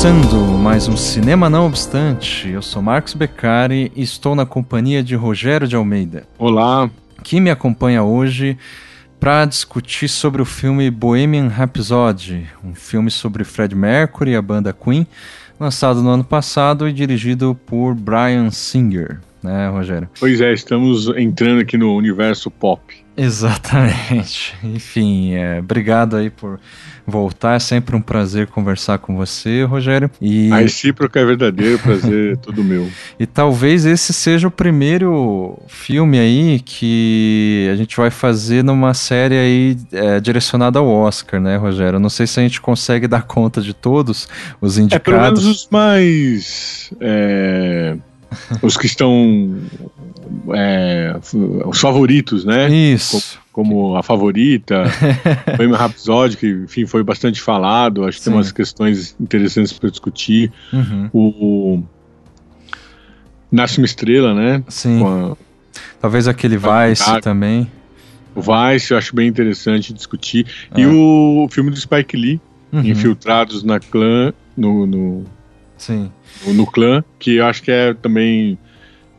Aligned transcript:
Começando 0.00 0.58
mais 0.58 0.88
um 0.88 0.96
Cinema 0.96 1.50
Não 1.50 1.66
Obstante, 1.66 2.48
eu 2.48 2.62
sou 2.62 2.80
Marcos 2.80 3.12
Beccari 3.12 3.92
e 3.94 4.00
estou 4.00 4.34
na 4.34 4.46
companhia 4.46 5.02
de 5.02 5.14
Rogério 5.14 5.68
de 5.68 5.76
Almeida. 5.76 6.26
Olá. 6.38 6.88
Que 7.22 7.38
me 7.38 7.50
acompanha 7.50 8.02
hoje 8.02 8.56
para 9.20 9.44
discutir 9.44 10.08
sobre 10.08 10.40
o 10.40 10.46
filme 10.46 10.90
Bohemian 10.90 11.48
Rhapsody, 11.48 12.46
um 12.64 12.74
filme 12.74 13.10
sobre 13.10 13.44
Fred 13.44 13.74
Mercury 13.74 14.30
e 14.30 14.36
a 14.36 14.40
banda 14.40 14.72
Queen, 14.72 15.06
lançado 15.60 16.02
no 16.02 16.08
ano 16.08 16.24
passado 16.24 16.88
e 16.88 16.94
dirigido 16.94 17.54
por 17.66 17.94
Brian 17.94 18.50
Singer, 18.50 19.20
né, 19.42 19.68
Rogério? 19.68 20.08
Pois 20.18 20.40
é, 20.40 20.50
estamos 20.54 21.08
entrando 21.08 21.60
aqui 21.60 21.76
no 21.76 21.94
universo 21.94 22.50
pop. 22.50 22.99
Exatamente. 23.16 24.54
Enfim, 24.64 25.34
é, 25.34 25.58
obrigado 25.58 26.16
aí 26.16 26.30
por 26.30 26.58
voltar. 27.06 27.56
É 27.56 27.58
sempre 27.58 27.96
um 27.96 28.00
prazer 28.00 28.46
conversar 28.46 28.98
com 28.98 29.16
você, 29.16 29.64
Rogério. 29.64 30.10
E... 30.20 30.50
A 30.52 30.58
recíproca 30.58 31.20
é 31.20 31.24
verdadeiro, 31.24 31.78
prazer 31.78 32.34
é 32.34 32.36
todo 32.36 32.62
meu. 32.62 32.88
E 33.18 33.26
talvez 33.26 33.84
esse 33.84 34.12
seja 34.12 34.48
o 34.48 34.50
primeiro 34.50 35.58
filme 35.68 36.18
aí 36.18 36.60
que 36.60 37.68
a 37.70 37.76
gente 37.76 37.96
vai 37.96 38.10
fazer 38.10 38.64
numa 38.64 38.94
série 38.94 39.36
aí 39.36 39.76
é, 39.92 40.20
direcionada 40.20 40.78
ao 40.78 40.88
Oscar, 40.88 41.40
né, 41.40 41.56
Rogério? 41.56 41.98
Não 41.98 42.08
sei 42.08 42.26
se 42.26 42.40
a 42.40 42.42
gente 42.42 42.60
consegue 42.60 43.06
dar 43.06 43.22
conta 43.22 43.60
de 43.60 43.74
todos 43.74 44.26
os 44.60 44.78
indicados. 44.78 45.06
É, 45.06 45.10
pelo 45.10 45.22
menos 45.22 45.44
os 45.44 45.68
mais... 45.70 46.92
É, 47.00 47.96
os 48.62 48.76
que 48.76 48.86
estão... 48.86 49.56
É, 50.54 51.16
os 51.66 51.80
favoritos, 51.80 52.44
né? 52.44 52.68
Isso 52.70 53.40
como 53.52 53.96
a 53.96 54.02
favorita, 54.02 54.84
Bohemian 55.56 55.76
Rhapsody, 55.76 56.36
que 56.36 56.48
enfim 56.48 56.86
foi 56.86 57.02
bastante 57.02 57.42
falado, 57.42 58.04
acho 58.04 58.18
que 58.18 58.24
Sim. 58.24 58.30
tem 58.30 58.38
umas 58.38 58.52
questões 58.52 59.16
interessantes 59.20 59.72
para 59.72 59.90
discutir. 59.90 60.52
Uhum. 60.72 61.10
O, 61.12 61.74
o 61.74 61.84
Nasce 63.50 63.78
uma 63.78 63.84
Estrela, 63.84 64.34
né? 64.34 64.62
Sim. 64.68 65.04
A, 65.04 65.36
Talvez 66.00 66.28
aquele 66.28 66.56
Vice 66.56 67.02
a, 67.08 67.20
também. 67.20 67.70
O 68.34 68.40
Vice 68.40 68.92
eu 68.92 68.98
acho 68.98 69.14
bem 69.14 69.28
interessante 69.28 69.92
discutir. 69.92 70.46
É. 70.74 70.80
E 70.80 70.86
o, 70.86 71.44
o, 71.44 71.48
filme 71.50 71.70
do 71.70 71.76
Spike 71.76 72.16
Lee, 72.16 72.40
uhum. 72.72 72.82
Infiltrados 72.82 73.62
na 73.62 73.80
clã, 73.80 74.32
no, 74.56 74.86
no, 74.86 75.24
Sim. 75.80 76.12
no, 76.46 76.66
clã, 76.66 77.02
que 77.18 77.36
eu 77.36 77.46
acho 77.46 77.62
que 77.62 77.70
é 77.70 77.94
também 77.94 78.58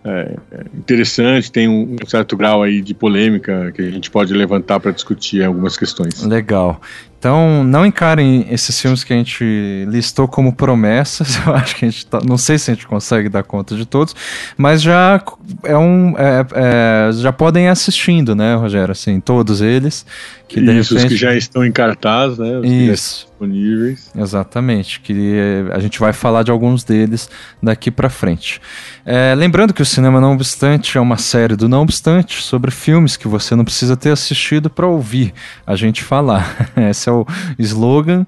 é, 0.06 0.36
é, 0.52 0.62
interessante, 0.78 1.52
tem 1.52 1.68
um, 1.68 1.96
um, 1.96 2.08
certo 2.08 2.38
grau 2.38 2.62
aí 2.62 2.84
de 2.84 2.94
polêmica 2.94 3.72
que 3.72 3.82
a 3.82 3.90
gente 3.90 4.12
pode 4.12 4.32
levantar 4.32 4.80
para 4.80 4.92
discutir 4.92 5.44
algumas 5.44 5.76
questões. 5.76 6.24
Legal. 6.24 6.80
Então, 7.22 7.64
não 7.64 7.86
encarem 7.86 8.48
esses 8.50 8.82
filmes 8.82 9.04
que 9.04 9.14
a 9.14 9.16
gente 9.16 9.86
listou 9.88 10.28
como 10.28 10.52
promessas. 10.54 11.38
Eu 11.46 11.54
acho 11.54 11.76
que 11.76 11.86
a 11.86 11.88
gente 11.88 12.04
tá, 12.08 12.20
não 12.26 12.36
sei 12.36 12.58
se 12.58 12.72
a 12.72 12.74
gente 12.74 12.88
consegue 12.88 13.30
dar 13.30 13.44
conta 13.44 13.76
de 13.76 13.86
todos, 13.86 14.16
mas 14.58 14.82
já 14.82 15.24
é 15.64 15.78
um, 15.78 16.16
é, 16.18 16.46
é, 16.56 17.12
já 17.14 17.32
podem 17.32 17.66
ir 17.66 17.68
assistindo, 17.68 18.34
né, 18.34 18.56
Rogério? 18.56 18.92
Assim, 18.92 19.20
todos 19.20 19.62
eles. 19.62 20.04
Que 20.52 20.60
Isso, 20.60 20.96
repente... 20.96 20.96
os 20.96 21.04
que 21.14 21.16
já 21.16 21.34
estão 21.34 21.64
em 21.64 21.72
cartaz, 21.72 22.38
né? 22.38 22.58
Os 22.58 22.70
Isso. 22.70 23.28
disponíveis. 23.42 24.12
Exatamente. 24.14 25.00
Que 25.00 25.64
a 25.72 25.80
gente 25.80 25.98
vai 25.98 26.12
falar 26.12 26.44
de 26.44 26.52
alguns 26.52 26.84
deles 26.84 27.30
daqui 27.64 27.90
para 27.90 28.10
frente. 28.10 28.60
É, 29.06 29.34
lembrando 29.34 29.74
que 29.74 29.82
o 29.82 29.86
Cinema 29.86 30.20
Não 30.20 30.34
Obstante 30.34 30.98
é 30.98 31.02
uma 31.02 31.18
série 31.18 31.56
do 31.56 31.70
Não 31.70 31.84
Obstante 31.84 32.44
sobre 32.44 32.70
filmes 32.70 33.16
que 33.16 33.30
você 33.30 33.56
não 33.56 33.64
precisa 33.64 33.96
ter 33.96 34.12
assistido 34.12 34.70
para 34.70 34.86
ouvir 34.86 35.34
a 35.66 35.76
gente 35.78 36.04
falar. 36.04 36.70
Esse 36.90 37.08
é 37.08 37.11
o 37.12 37.26
slogan. 37.60 38.26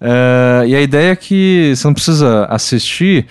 Uh, 0.00 0.66
e 0.66 0.74
a 0.74 0.80
ideia 0.80 1.12
é 1.12 1.16
que 1.16 1.72
você 1.74 1.86
não 1.86 1.94
precisa 1.94 2.46
assistir. 2.46 3.26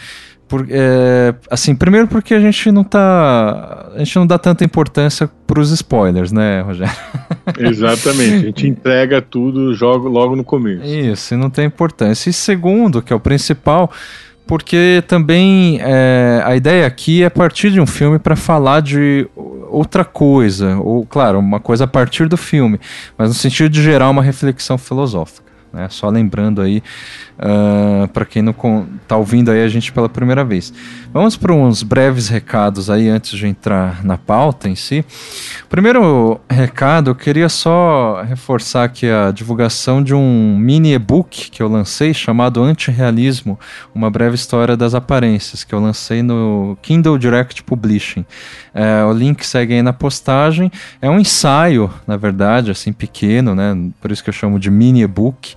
Por, 0.48 0.68
é, 0.70 1.34
assim, 1.50 1.74
primeiro 1.74 2.08
porque 2.08 2.34
a 2.34 2.40
gente 2.40 2.72
não 2.72 2.84
tá. 2.84 3.92
A 3.96 3.98
gente 4.00 4.16
não 4.18 4.28
dá 4.28 4.38
tanta 4.38 4.64
importância 4.64 5.28
para 5.48 5.60
os 5.60 5.72
spoilers, 5.72 6.32
né, 6.32 6.62
Rogério? 6.62 6.94
Exatamente, 7.58 8.36
a 8.36 8.40
gente 8.40 8.68
entrega 8.68 9.22
tudo 9.22 9.74
jogo 9.74 10.08
logo 10.08 10.36
no 10.36 10.44
começo. 10.44 10.86
Isso, 10.86 11.34
e 11.34 11.38
não 11.38 11.50
tem 11.50 11.66
importância. 11.66 12.30
E 12.30 12.34
segundo, 12.34 13.02
que 13.02 13.12
é 13.12 13.16
o 13.16 13.20
principal, 13.20 13.92
porque 14.46 15.04
também 15.08 15.80
é, 15.82 16.42
a 16.46 16.56
ideia 16.56 16.86
aqui 16.86 17.24
é 17.24 17.30
partir 17.30 17.72
de 17.72 17.80
um 17.80 17.88
filme 17.88 18.20
para 18.20 18.36
falar 18.36 18.82
de 18.82 19.28
outra 19.70 20.06
coisa, 20.06 20.78
ou 20.78 21.06
claro, 21.06 21.40
uma 21.40 21.60
coisa 21.60 21.86
a 21.86 21.88
partir 21.88 22.28
do 22.28 22.38
filme, 22.38 22.80
mas 23.18 23.30
no 23.30 23.34
sentido 23.34 23.70
de 23.70 23.82
gerar 23.82 24.10
uma 24.10 24.22
reflexão 24.22 24.78
filosófica. 24.78 25.52
Né? 25.74 25.88
Só 25.90 26.08
lembrando 26.08 26.62
aí, 26.62 26.84
uh, 27.44 28.04
ah, 28.04 28.08
para 28.08 28.26
quem 28.26 28.42
não 28.42 28.56
está 29.02 29.18
ouvindo 29.18 29.52
aí 29.52 29.64
a 29.64 29.68
gente 29.68 29.92
pela 29.92 30.08
primeira 30.08 30.44
vez. 30.44 30.74
Vamos 31.12 31.36
para 31.36 31.54
uns 31.54 31.84
breves 31.84 32.30
recados 32.30 32.90
aí 32.90 33.10
antes 33.10 33.38
de 33.38 33.46
entrar 33.46 34.04
na 34.04 34.18
pauta 34.18 34.70
em 34.70 34.76
si. 34.76 35.06
Primeiro 35.70 36.40
recado, 36.50 37.12
eu 37.12 37.16
queria 37.16 37.50
só 37.50 38.24
reforçar 38.24 38.86
aqui 38.86 39.08
a 39.10 39.32
divulgação 39.32 40.02
de 40.02 40.16
um 40.16 40.58
mini 40.58 40.94
e-book 40.94 41.52
que 41.52 41.62
eu 41.62 41.68
lancei 41.68 42.14
chamado 42.14 42.64
Antirrealismo, 42.64 43.60
uma 43.94 44.10
breve 44.10 44.36
história 44.36 44.78
das 44.78 44.96
aparências, 44.96 45.64
que 45.64 45.74
eu 45.74 45.80
lancei 45.80 46.24
no 46.24 46.78
Kindle 46.82 47.18
Direct 47.18 47.64
Publishing. 47.64 48.26
É, 48.74 49.04
o 49.04 49.14
link 49.14 49.46
segue 49.46 49.74
aí 49.74 49.82
na 49.82 49.94
postagem. 49.94 50.72
É 51.02 51.10
um 51.10 51.20
ensaio, 51.20 51.92
na 52.08 52.18
verdade, 52.18 52.72
assim, 52.72 52.92
pequeno, 52.92 53.54
né? 53.54 53.76
Por 54.02 54.12
isso 54.12 54.24
que 54.24 54.30
eu 54.30 54.34
chamo 54.34 54.60
de 54.60 54.72
mini 54.72 55.02
e-book. 55.02 55.56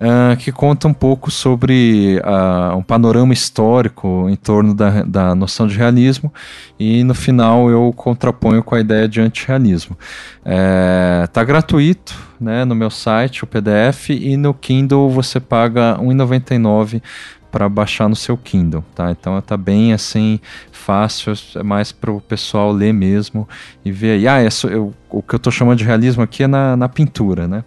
Uh, 0.00 0.34
que 0.38 0.50
conta 0.50 0.88
um 0.88 0.94
pouco 0.94 1.30
sobre 1.30 2.18
uh, 2.24 2.74
um 2.74 2.82
panorama 2.82 3.34
histórico 3.34 4.28
em 4.30 4.34
torno 4.34 4.72
da, 4.72 5.02
da 5.02 5.34
noção 5.34 5.66
de 5.66 5.76
realismo 5.76 6.32
e 6.78 7.04
no 7.04 7.14
final 7.14 7.68
eu 7.68 7.92
contraponho 7.94 8.62
com 8.62 8.74
a 8.74 8.80
ideia 8.80 9.06
de 9.06 9.20
antirrealismo. 9.20 9.98
É, 10.42 11.28
tá 11.30 11.44
gratuito 11.44 12.16
né, 12.40 12.64
no 12.64 12.74
meu 12.74 12.88
site, 12.88 13.44
o 13.44 13.46
PDF, 13.46 14.08
e 14.08 14.38
no 14.38 14.54
Kindle 14.54 15.10
você 15.10 15.38
paga 15.38 15.96
R$ 15.96 16.02
1,99 16.06 17.02
para 17.50 17.68
baixar 17.68 18.08
no 18.08 18.16
seu 18.16 18.36
Kindle, 18.36 18.84
tá? 18.94 19.10
Então 19.10 19.40
tá 19.42 19.56
bem 19.56 19.92
assim 19.92 20.40
fácil, 20.72 21.34
é 21.56 21.62
mais 21.62 21.92
para 21.92 22.10
o 22.10 22.20
pessoal 22.20 22.72
ler 22.72 22.94
mesmo 22.94 23.46
e 23.84 23.92
ver. 23.92 24.26
Ah, 24.26 24.42
é 24.42 24.48
eu, 24.70 24.94
o 25.10 25.20
que 25.20 25.34
eu 25.34 25.36
estou 25.36 25.52
chamando 25.52 25.78
de 25.78 25.84
realismo 25.84 26.22
aqui 26.22 26.44
é 26.44 26.46
na, 26.46 26.76
na 26.76 26.88
pintura, 26.88 27.46
né? 27.46 27.64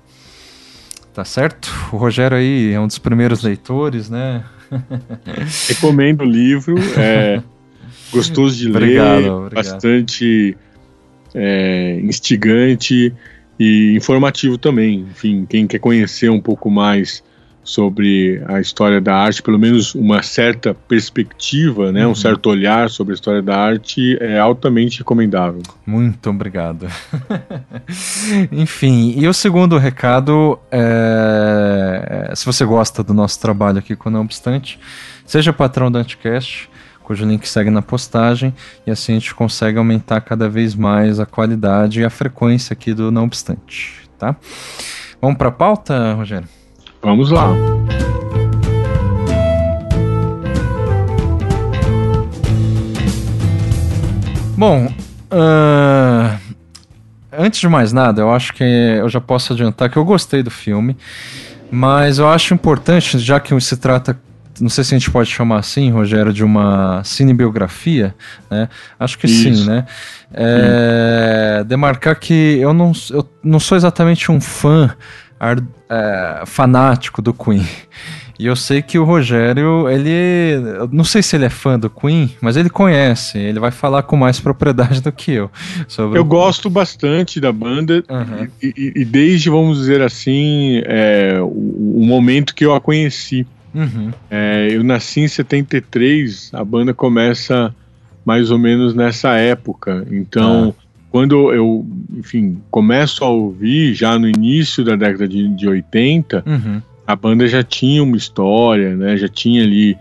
Tá 1.13 1.24
certo? 1.24 1.72
O 1.91 1.97
Rogério 1.97 2.35
aí 2.35 2.74
é 2.74 2.79
um 2.79 2.88
dos 2.88 2.97
primeiros 2.97 3.44
leitores, 3.44 4.09
né? 4.09 4.44
Recomendo 5.69 6.22
o 6.22 6.25
livro, 6.25 6.75
é 6.97 7.41
gostoso 8.12 8.57
de 8.57 8.69
obrigado, 8.69 9.22
ler, 9.22 9.29
obrigado. 9.31 9.53
bastante 9.53 10.57
é, 11.35 12.00
instigante 12.03 13.13
e 13.59 13.96
informativo 13.96 14.57
também. 14.57 15.01
Enfim, 15.12 15.46
quem 15.47 15.68
quer 15.68 15.79
conhecer 15.79 16.29
um 16.29 16.41
pouco 16.41 16.72
mais 16.72 17.24
sobre 17.63 18.44
a 18.47 18.59
história 18.59 19.00
da 19.00 19.16
arte, 19.16 19.41
pelo 19.41 19.57
menos 19.57 19.95
uma 19.95 20.21
certa 20.21 20.74
perspectiva, 20.74 21.92
né, 21.92 22.06
uhum. 22.06 22.12
um 22.12 22.15
certo 22.15 22.50
olhar 22.50 22.89
sobre 22.89 23.13
a 23.13 23.15
história 23.15 23.42
da 23.42 23.57
arte 23.57 24.18
é 24.19 24.38
altamente 24.38 25.00
recomendável. 25.00 25.62
Muito 25.86 26.30
obrigado. 26.30 26.88
Enfim, 28.51 29.15
e 29.18 29.27
o 29.27 29.33
segundo 29.33 29.77
recado 29.77 30.60
é, 30.71 32.31
se 32.36 32.45
você 32.45 32.65
gosta 32.65 33.04
do 33.04 33.13
nosso 33.13 33.39
trabalho 33.39 33.80
aqui 33.80 33.95
com 33.95 34.09
Não 34.09 34.21
Obstante, 34.21 34.80
seja 35.25 35.54
patrão 35.54 35.89
do 35.89 35.98
Anticast, 35.98 36.69
cujo 37.04 37.25
link 37.25 37.48
segue 37.48 37.69
na 37.69 37.81
postagem, 37.81 38.54
e 38.86 38.92
assim 38.92 39.13
a 39.13 39.16
gente 39.16 39.36
consegue 39.36 39.77
aumentar 39.77 40.21
cada 40.21 40.50
vez 40.50 40.75
mais 40.75 41.19
a 41.19 41.25
qualidade 41.25 42.01
e 42.01 42.06
a 42.06 42.09
frequência 42.09 42.74
aqui 42.74 42.94
do 42.94 43.12
Não 43.12 43.24
Obstante, 43.25 44.09
tá? 44.18 44.36
Vamos 45.21 45.38
para 45.38 45.50
a 45.50 45.51
pauta, 45.51 46.13
Rogério? 46.13 46.48
Vamos 47.04 47.30
lá. 47.32 47.54
Bom, 54.58 54.86
uh, 54.86 56.40
antes 57.34 57.60
de 57.60 57.68
mais 57.68 57.92
nada, 57.92 58.22
eu 58.22 58.32
acho 58.32 58.54
que 58.54 58.64
eu 58.64 59.10
já 59.10 59.20
posso 59.20 59.52
adiantar 59.52 59.90
que 59.90 59.98
eu 59.98 60.06
gostei 60.06 60.42
do 60.42 60.50
filme, 60.50 60.96
mas 61.70 62.20
eu 62.20 62.30
acho 62.30 62.54
importante, 62.54 63.20
já 63.20 63.38
que 63.38 63.60
se 63.60 63.76
trata 63.76 64.18
não 64.62 64.70
sei 64.70 64.84
se 64.84 64.94
a 64.94 65.00
gente 65.00 65.10
pode 65.10 65.30
chamar 65.30 65.60
assim, 65.60 65.90
Rogério, 65.90 66.32
de 66.32 66.44
uma 66.44 67.04
cinebiografia, 67.04 68.14
né? 68.50 68.70
Acho 69.00 69.18
que 69.18 69.26
Isso. 69.26 69.56
sim, 69.56 69.66
né? 69.66 69.86
É, 70.32 71.64
demarcar 71.66 72.20
que 72.20 72.60
eu 72.60 72.74
não, 72.74 72.92
eu 73.10 73.28
não 73.44 73.60
sou 73.60 73.76
exatamente 73.76 74.32
um 74.32 74.40
fã 74.40 74.96
ar, 75.44 75.63
é, 75.90 76.44
fanático 76.45 77.22
do 77.22 77.34
Queen. 77.34 77.66
E 78.40 78.48
eu 78.48 78.56
sei 78.56 78.81
que 78.81 78.98
o 78.98 79.04
Rogério, 79.04 79.88
ele. 79.88 80.57
não 80.92 81.04
sei 81.04 81.22
se 81.22 81.36
ele 81.36 81.45
é 81.45 81.50
fã 81.50 81.78
do 81.78 81.90
Queen, 81.90 82.31
mas 82.42 82.57
ele 82.57 82.69
conhece. 82.69 83.38
Ele 83.38 83.60
vai 83.60 83.69
falar 83.69 84.04
com 84.04 84.18
mais 84.18 84.40
propriedade 84.40 85.01
do 85.01 85.12
que 85.12 85.31
eu. 85.34 85.51
Sobre 85.88 86.18
eu 86.18 86.25
gosto 86.25 86.69
bastante 86.69 87.40
da 87.40 87.51
banda. 87.51 88.04
Uhum. 88.10 88.48
E, 88.62 88.94
e, 88.95 89.06
desde, 89.06 89.50
vamos 89.50 89.78
dizer 89.78 90.01
assim, 90.01 90.81
é, 90.86 91.38
o, 91.42 91.45
o, 92.01 92.06
momento 92.06 92.56
que 92.56 92.66
eu 92.66 92.74
a 92.74 92.81
conheci. 92.81 93.45
Uhum. 93.74 94.12
É, 94.30 94.68
eu 94.72 94.84
nasci 94.84 95.22
em 95.22 95.28
73, 95.28 96.51
a 96.54 96.63
banda 96.63 96.94
começa 96.94 97.74
mais 98.25 98.50
ou 98.50 98.57
menos 98.57 98.95
nessa 98.95 99.36
época. 99.38 100.07
Então. 100.10 100.74
Ah 100.78 100.82
quando 101.13 101.54
eu, 101.54 101.86
enfim, 102.18 102.57
começo 102.69 103.24
a 103.24 103.30
ouvir 103.30 103.94
já 103.94 104.19
no 104.19 104.27
início 104.27 104.83
da 104.83 104.98
década 104.98 105.30
de, 105.30 105.48
de 105.56 105.69
80, 105.69 106.44
uhum 106.45 106.81
a 107.06 107.15
banda 107.15 107.48
já 107.48 107.62
tinha 107.62 108.01
uma 108.01 108.18
história, 108.18 108.95
né? 108.95 109.18
Já 109.18 109.27
tinha 109.27 109.63
ali 109.63 109.98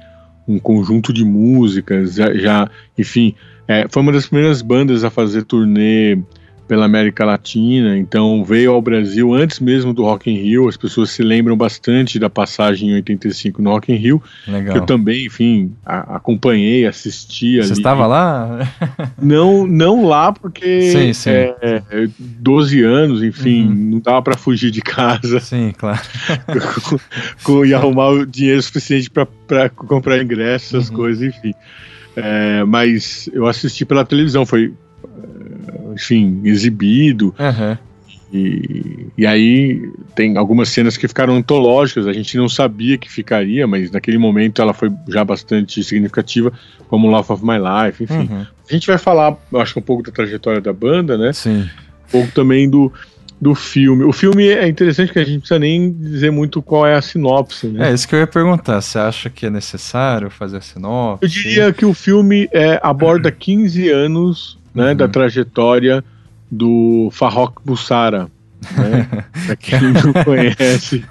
um 0.46 0.58
conjunto 0.58 1.12
de 1.12 1.24
músicas, 1.24 2.14
já, 2.14 2.32
já 2.34 2.70
enfim, 2.96 3.34
é, 3.66 3.86
foi 3.88 4.02
uma 4.02 4.12
das 4.12 4.26
primeiras 4.26 4.62
bandas 4.62 5.04
a 5.04 5.10
fazer 5.10 5.44
turnê 5.44 6.18
pela 6.72 6.86
América 6.86 7.22
Latina, 7.22 7.98
então 7.98 8.42
veio 8.42 8.72
ao 8.72 8.80
Brasil 8.80 9.34
antes 9.34 9.60
mesmo 9.60 9.92
do 9.92 10.04
Rock 10.04 10.30
in 10.30 10.36
Rio, 10.36 10.70
as 10.70 10.76
pessoas 10.78 11.10
se 11.10 11.22
lembram 11.22 11.54
bastante 11.54 12.18
da 12.18 12.30
passagem 12.30 12.88
em 12.88 12.94
85 12.94 13.60
no 13.60 13.68
Rock 13.68 13.92
in 13.92 13.96
Rio, 13.96 14.22
Legal. 14.48 14.72
que 14.72 14.78
eu 14.78 14.86
também, 14.86 15.26
enfim, 15.26 15.74
a, 15.84 16.16
acompanhei, 16.16 16.86
assisti 16.86 17.58
Você 17.58 17.74
estava 17.74 18.06
lá? 18.06 18.66
Não, 19.20 19.66
não 19.66 20.06
lá 20.06 20.32
porque 20.32 20.90
sim, 20.90 21.12
sim. 21.12 21.28
É, 21.30 21.82
12 22.18 22.82
anos, 22.82 23.22
enfim, 23.22 23.66
uhum. 23.66 23.74
não 23.74 23.98
dava 24.00 24.22
para 24.22 24.36
fugir 24.38 24.70
de 24.70 24.80
casa. 24.80 25.40
Sim, 25.40 25.74
claro. 25.76 26.00
com, 26.88 26.98
com, 27.42 27.66
e 27.66 27.74
arrumar 27.74 28.08
o 28.08 28.24
dinheiro 28.24 28.62
suficiente 28.62 29.10
para 29.10 29.68
comprar 29.68 30.22
ingressos, 30.22 30.72
essas 30.72 30.88
uhum. 30.88 30.96
coisas, 30.96 31.22
enfim. 31.22 31.52
É, 32.16 32.64
mas 32.64 33.28
eu 33.30 33.46
assisti 33.46 33.84
pela 33.84 34.06
televisão, 34.06 34.46
foi 34.46 34.72
enfim, 35.94 36.40
exibido. 36.44 37.34
Uhum. 37.38 37.76
E, 38.32 39.08
e 39.18 39.26
aí 39.26 39.92
tem 40.16 40.38
algumas 40.38 40.70
cenas 40.70 40.96
que 40.96 41.06
ficaram 41.06 41.36
antológicas, 41.36 42.06
a 42.06 42.14
gente 42.14 42.34
não 42.38 42.48
sabia 42.48 42.96
que 42.96 43.10
ficaria, 43.10 43.66
mas 43.66 43.90
naquele 43.90 44.16
momento 44.16 44.62
ela 44.62 44.72
foi 44.72 44.90
já 45.06 45.22
bastante 45.22 45.84
significativa, 45.84 46.50
como 46.88 47.10
Love 47.10 47.30
of 47.30 47.44
My 47.44 47.58
Life, 47.58 48.02
enfim. 48.02 48.32
Uhum. 48.32 48.46
A 48.68 48.72
gente 48.72 48.86
vai 48.86 48.96
falar, 48.96 49.36
eu 49.52 49.60
acho, 49.60 49.78
um 49.78 49.82
pouco 49.82 50.02
da 50.02 50.10
trajetória 50.10 50.62
da 50.62 50.72
banda, 50.72 51.18
né? 51.18 51.32
Sim. 51.34 51.68
Um 52.08 52.10
pouco 52.10 52.32
também 52.32 52.70
do, 52.70 52.90
do 53.38 53.54
filme. 53.54 54.02
O 54.04 54.12
filme 54.12 54.48
é 54.48 54.66
interessante 54.66 55.08
porque 55.08 55.18
a 55.18 55.24
gente 55.24 55.34
não 55.34 55.40
precisa 55.40 55.58
nem 55.58 55.92
dizer 55.92 56.30
muito 56.30 56.62
qual 56.62 56.86
é 56.86 56.94
a 56.94 57.02
sinopse, 57.02 57.66
né? 57.66 57.90
É 57.90 57.92
isso 57.92 58.08
que 58.08 58.14
eu 58.14 58.20
ia 58.20 58.26
perguntar. 58.26 58.80
Você 58.80 58.98
acha 58.98 59.28
que 59.28 59.44
é 59.44 59.50
necessário 59.50 60.30
fazer 60.30 60.56
a 60.56 60.60
sinopse? 60.62 61.24
Eu 61.24 61.28
diria 61.28 61.72
que 61.72 61.84
o 61.84 61.92
filme 61.92 62.48
é, 62.50 62.80
aborda 62.82 63.30
15 63.32 63.90
anos 63.90 64.61
né, 64.74 64.90
uhum. 64.90 64.96
da 64.96 65.08
trajetória 65.08 66.04
do 66.50 67.08
Farrokh 67.12 67.60
Bulsara. 67.64 68.28
Né? 68.76 69.08
pra 69.46 69.56
quem 69.56 69.80
não 69.80 70.12
conhece. 70.24 71.04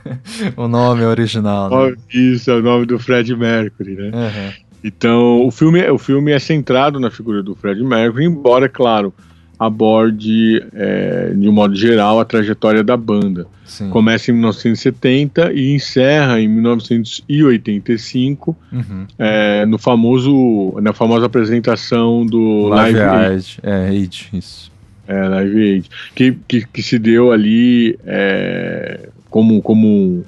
o 0.55 0.67
nome 0.67 1.03
original. 1.03 1.69
Né? 1.69 1.95
Isso, 2.13 2.49
é 2.51 2.55
o 2.55 2.61
nome 2.61 2.85
do 2.85 2.97
Fred 2.99 3.35
Mercury, 3.35 3.95
né? 3.95 4.11
Uhum. 4.13 4.53
Então, 4.83 5.45
o 5.45 5.51
filme, 5.51 5.87
o 5.89 5.97
filme 5.97 6.31
é 6.31 6.39
centrado 6.39 6.99
na 6.99 7.11
figura 7.11 7.43
do 7.43 7.55
Fred 7.55 7.83
Mercury, 7.83 8.25
embora, 8.25 8.67
claro, 8.67 9.13
aborde, 9.61 10.65
é, 10.73 11.33
de 11.35 11.47
um 11.47 11.51
modo 11.51 11.75
geral, 11.75 12.19
a 12.19 12.25
trajetória 12.25 12.83
da 12.83 12.97
banda. 12.97 13.45
Sim. 13.63 13.91
Começa 13.91 14.31
em 14.31 14.33
1970 14.33 15.53
e 15.53 15.75
encerra 15.75 16.41
em 16.41 16.47
1985, 16.47 18.57
uhum. 18.73 19.05
é, 19.19 19.63
no 19.67 19.77
famoso, 19.77 20.73
na 20.81 20.93
famosa 20.93 21.27
apresentação 21.27 22.25
do 22.25 22.69
Live, 22.69 22.97
Live 22.97 23.33
Aid. 23.33 23.59
É, 23.61 23.89
Aid, 23.89 24.29
isso. 24.33 24.71
É, 25.07 25.27
Live 25.27 25.61
Aid. 25.61 25.87
Que, 26.15 26.35
que, 26.47 26.65
que 26.65 26.81
se 26.81 26.97
deu 26.97 27.31
ali 27.31 27.99
é, 28.03 29.09
como, 29.29 29.61
como 29.61 30.25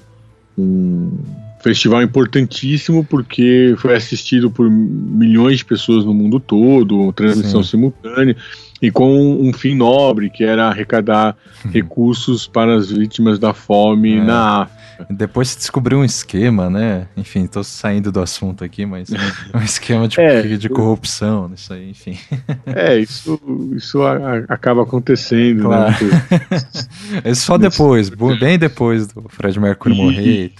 um 0.56 1.18
festival 1.63 2.03
importantíssimo 2.03 3.03
porque 3.03 3.74
foi 3.79 3.95
assistido 3.95 4.51
por 4.51 4.69
milhões 4.69 5.57
de 5.57 5.65
pessoas 5.65 6.06
no 6.06 6.13
mundo 6.13 6.39
todo, 6.39 7.12
transmissão 7.13 7.63
Sim. 7.63 7.71
simultânea 7.71 8.36
e 8.83 8.91
com 8.91 9.41
um 9.41 9.53
fim 9.53 9.75
nobre, 9.75 10.30
que 10.30 10.44
era 10.44 10.68
arrecadar 10.68 11.38
uhum. 11.63 11.71
recursos 11.71 12.45
para 12.45 12.75
as 12.75 12.91
vítimas 12.91 13.39
da 13.39 13.53
fome 13.53 14.18
é. 14.18 14.21
na 14.21 14.63
África. 14.63 14.83
Depois 15.09 15.50
se 15.50 15.57
descobriu 15.57 16.00
um 16.00 16.03
esquema, 16.03 16.69
né? 16.69 17.07
Enfim, 17.15 17.45
estou 17.45 17.63
saindo 17.63 18.12
do 18.12 18.19
assunto 18.19 18.62
aqui, 18.62 18.85
mas 18.85 19.09
um 19.56 19.63
esquema 19.63 20.06
de, 20.06 20.19
é, 20.19 20.41
de 20.41 20.68
corrupção, 20.68 21.50
isso 21.56 21.71
aí, 21.71 21.91
enfim. 21.91 22.18
É, 22.65 23.00
isso, 23.00 23.39
isso 23.75 24.01
a, 24.01 24.15
a, 24.15 24.38
acaba 24.50 24.83
acontecendo, 24.83 25.69
né? 25.69 25.75
claro. 25.75 26.06
né? 26.06 27.21
isso 27.31 27.44
só 27.44 27.57
depois, 27.57 28.09
bem 28.39 28.59
depois 28.59 29.07
do 29.07 29.24
Fred 29.29 29.59
Mercury 29.59 29.95
morrer. 29.95 30.51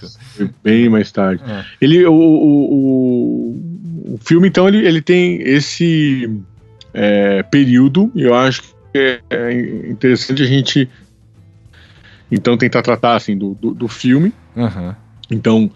Bem 0.62 0.88
mais 0.88 1.12
tarde. 1.12 1.42
É. 1.46 1.64
Ele, 1.80 2.06
o, 2.06 2.12
o, 2.12 2.74
o, 2.74 4.14
o 4.14 4.18
filme, 4.18 4.48
então, 4.48 4.66
ele, 4.66 4.86
ele 4.86 5.02
tem 5.02 5.42
esse 5.42 6.30
é, 6.94 7.42
período, 7.42 8.10
e 8.14 8.22
eu 8.22 8.34
acho 8.34 8.62
que 8.62 9.20
é 9.28 9.90
interessante 9.90 10.42
a 10.42 10.46
gente 10.46 10.88
então 12.30 12.56
tentar 12.56 12.82
tratar 12.82 13.16
assim 13.16 13.36
do, 13.36 13.54
do, 13.54 13.74
do 13.74 13.88
filme. 13.88 14.32
Uhum. 14.56 14.94
Então 15.30 15.70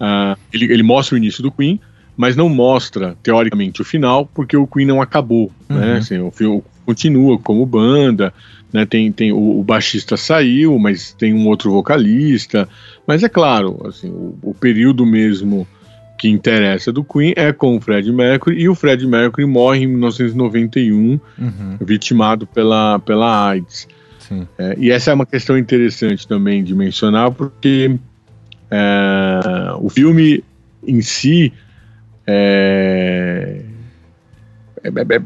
uh, 0.00 0.38
ele, 0.52 0.72
ele 0.72 0.82
mostra 0.82 1.14
o 1.14 1.18
início 1.18 1.42
do 1.42 1.50
Queen, 1.50 1.80
mas 2.16 2.36
não 2.36 2.48
mostra 2.48 3.16
teoricamente 3.22 3.80
o 3.80 3.84
final, 3.84 4.26
porque 4.26 4.56
o 4.56 4.66
Queen 4.66 4.86
não 4.86 5.00
acabou, 5.00 5.50
né? 5.68 5.76
uhum. 5.76 5.80
né? 5.80 5.96
Assim, 5.96 6.18
o 6.18 6.30
filme 6.30 6.62
continua 6.84 7.38
como 7.38 7.64
banda, 7.64 8.32
né? 8.72 8.84
Tem, 8.84 9.10
tem 9.10 9.32
o, 9.32 9.60
o, 9.60 9.64
baixista 9.64 10.16
saiu, 10.16 10.78
mas 10.78 11.12
tem 11.12 11.32
um 11.32 11.46
outro 11.46 11.70
vocalista, 11.70 12.68
mas 13.06 13.22
é 13.22 13.28
claro, 13.28 13.80
assim, 13.86 14.10
o, 14.10 14.38
o 14.42 14.54
período 14.54 15.06
mesmo 15.06 15.66
que 16.18 16.28
interessa 16.28 16.92
do 16.92 17.04
Queen 17.04 17.32
é 17.36 17.52
com 17.52 17.76
o 17.76 17.80
Fred 17.80 18.12
Mercury, 18.12 18.60
e 18.60 18.68
o 18.68 18.74
Fred 18.74 19.06
Mercury 19.06 19.46
morre 19.46 19.84
em 19.84 19.86
1991, 19.86 20.96
uhum. 20.96 21.20
vitimado 21.80 22.46
pela, 22.46 22.98
pela 22.98 23.48
AIDS. 23.48 23.86
É, 24.58 24.76
e 24.78 24.90
essa 24.90 25.10
é 25.10 25.14
uma 25.14 25.24
questão 25.24 25.56
interessante 25.56 26.26
também 26.28 26.62
de 26.62 26.74
mencionar, 26.74 27.30
porque 27.30 27.96
é, 28.70 29.40
o 29.80 29.88
filme 29.88 30.44
em 30.86 31.00
si 31.00 31.52
é, 32.26 33.62
é, 34.84 34.88
é, 34.88 35.16
é, 35.16 35.22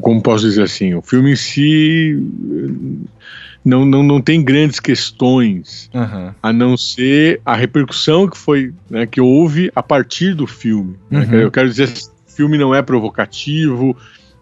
como 0.00 0.22
posso 0.22 0.44
dizer 0.44 0.62
assim, 0.62 0.94
o 0.94 1.00
filme 1.00 1.32
em 1.32 1.36
si 1.36 2.22
não, 3.68 3.84
não, 3.84 4.02
não 4.02 4.20
tem 4.20 4.42
grandes 4.42 4.80
questões, 4.80 5.90
uhum. 5.92 6.32
a 6.42 6.52
não 6.52 6.76
ser 6.76 7.40
a 7.44 7.54
repercussão 7.54 8.26
que 8.26 8.36
foi, 8.36 8.72
né, 8.88 9.04
que 9.04 9.20
houve 9.20 9.70
a 9.76 9.82
partir 9.82 10.34
do 10.34 10.46
filme. 10.46 10.96
Né? 11.10 11.20
Uhum. 11.20 11.34
Eu 11.34 11.50
quero 11.50 11.68
dizer, 11.68 11.88
o 11.88 12.32
filme 12.32 12.56
não 12.56 12.74
é 12.74 12.80
provocativo, 12.80 13.94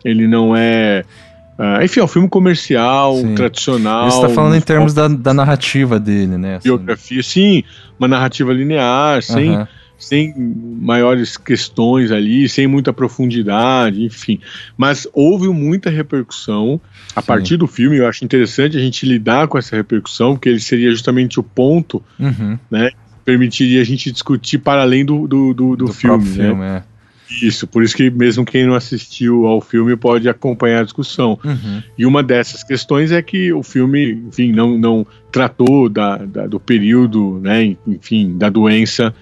ele 0.05 0.29
não 0.29 0.55
é 0.57 1.05
Uh, 1.59 1.83
enfim, 1.83 2.01
é 2.01 2.05
um 2.05 2.09
filme 2.09 2.29
comercial, 2.29 3.17
sim. 3.17 3.35
tradicional. 3.35 4.11
Você 4.11 4.19
está 4.19 4.29
falando 4.29 4.57
em 4.57 4.61
termos 4.61 4.93
da, 4.93 5.09
da, 5.09 5.33
narrativa 5.33 5.99
dele, 5.99 6.37
né? 6.37 6.57
Assim. 6.57 6.69
Biografia, 6.69 7.23
sim, 7.23 7.65
uma 7.99 8.07
narrativa 8.07 8.53
linear, 8.53 9.23
sem. 9.23 9.67
Sem 9.99 10.35
maiores 10.37 11.37
questões 11.37 12.11
ali, 12.11 12.49
sem 12.49 12.67
muita 12.67 12.93
profundidade, 12.93 14.05
enfim. 14.05 14.41
Mas 14.77 15.07
houve 15.13 15.49
muita 15.49 15.91
repercussão 15.91 16.81
a 17.15 17.21
sim. 17.21 17.27
partir 17.27 17.57
do 17.57 17.67
filme. 17.67 17.97
Eu 17.97 18.07
acho 18.07 18.25
interessante 18.25 18.77
a 18.77 18.81
gente 18.81 19.07
lidar 19.07 19.49
com 19.49 19.59
essa 19.59 19.75
repercussão, 19.75 20.35
porque 20.35 20.49
ele 20.49 20.61
seria 20.61 20.91
justamente 20.91 21.41
o 21.41 21.43
ponto, 21.43 22.03
uhum. 22.19 22.59
né? 22.71 22.91
Permitiria 23.25 23.81
a 23.81 23.85
gente 23.85 24.13
discutir 24.13 24.59
para 24.59 24.83
além 24.83 25.05
do, 25.05 25.27
do, 25.27 25.53
do, 25.53 25.77
do, 25.77 25.87
do 25.87 25.93
filme. 25.93 26.25
Né? 26.25 26.35
filme 26.35 26.65
é. 26.65 26.83
Isso, 27.43 27.67
por 27.67 27.83
isso 27.83 27.97
que 27.97 28.09
mesmo 28.09 28.45
quem 28.45 28.67
não 28.67 28.75
assistiu 28.75 29.47
ao 29.47 29.61
filme 29.61 29.97
pode 29.97 30.29
acompanhar 30.29 30.81
a 30.81 30.85
discussão. 30.85 31.39
Uhum. 31.45 31.83
E 31.99 32.07
uma 32.07 32.23
dessas 32.23 32.63
questões 32.63 33.11
é 33.11 33.21
que 33.21 33.53
o 33.53 33.63
filme, 33.63 34.13
enfim, 34.29 34.53
não, 34.53 34.79
não 34.79 35.07
tratou 35.33 35.89
da, 35.89 36.19
da 36.19 36.47
do 36.47 36.61
período, 36.61 37.41
né, 37.41 37.77
enfim, 37.87 38.39
da 38.39 38.49
doença 38.49 39.13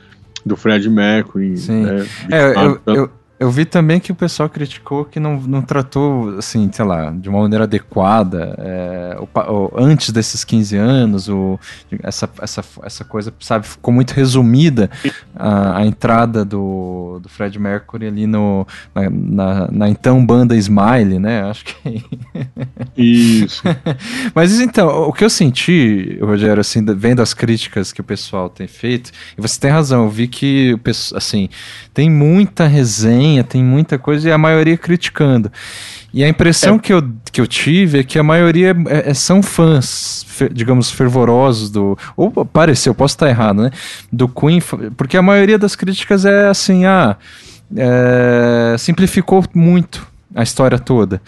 do 0.44 0.56
Fred 0.56 0.88
Mercury. 0.88 1.56
Sim. 1.56 1.82
Né, 1.82 2.06
é, 2.30 2.52
eu, 2.54 2.80
eu, 2.94 3.10
eu, 3.44 3.50
vi 3.50 3.64
também 3.64 4.00
que 4.00 4.12
o 4.12 4.14
pessoal 4.14 4.48
criticou 4.48 5.04
que 5.04 5.20
não, 5.20 5.40
não 5.40 5.62
tratou, 5.62 6.38
assim, 6.38 6.70
sei 6.72 6.84
lá, 6.84 7.10
de 7.10 7.28
uma 7.28 7.40
maneira 7.40 7.64
adequada, 7.64 8.54
é, 8.58 9.16
o, 9.18 9.52
o, 9.52 9.72
antes 9.76 10.10
desses 10.10 10.44
15 10.44 10.76
anos, 10.76 11.28
o, 11.28 11.58
essa, 12.02 12.28
essa, 12.40 12.64
essa 12.82 13.04
coisa, 13.04 13.32
sabe, 13.40 13.66
ficou 13.66 13.92
muito 13.92 14.12
resumida 14.12 14.90
a, 15.34 15.78
a 15.78 15.86
entrada 15.86 16.44
do, 16.44 17.18
do 17.22 17.28
Fred 17.28 17.58
Mercury 17.58 18.06
ali 18.06 18.26
no, 18.26 18.66
na, 18.94 19.10
na, 19.10 19.68
na 19.70 19.88
então 19.88 20.24
banda 20.24 20.56
Smile, 20.56 21.18
né? 21.18 21.42
Acho 21.42 21.64
que. 21.64 22.04
Isso. 22.96 23.62
Mas 24.34 24.60
então, 24.60 25.08
o 25.08 25.12
que 25.12 25.24
eu 25.24 25.30
senti, 25.30 26.18
Rogério, 26.20 26.60
assim, 26.60 26.84
vendo 26.96 27.20
as 27.20 27.34
críticas 27.34 27.92
que 27.92 28.00
o 28.00 28.04
pessoal 28.04 28.48
tem 28.48 28.66
feito, 28.66 29.10
e 29.36 29.40
você 29.40 29.58
tem 29.58 29.70
razão, 29.70 30.04
eu 30.04 30.10
vi 30.10 30.28
que, 30.28 30.78
assim, 31.14 31.48
tem 31.92 32.10
muita 32.10 32.66
resenha, 32.66 33.33
tem 33.42 33.64
muita 33.64 33.98
coisa, 33.98 34.28
e 34.28 34.32
a 34.32 34.38
maioria 34.38 34.76
criticando. 34.76 35.50
E 36.12 36.22
a 36.22 36.28
impressão 36.28 36.76
é. 36.76 36.78
que, 36.78 36.92
eu, 36.92 37.02
que 37.32 37.40
eu 37.40 37.46
tive 37.46 37.98
é 37.98 38.04
que 38.04 38.18
a 38.18 38.22
maioria 38.22 38.76
é, 38.86 39.10
é 39.10 39.14
são 39.14 39.42
fãs, 39.42 40.24
digamos, 40.52 40.90
fervorosos 40.90 41.70
do. 41.70 41.98
Ou 42.16 42.30
pareceu, 42.44 42.94
posso 42.94 43.14
estar 43.16 43.28
errado, 43.28 43.62
né? 43.62 43.70
Do 44.12 44.28
Queen, 44.28 44.60
porque 44.96 45.16
a 45.16 45.22
maioria 45.22 45.58
das 45.58 45.74
críticas 45.74 46.24
é 46.24 46.48
assim, 46.48 46.84
ah. 46.84 47.16
É, 47.76 48.76
simplificou 48.78 49.42
muito 49.54 50.06
a 50.34 50.42
história 50.42 50.78
toda. 50.78 51.20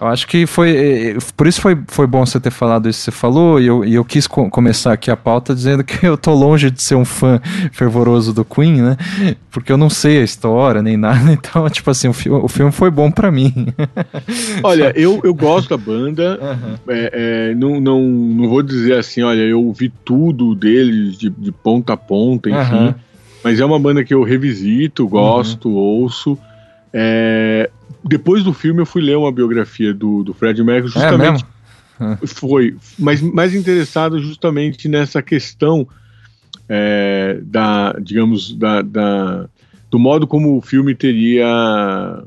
Eu 0.00 0.06
acho 0.06 0.28
que 0.28 0.46
foi. 0.46 0.70
Eh, 0.70 1.10
eh, 1.10 1.18
por 1.36 1.48
isso 1.48 1.60
foi, 1.60 1.76
foi 1.88 2.06
bom 2.06 2.24
você 2.24 2.38
ter 2.38 2.52
falado 2.52 2.88
isso 2.88 3.00
que 3.00 3.04
você 3.06 3.10
falou, 3.10 3.60
e 3.60 3.66
eu, 3.66 3.84
e 3.84 3.94
eu 3.96 4.04
quis 4.04 4.28
co 4.28 4.48
começar 4.48 4.92
aqui 4.92 5.10
a 5.10 5.16
pauta 5.16 5.52
dizendo 5.52 5.82
que 5.82 5.98
eu 6.06 6.16
tô 6.16 6.32
longe 6.34 6.70
de 6.70 6.80
ser 6.80 6.94
um 6.94 7.04
fã 7.04 7.40
fervoroso 7.72 8.32
do 8.32 8.44
Queen, 8.44 8.80
né? 8.80 8.96
Porque 9.50 9.72
eu 9.72 9.76
não 9.76 9.90
sei 9.90 10.20
a 10.20 10.22
história 10.22 10.80
nem 10.82 10.96
nada, 10.96 11.30
então, 11.34 11.68
tipo 11.68 11.90
assim, 11.90 12.06
o, 12.06 12.12
fi 12.12 12.30
o 12.30 12.46
filme 12.46 12.70
foi 12.70 12.92
bom 12.92 13.10
para 13.10 13.28
mim. 13.32 13.52
Olha, 14.62 14.92
eu, 14.94 15.20
eu 15.24 15.34
gosto 15.34 15.70
da 15.70 15.76
banda, 15.76 16.38
uhum. 16.40 16.74
é, 16.88 17.50
é, 17.50 17.54
não, 17.56 17.80
não, 17.80 18.00
não 18.00 18.48
vou 18.48 18.62
dizer 18.62 18.96
assim, 18.96 19.22
olha, 19.22 19.40
eu 19.40 19.60
ouvi 19.64 19.92
tudo 20.04 20.54
deles 20.54 21.18
de, 21.18 21.28
de 21.28 21.50
ponta 21.50 21.94
a 21.94 21.96
ponta, 21.96 22.48
enfim, 22.48 22.74
uhum. 22.74 22.94
mas 23.42 23.58
é 23.58 23.64
uma 23.64 23.78
banda 23.78 24.04
que 24.04 24.14
eu 24.14 24.22
revisito, 24.22 25.08
gosto, 25.08 25.68
uhum. 25.68 25.74
ouço. 25.74 26.38
É, 26.92 27.70
depois 28.04 28.44
do 28.44 28.52
filme 28.52 28.80
eu 28.80 28.86
fui 28.86 29.02
ler 29.02 29.16
uma 29.16 29.32
biografia 29.32 29.92
do, 29.92 30.22
do 30.22 30.32
Fred 30.32 30.62
Mercury 30.62 30.92
é 30.96 31.00
justamente 31.00 31.44
é 32.00 32.26
foi, 32.26 32.76
mas 32.98 33.20
mais 33.20 33.54
interessado 33.54 34.20
justamente 34.20 34.88
nessa 34.88 35.20
questão 35.20 35.86
é, 36.68 37.40
da, 37.42 37.94
digamos, 38.00 38.54
da, 38.54 38.82
da, 38.82 39.48
do 39.90 39.98
modo 39.98 40.26
como 40.26 40.56
o 40.56 40.60
filme 40.60 40.94
teria, 40.94 42.22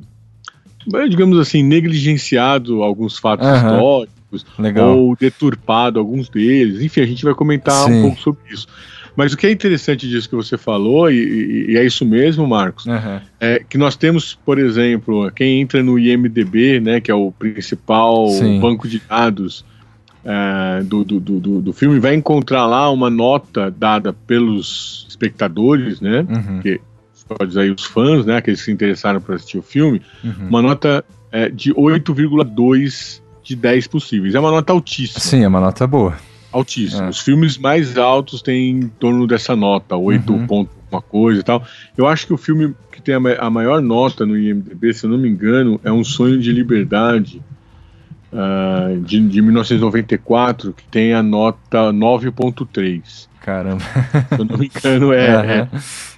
digamos 1.09 1.37
assim, 1.39 1.63
negligenciado 1.63 2.83
alguns 2.83 3.17
fatos 3.17 3.47
uhum. 3.47 3.55
históricos 3.55 4.45
Legal. 4.57 4.97
ou 4.97 5.15
deturpado 5.15 5.99
alguns 5.99 6.27
deles. 6.27 6.81
Enfim, 6.81 7.01
a 7.01 7.05
gente 7.05 7.23
vai 7.23 7.35
comentar 7.35 7.85
Sim. 7.85 7.99
um 7.99 8.01
pouco 8.01 8.21
sobre 8.21 8.41
isso. 8.51 8.67
Mas 9.15 9.33
o 9.33 9.37
que 9.37 9.47
é 9.47 9.51
interessante 9.51 10.07
disso 10.07 10.29
que 10.29 10.35
você 10.35 10.57
falou, 10.57 11.11
e, 11.11 11.71
e 11.71 11.77
é 11.77 11.83
isso 11.83 12.05
mesmo, 12.05 12.47
Marcos, 12.47 12.85
uhum. 12.85 13.19
é 13.39 13.63
que 13.67 13.77
nós 13.77 13.95
temos, 13.95 14.37
por 14.45 14.57
exemplo, 14.57 15.31
quem 15.31 15.61
entra 15.61 15.83
no 15.83 15.99
IMDB, 15.99 16.79
né, 16.79 17.01
que 17.01 17.11
é 17.11 17.13
o 17.13 17.31
principal 17.31 18.29
Sim. 18.29 18.59
banco 18.59 18.87
de 18.87 18.99
dados 18.99 19.65
é, 20.23 20.83
do, 20.83 21.03
do, 21.03 21.19
do, 21.19 21.61
do, 21.61 21.73
filme, 21.73 21.99
vai 21.99 22.15
encontrar 22.15 22.65
lá 22.65 22.89
uma 22.89 23.09
nota 23.09 23.69
dada 23.71 24.13
pelos 24.13 25.05
espectadores, 25.09 25.99
né, 25.99 26.25
uhum. 26.29 26.59
que 26.61 26.79
pode 27.27 27.49
dizer 27.49 27.61
aí 27.61 27.71
os 27.71 27.85
fãs, 27.85 28.25
né, 28.25 28.37
aqueles 28.37 28.59
que 28.59 28.65
se 28.65 28.71
interessaram 28.71 29.21
por 29.21 29.35
assistir 29.35 29.57
o 29.57 29.61
filme, 29.61 30.01
uhum. 30.23 30.47
uma 30.49 30.61
nota 30.61 31.03
é, 31.31 31.49
de 31.49 31.73
8,2 31.73 33.21
de 33.43 33.55
10 33.55 33.87
possíveis. 33.87 34.35
É 34.35 34.39
uma 34.39 34.51
nota 34.51 34.73
altíssima. 34.73 35.19
Sim, 35.19 35.43
é 35.43 35.47
uma 35.47 35.59
nota 35.59 35.87
boa 35.87 36.17
altíssimo. 36.51 37.03
É. 37.03 37.09
Os 37.09 37.19
filmes 37.19 37.57
mais 37.57 37.97
altos 37.97 38.41
têm 38.41 38.69
em 38.71 38.87
torno 38.87 39.25
dessa 39.25 39.55
nota, 39.55 39.95
8 39.95 40.31
uhum. 40.31 40.47
pontos, 40.47 40.75
uma 40.91 41.01
coisa 41.01 41.39
e 41.39 41.43
tal. 41.43 41.63
Eu 41.97 42.07
acho 42.07 42.27
que 42.27 42.33
o 42.33 42.37
filme 42.37 42.75
que 42.91 43.01
tem 43.01 43.15
a, 43.15 43.49
maior 43.49 43.81
nota 43.81 44.25
no 44.25 44.37
IMDb, 44.37 44.93
se 44.93 45.05
eu 45.05 45.09
não 45.09 45.17
me 45.17 45.29
engano, 45.29 45.79
é 45.83 45.91
Um 45.91 46.03
Sonho 46.03 46.39
de 46.39 46.51
Liberdade, 46.51 47.41
uh, 48.31 48.99
de, 48.99 49.19
de 49.27 49.41
1994, 49.41 50.73
que 50.73 50.83
tem 50.85 51.13
a 51.13 51.23
nota 51.23 51.91
9.3. 51.91 53.29
Caramba. 53.41 53.81
Se 53.81 54.39
eu 54.39 54.45
não 54.45 54.57
me 54.57 54.67
engano, 54.67 55.13
é. 55.13 55.35
Uhum. 55.35 55.49
é. 55.49 55.67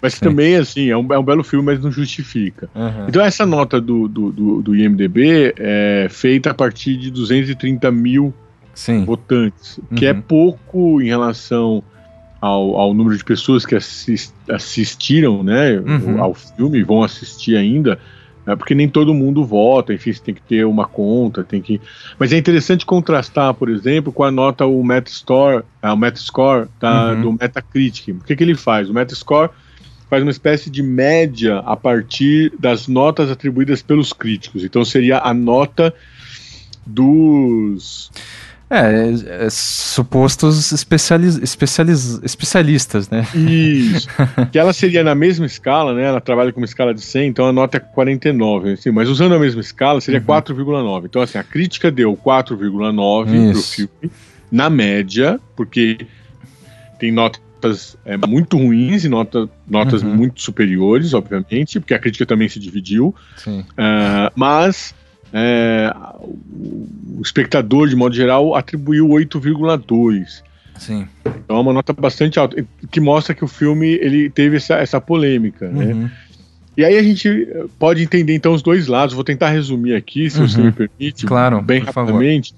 Mas 0.01 0.15
Sim. 0.15 0.25
também, 0.25 0.55
assim, 0.57 0.89
é 0.89 0.97
um, 0.97 1.13
é 1.13 1.17
um 1.17 1.23
belo 1.23 1.43
filme, 1.43 1.65
mas 1.65 1.79
não 1.81 1.89
justifica. 1.89 2.69
Uhum. 2.75 3.07
Então, 3.07 3.23
essa 3.23 3.45
nota 3.45 3.79
do, 3.79 4.09
do, 4.09 4.31
do, 4.31 4.61
do, 4.61 4.75
IMDB 4.75 5.53
é 5.57 6.07
feita 6.09 6.51
a 6.51 6.53
partir 6.53 6.97
de 6.97 7.09
230 7.09 7.89
mil 7.91 8.33
Sim. 8.73 9.05
votantes, 9.05 9.77
uhum. 9.77 9.95
que 9.95 10.05
é 10.05 10.11
uhum. 10.11 10.21
pouco 10.21 11.01
em 11.01 11.05
relação 11.05 11.83
ao, 12.41 12.75
ao 12.75 12.93
número 12.93 13.17
de 13.17 13.23
pessoas 13.23 13.65
que 13.65 13.75
assist, 13.75 14.33
assistiram 14.49 15.43
né, 15.43 15.77
uhum. 15.79 16.21
ao 16.21 16.33
filme 16.33 16.79
e 16.79 16.83
vão 16.83 17.03
assistir 17.03 17.55
ainda, 17.55 17.99
é 18.45 18.55
porque 18.55 18.75
nem 18.75 18.89
todo 18.89 19.13
mundo 19.13 19.45
vota, 19.45 19.93
enfim, 19.93 20.11
você 20.11 20.21
tem 20.21 20.35
que 20.35 20.41
ter 20.41 20.65
uma 20.65 20.85
conta, 20.85 21.43
tem 21.43 21.61
que. 21.61 21.79
Mas 22.19 22.33
é 22.33 22.37
interessante 22.37 22.85
contrastar, 22.85 23.53
por 23.53 23.69
exemplo, 23.69 24.11
com 24.11 24.23
a 24.23 24.31
nota 24.31 24.65
o 24.65 24.83
Metascore, 24.83 25.63
o 25.81 25.95
Metascore 25.95 26.67
tá, 26.79 27.11
uhum. 27.11 27.21
do 27.21 27.31
Metacritic. 27.31 28.09
O 28.09 28.25
que, 28.25 28.35
que 28.35 28.43
ele 28.43 28.55
faz? 28.55 28.89
O 28.89 28.93
Metascore 28.93 29.49
faz 30.09 30.21
uma 30.21 30.31
espécie 30.31 30.69
de 30.69 30.83
média 30.83 31.59
a 31.59 31.77
partir 31.77 32.51
das 32.59 32.87
notas 32.87 33.31
atribuídas 33.31 33.81
pelos 33.81 34.11
críticos. 34.11 34.63
Então 34.63 34.83
seria 34.83 35.19
a 35.19 35.33
nota 35.33 35.93
dos 36.85 38.11
é, 38.73 39.45
é, 39.45 39.49
supostos 39.49 40.71
especializ, 40.71 41.37
especializ, 41.37 42.19
especialistas, 42.23 43.09
né? 43.09 43.27
Isso. 43.35 44.07
que 44.51 44.57
ela 44.57 44.73
seria 44.73 45.03
na 45.03 45.13
mesma 45.13 45.45
escala, 45.45 45.93
né? 45.93 46.05
Ela 46.05 46.19
trabalha 46.19 46.51
com 46.51 46.59
uma 46.59 46.65
escala 46.65 46.93
de 46.93 47.01
100, 47.01 47.27
então 47.27 47.45
a 47.45 47.53
nota 47.53 47.77
é 47.77 47.79
49. 47.79 48.73
Assim, 48.73 48.91
mas 48.91 49.09
usando 49.09 49.35
a 49.35 49.39
mesma 49.39 49.61
escala, 49.61 50.01
seria 50.01 50.19
uhum. 50.19 50.25
4,9. 50.25 51.05
Então, 51.05 51.21
assim, 51.21 51.37
a 51.37 51.43
crítica 51.43 51.91
deu 51.91 52.17
4,9 52.17 53.51
pro 53.51 53.61
filme, 53.61 54.11
na 54.51 54.69
média, 54.69 55.39
porque 55.55 56.07
tem 56.99 57.11
notas 57.11 57.95
é, 58.05 58.17
muito 58.17 58.57
ruins 58.57 59.05
e 59.05 59.09
nota, 59.09 59.47
notas 59.67 60.01
uhum. 60.01 60.15
muito 60.15 60.41
superiores, 60.41 61.13
obviamente, 61.13 61.79
porque 61.79 61.93
a 61.93 61.99
crítica 61.99 62.25
também 62.25 62.49
se 62.49 62.59
dividiu. 62.59 63.13
Uh, 63.47 64.31
mas 64.35 64.95
é, 65.33 65.93
o 66.19 67.21
espectador, 67.21 67.87
de 67.87 67.95
modo 67.95 68.15
geral, 68.15 68.55
atribuiu 68.55 69.07
8,2. 69.07 70.43
Sim. 70.77 71.07
Então 71.25 71.57
é 71.57 71.59
uma 71.59 71.73
nota 71.73 71.91
bastante 71.93 72.37
alta, 72.37 72.63
que 72.91 72.99
mostra 72.99 73.33
que 73.33 73.43
o 73.43 73.47
filme 73.47 73.87
ele 73.87 74.29
teve 74.29 74.57
essa, 74.57 74.75
essa 74.75 75.01
polêmica, 75.01 75.67
né? 75.69 75.85
uhum. 75.85 76.01
né? 76.03 76.11
E 76.75 76.83
aí 76.83 76.97
a 76.97 77.03
gente 77.03 77.47
pode 77.77 78.01
entender 78.01 78.33
então 78.33 78.53
os 78.53 78.63
dois 78.63 78.87
lados. 78.87 79.13
Vou 79.13 79.23
tentar 79.23 79.49
resumir 79.49 79.93
aqui, 79.93 80.27
se 80.29 80.39
uhum. 80.39 80.47
você 80.47 80.61
me 80.61 80.71
permite, 80.71 81.25
claro, 81.25 81.61
bem 81.61 81.81
rapidamente. 81.81 82.55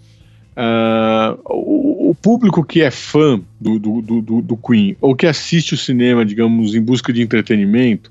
Uh, 0.56 1.38
o, 1.44 2.12
o, 2.12 2.16
público 2.16 2.64
que 2.64 2.82
é 2.82 2.90
fã 2.90 3.42
do, 3.60 3.78
do, 3.78 4.02
do, 4.02 4.42
do, 4.42 4.56
Queen 4.56 4.96
ou 5.02 5.14
que 5.14 5.28
assiste 5.28 5.74
o 5.74 5.78
cinema, 5.78 6.24
digamos, 6.24 6.74
em 6.74 6.82
busca 6.82 7.12
de 7.12 7.22
entretenimento, 7.22 8.10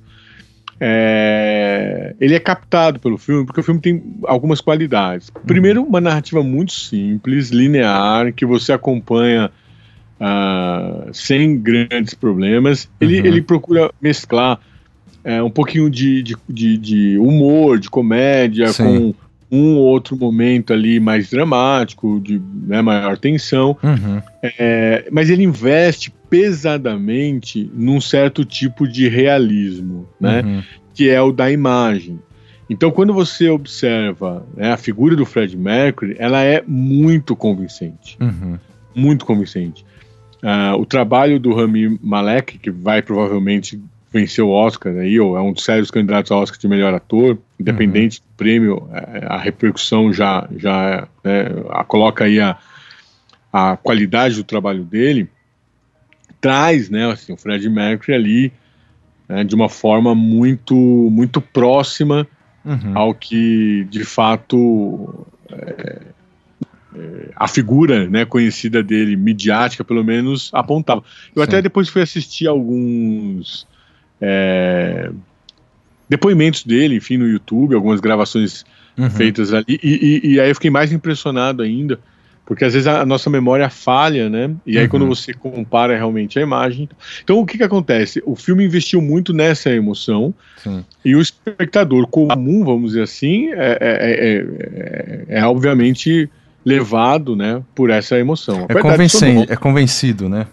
é, 0.80 2.14
ele 2.20 2.34
é 2.34 2.40
captado 2.40 2.98
pelo 2.98 3.16
filme 3.16 3.46
porque 3.46 3.60
o 3.60 3.62
filme 3.62 3.80
tem 3.80 4.02
algumas 4.24 4.60
qualidades. 4.60 5.30
Primeiro, 5.46 5.82
uma 5.82 6.00
narrativa 6.00 6.42
muito 6.42 6.72
simples, 6.72 7.50
linear, 7.50 8.32
que 8.32 8.44
você 8.44 8.72
acompanha 8.72 9.50
uh, 10.20 11.12
sem 11.12 11.58
grandes 11.58 12.14
problemas. 12.14 12.88
Ele, 13.00 13.20
uhum. 13.20 13.26
ele 13.26 13.42
procura 13.42 13.90
mesclar 14.00 14.60
é, 15.22 15.42
um 15.42 15.50
pouquinho 15.50 15.88
de, 15.88 16.22
de, 16.22 16.36
de, 16.48 16.76
de, 16.76 17.18
humor, 17.18 17.78
de 17.78 17.88
comédia, 17.88 18.68
Sim. 18.68 18.84
com 18.84 19.14
um 19.50 19.76
ou 19.76 19.84
outro 19.84 20.16
momento 20.16 20.72
ali 20.72 20.98
mais 20.98 21.30
dramático, 21.30 22.20
de 22.20 22.40
né, 22.66 22.82
maior 22.82 23.16
tensão. 23.16 23.76
Uhum. 23.82 24.20
É, 24.42 25.08
mas 25.10 25.30
ele 25.30 25.44
investe 25.44 26.12
pesadamente 26.34 27.70
num 27.72 28.00
certo 28.00 28.44
tipo 28.44 28.88
de 28.88 29.08
realismo, 29.08 30.08
né? 30.20 30.42
Uhum. 30.42 30.62
Que 30.92 31.08
é 31.08 31.22
o 31.22 31.30
da 31.30 31.48
imagem. 31.48 32.18
Então, 32.68 32.90
quando 32.90 33.14
você 33.14 33.48
observa 33.48 34.44
né, 34.56 34.72
a 34.72 34.76
figura 34.76 35.14
do 35.14 35.24
Fred 35.24 35.56
Mercury, 35.56 36.16
ela 36.18 36.42
é 36.42 36.60
muito 36.66 37.36
convincente. 37.36 38.18
Uhum. 38.20 38.58
Muito 38.92 39.24
convincente. 39.24 39.86
Uh, 40.42 40.76
o 40.76 40.84
trabalho 40.84 41.38
do 41.38 41.54
Rami 41.54 42.00
Malek, 42.02 42.58
que 42.58 42.70
vai 42.70 43.00
provavelmente 43.00 43.80
vencer 44.12 44.42
o 44.42 44.50
Oscar, 44.50 44.92
aí, 44.96 45.20
ou 45.20 45.36
é 45.36 45.40
um 45.40 45.52
dos 45.52 45.64
sérios 45.64 45.88
candidatos 45.88 46.32
ao 46.32 46.42
Oscar 46.42 46.58
de 46.58 46.66
melhor 46.66 46.92
ator, 46.94 47.38
independente 47.60 48.18
uhum. 48.18 48.26
do 48.26 48.36
prêmio, 48.36 48.88
é, 48.92 49.24
a 49.26 49.38
repercussão 49.38 50.12
já, 50.12 50.48
já 50.56 51.06
né, 51.22 51.46
a, 51.70 51.84
coloca 51.84 52.24
aí 52.24 52.40
a, 52.40 52.58
a 53.52 53.76
qualidade 53.76 54.34
do 54.34 54.42
trabalho 54.42 54.82
dele 54.82 55.28
traz, 56.44 56.90
né, 56.90 57.10
assim, 57.10 57.32
o 57.32 57.38
Fred 57.38 57.66
Mercury 57.70 58.14
ali 58.14 58.52
né, 59.26 59.42
de 59.44 59.54
uma 59.54 59.70
forma 59.70 60.14
muito 60.14 60.74
muito 60.74 61.40
próxima 61.40 62.28
uhum. 62.62 62.92
ao 62.98 63.14
que 63.14 63.86
de 63.88 64.04
fato 64.04 65.26
é, 65.50 66.02
é, 66.96 67.30
a 67.34 67.48
figura 67.48 68.06
né, 68.10 68.26
conhecida 68.26 68.82
dele, 68.82 69.16
midiática 69.16 69.82
pelo 69.82 70.04
menos, 70.04 70.50
apontava. 70.52 71.02
Eu 71.34 71.42
Sim. 71.42 71.48
até 71.48 71.62
depois 71.62 71.88
fui 71.88 72.02
assistir 72.02 72.46
alguns 72.46 73.66
é, 74.20 75.10
depoimentos 76.06 76.62
dele, 76.62 76.96
enfim, 76.96 77.16
no 77.16 77.26
YouTube, 77.26 77.74
algumas 77.74 78.00
gravações 78.00 78.66
uhum. 78.98 79.08
feitas 79.08 79.54
ali, 79.54 79.80
e, 79.82 80.20
e, 80.22 80.34
e, 80.34 80.40
aí 80.40 80.50
eu 80.50 80.54
fiquei 80.54 80.70
mais 80.70 80.92
impressionado 80.92 81.62
ainda, 81.62 81.98
porque 82.46 82.64
às 82.64 82.74
vezes 82.74 82.86
a, 82.86 83.04
nossa 83.06 83.30
memória 83.30 83.68
falha, 83.70 84.28
né? 84.28 84.50
E 84.66 84.76
aí 84.76 84.84
uhum. 84.84 84.90
quando 84.90 85.06
você 85.06 85.32
compara 85.32 85.96
realmente 85.96 86.38
a 86.38 86.42
imagem. 86.42 86.88
Então 87.22 87.38
o 87.38 87.46
que, 87.46 87.56
que 87.56 87.64
acontece? 87.64 88.22
O 88.26 88.36
filme 88.36 88.64
investiu 88.64 89.00
muito 89.00 89.32
nessa 89.32 89.70
emoção, 89.70 90.34
Sim. 90.58 90.84
e 91.04 91.16
o 91.16 91.20
espectador 91.20 92.06
comum, 92.06 92.64
vamos 92.64 92.90
dizer 92.90 93.02
assim, 93.02 93.50
é, 93.52 93.78
é, 93.80 95.36
é, 95.36 95.38
é 95.38 95.46
obviamente 95.46 96.28
levado, 96.64 97.36
né, 97.36 97.62
por 97.74 97.90
essa 97.90 98.18
emoção. 98.18 98.66
É, 98.68 98.74
convencido, 98.74 99.52
é 99.52 99.56
convencido, 99.56 100.28
né? 100.28 100.46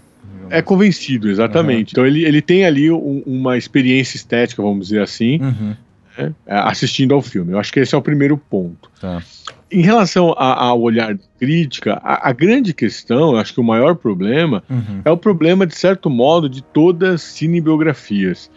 É 0.50 0.62
convencido, 0.62 1.30
exatamente. 1.30 1.96
Uhum. 1.96 2.04
Então 2.04 2.06
ele, 2.06 2.26
ele 2.26 2.42
tem 2.42 2.66
ali 2.66 2.92
um, 2.92 3.24
uma 3.26 3.58
experiência 3.58 4.18
estética, 4.18 4.62
vamos 4.62 4.88
dizer 4.88 5.02
assim, 5.02 5.40
uhum. 5.42 5.76
né, 6.18 6.34
assistindo 6.46 7.16
ao 7.16 7.22
filme. 7.22 7.54
Eu 7.54 7.60
acho 7.60 7.72
que 7.72 7.80
esse 7.80 7.96
é 7.96 7.98
o 7.98 8.02
primeiro 8.02 8.38
ponto. 8.38 8.92
Tá. 9.00 9.24
Em 9.72 9.82
relação 9.82 10.34
ao 10.38 10.82
olhar 10.82 11.18
crítica, 11.40 12.00
a, 12.04 12.30
a, 12.30 12.34
grande 12.34 12.74
questão, 12.74 13.36
acho 13.36 13.54
que 13.54 13.60
o 13.60 13.64
maior 13.64 13.96
problema, 13.96 14.64
uhum. 14.70 15.02
é 15.04 15.10
o 15.10 15.18
problema, 15.18 15.66
de 15.66 15.76
certo 15.76 16.10
modo, 16.10 16.48
de 16.48 16.62
todas 16.62 17.16
as 17.16 17.22
cinebiografias. 17.22 18.52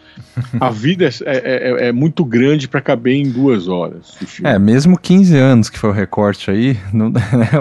a 0.59 0.69
vida 0.71 1.05
é, 1.05 1.09
é, 1.25 1.85
é, 1.85 1.87
é 1.87 1.91
muito 1.91 2.23
grande 2.23 2.67
para 2.67 2.81
caber 2.81 3.15
em 3.15 3.29
duas 3.29 3.67
horas. 3.67 4.15
É, 4.43 4.59
mesmo 4.59 4.99
15 4.99 5.35
anos 5.35 5.69
que 5.69 5.79
foi 5.79 5.89
o 5.89 5.93
recorte 5.93 6.51
aí, 6.51 6.77
não, 6.93 7.11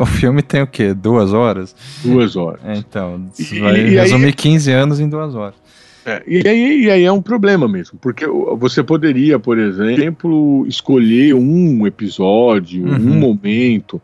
o 0.02 0.06
filme 0.06 0.42
tem 0.42 0.60
o 0.60 0.66
quê? 0.66 0.92
Duas 0.92 1.32
horas? 1.32 1.74
Duas 2.02 2.36
horas. 2.36 2.60
É, 2.64 2.76
então, 2.76 3.24
e, 3.38 3.60
vai 3.60 3.80
e 3.80 3.94
resumir 3.94 4.26
aí, 4.26 4.32
15 4.32 4.72
anos 4.72 5.00
em 5.00 5.08
duas 5.08 5.34
horas. 5.34 5.63
É, 6.06 6.22
e, 6.26 6.46
aí, 6.46 6.84
e 6.84 6.90
aí 6.90 7.04
é 7.04 7.12
um 7.12 7.22
problema 7.22 7.66
mesmo, 7.66 7.98
porque 7.98 8.26
você 8.26 8.82
poderia, 8.82 9.38
por 9.38 9.58
exemplo, 9.58 10.66
escolher 10.66 11.34
um 11.34 11.86
episódio, 11.86 12.84
uhum. 12.84 12.94
um 12.94 13.18
momento 13.18 14.00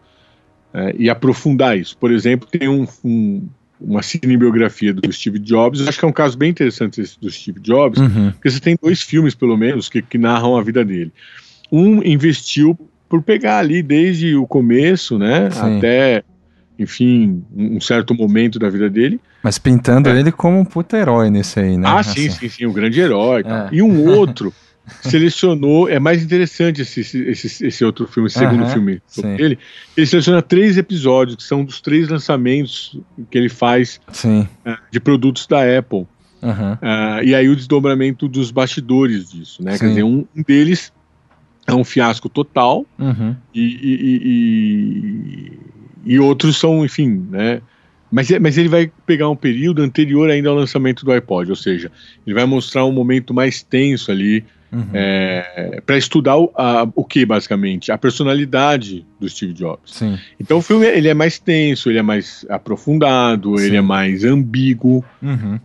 é, 0.72 0.94
e 0.98 1.10
aprofundar 1.10 1.78
isso. 1.78 1.96
Por 1.96 2.10
exemplo, 2.10 2.48
tem 2.50 2.68
um, 2.68 2.86
um, 3.04 3.42
uma 3.80 4.02
cinebiografia 4.02 4.94
do 4.94 5.12
Steve 5.12 5.38
Jobs, 5.38 5.86
acho 5.86 5.98
que 5.98 6.04
é 6.04 6.08
um 6.08 6.12
caso 6.12 6.38
bem 6.38 6.50
interessante 6.50 7.00
esse 7.00 7.20
do 7.20 7.30
Steve 7.30 7.60
Jobs, 7.60 8.00
uhum. 8.00 8.32
porque 8.32 8.50
você 8.50 8.60
tem 8.60 8.76
dois 8.80 9.02
filmes, 9.02 9.34
pelo 9.34 9.56
menos, 9.56 9.88
que, 9.88 10.00
que 10.00 10.16
narram 10.16 10.56
a 10.56 10.62
vida 10.62 10.84
dele. 10.84 11.12
Um 11.70 12.02
investiu 12.02 12.78
por 13.08 13.22
pegar 13.22 13.58
ali 13.58 13.82
desde 13.82 14.34
o 14.36 14.46
começo, 14.46 15.18
né, 15.18 15.50
Sim. 15.50 15.78
até 15.78 16.24
enfim, 16.80 17.44
um 17.54 17.78
certo 17.78 18.14
momento 18.14 18.58
da 18.58 18.70
vida 18.70 18.88
dele. 18.88 19.20
Mas 19.42 19.58
pintando 19.58 20.08
é. 20.08 20.18
ele 20.18 20.30
como 20.30 20.58
um 20.58 20.64
puta 20.64 20.96
herói 20.96 21.30
nesse 21.30 21.60
aí, 21.60 21.76
né? 21.76 21.88
Ah, 21.88 22.02
sim, 22.02 22.28
assim. 22.28 22.30
sim, 22.30 22.48
sim, 22.48 22.66
um 22.66 22.72
grande 22.72 23.00
herói. 23.00 23.42
É. 23.44 23.68
E 23.72 23.82
um 23.82 24.06
outro 24.06 24.52
selecionou, 25.02 25.88
é 25.88 25.98
mais 25.98 26.22
interessante 26.22 26.82
esse, 26.82 27.00
esse, 27.00 27.66
esse 27.66 27.84
outro 27.84 28.06
filme, 28.06 28.28
esse 28.28 28.38
segundo 28.38 28.66
filme 28.66 29.00
dele. 29.16 29.58
Ele 29.96 30.06
seleciona 30.06 30.42
três 30.42 30.76
episódios, 30.76 31.36
que 31.36 31.42
são 31.42 31.64
dos 31.64 31.80
três 31.80 32.08
lançamentos 32.08 32.98
que 33.30 33.38
ele 33.38 33.48
faz 33.48 34.00
uh, 34.24 34.46
de 34.90 35.00
produtos 35.00 35.46
da 35.46 35.60
Apple. 35.78 36.06
Uhum. 36.42 36.72
Uh, 36.72 37.22
e 37.22 37.34
aí 37.34 37.48
o 37.48 37.56
desdobramento 37.56 38.26
dos 38.26 38.50
bastidores 38.50 39.30
disso, 39.30 39.62
né? 39.62 39.72
Sim. 39.72 39.78
Quer 39.78 39.88
dizer, 39.88 40.02
um, 40.02 40.26
um 40.34 40.42
deles 40.42 40.92
é 41.66 41.74
um 41.74 41.84
fiasco 41.84 42.28
total 42.28 42.84
uhum. 42.98 43.36
e, 43.54 43.60
e, 43.60 44.18
e, 46.06 46.14
e 46.14 46.18
outros 46.18 46.58
são, 46.58 46.84
enfim, 46.84 47.26
né? 47.30 47.60
Mas, 48.10 48.28
mas 48.40 48.58
ele 48.58 48.68
vai 48.68 48.90
pegar 49.06 49.28
um 49.28 49.36
período 49.36 49.82
anterior 49.82 50.28
ainda 50.28 50.48
ao 50.48 50.56
lançamento 50.56 51.04
do 51.04 51.12
iPod, 51.12 51.50
ou 51.50 51.56
seja, 51.56 51.90
ele 52.26 52.34
vai 52.34 52.44
mostrar 52.44 52.84
um 52.84 52.92
momento 52.92 53.32
mais 53.32 53.62
tenso 53.62 54.10
ali 54.10 54.44
uhum. 54.72 54.88
é, 54.92 55.80
para 55.84 55.96
estudar 55.96 56.36
o, 56.36 56.50
a, 56.56 56.88
o 56.94 57.04
que, 57.04 57.24
basicamente? 57.24 57.92
A 57.92 57.98
personalidade 57.98 59.06
do 59.18 59.28
Steve 59.28 59.52
Jobs. 59.52 59.94
Sim. 59.94 60.18
Então 60.40 60.58
o 60.58 60.62
filme 60.62 60.86
ele 60.86 61.08
é 61.08 61.14
mais 61.14 61.38
tenso, 61.38 61.88
ele 61.88 61.98
é 61.98 62.02
mais 62.02 62.44
aprofundado, 62.48 63.56
Sim. 63.58 63.66
ele 63.66 63.76
é 63.76 63.82
mais 63.82 64.24
ambíguo. 64.24 65.04
Uhum. 65.22 65.60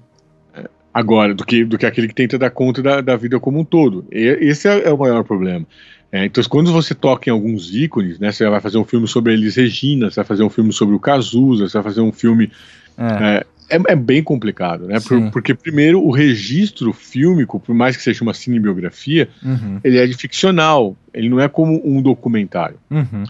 Agora, 0.95 1.35
do 1.35 1.43
que, 1.43 1.65
do 1.65 1.77
que 1.77 1.85
aquele 1.85 2.07
que 2.07 2.15
tenta 2.15 2.37
dar 2.37 2.49
conta 2.49 2.81
da, 2.81 3.01
da 3.01 3.17
vida 3.17 3.37
como 3.37 3.59
um 3.59 3.65
todo. 3.65 4.05
E, 4.09 4.37
esse 4.39 4.65
é, 4.69 4.87
é 4.87 4.93
o 4.93 4.97
maior 4.97 5.25
problema. 5.25 5.65
É, 6.09 6.23
então, 6.23 6.41
quando 6.45 6.71
você 6.71 6.95
toca 6.95 7.29
em 7.29 7.33
alguns 7.33 7.75
ícones, 7.75 8.17
né, 8.17 8.31
você 8.31 8.47
vai 8.47 8.61
fazer 8.61 8.77
um 8.77 8.85
filme 8.85 9.05
sobre 9.05 9.33
Elis 9.33 9.57
Regina, 9.57 10.09
você 10.09 10.15
vai 10.15 10.25
fazer 10.25 10.43
um 10.43 10.49
filme 10.49 10.71
sobre 10.71 10.95
o 10.95 10.99
Cazuza, 10.99 11.67
você 11.67 11.73
vai 11.73 11.83
fazer 11.83 11.99
um 11.99 12.13
filme. 12.13 12.49
É. 12.97 13.43
É, 13.69 13.75
é, 13.75 13.81
é 13.89 13.95
bem 13.97 14.23
complicado, 14.23 14.87
né? 14.87 15.01
Por, 15.01 15.31
porque, 15.31 15.53
primeiro, 15.53 16.01
o 16.01 16.11
registro 16.11 16.93
fílmico, 16.93 17.59
por 17.59 17.75
mais 17.75 17.97
que 17.97 18.03
seja 18.03 18.23
uma 18.23 18.33
cinebiografia, 18.33 19.27
uhum. 19.43 19.81
ele 19.83 19.97
é 19.97 20.07
de 20.07 20.13
ficcional, 20.13 20.95
ele 21.13 21.27
não 21.27 21.41
é 21.41 21.49
como 21.49 21.81
um 21.83 22.01
documentário. 22.01 22.77
Uhum. 22.89 23.25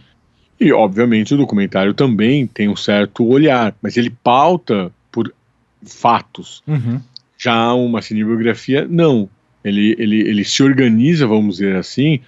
E, 0.60 0.72
obviamente, 0.72 1.34
o 1.34 1.38
documentário 1.38 1.96
também 1.96 2.46
tem 2.46 2.70
um 2.70 2.76
certo 2.76 3.26
olhar, 3.26 3.74
mas 3.82 3.98
ele 3.98 4.12
pauta 4.12 4.92
por 5.12 5.34
fatos. 5.84 6.62
Uhum. 6.68 7.02
Já 7.38 7.74
uma 7.74 8.02
cinebiografia, 8.02 8.88
não. 8.90 9.30
Ele, 9.64 9.96
ele, 9.98 10.22
ele 10.22 10.44
se 10.44 10.62
organiza, 10.62 11.26
vamos 11.26 11.58
dizer 11.58 11.76
assim, 11.76 12.20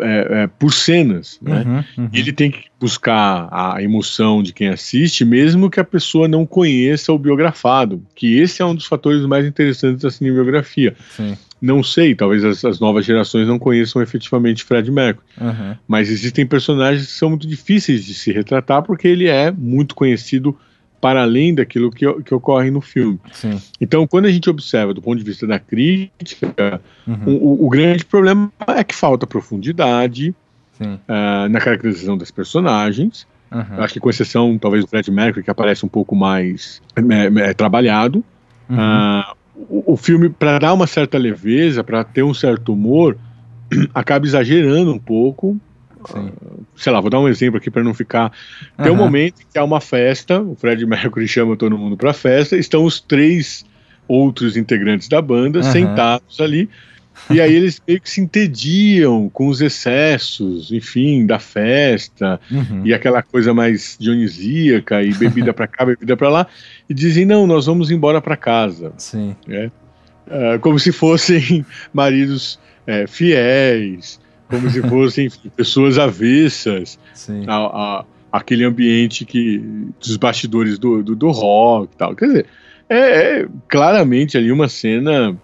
é, 0.00 0.42
é, 0.42 0.46
por 0.46 0.72
cenas, 0.72 1.38
né? 1.40 1.62
Uhum, 1.64 2.04
uhum. 2.04 2.10
E 2.12 2.18
ele 2.18 2.32
tem 2.32 2.50
que 2.50 2.64
buscar 2.80 3.48
a 3.52 3.82
emoção 3.82 4.42
de 4.42 4.52
quem 4.52 4.68
assiste, 4.68 5.24
mesmo 5.24 5.70
que 5.70 5.78
a 5.78 5.84
pessoa 5.84 6.26
não 6.26 6.44
conheça 6.44 7.12
o 7.12 7.18
biografado, 7.18 8.02
que 8.14 8.38
esse 8.38 8.60
é 8.60 8.64
um 8.64 8.74
dos 8.74 8.86
fatores 8.86 9.24
mais 9.26 9.46
interessantes 9.46 10.02
da 10.02 10.10
cinebiografia. 10.10 10.96
Sim. 11.16 11.36
Não 11.60 11.82
sei, 11.84 12.14
talvez 12.16 12.44
as, 12.44 12.64
as, 12.64 12.80
novas 12.80 13.06
gerações 13.06 13.46
não 13.46 13.58
conheçam 13.58 14.02
efetivamente 14.02 14.64
Fred 14.64 14.90
Mercury, 14.90 15.24
uhum. 15.40 15.76
mas 15.86 16.10
existem 16.10 16.44
personagens 16.44 17.06
que 17.06 17.12
são 17.12 17.28
muito 17.28 17.46
difíceis 17.46 18.04
de 18.04 18.14
se 18.14 18.32
retratar 18.32 18.82
porque 18.82 19.06
ele 19.06 19.28
é 19.28 19.52
muito 19.52 19.94
conhecido 19.94 20.58
para 21.02 21.22
além 21.22 21.52
daquilo 21.52 21.90
que, 21.90 22.06
que 22.22 22.32
ocorre 22.32 22.70
no 22.70 22.80
filme. 22.80 23.18
Sim. 23.32 23.60
Então, 23.80 24.06
quando 24.06 24.26
a 24.26 24.30
gente 24.30 24.48
observa 24.48 24.94
do 24.94 25.02
ponto 25.02 25.18
de 25.18 25.24
vista 25.24 25.44
da 25.48 25.58
crítica, 25.58 26.80
uhum. 27.04 27.24
o, 27.26 27.66
o, 27.66 27.68
grande 27.68 28.04
problema 28.04 28.52
é 28.68 28.84
que 28.84 28.94
falta 28.94 29.26
profundidade 29.26 30.32
uh, 30.80 31.48
na 31.50 31.60
caracterização 31.60 32.16
das 32.16 32.30
personagens. 32.30 33.26
Uhum. 33.50 33.82
Acho 33.82 33.94
que 33.94 34.00
com 34.00 34.10
exceção, 34.10 34.56
talvez, 34.56 34.84
do 34.84 34.88
Fred 34.88 35.10
Mercury, 35.10 35.42
que 35.44 35.50
aparece 35.50 35.84
um 35.84 35.88
pouco 35.88 36.14
mais 36.14 36.80
é, 36.94 37.48
é, 37.50 37.52
trabalhado. 37.52 38.24
Uhum. 38.70 38.76
Uh, 38.76 39.24
o, 39.68 39.94
o, 39.94 39.96
filme, 39.96 40.28
para 40.28 40.60
dar 40.60 40.72
uma 40.72 40.86
certa 40.86 41.18
leveza, 41.18 41.82
para 41.82 42.04
ter 42.04 42.22
um 42.22 42.32
certo 42.32 42.72
humor, 42.72 43.18
acaba 43.92 44.24
exagerando 44.24 44.92
um 44.92 45.00
pouco 45.00 45.60
Sim. 46.10 46.32
sei 46.76 46.92
lá, 46.92 47.00
vou 47.00 47.10
dar 47.10 47.20
um 47.20 47.28
exemplo 47.28 47.58
aqui 47.58 47.70
para 47.70 47.82
não 47.82 47.94
ficar. 47.94 48.32
Tem 48.82 48.90
um 48.90 48.96
momento 48.96 49.42
que 49.52 49.58
há 49.58 49.64
uma 49.64 49.80
festa, 49.80 50.40
o 50.40 50.54
Fred 50.54 50.84
Mercury 50.86 51.26
chama 51.28 51.56
todo 51.56 51.76
mundo 51.76 51.96
para 51.96 52.12
festa, 52.12 52.56
estão 52.56 52.84
os 52.84 53.00
três 53.00 53.64
outros 54.08 54.56
integrantes 54.56 55.08
da 55.08 55.22
banda 55.22 55.62
sentados 55.62 56.40
ali. 56.40 56.68
E 57.30 57.40
aí 57.40 57.54
eles 57.54 57.80
meio 57.86 58.00
que 58.00 58.10
se 58.10 58.20
entediam 58.20 59.28
com 59.28 59.46
os 59.48 59.60
excessos, 59.60 60.72
enfim, 60.72 61.26
da 61.26 61.38
festa 61.38 62.40
uhum. 62.50 62.82
e 62.84 62.92
aquela 62.92 63.22
coisa 63.22 63.54
mais 63.54 63.96
dionisíaca 63.98 65.02
e 65.02 65.12
bebida 65.14 65.52
para 65.52 65.66
cá, 65.66 65.84
bebida 65.86 66.16
para 66.16 66.28
lá, 66.28 66.46
e 66.88 66.94
dizem 66.94 67.24
não, 67.24 67.46
nós 67.46 67.66
vamos 67.66 67.90
embora 67.90 68.20
para 68.20 68.36
casa. 68.36 68.92
Sim. 68.96 69.36
É? 69.48 69.66
Uh, 70.26 70.58
como 70.60 70.78
se 70.78 70.90
fossem 70.90 71.64
maridos 71.92 72.58
é, 72.86 73.06
fiéis, 73.06 74.20
como 74.52 74.70
se 74.70 74.82
fossem 74.82 75.30
pessoas 75.56 75.98
avessas 75.98 76.98
a, 77.46 77.56
a, 77.56 78.04
aquele 78.30 78.64
ambiente 78.64 79.24
que 79.24 79.58
dos 79.98 80.16
bastidores 80.18 80.78
do, 80.78 81.02
do, 81.02 81.16
do 81.16 81.30
rock 81.30 81.92
e 81.92 81.96
tal. 81.96 82.14
Quer 82.14 82.26
dizer, 82.26 82.46
é, 82.88 83.40
é, 83.40 83.48
claramente 83.66 84.36
ali 84.36 84.52
uma 84.52 84.68
cena 84.68 85.34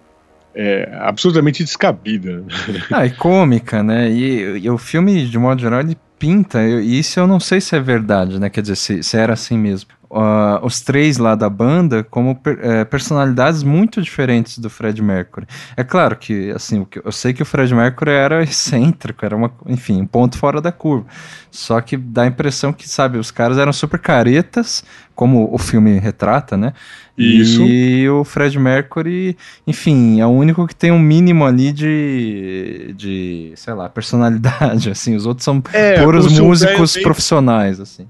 é, 0.53 0.87
absolutamente 0.99 1.63
descabida. 1.63 2.43
Ah, 2.91 3.05
e 3.05 3.11
cômica, 3.11 3.81
né? 3.81 4.09
E, 4.11 4.59
e, 4.59 4.69
o 4.69 4.77
filme, 4.77 5.25
de 5.25 5.37
modo 5.37 5.59
geral, 5.59 5.81
ele 5.81 5.97
pinta, 6.19 6.61
e 6.61 6.99
isso 6.99 7.19
eu 7.19 7.25
não 7.25 7.39
sei 7.39 7.59
se 7.59 7.75
é 7.75 7.79
verdade, 7.79 8.39
né? 8.39 8.49
Quer 8.49 8.61
dizer, 8.61 8.75
se, 8.75 9.01
se 9.01 9.17
era 9.17 9.33
assim 9.33 9.57
mesmo. 9.57 9.89
Uh, 10.09 10.65
os 10.65 10.81
três 10.81 11.17
lá 11.17 11.35
da 11.35 11.49
banda 11.49 12.03
como 12.03 12.35
per, 12.35 12.59
é, 12.61 12.83
personalidades 12.83 13.63
muito 13.63 14.01
diferentes 14.01 14.57
do 14.57 14.69
Fred 14.69 15.01
Mercury. 15.01 15.45
É 15.77 15.83
claro 15.83 16.15
que, 16.15 16.51
assim, 16.51 16.85
eu 17.03 17.11
sei 17.11 17.33
que 17.33 17.43
o 17.43 17.45
Fred 17.45 17.73
Mercury 17.73 18.11
era 18.11 18.41
excêntrico, 18.43 19.25
era 19.25 19.35
uma, 19.35 19.51
enfim, 19.67 20.01
um 20.01 20.07
ponto 20.07 20.37
fora 20.37 20.59
da 20.59 20.71
curva. 20.71 21.05
Só 21.51 21.79
que 21.81 21.95
dá 21.97 22.23
a 22.23 22.27
impressão 22.27 22.73
que, 22.73 22.87
sabe, 22.87 23.17
os 23.17 23.31
caras 23.31 23.57
eram 23.57 23.73
super 23.73 23.99
caretas, 23.99 24.83
como 25.15 25.53
o 25.53 25.57
filme 25.57 25.99
retrata, 25.99 26.55
né? 26.55 26.73
Isso. 27.17 27.61
E 27.63 28.09
o 28.09 28.23
Fred 28.23 28.57
Mercury, 28.57 29.35
enfim, 29.67 30.21
é 30.21 30.25
o 30.25 30.29
único 30.29 30.65
que 30.65 30.75
tem 30.75 30.89
um 30.89 30.99
mínimo 30.99 31.45
ali 31.45 31.73
de, 31.73 32.93
de 32.95 33.51
sei 33.55 33.73
lá, 33.73 33.89
personalidade, 33.89 34.89
assim. 34.91 35.15
Os 35.15 35.25
outros 35.25 35.43
são 35.43 35.61
é, 35.73 36.01
puros 36.01 36.31
músicos 36.39 36.95
profissionais, 36.97 37.81
assim. 37.81 38.07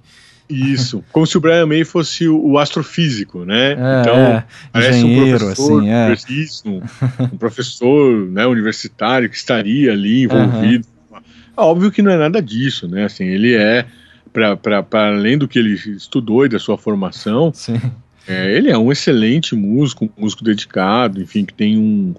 Isso, 0.50 1.04
como 1.12 1.28
se 1.28 1.38
o 1.38 1.42
Brian 1.42 1.68
May 1.68 1.86
fosse 1.86 2.28
o, 2.28 2.58
astrofísico, 2.58 3.46
né? 3.46 3.74
É, 3.74 4.02
então, 4.02 4.16
é, 4.16 4.46
parece 4.72 5.04
um 5.04 5.38
professor, 5.38 5.80
assim, 5.80 5.90
é. 5.90 6.14
isso, 6.42 6.64
um, 6.68 6.82
um, 7.26 7.38
professor 7.38 8.28
né, 8.32 8.48
universitário 8.48 9.30
que 9.30 9.36
estaria 9.36 9.92
ali 9.92 10.24
envolvido. 10.24 10.88
Uhum. 11.12 11.22
Óbvio 11.56 11.92
que 11.92 12.02
não 12.02 12.12
é 12.12 12.18
nada 12.18 12.42
disso, 12.42 12.88
né? 12.88 13.06
Assim, 13.06 13.26
ele 13.26 13.54
é, 13.54 13.86
para 14.34 15.08
além 15.08 15.38
do 15.38 15.48
que 15.48 15.60
ele 15.60 15.74
estudou 15.74 16.46
e 16.46 16.50
da 16.50 16.58
sua 16.58 16.80
formação, 16.80 17.54
é, 18.28 18.52
ele 18.56 18.72
é 18.72 18.78
um 18.78 18.92
excelente 18.92 19.56
músico, 19.56 20.06
um 20.06 20.22
músico 20.22 20.44
dedicado, 20.44 21.22
enfim, 21.22 21.46
que 21.46 21.54
tem 21.54 21.78
um, 21.78 22.16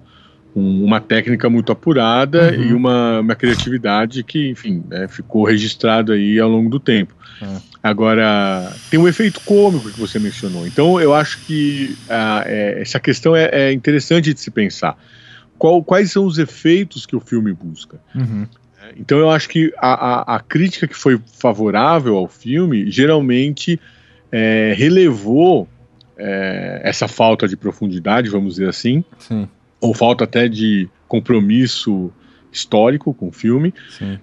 um, 0.54 0.84
uma 0.84 1.00
técnica 1.00 1.50
muito 1.50 1.72
apurada 1.72 2.52
uhum. 2.52 2.62
e 2.62 2.72
uma, 2.72 3.20
uma 3.20 3.34
criatividade 3.34 4.22
que, 4.22 4.50
enfim, 4.50 4.84
né, 4.88 5.08
ficou 5.08 5.44
registrado 5.44 6.12
aí 6.12 6.38
ao 6.38 6.48
longo 6.48 6.70
do 6.70 6.78
tempo. 6.78 7.14
Uhum. 7.42 7.69
Agora, 7.82 8.74
tem 8.90 9.00
um 9.00 9.08
efeito 9.08 9.40
cômico 9.40 9.90
que 9.90 9.98
você 9.98 10.18
mencionou. 10.18 10.66
Então, 10.66 11.00
eu 11.00 11.14
acho 11.14 11.40
que 11.46 11.96
ah, 12.08 12.42
é, 12.44 12.80
essa 12.80 13.00
questão 13.00 13.34
é, 13.34 13.48
é, 13.52 13.72
interessante 13.72 14.34
de 14.34 14.40
se 14.40 14.50
pensar. 14.50 14.98
Qual, 15.58 15.82
quais 15.82 16.12
são 16.12 16.26
os 16.26 16.38
efeitos 16.38 17.06
que 17.06 17.16
o 17.16 17.20
filme 17.20 17.52
busca? 17.52 17.98
Uhum. 18.14 18.46
Então, 18.96 19.18
eu 19.18 19.30
acho 19.30 19.48
que 19.48 19.72
a, 19.78 19.92
a, 19.92 20.36
a, 20.36 20.40
crítica 20.40 20.86
que 20.86 20.96
foi 20.96 21.18
favorável 21.38 22.16
ao 22.16 22.28
filme 22.28 22.90
geralmente 22.90 23.80
é, 24.30 24.74
relevou 24.76 25.66
é, 26.18 26.80
essa 26.84 27.08
falta 27.08 27.48
de 27.48 27.56
profundidade, 27.56 28.28
vamos 28.28 28.54
dizer 28.54 28.68
assim, 28.68 29.02
Sim. 29.18 29.48
ou 29.80 29.94
falta 29.94 30.24
até 30.24 30.48
de 30.48 30.88
compromisso 31.08 32.12
histórico 32.52 33.14
com 33.14 33.28
o 33.28 33.32
filme, 33.32 33.72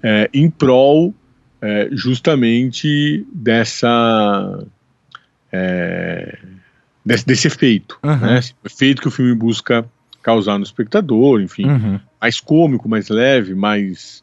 é, 0.04 0.30
em 0.34 0.50
prol 0.50 1.13
é, 1.62 1.89
justamente 1.91 3.26
dessa 3.34 4.63
é, 5.52 6.38
desse, 7.06 7.26
desse, 7.26 7.48
efeito, 7.48 7.98
uhum. 8.04 8.17
né? 8.17 8.39
Esse 8.39 8.54
efeito 8.65 9.02
que 9.02 9.08
o 9.08 9.12
filme 9.12 9.34
busca 9.34 9.86
causar 10.22 10.58
no 10.58 10.63
espectador, 10.63 11.41
enfim, 11.41 11.65
uhum. 11.65 12.00
mais 12.20 12.39
cômico, 12.39 12.89
mais 12.89 13.08
leve, 13.08 13.56
mais 13.56 14.22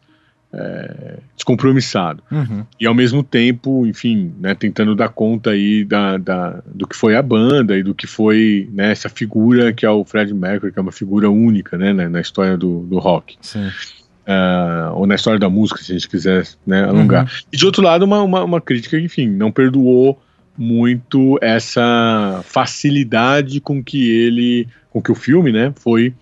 é, 0.53 1.19
descompromissado. 1.35 2.23
Uhum. 2.31 2.65
E 2.79 2.87
ao 2.87 2.95
mesmo 2.95 3.23
tempo, 3.23 3.87
enfim, 3.87 4.33
né, 4.39 4.55
tentando 4.55 4.95
dar 4.95 5.09
conta 5.09 5.51
aí 5.51 5.85
da, 5.85 6.17
da, 6.17 6.63
do 6.67 6.87
que 6.87 6.95
foi 6.95 7.17
a 7.17 7.23
banda 7.23 7.77
e 7.77 7.83
do 7.83 7.95
que 7.95 8.07
foi 8.07 8.69
né, 8.73 8.93
essa 8.93 9.09
figura 9.09 9.73
que 9.73 9.85
é 9.85 9.91
o 9.91 10.05
Fred 10.05 10.33
Mercury, 10.33 10.73
que 10.73 10.79
é 10.79 10.83
uma 10.83 10.93
figura 10.93 11.31
única 11.31 11.77
né, 11.77 11.93
na, 11.93 12.09
na 12.09 12.21
história 12.21 12.57
do, 12.57 12.81
do 12.81 12.99
rock. 12.99 13.37
Sim. 13.41 13.71
Uh, 14.27 14.95
ou 14.95 15.07
na 15.07 15.15
história 15.15 15.39
da 15.39 15.51
música, 15.51 15.83
se 15.83 15.93
a 15.93 15.95
gente 15.95 16.09
quiser 16.09 16.47
né, 16.67 16.85
alongar. 16.85 17.25
Uhum. 17.25 17.31
E 17.53 17.57
de 17.57 17.67
outro 17.67 17.83
lado, 17.83 18.05
uma, 18.05 18.23
uma, 18.23 18.43
uma, 18.45 18.61
crítica, 18.61 18.99
enfim, 18.99 19.29
não 19.29 19.53
perdoou 19.53 20.19
muito 20.57 21.39
essa 21.43 22.41
facilidade 22.45 23.61
com 23.61 23.83
que 23.83 24.11
ele, 24.11 24.67
com 24.91 25.03
que 25.03 25.13
o 25.13 25.15
filme, 25.15 25.53
né, 25.53 25.73
foi 25.77 26.15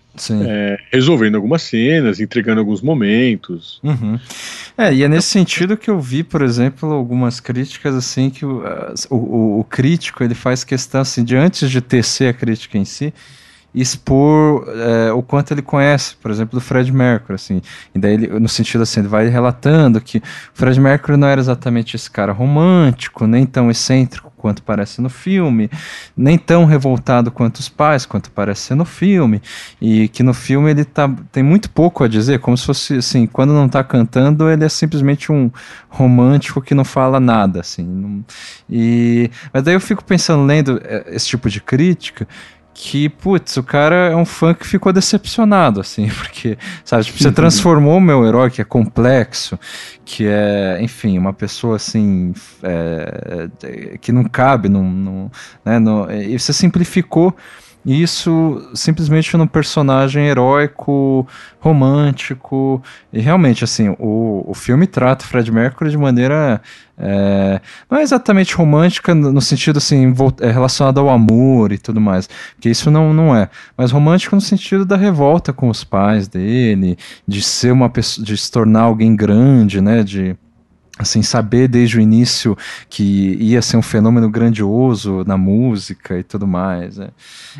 é, 0.45 0.77
resolvendo 0.91 1.35
algumas 1.35 1.63
cenas, 1.63 2.19
entregando 2.19 2.59
alguns 2.59 2.81
momentos. 2.81 3.79
Uhum. 3.83 4.19
É, 4.77 4.93
e 4.93 5.03
é 5.03 5.07
nesse 5.07 5.29
sentido 5.29 5.77
que 5.77 5.89
eu 5.89 5.99
vi, 5.99 6.23
por 6.23 6.41
exemplo, 6.41 6.91
algumas 6.91 7.39
críticas 7.39 7.95
assim 7.95 8.29
que 8.29 8.45
o, 8.45 8.63
o, 9.09 9.59
o 9.59 9.63
crítico 9.63 10.23
ele 10.23 10.35
faz 10.35 10.63
questão 10.63 11.01
assim 11.01 11.23
de 11.23 11.35
antes 11.35 11.69
de 11.69 11.79
tecer 11.81 12.29
a 12.29 12.33
crítica 12.33 12.77
em 12.77 12.85
si 12.85 13.13
expor 13.73 14.65
é, 14.67 15.11
o 15.11 15.23
quanto 15.23 15.51
ele 15.51 15.61
conhece, 15.61 16.15
por 16.21 16.29
exemplo, 16.29 16.59
do 16.59 16.63
Fred 16.63 16.91
Mercury, 16.91 17.35
assim, 17.35 17.61
e 17.93 17.99
daí 17.99 18.13
ele, 18.13 18.27
no 18.39 18.47
sentido 18.47 18.81
assim, 18.81 18.99
ele 18.99 19.09
vai 19.09 19.27
relatando 19.27 19.99
que 19.99 20.19
o 20.19 20.21
Fred 20.53 20.79
Mercury 20.79 21.17
não 21.17 21.27
era 21.27 21.41
exatamente 21.41 21.95
esse 21.95 22.09
cara 22.09 22.31
romântico, 22.31 23.25
nem 23.25 23.45
tão 23.45 23.71
excêntrico 23.71 24.31
quanto 24.43 24.61
parece 24.61 25.01
no 25.01 25.09
filme, 25.09 25.69
nem 26.17 26.37
tão 26.37 26.65
revoltado 26.65 27.31
quanto 27.31 27.59
os 27.59 27.69
pais, 27.69 28.05
quanto 28.05 28.29
parece 28.29 28.75
no 28.75 28.83
filme, 28.83 29.41
e 29.81 30.09
que 30.09 30.21
no 30.21 30.33
filme 30.33 30.69
ele 30.69 30.83
tá, 30.83 31.09
tem 31.31 31.41
muito 31.41 31.69
pouco 31.69 32.03
a 32.03 32.09
dizer, 32.09 32.39
como 32.39 32.57
se 32.57 32.65
fosse, 32.65 32.95
assim, 32.95 33.25
quando 33.25 33.53
não 33.53 33.69
tá 33.69 33.81
cantando, 33.85 34.49
ele 34.49 34.65
é 34.65 34.69
simplesmente 34.69 35.31
um 35.31 35.49
romântico 35.87 36.61
que 36.61 36.75
não 36.75 36.83
fala 36.83 37.21
nada, 37.21 37.61
assim, 37.61 37.83
não, 37.83 38.25
e, 38.69 39.31
mas 39.53 39.63
daí 39.63 39.75
eu 39.75 39.79
fico 39.79 40.03
pensando, 40.03 40.43
lendo 40.43 40.81
é, 40.83 41.15
esse 41.15 41.27
tipo 41.27 41.49
de 41.49 41.61
crítica, 41.61 42.27
que, 42.73 43.07
putz, 43.07 43.57
o 43.57 43.63
cara 43.63 44.11
é 44.11 44.15
um 44.15 44.25
fã 44.25 44.53
que 44.53 44.65
ficou 44.65 44.91
decepcionado, 44.91 45.79
assim, 45.79 46.07
porque, 46.17 46.57
sabe, 46.83 47.03
tipo, 47.05 47.19
você 47.19 47.27
uhum. 47.27 47.33
transformou 47.33 47.97
o 47.97 48.01
meu 48.01 48.25
herói, 48.25 48.49
que 48.49 48.61
é 48.61 48.65
complexo, 48.65 49.59
que 50.03 50.25
é, 50.27 50.79
enfim, 50.81 51.17
uma 51.17 51.33
pessoa, 51.33 51.75
assim, 51.75 52.33
é, 52.63 53.49
que 54.01 54.11
não 54.11 54.23
cabe, 54.23 54.69
num, 54.69 54.89
num, 54.89 55.29
né, 55.63 55.79
no, 55.79 56.11
e 56.11 56.37
você 56.37 56.51
simplificou 56.51 57.35
isso 57.85 58.69
simplesmente 58.73 59.35
num 59.35 59.47
personagem 59.47 60.27
heróico, 60.27 61.27
romântico. 61.59 62.81
E 63.11 63.19
realmente, 63.19 63.63
assim, 63.63 63.89
o, 63.99 64.43
o 64.47 64.53
filme 64.53 64.87
trata 64.87 65.25
Fred 65.25 65.51
Mercury 65.51 65.89
de 65.89 65.97
maneira. 65.97 66.61
É, 66.97 67.59
não 67.89 67.97
é 67.97 68.03
exatamente 68.03 68.55
romântica 68.55 69.15
no 69.15 69.41
sentido 69.41 69.77
assim, 69.77 70.13
é 70.39 70.51
relacionado 70.51 70.99
ao 70.99 71.09
amor 71.09 71.71
e 71.71 71.77
tudo 71.79 71.99
mais, 71.99 72.29
porque 72.53 72.69
isso 72.69 72.91
não, 72.91 73.11
não 73.11 73.35
é, 73.35 73.49
mas 73.75 73.89
romântico 73.89 74.35
no 74.35 74.41
sentido 74.41 74.85
da 74.85 74.95
revolta 74.95 75.51
com 75.51 75.69
os 75.69 75.83
pais 75.83 76.27
dele, 76.27 76.95
de 77.27 77.41
ser 77.41 77.71
uma 77.71 77.89
pessoa, 77.89 78.23
de 78.23 78.37
se 78.37 78.51
tornar 78.51 78.81
alguém 78.81 79.15
grande, 79.15 79.81
né, 79.81 80.03
de 80.03 80.35
assim 80.97 81.23
saber 81.23 81.67
desde 81.67 81.97
o 81.97 82.01
início 82.01 82.55
que 82.89 83.35
ia 83.39 83.61
ser 83.61 83.77
um 83.77 83.81
fenômeno 83.81 84.29
grandioso 84.29 85.23
na 85.25 85.37
música 85.37 86.19
e 86.19 86.23
tudo 86.23 86.45
mais. 86.45 86.97
Né? 86.97 87.09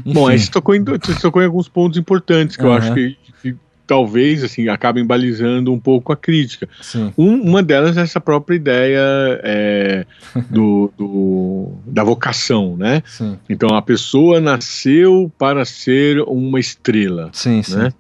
Bom, 0.06 0.28
aí 0.28 0.38
você 0.38 0.52
tocou, 0.52 0.76
em, 0.76 0.84
você 0.84 1.20
tocou 1.20 1.42
em 1.42 1.46
alguns 1.46 1.68
pontos 1.68 1.98
importantes 1.98 2.56
que 2.56 2.64
uhum. 2.64 2.70
eu 2.70 2.74
acho 2.74 2.94
que, 2.94 3.18
que, 3.42 3.56
talvez 3.88 4.44
assim 4.44 4.70
acabem 4.70 5.06
balizando 5.06 5.74
um 5.74 5.80
pouco 5.80 6.14
a 6.14 6.18
crítica. 6.18 6.70
Um, 7.18 7.42
uma 7.42 7.64
delas 7.64 7.98
é 7.98 8.02
essa 8.02 8.22
própria 8.22 8.56
ideia 8.56 9.02
é, 9.44 10.06
do, 10.50 10.94
do, 10.96 11.72
da 11.88 12.04
vocação, 12.04 12.78
né? 12.78 13.02
Sim. 13.06 13.38
Então 13.50 13.76
a 13.76 13.82
pessoa 13.82 14.40
nasceu 14.40 15.32
para 15.40 15.66
ser 15.66 16.22
uma 16.28 16.60
estrela. 16.60 17.30
Sim, 17.34 17.58
né? 17.58 17.64
sim. 17.64 17.92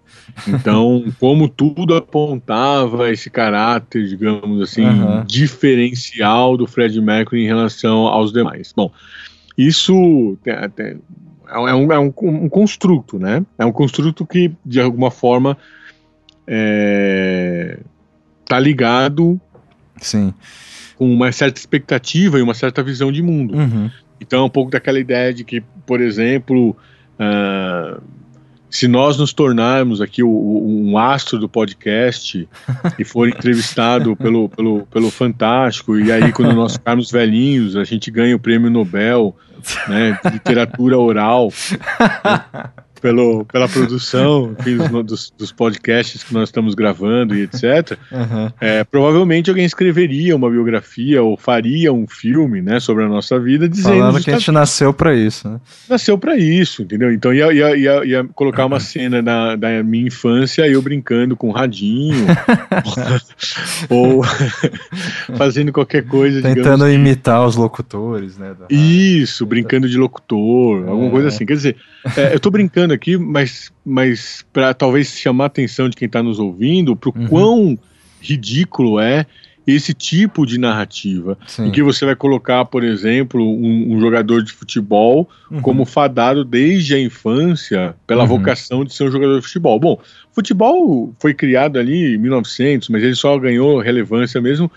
Então, 0.47 1.05
como 1.19 1.47
tudo 1.47 1.95
apontava 1.95 3.11
esse 3.11 3.29
caráter, 3.29 4.07
digamos 4.07 4.61
assim, 4.61 4.85
uhum. 4.85 5.23
diferencial 5.25 6.57
do 6.57 6.65
Fred 6.67 6.99
Mercury 7.01 7.43
em 7.43 7.47
relação 7.47 8.07
aos 8.07 8.31
demais. 8.31 8.73
Bom, 8.75 8.91
isso 9.57 10.37
é, 10.45 10.69
é, 11.49 11.75
um, 11.75 11.91
é 11.91 11.99
um, 11.99 12.13
um, 12.21 12.49
construto, 12.49 13.19
né? 13.19 13.45
É 13.57 13.65
um 13.65 13.71
construto 13.71 14.25
que, 14.25 14.51
de 14.65 14.81
alguma 14.81 15.11
forma, 15.11 15.57
é, 16.47 17.79
tá 18.45 18.59
ligado 18.59 19.39
Sim. 19.97 20.33
com 20.97 21.11
uma 21.11 21.31
certa 21.31 21.59
expectativa 21.59 22.39
e 22.39 22.41
uma 22.41 22.53
certa 22.53 22.81
visão 22.81 23.11
de 23.11 23.21
mundo. 23.21 23.55
Uhum. 23.55 23.89
Então, 24.19 24.41
é 24.41 24.45
um 24.45 24.49
pouco 24.49 24.71
daquela 24.71 24.99
ideia 24.99 25.33
de 25.33 25.43
que, 25.43 25.61
por 25.85 26.01
exemplo, 26.01 26.75
uh, 27.19 28.01
se 28.73 28.87
nós 28.87 29.17
nos 29.17 29.31
tornarmos 29.31 30.01
aqui 30.01 30.23
o, 30.23 30.27
o, 30.27 30.89
um 30.89 30.97
astro 30.97 31.37
do 31.37 31.47
podcast 31.47 32.49
e 32.97 33.05
for 33.05 33.29
entrevistado 33.29 34.15
pelo, 34.15 34.49
pelo, 34.49 34.87
pelo 34.87 35.11
Fantástico, 35.11 35.99
e 35.99 36.11
aí 36.11 36.31
quando 36.31 36.55
nós 36.55 36.73
ficarmos 36.73 37.11
velhinhos, 37.11 37.75
a 37.75 37.83
gente 37.83 38.09
ganha 38.09 38.35
o 38.35 38.39
prêmio 38.39 38.71
Nobel 38.71 39.35
né, 39.87 40.19
de 40.25 40.31
literatura 40.31 40.97
oral. 40.97 41.53
pelo, 43.03 43.43
pela 43.43 43.67
produção 43.67 44.55
enfim, 44.57 44.77
dos, 45.03 45.33
dos, 45.37 45.51
podcasts 45.51 46.23
que 46.23 46.33
nós 46.33 46.47
estamos 46.47 46.73
gravando 46.73 47.35
e 47.35 47.41
etc. 47.41 47.97
Uhum. 48.09 48.49
É, 48.61 48.85
provavelmente 48.85 49.49
alguém 49.49 49.65
escreveria 49.65 50.33
uma 50.33 50.49
biografia 50.49 51.21
ou 51.21 51.35
faria 51.35 51.91
um 51.91 52.07
filme 52.07 52.61
né, 52.61 52.79
sobre 52.79 53.03
a 53.03 53.09
nossa 53.09 53.37
vida 53.37 53.67
dizendo. 53.67 53.97
Falando 53.97 54.23
que 54.23 54.31
a 54.31 54.37
gente 54.39 54.51
nasceu 54.51 54.93
para 54.93 55.13
isso. 55.13 55.49
Né? 55.49 55.59
Nasceu 55.89 56.17
para 56.17 56.37
isso, 56.37 56.83
entendeu? 56.83 57.11
Então 57.11 57.33
ia, 57.33 57.51
ia, 57.51 57.75
ia, 57.75 58.05
ia 58.05 58.23
colocar 58.33 58.65
uma 58.65 58.79
cena 58.79 59.21
da, 59.21 59.57
da 59.57 59.83
minha 59.83 60.07
infância 60.07 60.65
eu 60.65 60.81
brincando 60.81 61.35
com 61.35 61.49
um 61.49 61.51
radinho 61.51 62.25
ou 63.89 64.23
fazendo 65.35 65.73
qualquer 65.73 66.05
coisa. 66.05 66.41
Tentando 66.41 66.85
digamos, 66.85 66.93
imitar 66.93 67.45
os 67.45 67.57
locutores, 67.57 68.37
né? 68.37 68.55
Isso, 68.69 69.45
brincando 69.45 69.89
de 69.89 69.97
locutor, 69.97 70.87
alguma 70.87 71.11
coisa 71.11 71.27
é. 71.27 71.29
assim. 71.29 71.45
Quer 71.45 71.55
dizer, 71.55 71.75
é, 72.15 72.33
eu 72.33 72.39
tô 72.39 72.49
brincando 72.49 72.92
aqui, 72.93 73.17
mas, 73.17 73.71
mas 73.85 74.45
para 74.53 74.73
talvez 74.73 75.09
chamar 75.17 75.45
a 75.45 75.47
atenção 75.47 75.89
de 75.89 75.95
quem 75.95 76.05
está 76.05 76.21
nos 76.21 76.39
ouvindo, 76.39 76.95
pro 76.95 77.13
uhum. 77.15 77.27
quão 77.27 77.79
ridículo 78.21 78.99
é 78.99 79.25
esse 79.65 79.93
tipo 79.93 80.45
de 80.45 80.57
narrativa, 80.57 81.37
Sim. 81.47 81.67
em 81.67 81.71
que 81.71 81.81
você 81.81 82.05
vai 82.05 82.15
colocar, 82.15 82.65
por 82.65 82.83
exemplo, 82.83 83.41
um, 83.41 83.93
um 83.93 83.99
jogador 83.99 84.43
de 84.43 84.51
futebol 84.51 85.29
uhum. 85.49 85.61
como 85.61 85.85
fadado 85.85 86.43
desde 86.43 86.95
a 86.95 86.99
infância 86.99 87.95
pela 88.05 88.23
uhum. 88.23 88.29
vocação 88.29 88.83
de 88.83 88.93
ser 88.93 89.05
um 89.05 89.11
jogador 89.11 89.39
de 89.39 89.45
futebol. 89.45 89.79
Bom, 89.79 89.99
futebol 90.33 91.13
foi 91.17 91.33
criado 91.33 91.79
ali 91.79 92.15
em 92.15 92.17
1900, 92.17 92.89
mas 92.89 93.03
ele 93.03 93.15
só 93.15 93.37
ganhou 93.39 93.79
relevância 93.79 94.41
mesmo 94.41 94.69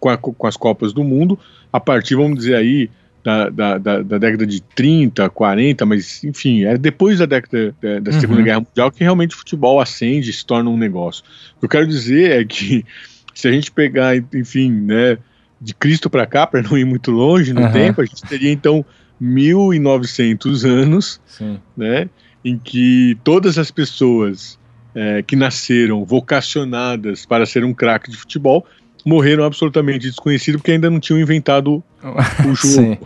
com, 0.00 0.08
a, 0.08 0.16
com 0.16 0.46
as 0.46 0.56
Copas 0.56 0.92
do 0.92 1.04
Mundo 1.04 1.38
a 1.72 1.78
partir, 1.78 2.16
vamos 2.16 2.38
dizer 2.38 2.56
aí, 2.56 2.90
da, 3.24 3.48
da, 3.48 3.78
da, 3.78 4.02
da, 4.02 4.18
década 4.18 4.46
de 4.46 4.60
30, 4.60 5.28
40, 5.30 5.86
mas 5.86 6.24
enfim, 6.24 6.64
é 6.64 6.76
depois 6.76 7.18
da 7.20 7.26
década 7.26 7.74
da, 7.80 8.00
da 8.00 8.12
Segunda 8.12 8.40
uhum. 8.40 8.44
Guerra 8.44 8.60
Mundial 8.60 8.90
que 8.90 9.04
realmente 9.04 9.34
o 9.34 9.38
futebol 9.38 9.80
acende 9.80 10.30
e 10.30 10.32
se 10.32 10.44
torna 10.44 10.68
um 10.68 10.76
negócio. 10.76 11.22
O 11.56 11.60
que 11.60 11.66
eu 11.66 11.68
quero 11.68 11.86
dizer 11.86 12.40
é 12.40 12.44
que 12.44 12.84
se 13.34 13.46
a 13.48 13.52
gente 13.52 13.70
pegar, 13.70 14.16
enfim, 14.16 14.70
né, 14.70 15.18
de 15.60 15.74
Cristo 15.74 16.10
para 16.10 16.26
cá, 16.26 16.46
para 16.46 16.62
não 16.62 16.76
ir 16.76 16.84
muito 16.84 17.10
longe 17.10 17.52
no 17.52 17.62
uhum. 17.62 17.72
tempo, 17.72 18.00
a 18.00 18.04
gente 18.04 18.22
teria 18.22 18.50
então 18.50 18.84
1900 19.20 20.64
anos, 20.64 21.20
Sim. 21.26 21.60
né, 21.76 22.08
em 22.44 22.58
que 22.58 23.16
todas 23.22 23.56
as 23.56 23.70
pessoas 23.70 24.58
é, 24.94 25.22
que 25.22 25.36
nasceram 25.36 26.04
vocacionadas 26.04 27.24
para 27.24 27.46
ser 27.46 27.64
um 27.64 27.72
craque 27.72 28.10
de 28.10 28.16
futebol 28.16 28.66
morreram 29.04 29.44
absolutamente 29.44 30.08
desconhecidos 30.08 30.60
porque 30.60 30.72
ainda 30.72 30.90
não 30.90 31.00
tinham 31.00 31.20
inventado 31.20 31.82
o 32.46 32.54
jogo. 32.54 32.98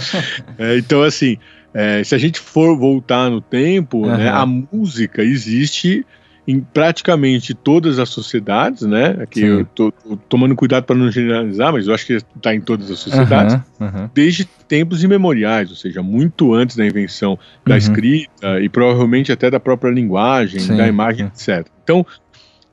é, 0.58 0.78
então, 0.78 1.02
assim, 1.02 1.38
é, 1.72 2.04
se 2.04 2.14
a 2.14 2.18
gente 2.18 2.38
for 2.38 2.76
voltar 2.76 3.30
no 3.30 3.40
tempo, 3.40 3.98
uhum. 3.98 4.16
né, 4.16 4.28
a 4.28 4.46
música 4.46 5.22
existe 5.22 6.06
em 6.46 6.60
praticamente 6.60 7.54
todas 7.54 7.98
as 7.98 8.10
sociedades, 8.10 8.82
né? 8.82 9.16
Aqui 9.20 9.40
Sim. 9.40 9.46
eu 9.46 9.64
tô, 9.64 9.90
tô, 9.90 10.16
tomando 10.28 10.54
cuidado 10.54 10.84
para 10.84 10.94
não 10.94 11.10
generalizar, 11.10 11.72
mas 11.72 11.86
eu 11.86 11.94
acho 11.94 12.06
que 12.06 12.12
está 12.12 12.54
em 12.54 12.60
todas 12.60 12.90
as 12.90 12.98
sociedades, 12.98 13.54
uhum, 13.80 13.86
uhum. 13.86 14.10
desde 14.12 14.44
tempos 14.44 15.02
imemoriais, 15.02 15.70
ou 15.70 15.76
seja, 15.76 16.02
muito 16.02 16.52
antes 16.52 16.76
da 16.76 16.84
invenção 16.84 17.38
da 17.66 17.72
uhum. 17.72 17.78
escrita 17.78 18.60
e 18.60 18.68
provavelmente 18.68 19.32
até 19.32 19.50
da 19.50 19.58
própria 19.58 19.90
linguagem, 19.90 20.60
Sim. 20.60 20.76
da 20.76 20.86
imagem, 20.86 21.26
etc. 21.26 21.66
Então, 21.82 22.04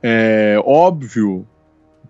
é 0.03 0.62
óbvio 0.65 1.47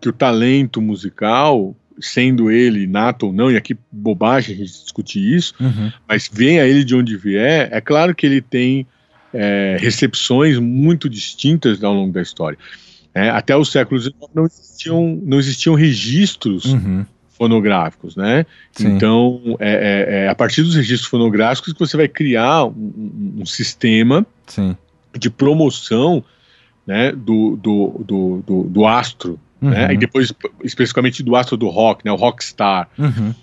que 0.02 0.10
o 0.10 0.14
talento 0.14 0.82
musical, 0.82 1.76
sendo 2.00 2.50
ele 2.50 2.88
nato 2.88 3.28
ou 3.28 3.34
não, 3.34 3.52
e 3.52 3.56
aqui 3.56 3.78
bobagem 3.92 4.56
a 4.56 4.58
gente 4.58 4.72
discutir 4.72 5.20
isso, 5.20 5.54
uhum. 5.60 5.92
mas 6.08 6.30
venha 6.32 6.66
ele 6.66 6.84
de 6.84 6.96
onde 6.96 7.16
vier, 7.16 7.70
é 7.72 7.80
claro 7.80 8.16
que 8.16 8.26
ele 8.26 8.42
tem 8.42 8.88
é, 9.34 9.78
recepções 9.80 10.58
muito 10.58 11.08
distintas 11.08 11.84
ao 11.84 11.94
longo 11.94 12.12
da 12.12 12.22
história. 12.22 12.58
É, 13.14 13.30
até 13.30 13.56
o 13.56 13.64
século 13.64 14.00
XIX 14.00 14.16
não 14.34 14.46
existiam, 14.46 15.20
não 15.24 15.40
existiam 15.40 15.76
registros 15.76 16.66
uhum. 16.66 17.06
fonográficos, 17.38 18.16
né? 18.16 18.46
Sim. 18.72 18.88
Então, 18.88 19.58
é, 19.60 19.72
é, 19.72 20.16
é, 20.24 20.28
a 20.30 20.36
partir 20.36 20.64
dos 20.64 20.76
registros 20.76 21.10
fonográficos 21.10 21.74
que 21.74 21.80
você 21.80 21.98
vai 21.98 22.08
criar 22.08 22.66
um, 22.66 23.36
um 23.40 23.46
sistema 23.46 24.26
Sim. 24.48 24.76
de 25.18 25.30
promoção 25.30 26.24
né, 26.88 27.12
do, 27.12 27.58
do, 27.58 28.04
do, 28.06 28.44
do, 28.48 28.64
do 28.64 28.88
astro? 28.88 29.40
Uhum. 29.62 29.69
né? 29.69 29.93
E 29.93 29.97
depois, 29.97 30.34
especificamente 30.63 31.21
do 31.24 31.36
astro 31.36 31.58
do 31.58 31.67
rock, 31.67 32.04
né? 32.06 32.12
O 32.12 32.15
rockstar. 32.15 32.89
Uhum. 32.97 33.34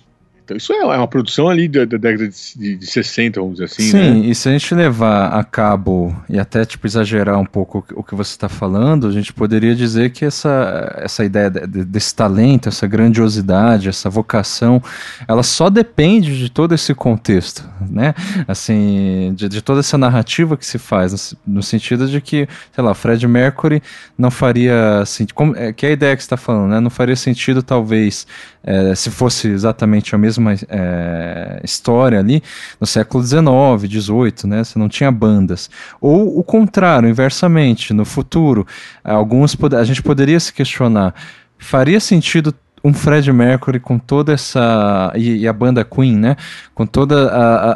Então, 0.49 0.57
isso 0.57 0.73
é, 0.73 0.77
é 0.77 0.97
uma 0.97 1.07
produção 1.07 1.47
ali 1.47 1.67
da, 1.67 1.85
da 1.85 1.97
década 1.97 2.27
de, 2.27 2.75
de 2.75 2.87
60, 2.87 3.39
vamos 3.39 3.59
dizer 3.59 3.65
assim. 3.65 3.83
Sim, 3.83 4.21
né? 4.21 4.27
e 4.29 4.33
se 4.33 4.49
a 4.49 4.51
gente 4.51 4.73
levar 4.73 5.27
a 5.27 5.43
cabo 5.43 6.15
e 6.27 6.39
até 6.39 6.65
tipo 6.65 6.87
exagerar 6.87 7.37
um 7.39 7.45
pouco 7.45 7.85
o 7.93 8.03
que 8.03 8.15
você 8.15 8.31
está 8.31 8.49
falando, 8.49 9.07
a 9.07 9.11
gente 9.11 9.31
poderia 9.31 9.75
dizer 9.75 10.09
que 10.09 10.25
essa, 10.25 10.91
essa 10.97 11.23
ideia 11.23 11.51
desse 11.51 12.15
talento, 12.15 12.67
essa 12.67 12.87
grandiosidade, 12.87 13.89
essa 13.89 14.09
vocação, 14.09 14.81
ela 15.27 15.43
só 15.43 15.69
depende 15.69 16.39
de 16.39 16.49
todo 16.49 16.73
esse 16.73 16.95
contexto, 16.95 17.63
né? 17.87 18.15
Assim, 18.47 19.33
de, 19.35 19.47
de 19.47 19.61
toda 19.61 19.81
essa 19.81 19.99
narrativa 19.99 20.57
que 20.57 20.65
se 20.65 20.79
faz, 20.79 21.35
no 21.45 21.61
sentido 21.61 22.07
de 22.07 22.19
que, 22.19 22.47
sei 22.73 22.83
lá, 22.83 22.95
Fred 22.95 23.27
Mercury 23.27 23.83
não 24.17 24.31
faria 24.31 25.01
assim, 25.01 25.27
como, 25.31 25.55
é, 25.55 25.71
que 25.71 25.85
é 25.85 25.89
a 25.89 25.91
ideia 25.91 26.15
que 26.15 26.23
você 26.23 26.25
está 26.25 26.37
falando, 26.37 26.71
né? 26.71 26.79
Não 26.79 26.89
faria 26.89 27.15
sentido 27.15 27.61
talvez 27.61 28.25
é, 28.63 28.95
se 28.95 29.09
fosse 29.09 29.47
exatamente 29.47 30.13
a 30.13 30.17
mesma 30.17 30.38
é, 30.69 31.59
história 31.63 32.19
ali 32.19 32.41
no 32.79 32.87
século 32.87 33.23
XIX, 33.23 33.41
XVIII, 33.81 34.49
né? 34.49 34.63
Você 34.63 34.77
não 34.77 34.89
tinha 34.89 35.11
bandas. 35.11 35.69
Ou 35.99 36.37
o 36.37 36.43
contrário, 36.43 37.09
inversamente, 37.09 37.93
no 37.93 38.05
futuro, 38.05 38.65
alguns 39.03 39.57
a 39.77 39.83
gente 39.83 40.01
poderia 40.01 40.39
se 40.39 40.53
questionar: 40.53 41.13
faria 41.57 41.99
sentido 41.99 42.53
um 42.83 42.93
Fred 42.93 43.31
Mercury 43.31 43.79
com 43.79 43.99
toda 43.99 44.33
essa 44.33 45.11
e, 45.15 45.37
e 45.37 45.47
a 45.47 45.53
banda 45.53 45.83
Queen, 45.83 46.17
né, 46.17 46.35
com 46.73 46.85
todas 46.85 47.29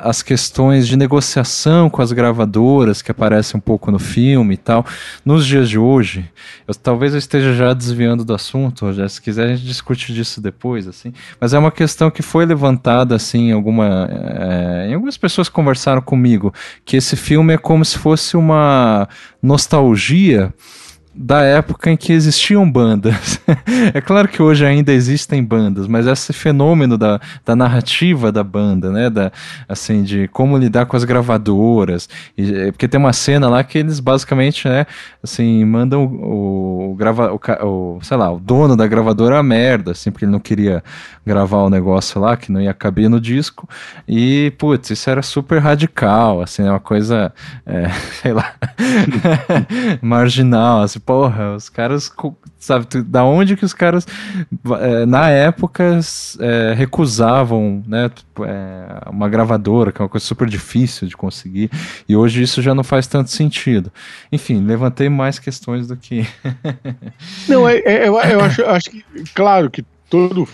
as 0.03 0.21
questões 0.21 0.87
de 0.87 0.95
negociação 0.97 1.89
com 1.89 2.01
as 2.01 2.11
gravadoras 2.11 3.01
que 3.01 3.11
aparecem 3.11 3.57
um 3.57 3.61
pouco 3.61 3.91
no 3.91 3.99
filme 3.99 4.53
e 4.53 4.57
tal, 4.57 4.85
nos 5.25 5.45
dias 5.45 5.69
de 5.69 5.77
hoje, 5.77 6.29
eu, 6.67 6.73
talvez 6.73 7.13
eu 7.13 7.19
esteja 7.19 7.53
já 7.53 7.73
desviando 7.73 8.23
do 8.23 8.33
assunto, 8.33 8.93
já 8.93 9.07
se 9.07 9.21
quiser 9.21 9.45
a 9.45 9.55
gente 9.55 9.65
discute 9.65 10.13
disso 10.13 10.41
depois, 10.41 10.87
assim, 10.87 11.13
mas 11.39 11.53
é 11.53 11.59
uma 11.59 11.71
questão 11.71 12.09
que 12.09 12.21
foi 12.21 12.45
levantada 12.45 13.15
assim, 13.15 13.49
em 13.49 13.51
alguma, 13.51 14.07
é, 14.09 14.93
algumas 14.93 15.17
pessoas 15.17 15.49
conversaram 15.49 16.01
comigo 16.01 16.53
que 16.85 16.97
esse 16.97 17.15
filme 17.15 17.53
é 17.53 17.57
como 17.57 17.83
se 17.83 17.97
fosse 17.97 18.37
uma 18.37 19.07
nostalgia 19.41 20.53
da 21.15 21.41
época 21.41 21.91
em 21.91 21.97
que 21.97 22.11
existiam 22.11 22.69
bandas. 22.69 23.39
é 23.93 24.01
claro 24.01 24.27
que 24.27 24.41
hoje 24.41 24.65
ainda 24.65 24.91
existem 24.91 25.43
bandas, 25.43 25.87
mas 25.87 26.07
esse 26.07 26.33
fenômeno 26.33 26.97
da, 26.97 27.19
da 27.45 27.55
narrativa 27.55 28.31
da 28.31 28.43
banda, 28.43 28.91
né, 28.91 29.09
da, 29.09 29.31
assim, 29.69 30.01
de 30.01 30.27
como 30.29 30.57
lidar 30.57 30.85
com 30.87 30.97
as 30.97 31.03
gravadoras, 31.03 32.09
e, 32.37 32.53
é, 32.53 32.71
porque 32.71 32.87
tem 32.87 32.99
uma 32.99 33.13
cena 33.13 33.47
lá 33.47 33.63
que 33.63 33.77
eles 33.77 33.99
basicamente, 33.99 34.67
né, 34.67 34.87
assim, 35.21 35.63
mandam 35.65 36.05
o, 36.05 36.91
o, 36.91 36.95
grava, 36.95 37.31
o, 37.31 37.39
o 37.67 37.99
sei 38.01 38.17
lá, 38.17 38.31
o 38.31 38.39
dono 38.39 38.75
da 38.75 38.87
gravadora 38.87 39.37
a 39.37 39.43
merda, 39.43 39.91
assim, 39.91 40.11
porque 40.11 40.25
ele 40.25 40.31
não 40.31 40.39
queria 40.39 40.83
gravar 41.25 41.63
o 41.63 41.69
negócio 41.69 42.19
lá, 42.19 42.35
que 42.35 42.51
não 42.51 42.59
ia 42.59 42.73
caber 42.73 43.09
no 43.09 43.21
disco, 43.21 43.69
e, 44.07 44.51
putz, 44.57 44.89
isso 44.89 45.09
era 45.09 45.21
super 45.21 45.59
radical, 45.59 46.41
assim, 46.41 46.63
é 46.63 46.69
uma 46.69 46.79
coisa, 46.79 47.31
é, 47.65 47.89
sei 48.21 48.33
lá, 48.33 48.53
marginal, 50.01 50.81
assim, 50.81 51.02
porra, 51.05 51.55
os 51.55 51.69
caras, 51.69 52.11
sabe, 52.57 52.85
da 53.03 53.23
onde 53.23 53.55
que 53.55 53.65
os 53.65 53.73
caras, 53.73 54.07
é, 54.79 55.05
na 55.05 55.29
época, 55.29 55.99
é, 56.39 56.73
recusavam, 56.73 57.83
né, 57.87 58.09
é, 58.41 59.09
uma 59.09 59.27
gravadora, 59.27 59.91
que 59.91 60.01
é 60.01 60.03
uma 60.03 60.09
coisa 60.09 60.25
super 60.25 60.47
difícil 60.47 61.07
de 61.07 61.15
conseguir, 61.15 61.69
e 62.07 62.15
hoje 62.15 62.41
isso 62.41 62.61
já 62.61 62.73
não 62.73 62.83
faz 62.83 63.07
tanto 63.07 63.29
sentido. 63.29 63.91
Enfim, 64.31 64.63
levantei 64.65 65.09
mais 65.09 65.39
questões 65.39 65.87
do 65.87 65.97
que... 65.97 66.25
não, 67.47 67.67
é, 67.67 67.77
é, 67.79 68.07
eu, 68.07 68.19
eu 68.19 68.41
acho, 68.41 68.65
acho 68.65 68.89
que, 68.89 69.03
claro 69.33 69.69
que 69.69 69.83
todo 70.09 70.47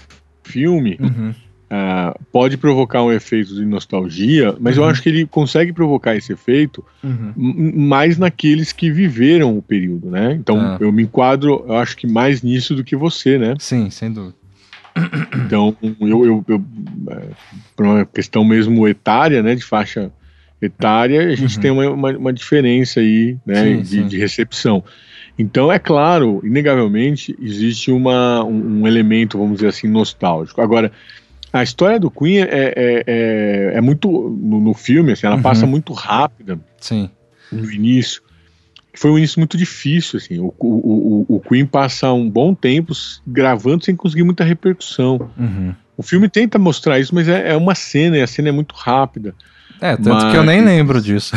filme... 0.44 0.98
Uhum 1.00 1.34
Uh, 1.72 2.20
pode 2.32 2.58
provocar 2.58 3.04
um 3.04 3.12
efeito 3.12 3.54
de 3.54 3.64
nostalgia, 3.64 4.56
mas 4.60 4.76
uhum. 4.76 4.84
eu 4.84 4.90
acho 4.90 5.04
que 5.04 5.10
ele 5.10 5.28
consegue 5.28 5.72
provocar 5.72 6.16
esse 6.16 6.34
efeito 6.34 6.84
uhum. 7.04 7.32
mais 7.36 8.18
naqueles 8.18 8.74
que 8.74 8.90
viveram 8.90 9.56
o 9.56 9.62
período, 9.62 10.10
né? 10.10 10.34
Então 10.34 10.60
ah. 10.60 10.78
eu 10.80 10.92
me 10.92 11.04
enquadro, 11.04 11.64
eu 11.68 11.76
acho 11.76 11.96
que 11.96 12.08
mais 12.08 12.42
nisso 12.42 12.74
do 12.74 12.84
que 12.84 12.96
você, 12.96 13.38
né? 13.38 13.54
Sim, 13.60 13.88
sem 13.92 14.12
dúvida. 14.12 14.34
Então 15.46 15.78
eu, 16.02 16.26
eu, 16.26 16.46
eu 16.48 16.66
é, 17.12 17.22
por 17.76 17.86
uma 17.86 18.04
questão 18.04 18.44
mesmo 18.44 18.88
etária, 18.88 19.44
né, 19.44 19.54
de 19.54 19.64
faixa 19.64 20.12
etária, 20.60 21.28
a 21.28 21.36
gente 21.36 21.56
uhum. 21.56 21.62
tem 21.62 21.72
uma, 21.72 21.90
uma, 21.92 22.18
uma, 22.18 22.34
diferença 22.34 23.00
aí, 23.00 23.38
né, 23.46 23.64
sim, 23.64 23.82
de, 23.82 23.88
sim. 23.88 24.08
de, 24.08 24.18
recepção. 24.18 24.84
Então 25.38 25.72
é 25.72 25.80
claro, 25.80 26.42
inegavelmente 26.44 27.36
existe 27.40 27.92
uma, 27.92 28.44
um, 28.44 28.82
um 28.82 28.88
elemento, 28.88 29.38
vamos 29.38 29.58
dizer 29.58 29.68
assim, 29.68 29.88
nostálgico. 29.88 30.62
Agora 30.62 30.92
a 31.52 31.64
história 31.64 32.00
do 32.00 32.12
Queen 32.12 32.40
é, 32.40 32.44
é, 32.44 33.04
é, 33.08 33.72
é 33.76 33.82
muito. 33.82 34.10
No, 34.10 34.60
no, 34.60 34.74
filme, 34.74 35.14
assim, 35.14 35.26
ela 35.26 35.36
uhum. 35.36 35.42
passa 35.42 35.66
muito 35.66 35.94
rápida. 35.94 36.60
Sim. 36.80 37.10
no 37.52 37.72
início, 37.72 38.22
foi 39.00 39.12
um 39.12 39.18
início 39.18 39.40
muito 39.40 39.58
difícil, 39.58 40.18
assim, 40.18 40.40
o, 40.40 40.54
o, 40.60 41.26
o, 41.30 41.36
o 41.36 41.40
Queen 41.40 41.66
passa 41.66 42.12
um 42.12 42.30
bom 42.30 42.54
tempo 42.54 42.94
gravando 43.26 43.86
sem 43.86 43.96
conseguir 43.96 44.24
muita 44.24 44.44
repercussão. 44.44 45.30
Uhum. 45.38 45.74
O 45.96 46.04
filme 46.04 46.30
tenta 46.30 46.60
mostrar 46.60 47.00
isso, 47.00 47.14
mas 47.14 47.28
é, 47.28 47.52
é, 47.52 47.58
uma 47.58 47.76
cena 47.76 48.18
e 48.18 48.22
a 48.22 48.28
cena 48.28 48.50
é 48.50 48.52
muito 48.52 48.74
rápida. 48.76 49.34
É, 49.82 49.96
tanto 49.96 50.10
mas... 50.10 50.32
que 50.32 50.38
eu 50.38 50.44
nem 50.44 50.64
lembro 50.64 51.02
disso. 51.02 51.36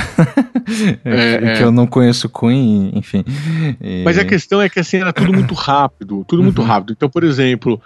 é, 1.04 1.34
é, 1.34 1.56
que 1.56 1.62
eu 1.62 1.70
não 1.70 1.86
conheço 1.86 2.28
Queen, 2.28 2.90
enfim. 2.94 3.24
E... 3.80 4.02
Mas 4.04 4.18
a 4.18 4.24
questão 4.24 4.60
é 4.60 4.68
que 4.68 4.80
a 4.80 4.84
cena 4.84 5.10
é 5.10 5.12
tudo 5.12 5.32
muito 5.32 5.54
rápido, 5.54 6.24
tudo 6.26 6.42
muito 6.42 6.60
uhum. 6.60 6.66
rápido. 6.66 6.92
Então, 6.92 7.08
por 7.08 7.22
exemplo, 7.22 7.80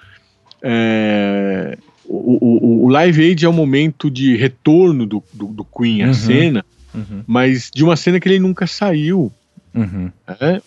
é, 0.63 1.77
o, 2.09 2.39
o, 2.41 2.85
o, 2.85 2.89
Live 2.89 3.23
Aid 3.23 3.45
é 3.45 3.49
o 3.49 3.53
momento 3.53 4.11
de 4.11 4.37
retorno 4.37 5.07
do, 5.07 5.23
do, 5.33 5.47
do 5.47 5.65
Queen 5.65 6.03
à 6.03 6.09
uhum. 6.09 6.15
cena, 6.15 6.65
uhum. 6.95 7.23
mas 7.27 7.71
de 7.75 7.85
uma 7.85 7.97
cena 7.97 8.21
que 8.21 8.29
ele 8.29 8.39
nunca 8.39 8.67
saiu. 8.67 9.33
Uhum. 9.75 10.11
É? 10.41 10.61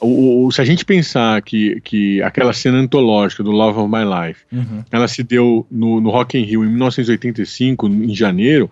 Se 0.51 0.61
a 0.61 0.65
gente 0.65 0.85
pensar 0.85 1.41
que, 1.41 1.81
que 1.81 2.21
aquela 2.21 2.53
cena 2.53 2.77
antológica 2.77 3.41
do 3.41 3.49
Love 3.49 3.79
of 3.79 3.91
My 3.91 4.03
Life, 4.03 4.41
uhum. 4.51 4.83
ela 4.91 5.07
se 5.07 5.23
deu 5.23 5.65
no, 5.69 5.99
no 5.99 6.11
Rock 6.11 6.37
in 6.37 6.43
Rio 6.43 6.63
em 6.63 6.69
1985, 6.69 7.87
em 7.87 8.15
janeiro, 8.15 8.69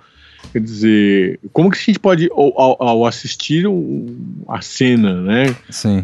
quer 0.53 0.61
dizer, 0.61 1.39
como 1.51 1.71
que 1.71 1.77
a 1.77 1.81
gente 1.81 1.99
pode, 1.99 2.29
ao, 2.31 2.81
ao 2.81 3.05
assistir 3.05 3.65
a 4.47 4.61
cena, 4.61 5.21
né, 5.21 5.55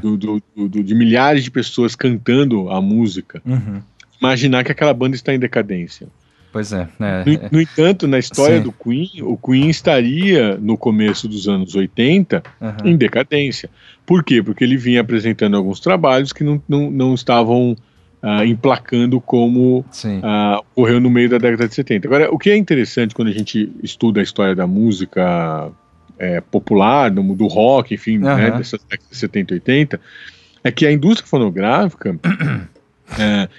do, 0.01 0.17
do, 0.17 0.43
do, 0.55 0.83
de 0.83 0.95
milhares 0.95 1.43
de 1.43 1.51
pessoas 1.51 1.95
cantando 1.95 2.71
a 2.71 2.81
música, 2.81 3.39
uhum. 3.45 3.81
imaginar 4.19 4.63
que 4.63 4.71
aquela 4.71 4.93
banda 4.95 5.15
está 5.15 5.31
em 5.31 5.39
decadência? 5.39 6.07
Pois 6.53 6.71
é. 6.71 6.87
é 6.99 7.25
no, 7.25 7.49
no, 7.53 7.61
entanto, 7.61 8.07
na 8.07 8.19
história 8.19 8.57
Sim. 8.57 8.63
do 8.63 8.71
Queen, 8.71 9.09
o 9.23 9.35
Queen 9.35 9.69
estaria 9.69 10.55
no 10.55 10.77
começo 10.77 11.27
dos 11.27 11.47
anos 11.47 11.73
80 11.73 12.43
uhum. 12.61 12.71
em 12.85 12.95
decadência. 12.95 13.71
Por 14.05 14.23
quê? 14.23 14.41
Porque 14.43 14.63
ele 14.63 14.77
vinha 14.77 15.01
apresentando 15.01 15.57
alguns 15.57 15.79
trabalhos 15.79 16.31
que 16.31 16.43
não, 16.43 16.61
não, 16.69 16.91
não 16.91 17.15
estavam 17.15 17.75
uh, 18.21 18.43
emplacando 18.45 19.19
como 19.19 19.79
uh, 19.79 20.63
ocorreu 20.75 20.99
no 20.99 21.09
meio 21.09 21.27
da 21.27 21.39
década 21.39 21.67
de 21.67 21.73
70. 21.73 22.07
Agora, 22.07 22.31
o 22.31 22.37
que 22.37 22.51
é 22.51 22.55
interessante 22.55 23.15
quando 23.15 23.29
a 23.29 23.33
gente 23.33 23.71
estuda 23.81 24.19
a 24.19 24.23
história 24.23 24.53
da 24.53 24.67
música 24.67 25.71
é, 26.19 26.39
popular, 26.39 27.09
do, 27.09 27.23
do, 27.33 27.47
rock, 27.47 27.95
enfim, 27.95 28.17
uhum. 28.17 28.25
né, 28.25 28.51
dessas 28.51 28.79
décadas 28.83 29.09
de 29.09 29.17
70 29.17 29.53
e 29.53 29.55
80, 29.55 30.01
é 30.63 30.71
que 30.71 30.85
a 30.85 30.91
indústria 30.91 31.27
fonográfica. 31.27 32.15
é, 33.17 33.49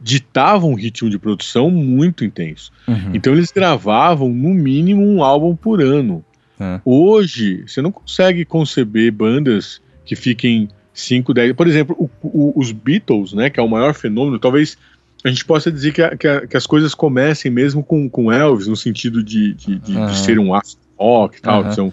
ditava 0.00 0.66
um 0.66 0.74
ritmo 0.74 1.10
de 1.10 1.18
produção 1.18 1.70
muito 1.70 2.24
intenso. 2.24 2.72
Uhum. 2.88 3.12
Então 3.14 3.32
eles 3.32 3.52
gravavam 3.52 4.28
no 4.30 4.50
mínimo 4.54 5.06
um 5.06 5.22
álbum 5.22 5.54
por 5.54 5.82
ano. 5.82 6.24
É. 6.58 6.80
Hoje, 6.84 7.64
você 7.66 7.80
não 7.82 7.92
consegue 7.92 8.44
conceber 8.44 9.12
bandas 9.12 9.80
que 10.04 10.16
fiquem 10.16 10.68
5, 10.92 11.32
10. 11.32 11.52
Por 11.54 11.66
exemplo, 11.66 11.96
o, 11.98 12.10
o, 12.22 12.52
os 12.58 12.72
Beatles, 12.72 13.32
né, 13.32 13.50
que 13.50 13.60
é 13.60 13.62
o 13.62 13.68
maior 13.68 13.94
fenômeno, 13.94 14.38
talvez 14.38 14.76
a 15.24 15.28
gente 15.28 15.44
possa 15.44 15.70
dizer 15.70 15.92
que, 15.92 16.02
a, 16.02 16.16
que, 16.16 16.26
a, 16.26 16.46
que 16.46 16.56
as 16.56 16.66
coisas 16.66 16.94
comecem 16.94 17.50
mesmo 17.50 17.82
com, 17.82 18.08
com 18.08 18.32
Elvis, 18.32 18.66
no 18.66 18.76
sentido 18.76 19.22
de, 19.22 19.54
de, 19.54 19.78
de, 19.78 19.96
uhum. 19.96 20.06
de 20.06 20.18
ser 20.18 20.38
um 20.38 20.54
astro 20.54 20.80
rock 20.98 21.38
e 21.38 21.40
tal. 21.40 21.72
São, 21.72 21.92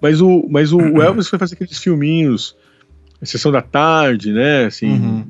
mas 0.00 0.20
o, 0.20 0.46
mas 0.48 0.72
o, 0.72 0.78
o 0.78 1.02
Elvis 1.02 1.28
foi 1.28 1.38
fazer 1.38 1.54
aqueles 1.54 1.78
filminhos, 1.78 2.56
Sessão 3.22 3.50
da 3.50 3.62
Tarde, 3.62 4.32
né? 4.32 4.66
Assim, 4.66 4.90
uhum 4.90 5.24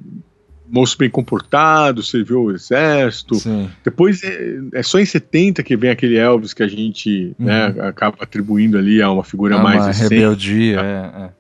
moço 0.75 0.99
bem 0.99 1.09
comportado, 1.09 2.03
serviu 2.03 2.43
o 2.43 2.51
exército. 2.51 3.37
Sim. 3.37 3.71
Depois 3.85 4.25
é, 4.25 4.59
é, 4.73 4.83
só 4.83 4.99
em 4.99 5.05
70 5.05 5.63
que 5.63 5.77
vem 5.77 5.89
aquele 5.89 6.17
Elvis 6.17 6.53
que 6.53 6.65
a 6.65 6.69
gente 6.69 7.33
uhum. 7.39 7.47
né, 7.47 7.67
acaba 7.79 8.17
atribuindo 8.21 8.77
ali 8.77 9.01
a 9.01 9.09
uma 9.09 9.23
figura 9.23 9.55
é 9.55 9.57
uma 9.57 9.63
mais 9.63 9.87
recente. 9.87 10.15
rebeldia, 10.15 10.81
é, 10.81 11.31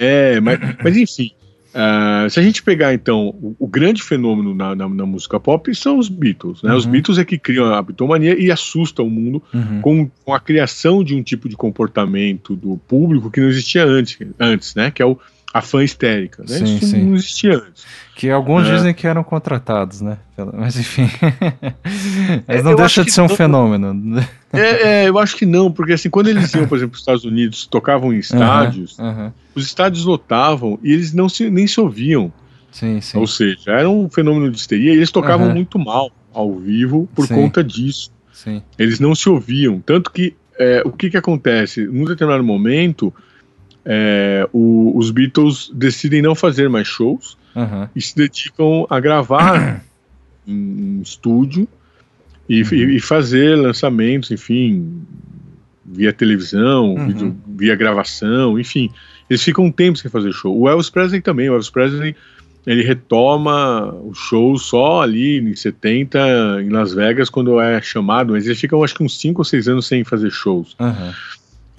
é. 0.00 0.34
é 0.34 0.40
mas, 0.40 0.58
mas 0.82 0.96
enfim. 0.96 1.30
Uh, 1.70 2.28
se 2.28 2.40
a 2.40 2.42
gente 2.42 2.64
pegar 2.64 2.92
então 2.92 3.28
o, 3.28 3.54
o 3.60 3.68
grande 3.68 4.02
fenômeno 4.02 4.52
na, 4.52 4.74
na, 4.74 4.88
na, 4.88 5.06
música 5.06 5.38
pop 5.38 5.72
são 5.72 5.98
os 5.98 6.08
Beatles, 6.08 6.64
né? 6.64 6.72
Uhum. 6.72 6.76
Os 6.76 6.84
Beatles 6.84 7.16
é 7.16 7.24
que 7.24 7.38
criam 7.38 7.72
a 7.72 7.80
bitomania 7.80 8.36
e 8.36 8.50
assustam 8.50 9.06
o 9.06 9.10
mundo 9.10 9.40
uhum. 9.54 9.80
com, 9.80 10.10
com, 10.24 10.34
a 10.34 10.40
criação 10.40 11.04
de 11.04 11.14
um 11.14 11.22
tipo 11.22 11.48
de 11.48 11.54
comportamento 11.56 12.56
do 12.56 12.76
público 12.88 13.30
que 13.30 13.40
não 13.40 13.48
existia 13.48 13.84
antes, 13.84 14.18
antes 14.40 14.74
né? 14.74 14.90
Que 14.90 15.00
é 15.00 15.06
o, 15.06 15.16
a 15.52 15.60
fã 15.60 15.82
histérica, 15.82 16.44
né? 16.48 16.58
Sim, 16.58 16.76
Isso 16.76 16.86
sim. 16.86 17.02
não 17.02 17.14
existia 17.16 17.54
antes. 17.56 17.84
Que 18.14 18.30
alguns 18.30 18.68
é. 18.68 18.74
dizem 18.74 18.94
que 18.94 19.06
eram 19.06 19.24
contratados, 19.24 20.00
né? 20.00 20.18
Mas 20.54 20.76
enfim. 20.76 21.10
Mas 22.46 22.62
não 22.62 22.72
eu 22.72 22.76
deixa 22.76 23.04
de 23.04 23.10
ser 23.10 23.22
um 23.22 23.26
não, 23.26 23.36
fenômeno. 23.36 24.26
É, 24.52 25.04
é, 25.04 25.08
eu 25.08 25.18
acho 25.18 25.36
que 25.36 25.46
não, 25.46 25.72
porque 25.72 25.94
assim, 25.94 26.10
quando 26.10 26.28
eles 26.28 26.52
iam, 26.54 26.66
por 26.66 26.76
exemplo, 26.76 26.92
para 26.92 26.96
os 26.96 27.00
Estados 27.00 27.24
Unidos, 27.24 27.66
tocavam 27.66 28.12
em 28.12 28.18
estádios, 28.18 28.96
os 29.54 29.64
estádios 29.64 30.04
lotavam 30.04 30.78
e 30.82 30.92
eles 30.92 31.12
não 31.12 31.28
se, 31.28 31.50
nem 31.50 31.66
se 31.66 31.80
ouviam. 31.80 32.32
Sim, 32.70 33.00
sim. 33.00 33.18
Ou 33.18 33.26
seja, 33.26 33.72
era 33.72 33.88
um 33.88 34.08
fenômeno 34.08 34.50
de 34.50 34.58
histeria 34.58 34.92
e 34.92 34.96
eles 34.96 35.10
tocavam 35.10 35.50
muito 35.50 35.78
mal 35.78 36.10
ao 36.32 36.56
vivo 36.56 37.08
por 37.14 37.26
sim. 37.26 37.34
conta 37.34 37.64
disso. 37.64 38.12
Sim. 38.32 38.62
Eles 38.78 39.00
não 39.00 39.14
se 39.14 39.28
ouviam. 39.28 39.80
Tanto 39.80 40.10
que 40.10 40.34
é, 40.58 40.82
o 40.84 40.92
que, 40.92 41.10
que 41.10 41.16
acontece? 41.16 41.86
Num 41.86 42.04
determinado 42.04 42.44
momento, 42.44 43.12
é, 43.84 44.48
o, 44.52 44.96
os 44.96 45.10
Beatles 45.10 45.70
decidem 45.74 46.22
não 46.22 46.34
fazer 46.34 46.68
mais 46.68 46.86
shows 46.86 47.36
uhum. 47.54 47.88
e 47.94 48.00
se 48.00 48.14
dedicam 48.14 48.86
a 48.88 49.00
gravar 49.00 49.84
em, 50.46 50.52
em 50.52 51.02
estúdio 51.02 51.66
e, 52.48 52.62
uhum. 52.62 52.90
e, 52.90 53.00
fazer 53.00 53.56
lançamentos, 53.56 54.30
enfim, 54.30 55.02
via 55.84 56.12
televisão, 56.12 56.94
uhum. 56.94 57.08
via, 57.08 57.36
via, 57.46 57.76
gravação, 57.76 58.58
enfim. 58.58 58.90
Eles 59.28 59.42
ficam 59.42 59.66
um 59.66 59.72
tempo 59.72 59.96
sem 59.98 60.10
fazer 60.10 60.32
show. 60.32 60.58
O 60.58 60.68
Elvis 60.68 60.90
Presley 60.90 61.20
também, 61.20 61.48
o 61.48 61.52
Elvis 61.52 61.70
Presley 61.70 62.16
ele 62.66 62.82
retoma 62.82 63.94
o 63.94 64.12
show 64.14 64.56
só 64.58 65.02
ali 65.02 65.38
em 65.38 65.54
70 65.56 66.18
em 66.62 66.68
Las 66.68 66.92
Vegas 66.92 67.30
quando 67.30 67.58
é 67.60 67.80
chamado, 67.80 68.32
mas 68.32 68.46
eles 68.46 68.60
ficam 68.60 68.84
acho 68.84 68.94
que 68.94 69.02
uns 69.02 69.18
5 69.18 69.40
ou 69.40 69.44
6 69.44 69.68
anos 69.68 69.86
sem 69.86 70.04
fazer 70.04 70.30
shows. 70.30 70.76
Uhum. 70.78 71.12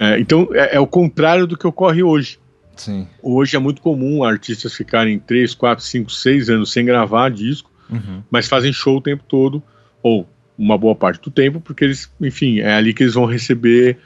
É, 0.01 0.19
então 0.19 0.49
é, 0.51 0.77
é, 0.77 0.79
o 0.79 0.87
contrário 0.87 1.45
do 1.45 1.55
que 1.55 1.67
ocorre 1.67 2.01
hoje. 2.01 2.39
Sim. 2.75 3.07
Hoje 3.21 3.55
é 3.55 3.59
muito 3.59 3.83
comum 3.83 4.23
artistas 4.23 4.73
ficarem 4.73 5.19
3, 5.19 5.53
4, 5.53 5.85
5, 5.85 6.11
6 6.11 6.49
anos 6.49 6.71
sem 6.71 6.83
gravar 6.83 7.29
disco, 7.29 7.69
uhum. 7.87 8.23
mas 8.31 8.47
fazem 8.47 8.73
show 8.73 8.97
o 8.97 9.01
tempo 9.01 9.23
todo, 9.27 9.61
ou 10.01 10.27
uma 10.57 10.75
boa 10.75 10.95
parte 10.95 11.21
do 11.21 11.29
tempo, 11.29 11.61
porque 11.61 11.83
eles, 11.83 12.11
enfim, 12.19 12.61
é 12.61 12.73
ali 12.73 12.95
que 12.95 13.03
eles 13.03 13.13
vão 13.13 13.25
receber 13.25 13.99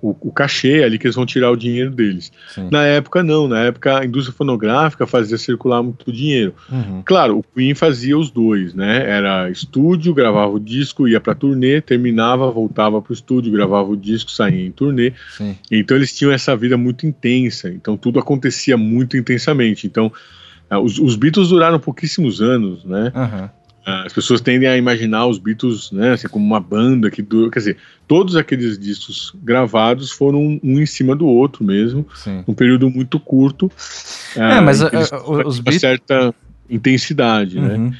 o, 0.00 0.16
o 0.20 0.32
cachê, 0.32 0.82
ali 0.84 0.98
que 0.98 1.06
eles 1.06 1.16
vão 1.16 1.26
tirar 1.26 1.50
o 1.50 1.56
dinheiro 1.56 1.90
deles. 1.90 2.32
Sim. 2.54 2.68
Na 2.70 2.84
época, 2.84 3.22
não. 3.22 3.48
Na 3.48 3.64
época, 3.64 3.98
a 3.98 4.04
indústria 4.04 4.34
fonográfica 4.36 5.06
fazia 5.06 5.36
circular 5.36 5.82
muito 5.82 6.12
dinheiro. 6.12 6.54
Uhum. 6.70 7.02
Claro, 7.04 7.38
o 7.38 7.42
Queen 7.42 7.74
fazia 7.74 8.16
os 8.16 8.30
dois, 8.30 8.74
né? 8.74 9.08
Era 9.08 9.50
estúdio, 9.50 10.14
gravava 10.14 10.52
o 10.52 10.60
disco, 10.60 11.08
ia 11.08 11.20
pra 11.20 11.34
turnê, 11.34 11.80
terminava, 11.80 12.50
voltava 12.50 13.02
pro 13.02 13.12
estúdio, 13.12 13.52
gravava 13.52 13.88
o 13.88 13.96
disco, 13.96 14.30
saía 14.30 14.64
em 14.64 14.70
turnê. 14.70 15.12
Sim. 15.30 15.56
Então 15.70 15.96
eles 15.96 16.16
tinham 16.16 16.32
essa 16.32 16.56
vida 16.56 16.76
muito 16.76 17.06
intensa. 17.06 17.68
Então 17.68 17.96
tudo 17.96 18.18
acontecia 18.18 18.76
muito 18.76 19.16
intensamente. 19.16 19.86
Então 19.86 20.12
uh, 20.70 20.78
os, 20.78 20.98
os, 20.98 21.16
Beatles 21.16 21.48
duraram 21.48 21.80
pouquíssimos 21.80 22.40
anos, 22.40 22.84
né? 22.84 23.12
Uhum. 23.14 23.48
As 24.04 24.12
pessoas 24.12 24.40
tendem 24.40 24.68
a 24.68 24.76
imaginar 24.76 25.26
os 25.26 25.38
Beatles 25.38 25.90
né, 25.90 26.12
assim, 26.12 26.28
como 26.28 26.44
uma 26.44 26.60
banda 26.60 27.10
que. 27.10 27.22
Quer 27.22 27.58
dizer, 27.58 27.76
todos 28.06 28.36
aqueles 28.36 28.78
discos 28.78 29.32
gravados 29.42 30.10
foram 30.10 30.60
um 30.62 30.78
em 30.78 30.84
cima 30.86 31.16
do 31.16 31.26
outro 31.26 31.64
mesmo, 31.64 32.06
Sim. 32.14 32.44
um 32.46 32.52
período 32.52 32.90
muito 32.90 33.18
curto. 33.18 33.70
É, 34.36 34.58
uh, 34.58 34.62
mas 34.62 34.82
os 34.82 35.60
Beatles. 35.60 35.80
certa 35.80 36.34
intensidade, 36.68 37.58
né? 37.58 37.74
uhum. 37.74 37.92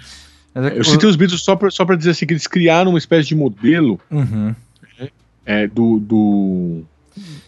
né? 0.54 0.72
Eu 0.76 0.84
citei 0.84 1.08
os 1.08 1.16
Beatles 1.16 1.40
só 1.40 1.56
para 1.56 1.70
só 1.70 1.84
dizer 1.84 2.10
assim, 2.10 2.26
que 2.26 2.34
eles 2.34 2.46
criaram 2.46 2.90
uma 2.90 2.98
espécie 2.98 3.28
de 3.28 3.34
modelo 3.34 3.98
uhum. 4.10 4.54
né, 4.98 5.08
é, 5.46 5.66
do, 5.66 5.98
do, 6.00 6.82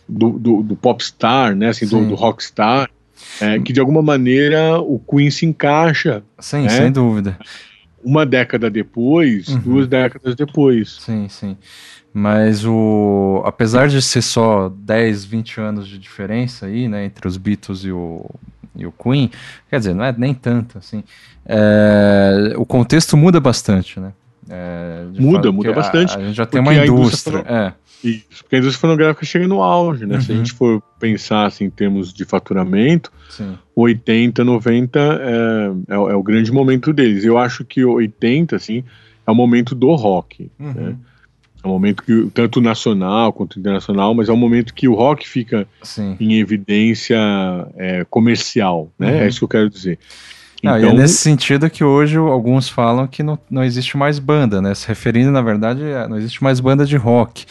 do, 0.09 0.31
do, 0.38 0.62
do 0.62 0.76
popstar, 0.76 1.55
né, 1.55 1.68
assim, 1.68 1.87
do, 1.87 2.09
do 2.09 2.14
rockstar, 2.14 2.88
é, 3.38 3.59
que 3.59 3.72
de 3.72 3.81
alguma 3.81 4.00
maneira 4.00 4.79
o 4.81 4.98
Queen 4.98 5.31
se 5.31 5.44
encaixa. 5.44 6.22
Sim, 6.38 6.62
né? 6.62 6.68
sem 6.70 6.90
dúvida 6.90 7.37
uma 8.03 8.25
década 8.25 8.71
depois, 8.71 9.49
uhum. 9.49 9.59
duas 9.59 9.89
décadas 9.89 10.35
depois. 10.35 10.99
Sim, 11.01 11.29
sim. 11.29 11.57
Mas 12.13 12.65
o. 12.65 13.43
Apesar 13.45 13.89
de 13.89 14.03
ser 14.03 14.23
só 14.23 14.69
10, 14.69 15.25
20 15.25 15.61
anos 15.61 15.89
de 15.89 15.99
diferença 15.99 16.67
aí, 16.67 16.89
né, 16.89 17.05
entre 17.05 17.27
os 17.29 17.37
Beatles 17.37 17.85
e 17.85 17.93
o, 17.93 18.29
e 18.75 18.85
o 18.85 18.93
Queen, 18.93 19.31
quer 19.69 19.79
dizer, 19.79 19.95
não 19.95 20.05
é 20.05 20.13
nem 20.17 20.35
tanto, 20.35 20.79
assim. 20.79 21.05
É, 21.47 22.53
o 22.57 22.67
contexto 22.67 23.17
muda 23.17 23.39
bastante, 23.39 24.01
né? 24.01 24.13
É, 24.49 25.05
muda, 25.19 25.53
muda 25.53 25.73
bastante. 25.73 26.17
A, 26.17 26.21
gente 26.21 26.35
já 26.35 26.47
tem 26.47 26.61
uma 26.61 26.75
indústria. 26.75 27.39
indústria 27.39 27.57
é. 27.57 27.73
Isso, 28.03 28.43
porque 28.43 28.57
a 28.57 28.59
indústria 28.59 28.81
fonográfica 28.81 29.27
chega 29.27 29.47
no 29.47 29.63
auge, 29.63 30.07
né? 30.07 30.17
Uhum. 30.17 30.21
Se 30.21 30.33
a 30.33 30.35
gente 30.35 30.53
for 30.53 30.83
pensar 30.99 31.47
assim, 31.47 31.65
em 31.65 31.71
termos 31.71 32.13
de 32.13 32.25
faturamento, 32.25 33.13
Sim. 33.29 33.59
80, 33.77 34.43
90 34.43 34.99
é, 34.99 35.93
é, 35.93 35.95
é, 35.95 35.99
o 35.99 36.23
grande 36.23 36.51
momento 36.51 36.93
deles. 36.93 37.25
Eu 37.25 37.39
acho 37.39 37.65
que 37.65 37.85
80, 37.85 38.57
assim, 38.57 38.85
é 39.27 39.31
o 39.31 39.35
momento 39.35 39.75
do 39.75 39.95
rock. 39.95 40.51
Uhum. 40.59 40.73
Né? 40.73 40.97
É 41.63 41.67
um 41.67 41.73
momento 41.73 42.03
que, 42.03 42.31
tanto 42.33 42.61
nacional 42.61 43.33
quanto 43.35 43.59
internacional, 43.59 44.15
mas 44.15 44.31
é 44.31 44.33
um 44.33 44.37
momento 44.37 44.73
que 44.73 44.89
o 44.89 44.95
rock 44.95 45.29
fica 45.29 45.69
Sim. 45.83 46.17
em 46.19 46.39
evidência 46.39 47.19
é, 47.77 48.05
comercial, 48.09 48.91
né? 48.99 49.11
Uhum. 49.11 49.19
É 49.19 49.29
isso 49.29 49.39
que 49.41 49.45
eu 49.45 49.49
quero 49.49 49.71
dizer. 49.71 49.99
Não, 50.62 50.73
então... 50.73 50.79
E 50.79 50.83
é 50.83 50.87
então 50.87 50.96
nesse 50.96 51.16
sentido 51.16 51.68
que 51.70 51.83
hoje 51.83 52.16
alguns 52.16 52.68
falam 52.68 53.07
que 53.07 53.23
não, 53.23 53.38
não 53.51 53.64
existe 53.64 53.96
mais 53.96 54.18
banda, 54.18 54.61
né? 54.61 54.75
Se 54.75 54.87
referindo, 54.87 55.31
na 55.31 55.42
verdade, 55.42 55.83
a, 55.92 56.09
não 56.09 56.16
existe 56.16 56.42
mais 56.42 56.61
banda 56.61 56.85
de 56.85 56.96
rock. 56.96 57.44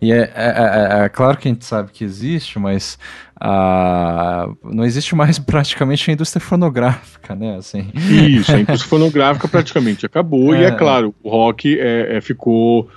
E 0.00 0.12
é, 0.12 0.32
é, 0.34 1.00
é, 1.00 1.04
é, 1.04 1.08
claro 1.08 1.36
que 1.36 1.48
a 1.48 1.52
gente 1.52 1.64
sabe 1.64 1.90
que 1.92 2.04
existe, 2.04 2.58
mas 2.58 2.98
a, 3.40 4.48
não 4.62 4.84
existe 4.84 5.14
mais 5.14 5.38
praticamente 5.40 6.10
a 6.10 6.14
indústria 6.14 6.40
fonográfica, 6.40 7.34
né? 7.34 7.56
Assim. 7.56 7.90
Isso, 7.94 8.52
a 8.52 8.58
indústria 8.60 8.88
fonográfica 8.88 9.46
praticamente 9.46 10.06
acabou, 10.06 10.54
e 10.54 10.64
é 10.64 10.70
claro, 10.70 11.14
o 11.22 11.30
rock 11.30 11.78
ficou 12.22 12.88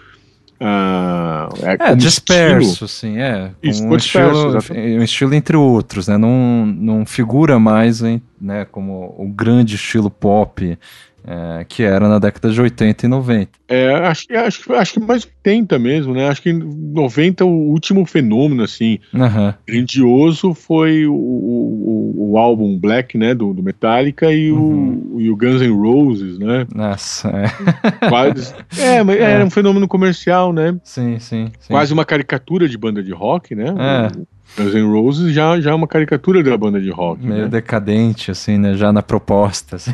Uh, 0.60 1.54
é, 1.64 1.92
é 1.92 1.96
disperso, 1.96 2.86
estilo. 2.86 2.88
sim, 2.88 3.20
é. 3.20 3.52
Isso, 3.62 3.84
um, 3.86 3.96
disperso, 3.96 4.58
estilo, 4.58 4.80
um 4.80 5.04
estilo 5.04 5.34
entre 5.36 5.56
outros, 5.56 6.08
né? 6.08 6.18
Não, 6.18 6.66
não 6.66 7.06
figura 7.06 7.60
mais 7.60 8.02
hein, 8.02 8.22
né, 8.42 8.66
como 8.66 9.14
o 9.18 9.28
grande 9.28 9.76
estilo 9.76 10.10
pop 10.10 10.78
é, 11.26 11.66
que 11.66 11.84
era 11.84 12.08
na 12.08 12.20
década 12.20 12.50
de 12.50 12.62
80 12.62 13.06
e 13.06 13.10
90. 13.10 13.52
É, 13.68 13.94
acho, 13.96 14.26
acho, 14.34 14.74
acho 14.74 14.94
que 14.94 15.00
mais 15.00 15.26
80 15.26 15.78
mesmo, 15.78 16.14
né? 16.14 16.30
Acho 16.30 16.42
que 16.42 16.54
90 16.54 17.44
o 17.44 17.50
último 17.50 18.06
fenômeno, 18.06 18.64
assim, 18.64 19.00
uhum. 19.14 19.54
grandioso 19.68 20.54
foi 20.54 21.06
o, 21.06 21.14
o, 21.14 22.32
o, 22.32 22.38
álbum 22.38 22.80
Black, 22.80 23.18
né, 23.18 23.34
do, 23.34 23.54
do 23.54 23.62
Metallica 23.62 24.32
e, 24.32 24.52
uhum. 24.52 25.16
o, 25.16 25.22
e 25.22 25.30
o 25.30 25.36
Guns 25.36 25.62
N' 25.62 25.76
Roses, 25.76 26.40
né? 26.40 26.66
Nossa, 26.74 27.30
é. 27.30 27.48
Quase, 28.08 28.56
é, 28.80 29.04
mas 29.04 29.18
é. 29.20 29.32
era 29.32 29.46
um 29.46 29.50
fenômeno 29.50 29.88
comercial, 29.88 30.54
né? 30.54 30.78
Sim, 30.84 31.20
sim, 31.20 31.52
sim. 31.60 31.74
Quase 31.74 31.92
uma 31.94 32.06
caricatura 32.06 32.70
de 32.70 32.78
banda 32.78 33.04
de 33.04 33.12
rock, 33.12 33.54
né? 33.54 33.66
É. 33.68 34.18
O, 34.18 34.28
Guns 34.56 34.74
N' 34.74 34.92
Roses 34.92 35.34
já, 35.34 35.60
já 35.60 35.72
é 35.72 35.74
uma 35.74 35.88
caricatura 35.88 36.42
da 36.42 36.58
banda 36.58 36.82
de 36.82 36.90
rock. 36.90 37.24
Meio 37.24 37.44
né? 37.44 37.48
decadente, 37.48 38.32
assim, 38.32 38.58
né? 38.58 38.76
Já 38.76 38.92
na 38.92 39.04
proposta. 39.04 39.76
Assim. 39.76 39.92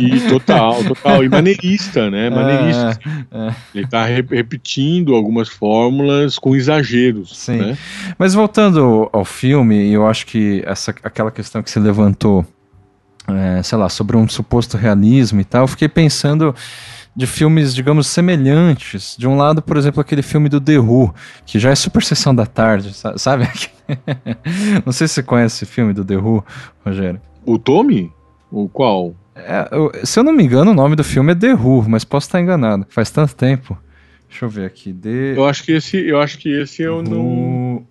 E 0.00 0.20
total, 0.28 0.84
total. 0.84 1.24
E 1.24 1.28
maneirista, 1.28 2.10
né? 2.10 2.28
Maneirista. 2.30 2.98
É, 3.30 3.48
é. 3.48 3.54
Ele 3.74 3.86
tá 3.86 4.04
re 4.04 4.24
repetindo 4.28 5.14
algumas 5.14 5.48
fórmulas 5.48 6.38
com 6.38 6.54
exageros. 6.54 7.36
Sim. 7.36 7.58
Né? 7.58 7.78
Mas 8.18 8.34
voltando 8.34 9.08
ao 9.12 9.24
filme, 9.24 9.90
eu 9.90 10.06
acho 10.06 10.26
que 10.26 10.62
essa, 10.66 10.94
aquela 11.02 11.30
questão 11.30 11.62
que 11.62 11.70
se 11.70 11.78
levantou, 11.78 12.44
é, 13.28 13.62
sei 13.62 13.78
lá, 13.78 13.88
sobre 13.88 14.16
um 14.16 14.28
suposto 14.28 14.76
realismo 14.76 15.40
e 15.40 15.44
tal, 15.44 15.62
eu 15.62 15.68
fiquei 15.68 15.88
pensando 15.88 16.54
de 17.16 17.26
filmes, 17.26 17.74
digamos, 17.74 18.06
semelhantes. 18.08 19.16
De 19.18 19.26
um 19.26 19.38
lado, 19.38 19.62
por 19.62 19.78
exemplo, 19.78 20.02
aquele 20.02 20.22
filme 20.22 20.50
do 20.50 20.60
The 20.60 20.78
Who, 20.78 21.14
que 21.46 21.58
já 21.58 21.70
é 21.70 21.74
super 21.74 22.04
sessão 22.04 22.34
da 22.34 22.44
tarde, 22.44 22.92
sabe? 23.16 23.48
Não 24.84 24.92
sei 24.92 25.08
se 25.08 25.14
você 25.14 25.22
conhece 25.22 25.64
esse 25.64 25.72
filme 25.72 25.92
do 25.92 26.04
The 26.04 26.16
Who, 26.16 26.44
Rogério. 26.84 27.20
O 27.44 27.58
Tommy? 27.58 28.12
O 28.50 28.68
qual? 28.68 29.14
É, 29.34 29.68
eu, 29.70 29.92
se 30.04 30.18
eu 30.18 30.24
não 30.24 30.32
me 30.32 30.42
engano, 30.42 30.70
o 30.70 30.74
nome 30.74 30.96
do 30.96 31.04
filme 31.04 31.32
é 31.32 31.34
The 31.34 31.54
Who, 31.54 31.88
mas 31.88 32.04
posso 32.04 32.26
estar 32.26 32.40
enganado. 32.40 32.86
Faz 32.88 33.10
tanto 33.10 33.36
tempo. 33.36 33.78
Deixa 34.28 34.44
eu 34.44 34.48
ver 34.48 34.66
aqui. 34.66 34.92
The... 34.92 35.34
Eu 35.36 35.44
acho 35.44 35.62
que 35.62 35.72
esse, 35.72 35.98
eu 35.98 36.20
acho 36.20 36.38
que 36.38 36.48
esse 36.48 36.82
eu 36.82 36.96
Who 36.96 37.02
não. 37.02 37.86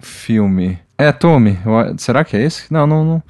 Filme. 0.00 0.78
É, 0.98 1.12
Tommy. 1.12 1.58
Eu, 1.64 1.98
será 1.98 2.24
que 2.24 2.36
é 2.36 2.42
esse? 2.42 2.72
Não, 2.72 2.86
não, 2.86 3.04
não. 3.04 3.22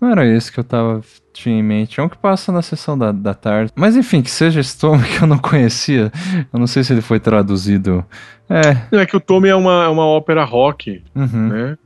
Não 0.00 0.10
era 0.10 0.26
esse 0.26 0.52
que 0.52 0.60
eu 0.60 0.64
tava 0.64 1.00
tinha 1.32 1.58
em 1.58 1.62
mente. 1.62 2.00
É 2.00 2.02
um 2.02 2.08
que 2.08 2.16
passa 2.16 2.50
na 2.50 2.62
sessão 2.62 2.98
da, 2.98 3.12
da 3.12 3.34
tarde. 3.34 3.72
Mas 3.74 3.96
enfim, 3.96 4.22
que 4.22 4.30
seja 4.30 4.60
esse 4.60 4.78
Tommy 4.78 5.04
que 5.08 5.22
eu 5.22 5.26
não 5.26 5.38
conhecia. 5.38 6.10
Eu 6.52 6.58
não 6.58 6.66
sei 6.66 6.82
se 6.82 6.92
ele 6.92 7.02
foi 7.02 7.20
traduzido. 7.20 8.04
É. 8.48 8.96
É 8.96 9.06
que 9.06 9.16
o 9.16 9.20
Tommy 9.20 9.48
é 9.48 9.54
uma, 9.54 9.84
é 9.84 9.88
uma 9.88 10.06
ópera 10.06 10.44
rock, 10.44 11.02
uhum. 11.14 11.48
né? 11.48 11.78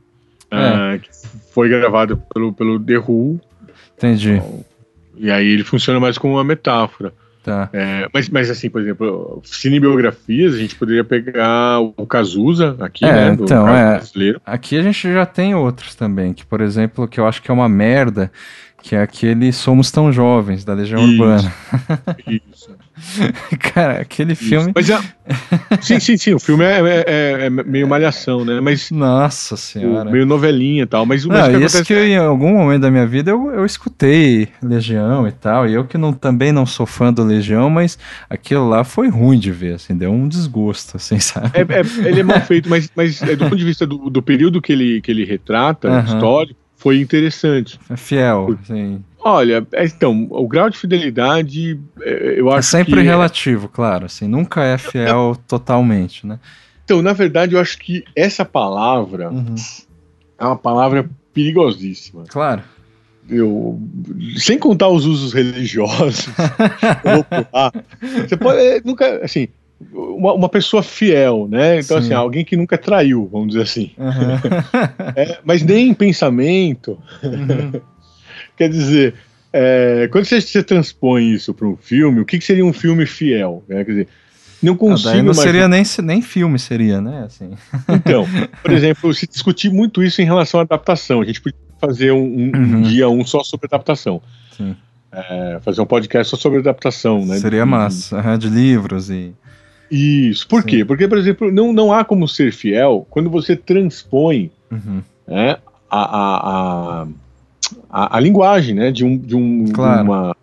É. 0.51 0.97
que 0.97 1.09
foi 1.53 1.69
gravado 1.69 2.21
pelo, 2.33 2.53
pelo 2.53 2.79
The 2.79 2.97
Who. 2.97 3.39
Entendi. 3.97 4.33
Então, 4.33 4.65
e 5.15 5.29
aí 5.29 5.47
ele 5.47 5.63
funciona 5.63 5.99
mais 5.99 6.17
como 6.17 6.33
uma 6.33 6.43
metáfora. 6.43 7.13
Tá. 7.43 7.69
É, 7.73 8.07
mas, 8.13 8.29
mas 8.29 8.51
assim, 8.51 8.69
por 8.69 8.81
exemplo, 8.81 9.41
cinebiografias, 9.43 10.53
a 10.53 10.57
gente 10.57 10.75
poderia 10.75 11.03
pegar 11.03 11.79
o 11.79 12.05
Cazuza 12.05 12.77
aqui, 12.79 13.03
é, 13.03 13.11
né? 13.11 13.37
então, 13.39 13.67
é. 13.67 13.95
Brasileiro. 13.95 14.41
Aqui 14.45 14.77
a 14.77 14.83
gente 14.83 15.11
já 15.11 15.25
tem 15.25 15.55
outros 15.55 15.95
também, 15.95 16.33
que, 16.33 16.45
por 16.45 16.61
exemplo, 16.61 17.07
que 17.07 17.19
eu 17.19 17.27
acho 17.27 17.41
que 17.41 17.49
é 17.49 17.53
uma 17.53 17.67
merda, 17.67 18.31
que 18.83 18.95
é 18.95 19.01
aquele 19.01 19.51
Somos 19.51 19.91
Tão 19.91 20.11
Jovens, 20.11 20.63
da 20.63 20.73
Legião 20.73 21.01
Isso. 21.03 21.11
Urbana. 21.11 21.53
Isso. 22.27 22.75
Cara, 23.73 24.01
aquele 24.01 24.35
filme. 24.35 24.71
Mas 24.73 24.89
é... 24.89 24.99
sim, 25.81 25.99
sim, 25.99 26.17
sim. 26.17 26.33
O 26.33 26.39
filme 26.39 26.63
é, 26.63 26.79
é, 26.79 27.03
é, 27.07 27.45
é 27.45 27.49
meio 27.49 27.87
malhação, 27.87 28.45
né? 28.45 28.59
Mas. 28.59 28.91
Nossa 28.91 29.57
senhora. 29.57 30.09
Meio 30.09 30.25
novelinha 30.25 30.83
e 30.83 30.85
tal. 30.85 31.05
Mas, 31.05 31.25
mas 31.25 31.51
não, 31.51 31.59
que 31.59 31.65
isso 31.65 31.83
que 31.83 31.93
eu, 31.93 32.05
em 32.05 32.17
algum 32.17 32.53
momento 32.53 32.81
da 32.81 32.91
minha 32.91 33.05
vida 33.05 33.31
eu, 33.31 33.51
eu 33.51 33.65
escutei 33.65 34.49
Legião 34.61 35.27
e 35.27 35.31
tal. 35.31 35.67
E 35.67 35.73
eu 35.73 35.85
que 35.85 35.97
não, 35.97 36.13
também 36.13 36.51
não 36.51 36.65
sou 36.65 36.85
fã 36.85 37.11
do 37.11 37.23
Legião, 37.23 37.69
mas 37.69 37.97
aquilo 38.29 38.67
lá 38.67 38.83
foi 38.83 39.09
ruim 39.09 39.39
de 39.39 39.51
ver, 39.51 39.75
assim, 39.75 39.95
deu 39.95 40.11
um 40.11 40.27
desgosto, 40.27 40.97
assim, 40.97 41.19
sabe? 41.19 41.51
É, 41.53 41.61
é 41.61 42.07
ele 42.07 42.21
é 42.21 42.23
mal 42.23 42.41
feito, 42.41 42.69
mas, 42.69 42.89
mas 42.95 43.21
é 43.21 43.35
do 43.35 43.45
ponto 43.45 43.57
de 43.57 43.65
vista 43.65 43.85
do, 43.85 44.09
do 44.09 44.21
período 44.21 44.61
que 44.61 44.71
ele, 44.71 45.01
que 45.01 45.11
ele 45.11 45.25
retrata, 45.25 45.89
uhum. 45.89 46.03
histórico 46.03 46.61
foi 46.81 46.99
interessante. 46.99 47.79
É 47.91 47.95
fiel, 47.95 48.57
sim. 48.65 49.03
Olha, 49.23 49.65
é, 49.73 49.85
então, 49.85 50.27
o 50.31 50.47
grau 50.47 50.69
de 50.69 50.77
fidelidade, 50.77 51.79
é, 52.01 52.39
eu 52.39 52.49
é 52.49 52.55
acho 52.55 52.59
É 52.59 52.79
sempre 52.79 52.95
que 52.95 53.01
relativo, 53.01 53.67
é... 53.67 53.69
claro, 53.71 54.05
assim, 54.05 54.27
nunca 54.27 54.63
é 54.63 54.77
fiel 54.77 55.37
totalmente, 55.47 56.25
né? 56.25 56.39
Então, 56.83 57.01
na 57.01 57.13
verdade, 57.13 57.55
eu 57.55 57.61
acho 57.61 57.77
que 57.77 58.03
essa 58.15 58.43
palavra 58.43 59.31
uhum. 59.31 59.55
é 60.39 60.45
uma 60.45 60.57
palavra 60.57 61.09
perigosíssima. 61.33 62.23
Claro. 62.27 62.63
Eu, 63.29 63.79
sem 64.35 64.57
contar 64.57 64.89
os 64.89 65.05
usos 65.05 65.31
religiosos, 65.31 66.27
você 68.27 68.35
pode, 68.35 68.81
nunca, 68.83 69.23
assim, 69.23 69.47
uma, 69.93 70.33
uma, 70.33 70.49
pessoa 70.49 70.83
fiel, 70.83 71.47
né? 71.49 71.79
Então, 71.79 71.97
assim, 71.97 72.07
Sim. 72.07 72.13
assim, 72.13 72.21
alguém 72.21 72.43
que 72.43 72.57
nunca 72.57 72.77
traiu, 72.77 73.29
vamos 73.31 73.49
dizer 73.49 73.61
assim. 73.61 73.91
Uhum. 73.97 74.59
é, 75.15 75.39
mas 75.43 75.63
nem 75.63 75.89
em 75.89 75.93
pensamento. 75.93 76.99
Uhum. 77.23 77.81
Quer 78.61 78.69
dizer, 78.69 79.15
é, 79.51 80.07
quando 80.11 80.25
você, 80.25 80.39
você, 80.39 80.61
transpõe 80.61 81.33
isso 81.33 81.51
para 81.51 81.67
um 81.67 81.75
filme, 81.75 82.19
o 82.21 82.25
que, 82.25 82.37
que, 82.37 82.45
seria 82.45 82.63
um 82.63 82.71
filme 82.71 83.07
fiel? 83.07 83.63
Né? 83.67 83.83
Quer 83.83 83.89
dizer, 83.91 84.07
não 84.61 84.77
consigo. 84.77 85.09
Ah, 85.09 85.23
não 85.23 85.33
seria 85.33 85.67
nem, 85.67 85.83
nem 86.03 86.21
filme, 86.21 86.59
seria, 86.59 87.01
né? 87.01 87.23
Assim. 87.25 87.49
Então, 87.89 88.27
por 88.61 88.71
exemplo, 88.71 89.11
se 89.15 89.25
discutir 89.25 89.71
muito 89.71 90.03
isso 90.03 90.21
em 90.21 90.25
relação 90.25 90.59
à 90.59 90.63
adaptação. 90.63 91.21
A 91.21 91.25
gente 91.25 91.41
podia 91.41 91.57
fazer 91.79 92.11
um, 92.11 92.19
um, 92.19 92.51
uhum. 92.53 92.77
um 92.77 92.81
dia 92.83 93.09
um 93.09 93.25
só 93.25 93.43
sobre 93.43 93.65
adaptação. 93.65 94.21
Sim. 94.55 94.75
É, 95.11 95.59
fazer 95.63 95.81
um 95.81 95.87
podcast 95.87 96.29
só 96.29 96.37
sobre 96.37 96.59
adaptação, 96.59 97.25
né? 97.25 97.39
Seria 97.39 97.65
massa, 97.65 98.37
de 98.37 98.47
livros 98.47 99.09
e. 99.09 99.33
Isso. 99.89 100.47
Por 100.47 100.61
Sim. 100.61 100.67
quê? 100.67 100.85
Porque, 100.85 101.07
por 101.07 101.17
exemplo, 101.17 101.51
não, 101.51 101.73
não 101.73 101.91
há 101.91 102.05
como 102.05 102.27
ser 102.27 102.53
fiel 102.53 103.07
quando 103.09 103.27
você 103.27 103.55
transpõe 103.55 104.51
uhum. 104.71 105.01
né, 105.27 105.57
a, 105.89 105.99
a, 105.99 107.01
a, 107.01 107.07
a, 107.91 108.19
linguagem 108.19 108.73
né, 108.73 108.91
de, 108.91 109.03
um, 109.03 109.17
de, 109.17 109.35
um, 109.35 109.65
claro. 109.65 110.03
uma, 110.03 110.35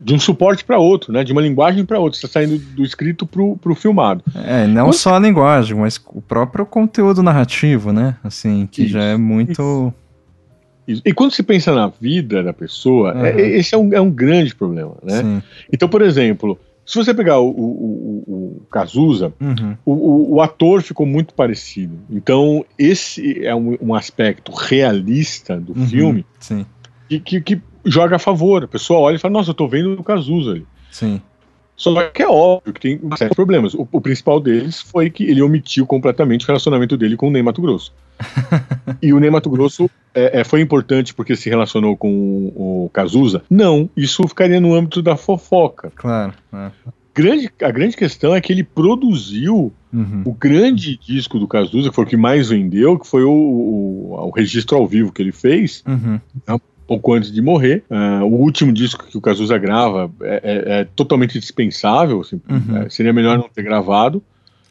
de 0.00 0.14
um 0.14 0.20
suporte 0.20 0.64
para 0.64 0.78
outro, 0.78 1.12
né, 1.12 1.24
de 1.24 1.32
uma 1.32 1.42
linguagem 1.42 1.84
para 1.84 1.98
outra. 1.98 2.18
Você 2.18 2.26
está 2.26 2.40
saindo 2.40 2.58
do 2.58 2.84
escrito 2.84 3.26
para 3.26 3.72
o 3.72 3.74
filmado. 3.74 4.22
É, 4.34 4.66
não 4.66 4.92
só 4.92 5.16
a 5.16 5.18
linguagem, 5.18 5.76
mas 5.76 6.00
o 6.06 6.22
próprio 6.22 6.64
conteúdo 6.64 7.22
narrativo, 7.22 7.92
né? 7.92 8.16
Assim, 8.22 8.66
que 8.70 8.82
isso, 8.82 8.92
já 8.92 9.02
é 9.02 9.16
muito. 9.16 9.92
Isso. 10.86 11.02
E 11.04 11.12
quando 11.12 11.32
se 11.32 11.42
pensa 11.42 11.72
na 11.72 11.88
vida 11.88 12.42
da 12.42 12.52
pessoa, 12.52 13.14
uhum. 13.14 13.24
é, 13.24 13.40
esse 13.40 13.74
é 13.74 13.78
um, 13.78 13.92
é 13.92 14.00
um 14.00 14.10
grande 14.10 14.54
problema, 14.54 14.94
né? 15.02 15.22
Sim. 15.22 15.42
Então, 15.72 15.88
por 15.88 16.02
exemplo, 16.02 16.58
se 16.84 16.96
você 16.96 17.14
pegar 17.14 17.38
o, 17.38 17.48
o, 17.48 17.54
o, 17.56 18.58
o 18.60 18.66
Cazuza, 18.70 19.32
uhum. 19.40 19.76
o, 19.84 20.34
o, 20.34 20.40
ator 20.40 20.82
ficou 20.82 21.06
muito 21.06 21.32
parecido. 21.32 21.94
Então, 22.10 22.64
esse 22.76 23.44
é 23.44 23.54
um, 23.54 23.76
um 23.80 23.94
aspecto 23.94 24.52
realista 24.52 25.58
do 25.58 25.78
uhum. 25.78 25.86
filme 25.86 26.26
que, 27.08 27.20
que, 27.20 27.40
que, 27.40 27.60
joga 27.84 28.16
a 28.16 28.18
favor. 28.18 28.64
A 28.64 28.68
pessoa 28.68 29.00
olha 29.00 29.16
e 29.16 29.18
fala: 29.18 29.32
Nossa, 29.32 29.50
eu 29.50 29.54
tô 29.54 29.68
vendo 29.68 29.92
o 29.92 30.04
Cazuza 30.04 30.52
ali. 30.52 30.66
Sim. 30.90 31.20
Só 31.76 32.10
que 32.10 32.22
é 32.22 32.28
óbvio 32.28 32.72
que 32.72 32.80
tem 32.80 33.00
uma 33.02 33.16
série 33.16 33.30
de 33.30 33.34
problemas. 33.34 33.74
O, 33.74 33.88
o, 33.90 34.00
principal 34.00 34.38
deles 34.38 34.80
foi 34.80 35.10
que 35.10 35.24
ele 35.24 35.42
omitiu 35.42 35.86
completamente 35.86 36.44
o 36.44 36.46
relacionamento 36.46 36.96
dele 36.96 37.16
com 37.16 37.28
o 37.28 37.30
Ney 37.30 37.42
Mato 37.42 37.60
Grosso. 37.60 37.92
e 39.02 39.12
o 39.12 39.18
Ney 39.18 39.30
Mato 39.30 39.50
Grosso 39.50 39.90
é, 40.14 40.40
é, 40.40 40.44
foi 40.44 40.60
importante 40.60 41.12
porque 41.12 41.34
se 41.34 41.48
relacionou 41.48 41.96
com 41.96 42.12
o, 42.54 42.84
o 42.84 42.90
Cazuza? 42.90 43.42
Não, 43.50 43.90
isso 43.96 44.26
ficaria 44.28 44.60
no 44.60 44.74
âmbito 44.74 45.02
da 45.02 45.16
fofoca. 45.16 45.90
Claro. 45.96 46.34
É. 46.52 46.70
Grande, 47.14 47.50
a 47.62 47.70
grande 47.70 47.96
questão 47.96 48.34
é 48.34 48.40
que 48.40 48.52
ele 48.52 48.64
produziu 48.64 49.72
uhum. 49.92 50.22
o 50.24 50.32
grande 50.32 50.96
disco 50.96 51.38
do 51.38 51.46
Cazuza, 51.48 51.90
que 51.90 51.94
foi 51.94 52.04
o 52.04 52.06
que 52.06 52.16
mais 52.16 52.48
vendeu, 52.48 52.98
que 52.98 53.06
foi 53.06 53.22
o, 53.22 53.30
o, 53.30 54.28
o 54.28 54.30
registro 54.30 54.78
ao 54.78 54.86
vivo 54.86 55.12
que 55.12 55.20
ele 55.20 55.32
fez. 55.32 55.82
Uhum. 55.86 56.20
Pouco 56.86 57.12
antes 57.12 57.32
de 57.32 57.40
morrer. 57.40 57.84
Uh, 57.90 58.24
o 58.24 58.40
último 58.40 58.72
disco 58.72 59.06
que 59.06 59.16
o 59.16 59.20
Cazuza 59.20 59.56
grava 59.58 60.10
é, 60.22 60.40
é, 60.42 60.80
é 60.80 60.84
totalmente 60.96 61.38
dispensável, 61.38 62.20
assim, 62.20 62.40
uhum. 62.48 62.78
é, 62.78 62.90
seria 62.90 63.12
melhor 63.12 63.38
não 63.38 63.48
ter 63.48 63.62
gravado. 63.62 64.22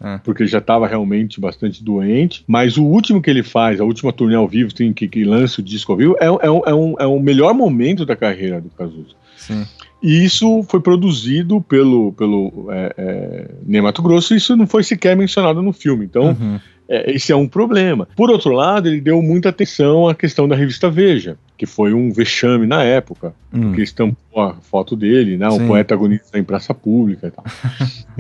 é. 0.04 0.18
porque 0.24 0.44
ele 0.44 0.50
já 0.50 0.58
estava 0.58 0.88
realmente 0.88 1.40
bastante 1.40 1.84
doente. 1.84 2.44
Mas 2.48 2.78
o 2.78 2.84
último 2.84 3.22
que 3.22 3.30
ele 3.30 3.44
faz, 3.44 3.80
a 3.80 3.84
última 3.84 4.12
turnê 4.12 4.36
ao 4.36 4.48
vivo, 4.48 4.74
tem, 4.74 4.92
que, 4.92 5.08
que 5.08 5.24
lança 5.24 5.62
o 5.62 5.64
disco 5.64 5.92
ao 5.92 5.98
vivo, 5.98 6.16
é, 6.20 6.26
é, 6.26 6.52
um, 6.52 6.62
é, 6.66 6.74
um, 6.74 6.96
é 7.00 7.06
o 7.06 7.20
melhor 7.20 7.54
momento 7.54 8.06
da 8.06 8.16
carreira 8.16 8.60
do 8.60 8.70
Cazuza. 8.70 9.16
Sim. 9.38 9.66
E 10.02 10.24
isso 10.24 10.64
foi 10.64 10.80
produzido 10.80 11.62
pelo, 11.62 12.12
pelo 12.14 12.68
é, 12.72 12.94
é, 12.98 14.02
Grosso, 14.02 14.34
e 14.34 14.38
isso 14.38 14.56
não 14.56 14.66
foi 14.66 14.84
sequer 14.84 15.16
mencionado 15.16 15.62
no 15.62 15.72
filme. 15.72 16.06
Então, 16.06 16.36
uhum. 16.40 16.60
É, 16.92 17.10
esse 17.10 17.32
é 17.32 17.36
um 17.36 17.48
problema. 17.48 18.06
Por 18.18 18.30
outro 18.30 18.52
lado, 18.52 18.90
ele 18.90 19.00
deu 19.00 19.22
muita 19.22 19.48
atenção 19.48 20.10
à 20.10 20.14
questão 20.14 20.46
da 20.46 20.58
revista 20.58 20.90
Veja, 20.90 21.38
que 21.58 21.66
foi 21.66 21.94
um 21.94 22.12
vexame 22.12 22.68
na 22.68 22.84
época, 22.84 23.34
uhum. 23.54 23.72
que 23.72 23.82
estampou 23.82 24.42
a 24.44 24.56
foto 24.56 24.94
dele, 24.94 25.38
né, 25.38 25.48
um 25.48 25.68
poeta 25.68 25.94
agonista 25.94 26.38
em 26.38 26.44
praça 26.44 26.74
pública 26.74 27.28
e 27.28 27.32
tal. 27.32 27.46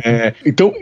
É, 0.03 0.33
então, 0.45 0.73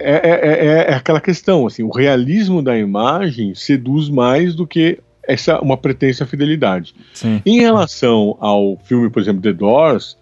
é, 0.00 0.20
é, 0.28 0.66
é, 0.90 0.94
aquela 0.94 1.20
questão, 1.20 1.64
assim, 1.64 1.84
o 1.84 1.90
realismo 1.90 2.60
da 2.60 2.76
imagem 2.76 3.54
seduz 3.54 4.10
mais 4.10 4.52
do 4.52 4.66
que 4.66 4.98
essa 5.22 5.60
uma 5.60 5.76
pretensa 5.76 6.26
fidelidade. 6.26 6.92
Sim. 7.14 7.40
Em 7.46 7.60
relação 7.60 8.36
ao 8.40 8.76
filme, 8.84 9.08
por 9.08 9.22
exemplo, 9.22 9.40
The 9.40 9.52
Doors, 9.52 10.18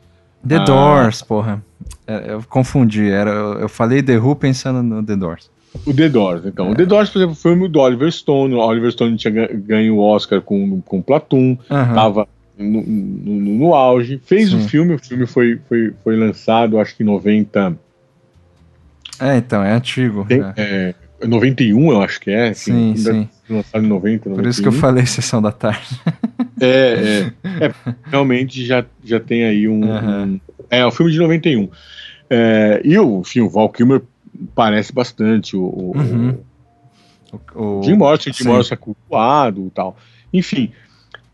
The 0.46 0.56
ah. 0.56 0.64
Doors, 0.64 1.22
porra. 1.22 1.64
É, 2.06 2.32
eu 2.34 2.44
confundi, 2.48 3.08
era, 3.08 3.30
eu 3.30 3.68
falei 3.70 4.02
The 4.02 4.18
Who 4.18 4.36
pensando 4.36 4.82
no 4.82 5.02
The 5.02 5.16
Doors. 5.16 5.50
O 5.84 5.94
The 5.94 6.08
Doors, 6.08 6.46
então. 6.46 6.68
É. 6.68 6.70
O 6.70 6.74
The 6.74 6.86
Doors, 6.86 7.10
por 7.10 7.18
exemplo, 7.18 7.34
foi 7.34 7.52
o 7.52 7.54
filme 7.54 7.68
do 7.68 7.80
Oliver 7.80 8.10
Stone. 8.10 8.54
O 8.54 8.58
Oliver 8.58 8.90
Stone 8.90 9.16
tinha 9.16 9.48
ganho 9.48 9.96
o 9.96 10.00
Oscar 10.00 10.40
com, 10.40 10.80
com 10.80 11.02
Platoon, 11.02 11.56
uhum. 11.70 11.94
tava 11.94 12.28
no, 12.58 12.82
no, 12.82 13.58
no, 13.58 13.74
auge. 13.74 14.20
Fez 14.24 14.50
Sim. 14.50 14.56
o 14.56 14.60
filme, 14.60 14.94
o 14.94 14.98
filme 14.98 15.26
foi, 15.26 15.60
foi, 15.68 15.92
foi 16.02 16.16
lançado, 16.16 16.78
acho 16.78 16.96
que 16.96 17.02
em 17.02 17.06
90. 17.06 17.76
É, 19.20 19.36
então, 19.36 19.62
é 19.62 19.72
antigo. 19.72 20.24
Tem, 20.26 20.40
é. 20.56 20.94
é 21.20 21.26
91, 21.26 21.92
eu 21.92 22.02
acho 22.02 22.20
que 22.20 22.30
é. 22.30 22.48
Assim, 22.48 22.94
sim, 22.96 23.02
sim. 23.12 23.28
Lançado 23.48 23.84
em 23.84 23.88
90, 23.88 24.28
91. 24.30 24.34
Por 24.34 24.46
isso 24.46 24.62
que 24.62 24.68
eu 24.68 24.72
falei 24.72 25.06
Sessão 25.06 25.40
da 25.40 25.52
Tarde. 25.52 26.00
É, 26.60 26.66
é, 26.66 27.32
é, 27.66 27.74
realmente 28.04 28.64
já, 28.64 28.84
já 29.04 29.20
tem 29.20 29.44
aí 29.44 29.68
um, 29.68 29.84
uhum. 29.84 30.24
um 30.24 30.40
É, 30.70 30.84
o 30.84 30.90
filme 30.90 31.12
de 31.12 31.18
91. 31.18 31.68
É, 32.28 32.80
e 32.84 32.98
o, 32.98 33.22
o 33.22 33.48
Val 33.48 33.68
Kilmer 33.68 34.02
parece 34.54 34.92
bastante 34.92 35.56
o, 35.56 35.92
uhum. 35.94 36.38
o, 37.54 37.78
o 37.78 37.82
Jim 37.82 37.94
Morrison, 37.94 38.32
Jim 38.32 38.44
Morrison 38.44 38.74
é 38.74 38.76
cultuado 38.76 39.66
e 39.66 39.70
tal. 39.70 39.96
Enfim, 40.32 40.72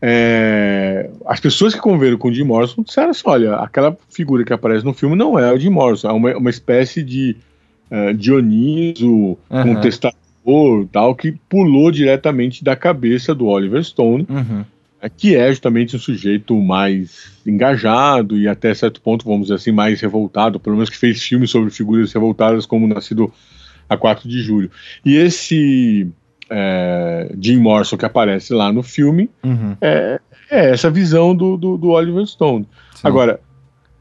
é, 0.01 1.09
as 1.25 1.39
pessoas 1.39 1.73
que 1.73 1.79
conviveram 1.79 2.17
com 2.17 2.27
o 2.27 2.33
Jim 2.33 2.43
Morrison 2.43 2.83
disseram 2.83 3.11
assim, 3.11 3.23
olha, 3.25 3.55
aquela 3.55 3.97
figura 4.09 4.43
que 4.43 4.51
aparece 4.51 4.83
no 4.83 4.93
filme 4.93 5.15
não 5.15 5.39
é 5.39 5.51
o 5.53 5.57
Jim 5.57 5.69
Morrison, 5.69 6.09
é 6.09 6.11
uma, 6.11 6.37
uma 6.37 6.49
espécie 6.49 7.01
de 7.01 7.37
uh, 7.89 8.13
Dioniso, 8.13 9.07
uhum. 9.07 9.37
contestador 9.49 10.85
tal, 10.91 11.15
que 11.15 11.31
pulou 11.47 11.89
diretamente 11.89 12.65
da 12.65 12.75
cabeça 12.75 13.33
do 13.33 13.45
Oliver 13.45 13.81
Stone 13.81 14.27
uhum. 14.29 14.65
Que 15.09 15.35
é 15.35 15.49
justamente 15.49 15.95
um 15.95 15.99
sujeito 15.99 16.55
mais 16.59 17.31
engajado 17.45 18.37
e 18.37 18.47
até 18.47 18.73
certo 18.73 19.01
ponto, 19.01 19.25
vamos 19.25 19.43
dizer 19.43 19.55
assim, 19.55 19.71
mais 19.71 19.99
revoltado, 19.99 20.59
pelo 20.59 20.75
menos 20.75 20.89
que 20.89 20.97
fez 20.97 21.21
filmes 21.21 21.49
sobre 21.49 21.69
figuras 21.69 22.11
revoltadas 22.13 22.65
como 22.65 22.87
Nascido 22.87 23.31
a 23.89 23.97
4 23.97 24.27
de 24.27 24.41
julho. 24.41 24.71
E 25.05 25.15
esse 25.15 26.07
é, 26.49 27.31
Jim 27.39 27.57
Morrison 27.57 27.97
que 27.97 28.05
aparece 28.05 28.53
lá 28.53 28.71
no 28.71 28.83
filme 28.83 29.29
uhum. 29.43 29.75
é, 29.81 30.19
é, 30.49 30.69
essa 30.71 30.89
visão 30.89 31.35
do, 31.35 31.57
do, 31.57 31.77
do 31.77 31.89
Oliver 31.89 32.25
Stone. 32.25 32.67
Sim. 32.95 33.07
Agora, 33.07 33.39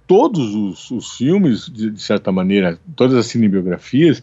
todos 0.07 0.55
os, 0.55 0.91
os 0.91 1.17
filmes, 1.17 1.67
de, 1.67 1.91
de, 1.91 2.03
certa 2.03 2.31
maneira, 2.31 2.79
todas 2.95 3.17
as 3.17 3.27
cinebiografias 3.27 4.23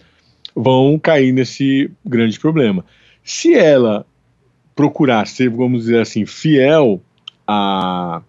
vão 0.56 1.00
cair 1.00 1.32
nesse 1.32 1.92
grande 2.06 2.40
problema. 2.40 2.86
Se 3.24 3.56
ela 3.56 4.06
procurar 4.80 5.28
ser, 5.28 5.50
vamos 5.50 5.82
dizer 5.82 6.00
assim, 6.00 6.26
fiel 6.26 7.02
a, 7.46 8.22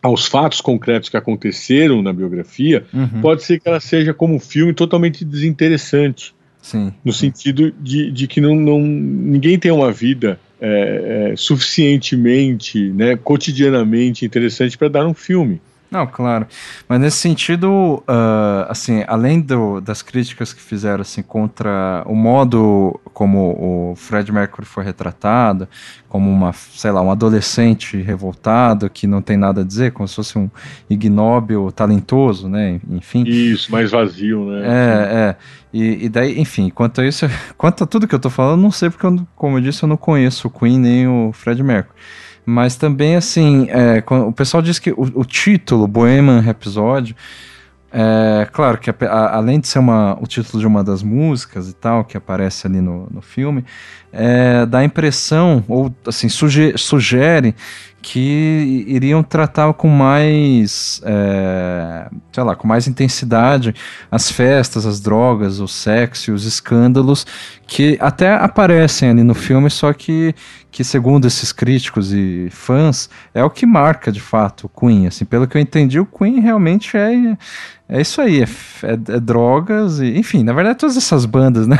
aos 0.00 0.24
fatos 0.24 0.60
concretos 0.60 1.08
que 1.08 1.16
aconteceram 1.16 2.00
na 2.00 2.12
biografia, 2.12 2.86
uhum. 2.94 3.20
pode 3.20 3.42
ser 3.42 3.58
que 3.58 3.68
ela 3.68 3.80
seja 3.80 4.14
como 4.14 4.36
um 4.36 4.38
filme 4.38 4.72
totalmente 4.72 5.24
desinteressante. 5.24 6.32
Sim. 6.62 6.92
No 7.04 7.12
sentido 7.12 7.72
de, 7.72 8.08
de 8.12 8.28
que 8.28 8.40
não, 8.40 8.54
não, 8.54 8.78
ninguém 8.78 9.58
tem 9.58 9.72
uma 9.72 9.90
vida 9.90 10.38
é, 10.60 11.32
é, 11.32 11.36
suficientemente, 11.36 12.78
né, 12.92 13.16
cotidianamente 13.16 14.24
interessante 14.24 14.78
para 14.78 14.86
dar 14.86 15.04
um 15.04 15.14
filme. 15.14 15.60
Não, 15.90 16.06
claro. 16.06 16.46
Mas 16.88 17.00
nesse 17.00 17.16
sentido, 17.16 18.02
uh, 18.08 18.66
assim, 18.68 19.02
além 19.08 19.40
do, 19.40 19.80
das 19.80 20.02
críticas 20.02 20.52
que 20.52 20.60
fizeram 20.60 21.02
assim 21.02 21.20
contra 21.20 22.04
o 22.06 22.14
modo 22.14 22.98
como 23.12 23.90
o 23.90 23.96
Fred 23.96 24.30
Mercury 24.30 24.64
foi 24.64 24.84
retratado, 24.84 25.68
como 26.08 26.30
uma, 26.30 26.52
sei 26.52 26.92
lá, 26.92 27.02
um 27.02 27.10
adolescente 27.10 27.96
revoltado 27.96 28.88
que 28.88 29.06
não 29.06 29.20
tem 29.20 29.36
nada 29.36 29.62
a 29.62 29.64
dizer, 29.64 29.90
como 29.90 30.06
se 30.06 30.14
fosse 30.14 30.38
um 30.38 30.48
ignóbil 30.88 31.72
talentoso, 31.72 32.48
né? 32.48 32.80
Enfim. 32.88 33.24
Isso, 33.26 33.72
mais 33.72 33.90
vazio, 33.90 34.44
né? 34.46 34.62
É, 34.64 35.14
é. 35.16 35.36
E, 35.72 36.04
e 36.04 36.08
daí, 36.08 36.40
enfim, 36.40 36.70
quanto 36.70 37.00
a 37.00 37.06
isso, 37.06 37.26
quanto 37.58 37.82
a 37.82 37.86
tudo 37.86 38.06
que 38.06 38.14
eu 38.14 38.20
tô 38.20 38.30
falando, 38.30 38.60
não 38.60 38.70
sei 38.70 38.90
porque, 38.90 39.06
eu, 39.06 39.26
como 39.34 39.58
eu 39.58 39.60
disse, 39.60 39.82
eu 39.82 39.88
não 39.88 39.96
conheço 39.96 40.46
o 40.46 40.50
Queen 40.50 40.78
nem 40.78 41.08
o 41.08 41.32
Fred 41.32 41.60
Mercury. 41.64 41.98
Mas 42.44 42.76
também, 42.76 43.16
assim, 43.16 43.68
é, 43.70 44.02
o 44.26 44.32
pessoal 44.32 44.62
diz 44.62 44.78
que 44.78 44.90
o, 44.92 45.02
o 45.14 45.24
título, 45.24 45.86
Bohemian 45.86 46.40
Rhapsody, 46.40 47.14
é, 47.92 48.48
claro 48.52 48.78
que 48.78 48.88
a, 48.88 48.94
a, 49.06 49.36
além 49.36 49.58
de 49.58 49.66
ser 49.66 49.80
uma, 49.80 50.16
o 50.20 50.26
título 50.26 50.60
de 50.60 50.66
uma 50.66 50.84
das 50.84 51.02
músicas 51.02 51.68
e 51.68 51.74
tal, 51.74 52.04
que 52.04 52.16
aparece 52.16 52.66
ali 52.66 52.80
no, 52.80 53.08
no 53.10 53.20
filme, 53.20 53.64
é, 54.12 54.66
dá 54.66 54.78
a 54.78 54.84
impressão, 54.84 55.64
ou 55.68 55.92
assim, 56.06 56.28
suge, 56.28 56.74
sugere 56.76 57.54
que 58.02 58.84
iriam 58.88 59.22
tratar 59.22 59.72
com 59.74 59.88
mais, 59.88 61.02
é, 61.04 62.08
sei 62.32 62.42
lá, 62.42 62.56
com 62.56 62.66
mais 62.66 62.88
intensidade 62.88 63.74
as 64.10 64.30
festas, 64.30 64.86
as 64.86 65.00
drogas, 65.00 65.60
o 65.60 65.68
sexo, 65.68 66.32
os 66.32 66.46
escândalos 66.46 67.26
que 67.66 67.98
até 68.00 68.34
aparecem 68.34 69.10
ali 69.10 69.22
no 69.22 69.34
filme, 69.34 69.68
só 69.68 69.92
que, 69.92 70.34
que 70.70 70.82
segundo 70.82 71.26
esses 71.26 71.52
críticos 71.52 72.12
e 72.12 72.48
fãs, 72.50 73.10
é 73.34 73.44
o 73.44 73.50
que 73.50 73.66
marca 73.66 74.10
de 74.10 74.20
fato 74.20 74.64
o 74.64 74.80
Queen. 74.80 75.06
Assim, 75.06 75.26
pelo 75.26 75.46
que 75.46 75.56
eu 75.56 75.60
entendi, 75.60 76.00
o 76.00 76.06
Queen 76.06 76.40
realmente 76.40 76.96
é, 76.96 77.36
é 77.90 78.00
isso 78.00 78.20
aí, 78.20 78.42
é, 78.42 78.46
é, 78.84 78.92
é, 78.92 79.20
drogas 79.20 79.98
e, 79.98 80.16
enfim, 80.16 80.44
na 80.44 80.52
verdade 80.52 80.78
todas 80.78 80.96
essas 80.96 81.26
bandas, 81.26 81.66
né, 81.66 81.76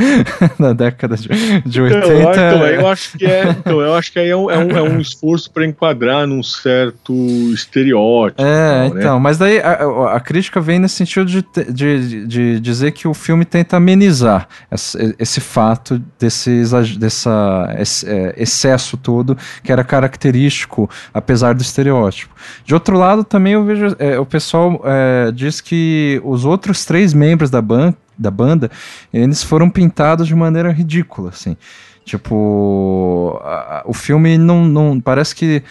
na 0.58 0.74
década 0.74 1.16
de, 1.16 1.28
de 1.64 1.80
80. 1.80 2.06
Então, 2.06 2.30
então, 2.30 2.66
eu 2.66 2.86
acho 2.86 3.16
que 3.16 3.24
é, 3.24 3.48
então, 3.48 3.80
eu 3.80 3.94
acho 3.94 4.12
que 4.12 4.18
aí 4.18 4.28
é 4.28 4.36
um, 4.36 4.50
é 4.50 4.58
um, 4.58 4.70
é 4.72 4.82
um 4.82 5.00
esforço 5.00 5.50
para 5.50 5.64
enquadrar 5.64 6.26
num 6.26 6.42
certo 6.42 7.14
estereótipo. 7.54 8.42
É, 8.42 8.88
tal, 8.88 8.98
então, 8.98 9.14
né? 9.16 9.22
mas 9.22 9.38
daí 9.38 9.58
a, 9.58 10.12
a, 10.12 10.20
crítica 10.20 10.60
vem 10.60 10.78
nesse 10.78 10.96
sentido 10.96 11.24
de, 11.24 11.44
de, 11.72 12.26
de, 12.26 12.60
dizer 12.60 12.92
que 12.92 13.08
o 13.08 13.14
filme 13.14 13.46
tenta 13.46 13.78
amenizar 13.78 14.46
esse, 14.70 15.16
esse 15.18 15.40
fato 15.40 16.02
desse, 16.18 16.62
dessa, 16.98 17.74
esse, 17.78 18.06
é, 18.06 18.34
excesso 18.36 18.98
todo 18.98 19.38
que 19.62 19.72
era 19.72 19.82
característico, 19.82 20.90
apesar 21.14 21.54
do 21.54 21.62
estereótipo. 21.62 22.34
De 22.64 22.74
outro 22.74 22.98
lado, 22.98 23.24
também 23.24 23.54
eu 23.54 23.64
vejo 23.64 23.96
é, 23.98 24.18
o 24.18 24.26
pessoal 24.26 24.82
é, 24.84 25.32
de 25.32 25.45
diz 25.46 25.60
que 25.60 26.20
os 26.24 26.44
outros 26.44 26.84
três 26.84 27.14
membros 27.14 27.50
da, 27.50 27.62
ban 27.62 27.94
da 28.18 28.30
banda, 28.30 28.70
eles 29.12 29.42
foram 29.42 29.70
pintados 29.70 30.26
de 30.26 30.34
maneira 30.34 30.70
ridícula, 30.70 31.30
assim. 31.30 31.56
Tipo, 32.04 33.40
a, 33.42 33.82
o 33.86 33.92
filme 33.92 34.38
não, 34.38 34.64
não 34.64 35.00
parece 35.00 35.34
que 35.34 35.62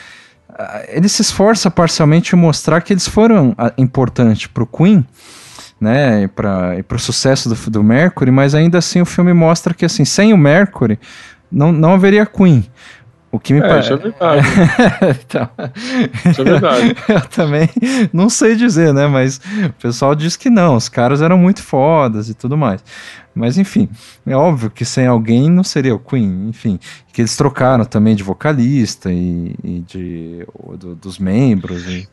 ele 0.88 1.10
se 1.10 1.22
esforça 1.22 1.70
parcialmente 1.70 2.36
em 2.36 2.40
mostrar 2.40 2.82
que 2.82 2.94
eles 2.94 3.08
foram 3.08 3.56
importantes 3.78 4.48
para 4.48 4.64
o 4.64 4.68
Queen, 4.68 5.06
né, 5.80 6.24
e 6.24 6.28
para 6.30 6.78
o 6.94 7.00
sucesso 7.00 7.50
do, 7.50 7.70
do 7.70 7.84
Mercury, 7.84 8.32
mas 8.32 8.56
ainda 8.56 8.78
assim 8.78 9.02
o 9.02 9.06
filme 9.06 9.34
mostra 9.34 9.74
que 9.74 9.84
assim, 9.84 10.06
sem 10.06 10.34
o 10.34 10.38
Mercury 10.38 10.98
não, 11.52 11.72
não 11.72 11.94
haveria 11.94 12.26
Queen. 12.26 12.66
O 13.36 13.40
que 13.40 13.52
me 13.52 13.60
é, 13.60 13.68
parece. 13.68 13.94
Isso 13.94 13.94
é 13.94 13.98
verdade. 13.98 14.48
então, 15.28 15.50
isso 16.32 16.42
é 16.42 16.44
verdade. 16.46 16.96
eu 17.10 17.22
também 17.28 17.70
não 18.14 18.30
sei 18.30 18.56
dizer, 18.56 18.94
né? 18.94 19.08
Mas 19.08 19.42
o 19.66 19.74
pessoal 19.74 20.16
diz 20.16 20.38
que 20.38 20.50
não, 20.50 20.78
os 20.78 20.88
caras 20.88 21.22
eram 21.22 21.38
muito 21.38 21.62
fodas 21.62 22.30
e 22.30 22.34
tudo 22.34 22.56
mais. 22.56 22.82
Mas 23.36 23.58
enfim, 23.58 23.90
é 24.26 24.38
óbvio 24.38 24.72
que 24.72 24.86
sem 24.86 25.06
alguém 25.06 25.50
não 25.50 25.66
seria 25.66 25.94
o 25.94 26.00
Queen, 26.00 26.48
enfim. 26.48 26.80
Que 27.12 27.20
eles 27.20 27.36
trocaram 27.36 27.84
também 27.84 28.16
de 28.16 28.24
vocalista 28.24 29.12
e, 29.12 29.54
e 29.62 29.80
de, 29.82 30.48
do, 30.80 30.96
dos 30.96 31.20
membros. 31.20 31.86
E, 31.88 32.08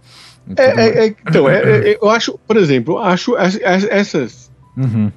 e 0.49 0.55
é, 0.57 0.65
é, 0.65 1.05
é, 1.05 1.07
então, 1.07 1.49
é, 1.49 1.91
é, 1.91 1.99
eu 2.03 2.11
acho, 2.11 2.37
por 2.49 2.57
exemplo, 2.57 2.99
acho 2.99 3.37
essas. 3.39 4.51
Uhum. 4.77 5.13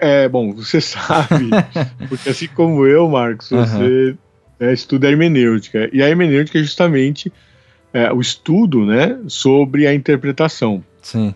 É, 0.00 0.28
bom, 0.28 0.52
você 0.52 0.80
sabe, 0.82 1.48
porque 2.08 2.30
assim 2.30 2.48
como 2.48 2.84
eu, 2.84 3.08
Marcos, 3.08 3.50
você 3.50 4.16
é, 4.60 4.72
estuda 4.72 5.08
hermenêutica. 5.08 5.88
E 5.92 6.02
a 6.02 6.08
hermenêutica 6.08 6.58
é 6.58 6.62
justamente 6.62 7.32
é, 7.92 8.12
o 8.12 8.20
estudo 8.20 8.84
né, 8.84 9.18
sobre 9.26 9.86
a 9.86 9.94
interpretação. 9.94 10.82
Sim. 11.02 11.34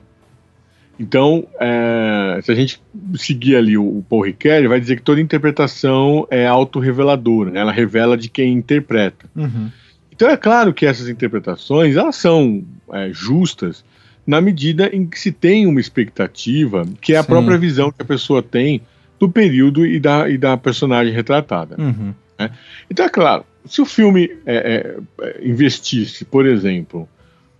Então, 0.98 1.46
é, 1.58 2.40
se 2.42 2.52
a 2.52 2.54
gente 2.54 2.80
seguir 3.16 3.56
ali 3.56 3.76
o, 3.76 3.82
o 3.82 4.04
Paul 4.08 4.22
Ricoeur, 4.22 4.58
ele 4.58 4.68
vai 4.68 4.78
dizer 4.78 4.96
que 4.96 5.02
toda 5.02 5.20
interpretação 5.20 6.26
é 6.30 6.46
autorreveladora, 6.46 7.50
né? 7.50 7.60
ela 7.60 7.72
revela 7.72 8.16
de 8.16 8.28
quem 8.28 8.52
interpreta. 8.52 9.26
Uhum. 9.34 9.70
Então 10.12 10.28
é 10.28 10.36
claro 10.36 10.72
que 10.72 10.86
essas 10.86 11.08
interpretações 11.08 11.96
elas 11.96 12.16
são 12.16 12.62
é, 12.92 13.10
justas 13.12 13.84
na 14.24 14.40
medida 14.40 14.94
em 14.94 15.04
que 15.04 15.18
se 15.18 15.32
tem 15.32 15.66
uma 15.66 15.80
expectativa, 15.80 16.86
que 17.00 17.14
é 17.14 17.16
a 17.16 17.22
Sim. 17.22 17.28
própria 17.28 17.58
visão 17.58 17.90
que 17.90 18.02
a 18.02 18.04
pessoa 18.04 18.42
tem 18.42 18.82
do 19.18 19.28
período 19.28 19.84
e 19.84 19.98
da, 19.98 20.28
e 20.28 20.38
da 20.38 20.56
personagem 20.56 21.12
retratada. 21.12 21.74
Uhum. 21.78 22.14
Né? 22.42 22.50
Então 22.90 23.04
é 23.04 23.08
claro, 23.08 23.44
se 23.64 23.80
o 23.80 23.86
filme 23.86 24.36
é, 24.44 24.96
é, 25.20 25.40
investisse, 25.42 26.24
por 26.24 26.46
exemplo, 26.46 27.08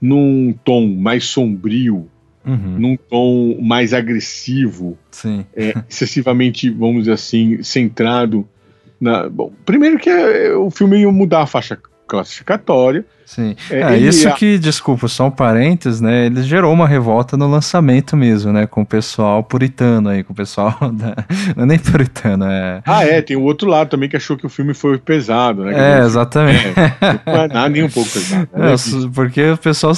num 0.00 0.54
tom 0.64 0.86
mais 0.86 1.24
sombrio, 1.24 2.08
uhum. 2.44 2.78
num 2.78 2.96
tom 2.96 3.58
mais 3.60 3.94
agressivo, 3.94 4.98
é, 5.54 5.74
excessivamente, 5.88 6.68
vamos 6.70 7.02
dizer 7.02 7.12
assim, 7.12 7.62
centrado 7.62 8.48
na. 9.00 9.28
Bom, 9.28 9.52
primeiro 9.64 9.98
que 9.98 10.10
é, 10.10 10.54
o 10.54 10.70
filme 10.70 11.00
ia 11.00 11.10
mudar 11.10 11.42
a 11.42 11.46
faixa 11.46 11.78
classificatória. 12.06 13.06
Sim. 13.24 13.56
É, 13.70 13.80
é 13.80 13.96
isso 13.98 14.28
é... 14.28 14.32
que, 14.32 14.58
desculpa, 14.58 15.08
só 15.08 15.26
um 15.26 15.30
parênteses, 15.30 16.00
né? 16.00 16.26
Ele 16.26 16.42
gerou 16.42 16.72
uma 16.72 16.86
revolta 16.86 17.36
no 17.36 17.48
lançamento 17.48 18.16
mesmo, 18.16 18.52
né? 18.52 18.66
Com 18.66 18.82
o 18.82 18.86
pessoal 18.86 19.42
puritano 19.42 20.08
aí, 20.08 20.22
com 20.22 20.32
o 20.32 20.36
pessoal 20.36 20.76
da... 20.92 21.14
Não 21.56 21.64
é 21.64 21.66
nem 21.66 21.78
puritano, 21.78 22.44
é. 22.44 22.82
Ah, 22.84 23.04
é, 23.04 23.22
tem 23.22 23.36
o 23.36 23.42
outro 23.42 23.68
lado 23.68 23.88
também 23.88 24.08
que 24.08 24.16
achou 24.16 24.36
que 24.36 24.46
o 24.46 24.48
filme 24.48 24.74
foi 24.74 24.98
pesado, 24.98 25.64
né? 25.64 25.98
É, 26.00 26.04
exatamente. 26.04 26.68
É, 26.68 27.30
não 27.30 27.42
é 27.42 27.48
nada 27.48 27.68
nem 27.68 27.82
um 27.82 27.88
pouco 27.88 28.10
pesado. 28.10 28.48
Né? 28.52 28.72
É, 28.72 29.08
porque 29.14 29.50
o 29.50 29.56
pessoal 29.56 29.92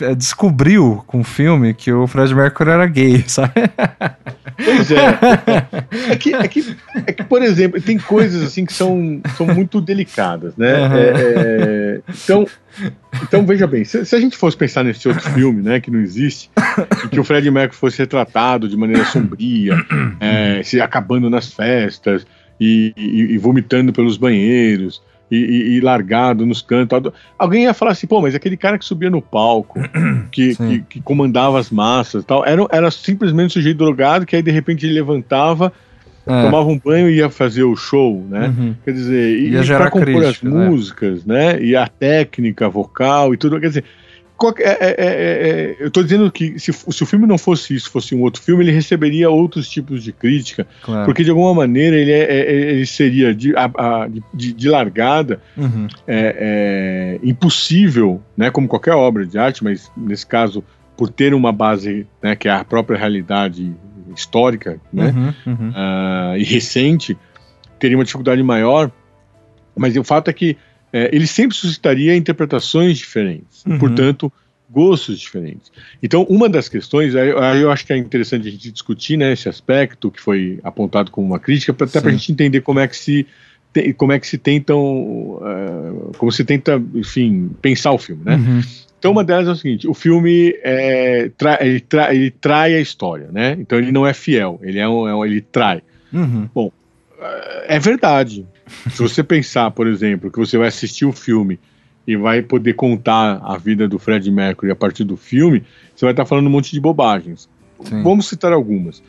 é, 0.00 0.14
descobriu 0.14 1.02
com 1.06 1.20
o 1.20 1.24
filme 1.24 1.74
que 1.74 1.92
o 1.92 2.06
Fred 2.06 2.34
Mercury 2.34 2.70
era 2.70 2.86
gay, 2.86 3.24
sabe? 3.28 3.52
Pois 4.56 4.90
é. 4.90 5.18
É 6.10 6.16
que, 6.16 6.34
é 6.34 6.48
que, 6.48 6.76
é 7.06 7.12
que 7.12 7.24
por 7.24 7.42
exemplo, 7.42 7.80
tem 7.80 7.98
coisas 7.98 8.42
assim 8.42 8.64
que 8.64 8.72
são, 8.72 9.20
são 9.36 9.46
muito 9.46 9.80
delicadas, 9.80 10.56
né? 10.56 10.86
Uhum. 10.86 10.96
É, 10.96 12.00
então, 12.24 12.46
então, 13.22 13.44
veja 13.46 13.66
bem, 13.66 13.84
se, 13.84 14.04
se, 14.04 14.14
a 14.14 14.20
gente 14.20 14.36
fosse 14.36 14.56
pensar 14.56 14.84
nesse 14.84 15.06
outro 15.08 15.22
filme, 15.32 15.62
né, 15.62 15.80
que 15.80 15.90
não 15.90 16.00
existe, 16.00 16.50
em 17.04 17.08
que 17.08 17.20
o 17.20 17.24
Fred 17.24 17.50
Mercury 17.50 17.78
fosse 17.78 17.98
retratado 17.98 18.68
de 18.68 18.76
maneira 18.76 19.04
sombria, 19.04 19.74
é, 20.20 20.62
se 20.62 20.80
acabando 20.80 21.30
nas 21.30 21.52
festas 21.52 22.26
e, 22.60 22.92
e, 22.96 23.34
e 23.34 23.38
vomitando 23.38 23.92
pelos 23.92 24.16
banheiros, 24.16 25.02
e, 25.30 25.76
e, 25.76 25.80
largado 25.80 26.46
nos 26.46 26.62
cantos. 26.62 27.12
Alguém 27.38 27.64
ia 27.64 27.74
falar 27.74 27.92
assim, 27.92 28.06
pô, 28.06 28.20
mas 28.20 28.34
aquele 28.34 28.56
cara 28.56 28.78
que 28.78 28.84
subia 28.84 29.10
no 29.10 29.20
palco, 29.20 29.80
que, 30.30 30.54
que, 30.54 30.80
que, 30.88 31.00
comandava 31.00 31.58
as 31.58 31.70
massas 31.70 32.24
tal, 32.24 32.44
era, 32.44 32.64
era 32.70 32.90
simplesmente 32.90 33.46
um 33.46 33.50
sujeito 33.50 33.78
drogado 33.78 34.26
que 34.26 34.36
aí 34.36 34.42
de 34.42 34.50
repente 34.50 34.86
ele 34.86 34.94
levantava, 34.94 35.72
é. 36.26 36.42
tomava 36.42 36.68
um 36.68 36.78
banho 36.78 37.08
e 37.08 37.16
ia 37.16 37.30
fazer 37.30 37.64
o 37.64 37.76
show, 37.76 38.24
né? 38.28 38.48
Uhum. 38.48 38.74
Quer 38.84 38.92
dizer, 38.92 39.38
ia 39.38 39.62
e 39.62 39.66
para 39.66 39.90
compor 39.90 40.06
crítica, 40.06 40.28
as 40.28 40.42
né? 40.42 40.68
músicas, 40.68 41.24
né? 41.24 41.62
E 41.62 41.76
a 41.76 41.86
técnica 41.86 42.68
vocal 42.68 43.32
e 43.32 43.36
tudo, 43.36 43.60
quer 43.60 43.68
dizer 43.68 43.84
é, 44.58 44.70
é, 44.70 44.94
é, 44.98 45.08
é, 45.08 45.76
eu 45.80 45.88
estou 45.88 46.02
dizendo 46.02 46.30
que 46.30 46.58
se, 46.58 46.70
se, 46.70 47.02
o 47.02 47.06
filme 47.06 47.26
não 47.26 47.38
fosse 47.38 47.74
isso, 47.74 47.90
fosse 47.90 48.14
um 48.14 48.20
outro 48.20 48.42
filme, 48.42 48.64
ele 48.64 48.70
receberia 48.70 49.30
outros 49.30 49.66
tipos 49.66 50.02
de 50.02 50.12
crítica, 50.12 50.66
claro. 50.82 51.06
porque 51.06 51.24
de 51.24 51.30
alguma 51.30 51.54
maneira 51.54 51.96
ele, 51.96 52.12
é, 52.12 52.72
ele 52.72 52.84
seria 52.84 53.34
de, 53.34 53.56
a, 53.56 53.64
a, 53.64 54.08
de, 54.34 54.52
de, 54.52 54.68
largada 54.68 55.40
uhum. 55.56 55.88
impossível, 57.22 58.20
né, 58.36 58.50
como 58.50 58.68
qualquer 58.68 58.92
obra 58.92 59.24
de 59.24 59.38
arte, 59.38 59.64
mas 59.64 59.90
nesse 59.96 60.26
caso 60.26 60.62
por 60.96 61.08
ter 61.08 61.32
uma 61.32 61.52
base 61.52 62.06
né, 62.22 62.36
que 62.36 62.46
é 62.46 62.52
a 62.52 62.64
própria 62.64 62.98
realidade 62.98 63.74
histórica 64.18 64.80
né, 64.92 65.14
uhum, 65.14 65.52
uhum. 65.52 65.70
Uh, 65.70 66.36
e 66.38 66.44
recente, 66.44 67.16
teria 67.78 67.96
uma 67.96 68.04
dificuldade 68.04 68.42
maior. 68.42 68.90
Mas 69.76 69.96
o 69.96 70.04
fato 70.04 70.28
é 70.28 70.32
que 70.32 70.56
é, 70.92 71.10
ele 71.12 71.26
sempre 71.26 71.56
suscitaria 71.56 72.16
interpretações 72.16 72.96
diferentes, 72.96 73.64
uhum. 73.66 73.78
portanto, 73.78 74.32
gostos 74.70 75.20
diferentes. 75.20 75.70
Então, 76.02 76.22
uma 76.28 76.48
das 76.48 76.68
questões, 76.68 77.14
aí, 77.14 77.28
eu 77.60 77.70
acho 77.70 77.86
que 77.86 77.92
é 77.92 77.96
interessante 77.96 78.48
a 78.48 78.50
gente 78.50 78.70
discutir 78.70 79.16
né, 79.16 79.32
esse 79.32 79.48
aspecto 79.48 80.10
que 80.10 80.20
foi 80.20 80.58
apontado 80.62 81.10
como 81.10 81.26
uma 81.26 81.38
crítica, 81.38 81.72
pra, 81.72 81.86
até 81.86 82.00
para 82.00 82.10
a 82.10 82.12
gente 82.12 82.32
entender 82.32 82.60
como 82.62 82.80
é 82.80 82.88
que 82.88 82.96
se 82.96 83.26
como 83.98 84.10
é 84.10 84.18
que 84.18 84.26
se 84.26 84.38
tentam, 84.38 84.80
uh, 84.80 86.12
como 86.16 86.32
se 86.32 86.42
tenta, 86.44 86.82
enfim, 86.94 87.50
pensar 87.60 87.92
o 87.92 87.98
filme, 87.98 88.22
né? 88.24 88.36
Uhum. 88.36 88.62
Então, 89.06 89.12
uma 89.12 89.22
delas 89.22 89.46
é 89.46 89.52
o 89.52 89.56
seguinte: 89.56 89.88
o 89.88 89.94
filme 89.94 90.52
é, 90.62 91.30
tra 91.38 91.58
ele, 91.60 91.80
tra 91.80 92.12
ele, 92.12 92.30
trai 92.30 92.74
a 92.74 92.80
história, 92.80 93.28
né? 93.30 93.56
Então, 93.58 93.78
ele 93.78 93.92
não 93.92 94.04
é 94.04 94.12
fiel, 94.12 94.58
ele 94.62 94.80
é 94.80 94.88
um, 94.88 95.06
é 95.06 95.14
um 95.14 95.24
ele 95.24 95.40
trai. 95.40 95.80
Uhum. 96.12 96.48
Bom, 96.52 96.72
é 97.66 97.78
verdade. 97.78 98.44
Se 98.90 99.00
você 99.00 99.22
pensar, 99.22 99.70
por 99.70 99.86
exemplo, 99.86 100.30
que 100.30 100.38
você 100.38 100.58
vai 100.58 100.66
assistir 100.66 101.04
o 101.04 101.12
filme 101.12 101.58
e 102.04 102.16
vai 102.16 102.42
poder 102.42 102.74
contar 102.74 103.40
a 103.44 103.56
vida 103.56 103.86
do 103.86 103.96
Fred 103.96 104.28
Mercury 104.28 104.72
a 104.72 104.76
partir 104.76 105.04
do 105.04 105.16
filme, 105.16 105.62
você 105.94 106.04
vai 106.04 106.12
estar 106.12 106.24
falando 106.24 106.48
um 106.48 106.50
monte 106.50 106.72
de 106.72 106.80
bobagens. 106.80 107.48
Sim. 107.84 108.02
Vamos 108.02 108.28
citar 108.28 108.52
algumas. 108.52 109.00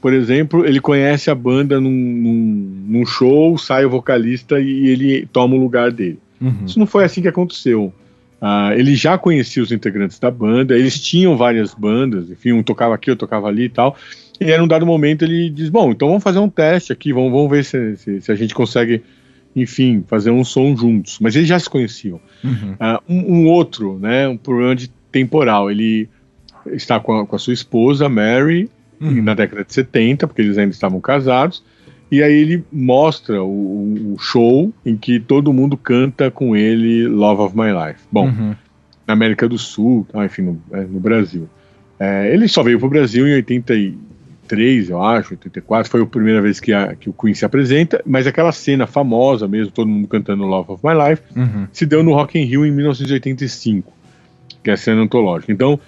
Por 0.00 0.12
exemplo, 0.12 0.64
ele 0.64 0.80
conhece 0.80 1.28
a 1.28 1.34
banda 1.34 1.80
num, 1.80 1.90
num, 1.90 2.84
num, 2.86 3.06
show, 3.06 3.58
sai 3.58 3.84
o 3.84 3.90
vocalista 3.90 4.60
e 4.60 4.86
ele 4.86 5.26
toma 5.32 5.56
o 5.56 5.58
lugar 5.58 5.90
dele. 5.90 6.18
Uhum. 6.40 6.64
Isso 6.64 6.78
não 6.78 6.86
foi 6.86 7.04
assim 7.04 7.20
que 7.20 7.28
aconteceu. 7.28 7.92
Uh, 8.40 8.72
ele 8.72 8.94
já 8.94 9.18
conhecia 9.18 9.62
os 9.62 9.70
integrantes 9.70 10.18
da 10.18 10.30
banda, 10.30 10.74
eles 10.74 10.98
tinham 10.98 11.36
várias 11.36 11.74
bandas, 11.74 12.30
enfim, 12.30 12.52
um 12.52 12.62
tocava 12.62 12.94
aqui, 12.94 13.10
outro 13.10 13.26
tocava 13.26 13.48
ali 13.48 13.64
e 13.64 13.68
tal. 13.68 13.96
E 14.40 14.50
aí, 14.50 14.58
num 14.58 14.66
dado 14.66 14.86
momento, 14.86 15.22
ele 15.22 15.50
diz: 15.50 15.68
Bom, 15.68 15.90
então 15.90 16.08
vamos 16.08 16.22
fazer 16.22 16.38
um 16.38 16.48
teste 16.48 16.92
aqui, 16.92 17.12
vamos, 17.12 17.30
vamos 17.30 17.50
ver 17.50 17.64
se, 17.64 17.96
se, 17.98 18.20
se 18.22 18.32
a 18.32 18.34
gente 18.34 18.54
consegue, 18.54 19.02
enfim, 19.54 20.02
fazer 20.06 20.30
um 20.30 20.42
som 20.42 20.74
juntos. 20.74 21.18
Mas 21.20 21.36
eles 21.36 21.46
já 21.46 21.58
se 21.58 21.68
conheciam. 21.68 22.18
Uhum. 22.42 22.72
Uh, 22.72 23.02
um, 23.06 23.34
um, 23.34 23.46
outro, 23.48 23.98
né, 23.98 24.26
um 24.26 24.38
problema 24.38 24.74
de 24.74 24.88
temporal. 25.12 25.70
Ele 25.70 26.08
está 26.66 26.98
com 26.98 27.20
a, 27.20 27.26
com 27.26 27.36
a 27.36 27.38
sua 27.38 27.52
esposa, 27.52 28.08
Mary, 28.08 28.70
uhum. 28.98 29.22
na 29.22 29.34
década 29.34 29.62
de 29.64 29.74
70, 29.74 30.26
porque 30.26 30.40
eles 30.40 30.56
ainda 30.56 30.72
estavam 30.72 31.00
casados. 31.00 31.62
E 32.10 32.22
aí 32.22 32.32
ele 32.32 32.64
mostra 32.72 33.42
o, 33.42 34.14
o, 34.14 34.18
show 34.18 34.72
em 34.84 34.96
que 34.96 35.20
todo 35.20 35.52
mundo 35.52 35.76
canta 35.76 36.30
com 36.30 36.56
ele 36.56 37.06
Love 37.06 37.42
of 37.42 37.56
My 37.56 37.68
Life. 37.72 38.00
Bom, 38.10 38.26
uhum. 38.26 38.54
na 39.06 39.14
América 39.14 39.48
do 39.48 39.56
Sul, 39.56 40.06
enfim, 40.24 40.42
no, 40.42 40.62
é, 40.72 40.80
no 40.80 40.98
Brasil. 40.98 41.48
É, 41.98 42.32
ele 42.32 42.48
só 42.48 42.62
veio 42.62 42.78
para 42.78 42.86
o 42.86 42.90
Brasil 42.90 43.28
em 43.28 43.34
80 43.34 43.74
83, 44.50 44.90
eu 44.90 45.02
acho, 45.02 45.34
84, 45.34 45.90
foi 45.90 46.02
a 46.02 46.06
primeira 46.06 46.42
vez 46.42 46.58
que, 46.58 46.72
a, 46.72 46.94
que 46.94 47.08
o 47.08 47.12
Queen 47.12 47.34
se 47.34 47.44
apresenta, 47.44 48.02
mas 48.04 48.26
aquela 48.26 48.52
cena 48.52 48.86
famosa 48.86 49.46
mesmo, 49.46 49.72
todo 49.72 49.88
mundo 49.88 50.08
cantando 50.08 50.44
Love 50.44 50.72
of 50.72 50.84
My 50.84 50.92
Life, 50.92 51.22
uhum. 51.36 51.66
se 51.72 51.86
deu 51.86 52.02
no 52.02 52.12
Rock 52.12 52.38
in 52.38 52.44
Rio 52.44 52.66
em 52.66 52.70
1985, 52.70 53.92
que 54.62 54.70
é 54.70 54.74
a 54.74 54.76
cena 54.76 55.02
antológica. 55.02 55.52
Então, 55.52 55.78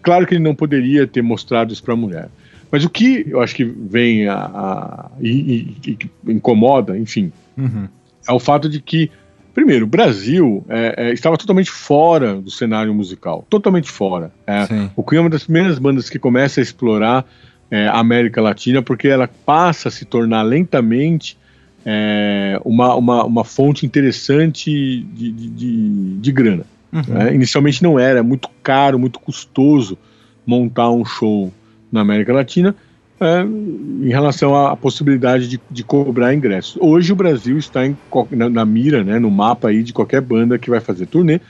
claro 0.00 0.26
que 0.26 0.34
ele 0.34 0.44
não 0.44 0.54
poderia 0.54 1.06
ter 1.06 1.22
mostrado 1.22 1.72
isso 1.72 1.82
para 1.82 1.94
a 1.94 1.96
mulher. 1.96 2.28
Mas 2.72 2.86
o 2.86 2.88
que 2.88 3.26
eu 3.28 3.42
acho 3.42 3.54
que 3.54 3.64
vem 3.64 4.26
a, 4.26 4.34
a 4.34 5.10
e, 5.20 5.76
e, 5.86 5.90
e, 6.26 6.32
incomoda, 6.32 6.96
enfim, 6.96 7.30
uhum. 7.54 7.86
é 8.26 8.32
o 8.32 8.38
fato 8.38 8.66
de 8.66 8.80
que, 8.80 9.10
primeiro, 9.52 9.84
o 9.84 9.88
Brasil 9.88 10.64
é, 10.70 10.94
é, 10.96 11.12
estava 11.12 11.36
totalmente 11.36 11.70
fora 11.70 12.34
do 12.34 12.50
cenário 12.50 12.94
musical, 12.94 13.46
totalmente 13.50 13.90
fora. 13.90 14.32
É, 14.46 14.66
o 14.96 15.02
Queen 15.02 15.18
é 15.18 15.20
uma 15.20 15.28
das 15.28 15.44
primeiras 15.44 15.78
bandas 15.78 16.08
que 16.08 16.18
começa 16.18 16.60
a 16.60 16.62
explorar 16.62 17.26
é, 17.70 17.88
América 17.88 18.40
Latina, 18.40 18.80
porque 18.80 19.06
ela 19.06 19.28
passa 19.28 19.88
a 19.88 19.92
se 19.92 20.06
tornar 20.06 20.40
lentamente 20.40 21.36
é, 21.84 22.58
uma, 22.64 22.94
uma, 22.94 23.24
uma, 23.24 23.44
fonte 23.44 23.84
interessante 23.84 24.70
de, 25.12 25.30
de, 25.30 25.48
de, 25.50 26.16
de 26.20 26.32
grana. 26.32 26.64
Uhum. 26.90 27.02
Né? 27.06 27.34
Inicialmente 27.34 27.82
não 27.82 27.98
era, 27.98 28.20
é 28.20 28.22
muito 28.22 28.48
caro, 28.62 28.98
muito 28.98 29.18
custoso 29.20 29.98
montar 30.46 30.90
um 30.90 31.04
show 31.04 31.52
na 31.92 32.00
América 32.00 32.32
Latina 32.32 32.74
é, 33.20 33.42
em 33.42 34.08
relação 34.08 34.56
à 34.56 34.76
possibilidade 34.76 35.46
de, 35.46 35.60
de, 35.70 35.84
cobrar 35.84 36.34
ingressos. 36.34 36.76
Hoje 36.80 37.12
o 37.12 37.16
Brasil 37.16 37.56
está 37.56 37.86
em, 37.86 37.96
na, 38.32 38.48
na, 38.48 38.64
mira, 38.64 39.04
né, 39.04 39.18
no 39.18 39.30
mapa 39.30 39.68
aí 39.68 39.84
de 39.84 39.92
qualquer 39.92 40.20
banda 40.20 40.58
que 40.58 40.68
vai 40.68 40.80
fazer 40.80 41.06
turnê, 41.06 41.40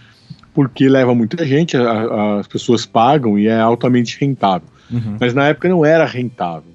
porque 0.52 0.86
leva 0.86 1.14
muita 1.14 1.46
gente, 1.46 1.76
a, 1.76 1.90
a, 1.90 2.40
as 2.40 2.46
pessoas 2.46 2.84
pagam 2.84 3.38
e 3.38 3.46
é 3.46 3.58
altamente 3.58 4.18
rentável. 4.20 4.68
Uhum. 4.90 5.16
Mas 5.18 5.32
na 5.32 5.46
época 5.46 5.68
não 5.68 5.82
era 5.82 6.04
rentável. 6.04 6.70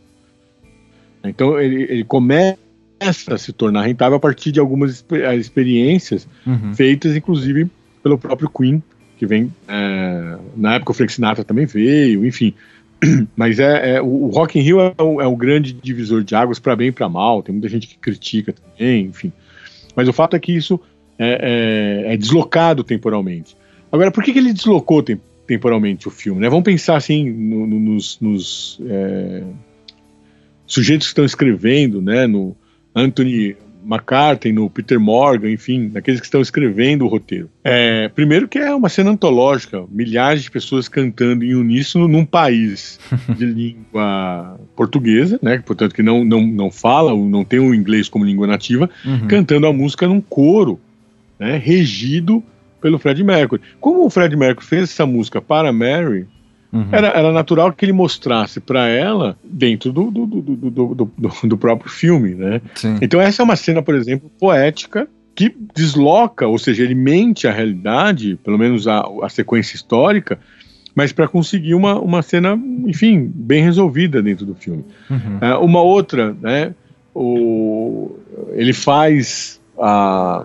Então 1.24 1.59
ele, 1.59 1.84
ele, 1.84 2.03
começa 2.03 2.57
a 3.28 3.38
se 3.38 3.53
tornar 3.53 3.84
rentável 3.84 4.18
a 4.18 4.20
partir 4.20 4.51
de 4.51 4.59
algumas 4.59 5.05
experiências 5.38 6.28
uhum. 6.45 6.74
feitas, 6.74 7.15
inclusive, 7.15 7.70
pelo 8.01 8.18
próprio 8.18 8.49
Queen, 8.49 8.82
que 9.18 9.28
vem. 9.28 9.53
É, 9.68 10.38
na 10.55 10.76
época 10.76 10.91
o 10.91 10.93
Frank 10.95 11.11
Sinatra 11.11 11.43
também 11.43 11.65
veio, 11.68 12.26
enfim. 12.26 12.53
Mas 13.36 13.60
é, 13.60 13.95
é 13.95 14.02
o 14.02 14.28
Rock 14.28 14.58
in 14.58 14.62
Rio 14.62 14.80
é 14.80 14.93
o, 15.02 15.22
é 15.22 15.28
o 15.28 15.36
grande 15.36 15.74
divisor 15.74 16.24
de 16.24 16.36
águas 16.36 16.60
para 16.60 16.76
bem 16.76 16.88
e 16.88 16.91
para 16.91 17.08
mal. 17.08 17.43
Tem 17.43 17.54
muita 17.54 17.70
gente 17.70 17.88
que 17.88 17.98
critica 17.98 18.54
também, 18.54 19.06
enfim. 19.06 19.32
Mas 19.95 20.08
o 20.08 20.14
fato 20.14 20.36
é 20.36 20.39
que 20.39 20.52
isso 20.52 20.80
é, 21.18 22.06
é, 22.08 22.14
é 22.14 22.18
deslocado 22.18 22.84
temporalmente. 22.84 23.56
Agora, 23.91 24.12
por 24.12 24.24
que, 24.24 24.34
que 24.34 24.39
ele 24.39 24.54
deslocou 24.54 25.02
temporalmente? 25.02 25.38
temporalmente 25.48 26.08
o 26.08 26.12
filme. 26.12 26.41
Né? 26.41 26.50
Vamos 26.50 26.66
pensar 26.66 26.98
assim 26.98 27.32
no, 27.32 27.66
no, 27.66 27.80
nos, 27.80 28.20
nos 28.20 28.80
é, 28.86 29.43
sujeitos 30.68 31.08
que 31.08 31.12
estão 31.12 31.26
escrevendo, 31.26 32.02
né? 32.02 32.28
no 32.28 32.56
Anthony 32.93 33.56
McCarthy, 33.86 34.51
no 34.51 34.69
Peter 34.69 34.99
Morgan, 34.99 35.49
enfim, 35.49 35.91
naqueles 35.93 36.19
que 36.19 36.25
estão 36.25 36.41
escrevendo 36.41 37.05
o 37.05 37.07
roteiro. 37.07 37.49
É, 37.63 38.09
primeiro 38.09 38.47
que 38.47 38.59
é 38.59 38.73
uma 38.73 38.89
cena 38.89 39.11
antológica, 39.11 39.84
milhares 39.89 40.43
de 40.43 40.51
pessoas 40.51 40.88
cantando 40.88 41.43
em 41.43 41.55
uníssono 41.55 42.07
num 42.07 42.25
país 42.25 42.99
de 43.30 43.45
língua 43.47 44.59
portuguesa, 44.75 45.39
né, 45.41 45.61
portanto 45.65 45.93
que 45.93 46.03
não, 46.03 46.23
não, 46.23 46.45
não 46.45 46.71
fala, 46.71 47.15
não 47.15 47.43
tem 47.43 47.59
o 47.59 47.73
inglês 47.73 48.09
como 48.09 48.25
língua 48.25 48.47
nativa, 48.47 48.89
uhum. 49.05 49.28
cantando 49.28 49.67
a 49.67 49.73
música 49.73 50.07
num 50.07 50.21
coro, 50.21 50.80
né, 51.39 51.57
regido 51.57 52.43
pelo 52.82 52.99
Fred 52.99 53.23
Mercury. 53.23 53.61
Como 53.80 54.05
o 54.05 54.09
Fred 54.09 54.36
Mercury 54.36 54.65
fez 54.65 54.84
essa 54.84 55.05
música 55.05 55.41
para 55.41 55.73
Mary, 55.73 56.28
Uhum. 56.72 56.88
Era, 56.91 57.07
era 57.07 57.32
natural 57.32 57.72
que 57.72 57.86
ele 57.86 57.93
mostrasse 57.93 58.59
para 58.59 58.88
ela 58.88 59.38
dentro 59.43 59.91
do, 59.91 60.11
do, 60.11 60.26
do, 60.26 60.95
do, 60.95 61.11
do, 61.43 61.57
próprio 61.57 61.89
filme, 61.89 62.36
né? 62.36 62.61
Sim. 62.76 62.97
Então 63.01 63.22
essa 63.22 63.41
é 63.41 63.45
uma 63.45 63.55
cena, 63.55 63.82
por 63.82 63.95
exemplo, 63.95 64.30
poética 64.39 65.07
que 65.34 65.55
desloca, 65.76 66.47
ou 66.47 66.57
seja, 66.57 66.84
ele 66.84 66.95
mente 66.95 67.47
a 67.47 67.51
realidade, 67.51 68.39
pelo 68.43 68.57
menos 68.57 68.88
a, 68.88 69.03
a 69.22 69.30
sequência 69.30 69.76
histórica, 69.76 70.39
mas 70.95 71.11
para 71.11 71.28
conseguir 71.28 71.76
uma, 71.76 71.99
uma 71.99 72.24
cena, 72.24 72.59
enfim, 72.88 73.32
bem 73.34 73.63
resolvida 73.63 74.20
dentro 74.20 74.47
do 74.47 74.55
filme. 74.55 74.84
Uhum. 75.07 75.38
Uh, 75.38 75.63
uma 75.63 75.80
outra, 75.80 76.36
né? 76.41 76.74
O, 77.13 78.18
ele 78.53 78.74
faz 78.74 79.61
a, 79.80 80.43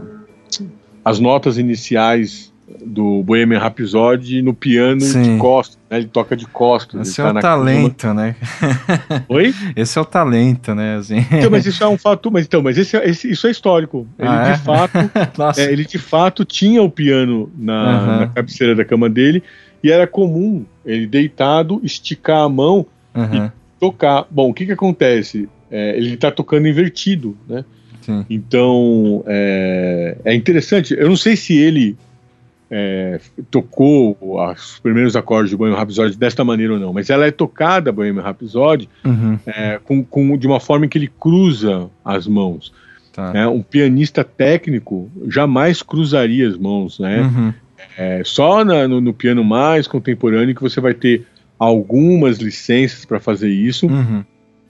as 1.02 1.18
notas 1.18 1.56
iniciais 1.56 2.51
do 2.84 3.22
Bohemian 3.22 3.58
Rhapsody 3.58 4.42
no 4.42 4.54
piano 4.54 5.00
Sim. 5.00 5.22
de 5.22 5.38
costas, 5.38 5.78
né? 5.90 5.98
Ele 5.98 6.06
toca 6.06 6.36
de 6.36 6.46
costas. 6.46 7.08
Esse 7.08 7.20
é 7.20 7.24
tá 7.24 7.30
o 7.30 7.40
talento, 7.40 8.14
né? 8.14 8.36
Oi? 9.28 9.54
Esse 9.76 9.98
é 9.98 10.00
o 10.00 10.04
talento, 10.04 10.74
né? 10.74 10.96
Assim. 10.96 11.18
Então, 11.32 11.50
mas 11.50 11.66
isso 11.66 11.82
é 11.82 11.88
um 11.88 11.98
fato, 11.98 12.30
mas 12.30 12.46
então, 12.46 12.62
mas 12.62 12.78
esse, 12.78 12.96
esse 12.98 13.30
isso 13.30 13.46
é 13.46 13.50
histórico. 13.50 14.06
Ele 14.18 14.28
ah, 14.28 14.48
é? 14.48 14.52
de 14.52 14.58
fato, 14.60 14.98
é, 15.60 15.72
ele 15.72 15.84
de 15.84 15.98
fato 15.98 16.44
tinha 16.44 16.82
o 16.82 16.90
piano 16.90 17.50
na, 17.56 17.74
uhum. 17.74 18.20
na, 18.20 18.26
cabeceira 18.28 18.74
da 18.74 18.84
cama 18.84 19.08
dele 19.08 19.42
e 19.82 19.90
era 19.90 20.06
comum 20.06 20.64
ele 20.84 21.06
deitado 21.06 21.80
esticar 21.82 22.42
a 22.42 22.48
mão 22.48 22.86
uhum. 23.14 23.46
e 23.46 23.50
tocar. 23.78 24.26
Bom, 24.30 24.50
o 24.50 24.54
que 24.54 24.66
que 24.66 24.72
acontece? 24.72 25.48
É, 25.70 25.96
ele 25.96 26.14
está 26.14 26.30
tocando 26.30 26.68
invertido, 26.68 27.36
né? 27.48 27.64
Sim. 28.02 28.26
Então 28.28 29.22
é, 29.26 30.16
é 30.24 30.34
interessante. 30.34 30.94
Eu 30.94 31.08
não 31.08 31.16
sei 31.16 31.36
se 31.36 31.56
ele 31.56 31.96
é, 32.74 33.20
tocou 33.50 34.16
os 34.18 34.80
primeiros 34.80 35.14
acordes 35.14 35.50
de 35.50 35.56
Bohemian 35.58 35.78
Rhapsody 35.78 36.16
desta 36.16 36.42
maneira 36.42 36.72
ou 36.72 36.80
não, 36.80 36.90
mas 36.90 37.10
ela 37.10 37.26
é 37.26 37.30
tocada, 37.30 37.92
Bohemian 37.92 38.22
Rhapsody, 38.22 38.88
uhum. 39.04 39.38
é, 39.44 39.78
com, 39.84 40.02
com, 40.02 40.38
de 40.38 40.46
uma 40.46 40.58
forma 40.58 40.88
que 40.88 40.96
ele 40.96 41.12
cruza 41.20 41.90
as 42.02 42.26
mãos. 42.26 42.72
Tá. 43.12 43.30
É, 43.34 43.46
um 43.46 43.60
pianista 43.60 44.24
técnico 44.24 45.10
jamais 45.28 45.82
cruzaria 45.82 46.48
as 46.48 46.56
mãos, 46.56 46.98
né? 46.98 47.20
Uhum. 47.20 47.54
É, 47.98 48.22
só 48.24 48.64
na, 48.64 48.88
no, 48.88 49.02
no, 49.02 49.12
piano 49.12 49.44
mais 49.44 49.86
contemporâneo 49.86 50.54
que 50.54 50.62
você 50.62 50.80
vai 50.80 50.94
ter 50.94 51.26
algumas 51.58 52.38
licenças 52.38 53.04
para 53.04 53.20
fazer 53.20 53.50
isso, 53.50 53.86
uhum. 53.86 54.24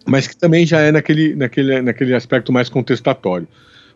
mas 0.05 0.27
que 0.27 0.37
também 0.37 0.67
já 0.67 0.81
é 0.81 0.91
naquele, 0.91 1.37
naquele, 1.37 1.81
naquele 1.81 2.15
aspecto 2.17 2.53
mais 2.53 2.69
contestatório. 2.69 3.47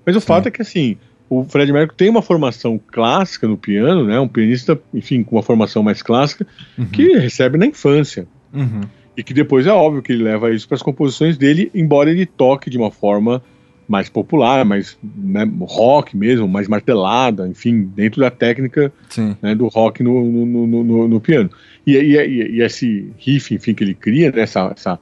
Mas 0.04 0.14
o 0.14 0.20
Sim. 0.20 0.26
fato 0.28 0.46
é 0.46 0.50
que 0.52 0.62
assim, 0.62 0.96
o 1.29 1.45
Fred 1.45 1.72
Mercury 1.72 1.97
tem 1.97 2.09
uma 2.09 2.22
formação 2.22 2.79
clássica 2.79 3.49
no 3.49 3.57
piano, 3.57 4.05
né? 4.05 4.18
Um 4.18 4.29
pianista, 4.29 4.79
enfim, 4.95 5.22
com 5.22 5.37
uma 5.37 5.43
formação 5.43 5.83
mais 5.83 6.03
clássica, 6.03 6.47
uhum. 6.79 6.87
que 6.87 7.16
recebe 7.18 7.59
na 7.59 7.66
infância. 7.66 8.27
Uhum. 8.53 8.83
E 9.16 9.22
que 9.22 9.35
depois 9.35 9.66
é 9.66 9.72
óbvio 9.72 10.03
que 10.03 10.12
ele 10.12 10.22
leva 10.22 10.53
isso 10.53 10.68
para 10.68 10.77
as 10.77 10.83
composições 10.83 11.37
dele, 11.37 11.70
embora 11.74 12.11
ele 12.11 12.27
toque 12.27 12.70
de 12.70 12.79
uma 12.79 12.91
forma 12.91 13.43
mais 13.89 14.09
popular, 14.09 14.64
mais 14.64 14.99
né, 15.03 15.49
rock 15.61 16.16
mesmo, 16.16 16.49
mais 16.49 16.68
martelada, 16.68 17.47
enfim, 17.49 17.83
dentro 17.95 18.20
da 18.20 18.31
técnica 18.31 18.93
né, 19.41 19.55
do 19.55 19.68
rock 19.68 20.03
no, 20.03 20.24
no, 20.24 20.66
no, 20.66 21.09
no 21.09 21.20
piano. 21.20 21.51
E, 21.87 21.97
e, 21.97 22.57
e, 22.57 22.62
esse 22.62 23.12
riff, 23.16 23.55
enfim, 23.55 23.74
que 23.74 23.85
ele 23.85 23.95
cria, 23.95 24.33
né, 24.33 24.43
essa, 24.43 24.72
essa 24.77 24.99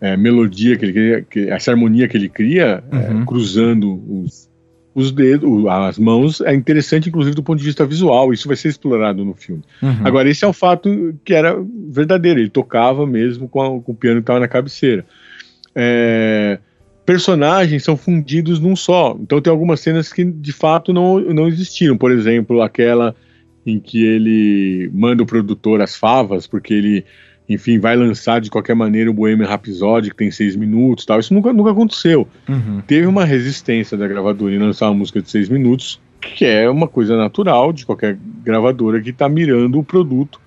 é, 0.00 0.16
melodia 0.16 0.76
que 0.76 0.84
ele 0.84 0.92
cria, 0.92 1.22
que, 1.22 1.40
essa 1.50 1.72
harmonia 1.72 2.08
que 2.08 2.16
ele 2.16 2.28
cria, 2.28 2.82
é, 2.90 2.96
uhum. 2.96 3.22
é, 3.22 3.24
cruzando 3.24 4.02
os, 4.08 4.48
os 4.94 5.10
dedos, 5.10 5.66
as 5.66 5.98
mãos, 5.98 6.40
é 6.42 6.54
interessante, 6.54 7.08
inclusive, 7.08 7.34
do 7.34 7.42
ponto 7.42 7.58
de 7.58 7.64
vista 7.64 7.86
visual. 7.86 8.32
Isso 8.32 8.46
vai 8.46 8.56
ser 8.56 8.68
explorado 8.68 9.24
no 9.24 9.34
filme. 9.34 9.62
Uhum. 9.82 9.96
Agora, 10.04 10.28
esse 10.28 10.44
é 10.44 10.48
o 10.48 10.52
fato 10.52 11.14
que 11.24 11.32
era 11.32 11.56
verdadeiro. 11.88 12.40
Ele 12.40 12.50
tocava 12.50 13.06
mesmo 13.06 13.48
com, 13.48 13.60
a, 13.62 13.80
com 13.80 13.92
o 13.92 13.94
piano 13.94 14.16
que 14.16 14.24
estava 14.24 14.40
na 14.40 14.48
cabeceira. 14.48 15.06
É, 15.74 16.58
personagens 17.06 17.82
são 17.82 17.96
fundidos 17.96 18.60
num 18.60 18.76
só. 18.76 19.16
Então, 19.18 19.40
tem 19.40 19.50
algumas 19.50 19.80
cenas 19.80 20.12
que 20.12 20.24
de 20.24 20.52
fato 20.52 20.92
não, 20.92 21.18
não 21.20 21.48
existiram. 21.48 21.96
Por 21.96 22.10
exemplo, 22.10 22.60
aquela 22.60 23.14
em 23.64 23.78
que 23.78 24.04
ele 24.04 24.90
manda 24.92 25.22
o 25.22 25.26
produtor 25.26 25.80
as 25.80 25.96
favas, 25.96 26.46
porque 26.46 26.74
ele 26.74 27.04
enfim, 27.48 27.78
vai 27.78 27.96
lançar 27.96 28.40
de 28.40 28.50
qualquer 28.50 28.74
maneira 28.74 29.10
o 29.10 29.14
Bohemian 29.14 29.46
Rhapsody, 29.46 30.10
que 30.10 30.16
tem 30.16 30.30
seis 30.30 30.56
minutos 30.56 31.04
tal. 31.04 31.20
Isso 31.20 31.34
nunca, 31.34 31.52
nunca 31.52 31.70
aconteceu. 31.70 32.26
Uhum. 32.48 32.80
Teve 32.86 33.06
uma 33.06 33.24
resistência 33.24 33.96
da 33.96 34.06
gravadora 34.06 34.54
em 34.54 34.58
lançar 34.58 34.88
uma 34.88 34.98
música 34.98 35.20
de 35.20 35.30
seis 35.30 35.48
minutos, 35.48 36.00
que 36.20 36.44
é 36.44 36.68
uma 36.70 36.86
coisa 36.86 37.16
natural 37.16 37.72
de 37.72 37.84
qualquer 37.84 38.16
gravadora 38.44 39.00
que 39.00 39.10
está 39.10 39.28
mirando 39.28 39.78
o 39.78 39.84
produto 39.84 40.40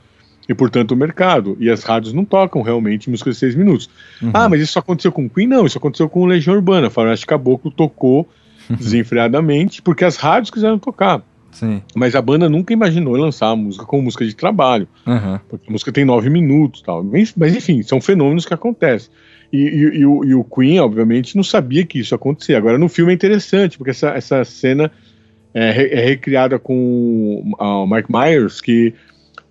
e, 0.47 0.53
portanto, 0.53 0.91
o 0.91 0.95
mercado. 0.95 1.57
E 1.59 1.69
as 1.69 1.83
rádios 1.83 2.13
não 2.13 2.23
tocam 2.23 2.61
realmente 2.61 3.09
música 3.09 3.31
de 3.31 3.37
seis 3.37 3.55
minutos. 3.55 3.89
Uhum. 4.21 4.31
Ah, 4.33 4.47
mas 4.47 4.61
isso 4.61 4.79
aconteceu 4.79 5.11
com 5.11 5.29
Queen? 5.29 5.47
Não, 5.47 5.65
isso 5.65 5.77
aconteceu 5.77 6.07
com 6.07 6.25
Legião 6.25 6.55
Urbana. 6.55 6.89
Faroeste 6.89 7.25
Caboclo 7.25 7.71
tocou 7.71 8.27
desenfreadamente 8.69 9.81
porque 9.81 10.05
as 10.05 10.15
rádios 10.15 10.49
quiseram 10.49 10.79
tocar. 10.79 11.21
Sim. 11.55 11.81
Mas 11.95 12.15
a 12.15 12.21
banda 12.21 12.49
nunca 12.49 12.73
imaginou 12.73 13.15
lançar 13.15 13.47
a 13.47 13.55
música 13.55 13.85
como 13.85 14.03
música 14.03 14.25
de 14.25 14.35
trabalho. 14.35 14.87
Uhum. 15.07 15.39
Porque 15.49 15.69
a 15.69 15.71
música 15.71 15.91
tem 15.91 16.03
nove 16.03 16.29
minutos 16.29 16.81
tal. 16.81 17.01
Mas, 17.01 17.33
mas 17.35 17.55
enfim, 17.55 17.81
são 17.81 18.01
fenômenos 18.01 18.45
que 18.45 18.53
acontecem. 18.53 19.09
E, 19.53 19.57
e, 19.57 19.99
e, 19.99 20.05
o, 20.05 20.25
e, 20.25 20.35
o, 20.35 20.43
Queen, 20.43 20.79
obviamente, 20.79 21.35
não 21.35 21.43
sabia 21.43 21.85
que 21.85 21.99
isso 21.99 22.13
ia 22.13 22.17
acontecer. 22.17 22.55
Agora, 22.55 22.77
no 22.77 22.89
filme 22.89 23.13
é 23.13 23.15
interessante, 23.15 23.77
porque 23.77 23.91
essa, 23.91 24.09
essa 24.09 24.43
cena 24.43 24.91
é, 25.53 25.99
é 25.99 26.05
recriada 26.05 26.59
com 26.59 27.55
o 27.57 27.85
Mark 27.87 28.07
Myers, 28.09 28.59
que 28.59 28.93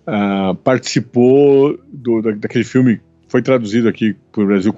uh, 0.05 0.53
participou 0.55 1.79
do, 1.91 2.21
da, 2.21 2.31
daquele 2.31 2.63
filme, 2.63 3.01
foi 3.27 3.41
traduzido 3.41 3.89
aqui 3.89 4.15
para 4.31 4.43
o 4.43 4.45
Brasil 4.45 4.71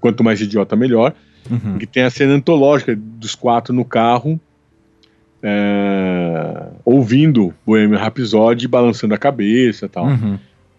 Quanto 0.00 0.22
Mais 0.22 0.38
Idiota 0.38 0.76
Melhor, 0.76 1.14
uhum. 1.50 1.78
que 1.78 1.86
tem 1.86 2.02
a 2.02 2.10
cena 2.10 2.34
antológica 2.34 2.94
dos 2.94 3.34
quatro 3.34 3.72
no 3.72 3.86
carro, 3.86 4.38
é, 5.46 6.68
ouvindo 6.86 7.52
Bohemian 7.66 7.98
Rhapsody 7.98 8.66
balançando 8.66 9.12
a 9.12 9.18
cabeça 9.18 9.86
tal. 9.88 10.06
Uhum. 10.06 10.38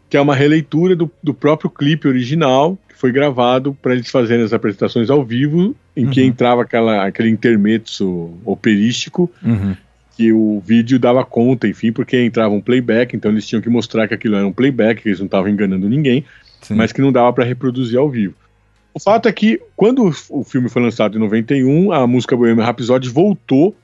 Que 0.09 0.17
é 0.17 0.21
uma 0.21 0.35
releitura 0.35 0.95
do, 0.95 1.09
do 1.21 1.33
próprio 1.35 1.69
clipe 1.69 2.07
original, 2.07 2.77
que 2.89 2.95
foi 2.97 3.11
gravado 3.11 3.77
para 3.79 3.93
eles 3.93 4.09
fazerem 4.09 4.43
as 4.43 4.53
apresentações 4.53 5.11
ao 5.11 5.23
vivo, 5.23 5.75
em 5.95 6.05
uhum. 6.05 6.11
que 6.11 6.23
entrava 6.23 6.63
aquela, 6.63 7.05
aquele 7.05 7.29
intermezzo 7.29 8.33
operístico, 8.43 9.31
uhum. 9.43 9.75
que 10.17 10.33
o 10.33 10.59
vídeo 10.65 10.97
dava 10.97 11.23
conta, 11.23 11.67
enfim, 11.67 11.91
porque 11.91 12.19
entrava 12.19 12.53
um 12.53 12.61
playback, 12.61 13.15
então 13.15 13.31
eles 13.31 13.45
tinham 13.45 13.61
que 13.61 13.69
mostrar 13.69 14.07
que 14.07 14.15
aquilo 14.15 14.35
era 14.35 14.47
um 14.47 14.53
playback, 14.53 15.01
que 15.03 15.09
eles 15.09 15.19
não 15.19 15.27
estavam 15.27 15.49
enganando 15.49 15.87
ninguém, 15.87 16.25
Sim. 16.61 16.73
mas 16.73 16.91
que 16.91 17.01
não 17.01 17.11
dava 17.11 17.31
para 17.31 17.43
reproduzir 17.43 17.99
ao 17.99 18.09
vivo. 18.09 18.33
O 18.93 18.99
fato 18.99 19.27
é 19.27 19.31
que, 19.31 19.61
quando 19.75 20.09
o 20.29 20.43
filme 20.43 20.69
foi 20.69 20.81
lançado 20.81 21.17
em 21.17 21.19
91, 21.19 21.91
a 21.91 22.07
música 22.07 22.35
Bohemian 22.35 22.63
Rhapsody 22.63 23.09
voltou 23.09 23.75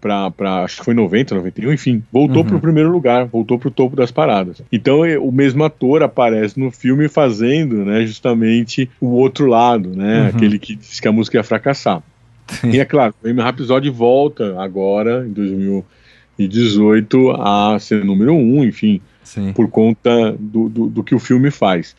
para 0.00 0.64
acho 0.64 0.78
que 0.78 0.84
foi 0.84 0.94
90, 0.94 1.34
91, 1.34 1.72
enfim, 1.72 2.02
voltou 2.12 2.38
uhum. 2.38 2.44
para 2.44 2.56
o 2.56 2.60
primeiro 2.60 2.90
lugar, 2.90 3.26
voltou 3.26 3.58
para 3.58 3.68
o 3.68 3.70
topo 3.70 3.96
das 3.96 4.10
paradas. 4.10 4.62
Então 4.70 5.00
o 5.20 5.32
mesmo 5.32 5.64
ator 5.64 6.02
aparece 6.02 6.58
no 6.58 6.70
filme 6.70 7.08
fazendo, 7.08 7.84
né, 7.84 8.06
justamente 8.06 8.88
o 9.00 9.08
outro 9.08 9.46
lado, 9.46 9.90
né, 9.90 10.22
uhum. 10.22 10.28
aquele 10.28 10.58
que 10.58 10.76
disse 10.76 11.02
que 11.02 11.08
a 11.08 11.12
música 11.12 11.38
ia 11.38 11.44
fracassar. 11.44 12.02
Sim. 12.48 12.70
E 12.70 12.80
é 12.80 12.84
claro, 12.84 13.14
o 13.22 13.28
Amy 13.28 13.42
Rhapsody 13.42 13.90
volta 13.90 14.60
agora 14.60 15.26
em 15.26 15.32
2018 15.32 17.30
a 17.32 17.78
ser 17.78 18.04
número 18.04 18.32
um, 18.32 18.64
enfim, 18.64 19.00
Sim. 19.22 19.52
por 19.52 19.68
conta 19.68 20.34
do, 20.38 20.68
do, 20.68 20.86
do 20.86 21.04
que 21.04 21.14
o 21.14 21.18
filme 21.18 21.50
faz. 21.50 21.94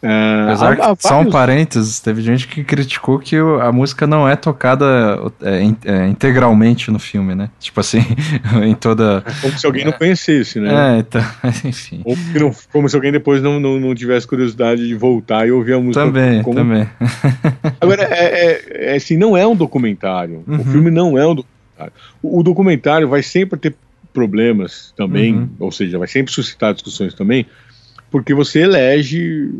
É, 0.00 0.44
Apesar 0.46 0.76
vários... 0.76 1.02
só 1.02 1.20
um 1.20 1.30
parênteses, 1.30 1.98
teve 1.98 2.22
gente 2.22 2.46
que 2.46 2.62
criticou 2.62 3.18
que 3.18 3.36
a 3.36 3.72
música 3.72 4.06
não 4.06 4.28
é 4.28 4.36
tocada 4.36 4.86
é, 5.42 5.64
é, 5.84 6.06
integralmente 6.06 6.90
no 6.90 6.98
filme, 6.98 7.34
né? 7.34 7.50
Tipo 7.58 7.80
assim, 7.80 7.98
em 8.62 8.74
toda. 8.74 9.24
É 9.26 9.32
como 9.42 9.58
se 9.58 9.66
alguém 9.66 9.84
não 9.84 9.92
conhecesse, 9.92 10.60
né? 10.60 10.96
É, 10.96 10.98
então, 11.00 11.24
enfim. 11.64 12.00
Ou 12.04 12.16
não, 12.34 12.54
como 12.72 12.88
se 12.88 12.94
alguém 12.94 13.10
depois 13.10 13.42
não, 13.42 13.58
não, 13.58 13.80
não, 13.80 13.94
tivesse 13.94 14.26
curiosidade 14.26 14.86
de 14.86 14.94
voltar 14.94 15.48
e 15.48 15.50
ouvir 15.50 15.74
a 15.74 15.80
música. 15.80 16.04
Também, 16.04 16.42
como... 16.42 16.56
também. 16.56 16.88
Agora, 17.80 18.02
é, 18.04 18.24
é, 18.24 18.92
é, 18.92 18.96
assim, 18.96 19.16
não 19.16 19.36
é 19.36 19.46
um 19.46 19.56
documentário. 19.56 20.44
Uhum. 20.46 20.60
O 20.60 20.64
filme 20.64 20.90
não 20.90 21.18
é 21.18 21.26
um 21.26 21.34
documentário. 21.34 21.92
O, 22.22 22.38
o 22.38 22.42
documentário 22.44 23.08
vai 23.08 23.22
sempre 23.22 23.58
ter 23.58 23.74
problemas 24.12 24.92
também, 24.96 25.34
uhum. 25.34 25.48
ou 25.60 25.72
seja, 25.72 25.98
vai 25.98 26.08
sempre 26.08 26.32
suscitar 26.32 26.72
discussões 26.72 27.14
também, 27.14 27.46
porque 28.10 28.34
você 28.34 28.60
elege 28.60 29.50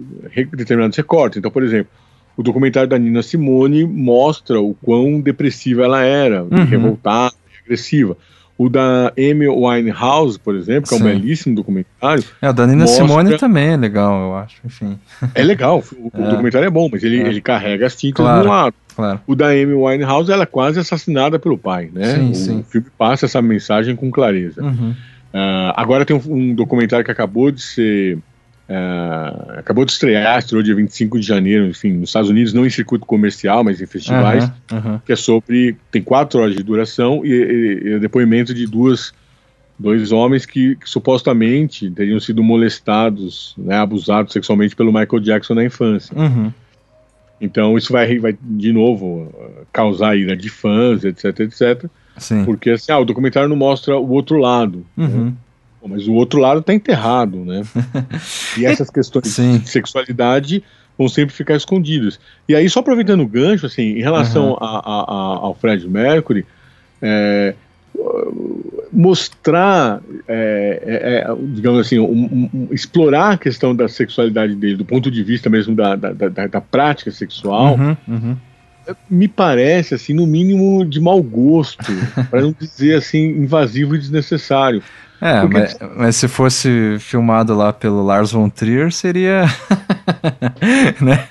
determinados 0.52 0.96
recortes. 0.96 1.38
Então, 1.38 1.50
por 1.50 1.62
exemplo, 1.62 1.90
o 2.36 2.42
documentário 2.42 2.88
da 2.88 2.98
Nina 2.98 3.22
Simone 3.22 3.84
mostra 3.84 4.60
o 4.60 4.74
quão 4.74 5.20
depressiva 5.20 5.84
ela 5.84 6.02
era, 6.02 6.44
uhum. 6.44 6.64
revoltada, 6.64 7.34
agressiva. 7.64 8.16
O 8.56 8.68
da 8.68 9.12
Amy 9.16 9.46
Winehouse, 9.46 10.38
por 10.38 10.56
exemplo, 10.56 10.88
que 10.88 10.88
Sim. 10.88 10.96
é 10.96 10.98
um 10.98 11.04
belíssimo 11.04 11.54
documentário. 11.54 12.24
É, 12.42 12.50
o 12.50 12.52
da 12.52 12.66
Nina 12.66 12.84
mostra... 12.84 13.06
Simone 13.06 13.38
também 13.38 13.68
é 13.68 13.76
legal, 13.76 14.20
eu 14.20 14.36
acho. 14.36 14.56
Enfim. 14.64 14.98
É 15.34 15.44
legal, 15.44 15.82
o, 15.96 16.10
é. 16.14 16.30
documentário 16.30 16.66
é 16.66 16.70
bom, 16.70 16.88
mas 16.90 17.04
ele, 17.04 17.20
é. 17.22 17.28
ele 17.28 17.40
carrega 17.40 17.86
as 17.86 17.94
tintas 17.94 18.24
claro, 18.24 18.44
no 18.44 18.50
lado. 18.50 18.74
Claro. 18.96 19.20
O 19.28 19.36
da 19.36 19.48
Amy 19.48 19.74
Winehouse, 19.74 20.32
ela 20.32 20.42
é 20.42 20.46
quase 20.46 20.80
assassinada 20.80 21.38
pelo 21.38 21.56
pai, 21.56 21.88
né? 21.92 22.16
Sim, 22.16 22.30
o 22.30 22.34
sim. 22.34 22.64
filme 22.68 22.88
passa 22.98 23.26
essa 23.26 23.40
mensagem 23.40 23.94
com 23.94 24.10
clareza. 24.10 24.60
Uhum. 24.60 24.94
Uh, 25.32 25.72
agora 25.76 26.04
tem 26.04 26.16
um, 26.16 26.22
um, 26.26 26.54
documentário 26.54 27.04
que 27.04 27.10
acabou 27.10 27.50
de 27.50 27.62
ser 27.62 28.18
Uh, 28.68 29.58
acabou 29.58 29.82
de 29.86 29.92
estrear, 29.92 30.38
estreou 30.38 30.62
dia 30.62 30.74
25 30.74 31.18
de 31.18 31.26
janeiro, 31.26 31.66
enfim, 31.66 31.92
nos 31.94 32.10
Estados 32.10 32.28
Unidos, 32.28 32.52
não 32.52 32.66
em 32.66 32.70
circuito 32.70 33.06
comercial, 33.06 33.64
mas 33.64 33.80
em 33.80 33.86
festivais, 33.86 34.44
que 35.06 35.12
é 35.12 35.16
sobre. 35.16 35.74
tem 35.90 36.02
quatro 36.02 36.40
horas 36.40 36.54
de 36.54 36.62
duração 36.62 37.24
e, 37.24 37.30
e, 37.30 37.94
e 37.94 37.98
depoimento 37.98 38.52
de 38.52 38.66
duas, 38.66 39.14
dois 39.78 40.12
homens 40.12 40.44
que, 40.44 40.76
que, 40.76 40.88
supostamente 40.88 41.90
teriam 41.90 42.20
sido 42.20 42.42
molestados, 42.42 43.54
né, 43.56 43.76
abusados 43.76 44.34
sexualmente 44.34 44.76
pelo 44.76 44.92
Michael 44.92 45.20
Jackson 45.20 45.54
na 45.54 45.64
infância. 45.64 46.14
Uhum. 46.14 46.52
Então 47.40 47.78
isso 47.78 47.90
vai, 47.90 48.18
vai 48.18 48.36
de 48.38 48.72
novo 48.72 49.32
causar 49.72 50.14
ira 50.14 50.36
de 50.36 50.50
fãs, 50.50 51.04
etc, 51.04 51.40
etc. 51.40 51.86
Sim. 52.18 52.44
Porque 52.44 52.70
assim, 52.70 52.92
ah, 52.92 52.98
o 52.98 53.04
documentário 53.06 53.48
não 53.48 53.56
mostra 53.56 53.96
o 53.96 54.10
outro 54.10 54.36
lado. 54.36 54.84
Né? 55.26 55.32
Mas 55.88 56.06
o 56.06 56.12
outro 56.12 56.40
lado 56.40 56.60
está 56.60 56.74
enterrado, 56.74 57.44
né? 57.44 57.62
e 58.56 58.64
essas 58.66 58.90
questões 58.90 59.28
Sim. 59.28 59.58
de 59.58 59.68
sexualidade 59.68 60.62
vão 60.98 61.08
sempre 61.08 61.34
ficar 61.34 61.54
escondidas. 61.54 62.18
E 62.48 62.54
aí, 62.54 62.68
só 62.68 62.80
aproveitando 62.80 63.20
o 63.20 63.26
gancho, 63.26 63.66
assim, 63.66 63.98
em 63.98 64.00
relação 64.00 64.50
uhum. 64.50 64.56
a, 64.60 64.78
a, 64.78 65.00
a, 65.00 65.38
ao 65.46 65.54
Fred 65.54 65.88
Mercury, 65.88 66.44
é, 67.00 67.54
mostrar, 68.92 70.00
é, 70.26 70.82
é, 70.84 71.30
é 71.30 71.36
digamos 71.54 71.80
assim, 71.80 71.98
um, 71.98 72.50
um, 72.52 72.68
explorar 72.72 73.32
a 73.32 73.38
questão 73.38 73.74
da 73.74 73.88
sexualidade 73.88 74.54
dele, 74.54 74.76
do 74.76 74.84
ponto 74.84 75.10
de 75.10 75.22
vista 75.22 75.48
mesmo 75.48 75.74
da, 75.74 75.94
da, 75.94 76.12
da, 76.12 76.46
da 76.46 76.60
prática 76.60 77.10
sexual, 77.10 77.76
uhum, 77.76 77.96
uhum. 78.08 78.36
me 79.08 79.28
parece, 79.28 79.94
assim, 79.94 80.14
no 80.14 80.26
mínimo 80.26 80.84
de 80.84 81.00
mau 81.00 81.22
gosto, 81.22 81.92
para 82.30 82.40
não 82.40 82.54
dizer 82.58 82.96
assim, 82.96 83.24
invasivo 83.28 83.94
e 83.94 83.98
desnecessário. 83.98 84.82
É, 85.20 85.42
mas, 85.42 85.78
mas, 85.96 86.16
se 86.16 86.28
fosse 86.28 86.96
filmado 87.00 87.54
lá 87.54 87.72
pelo 87.72 88.04
Lars 88.04 88.30
von 88.30 88.48
Trier, 88.48 88.92
seria. 88.92 89.44
né? 91.00 91.26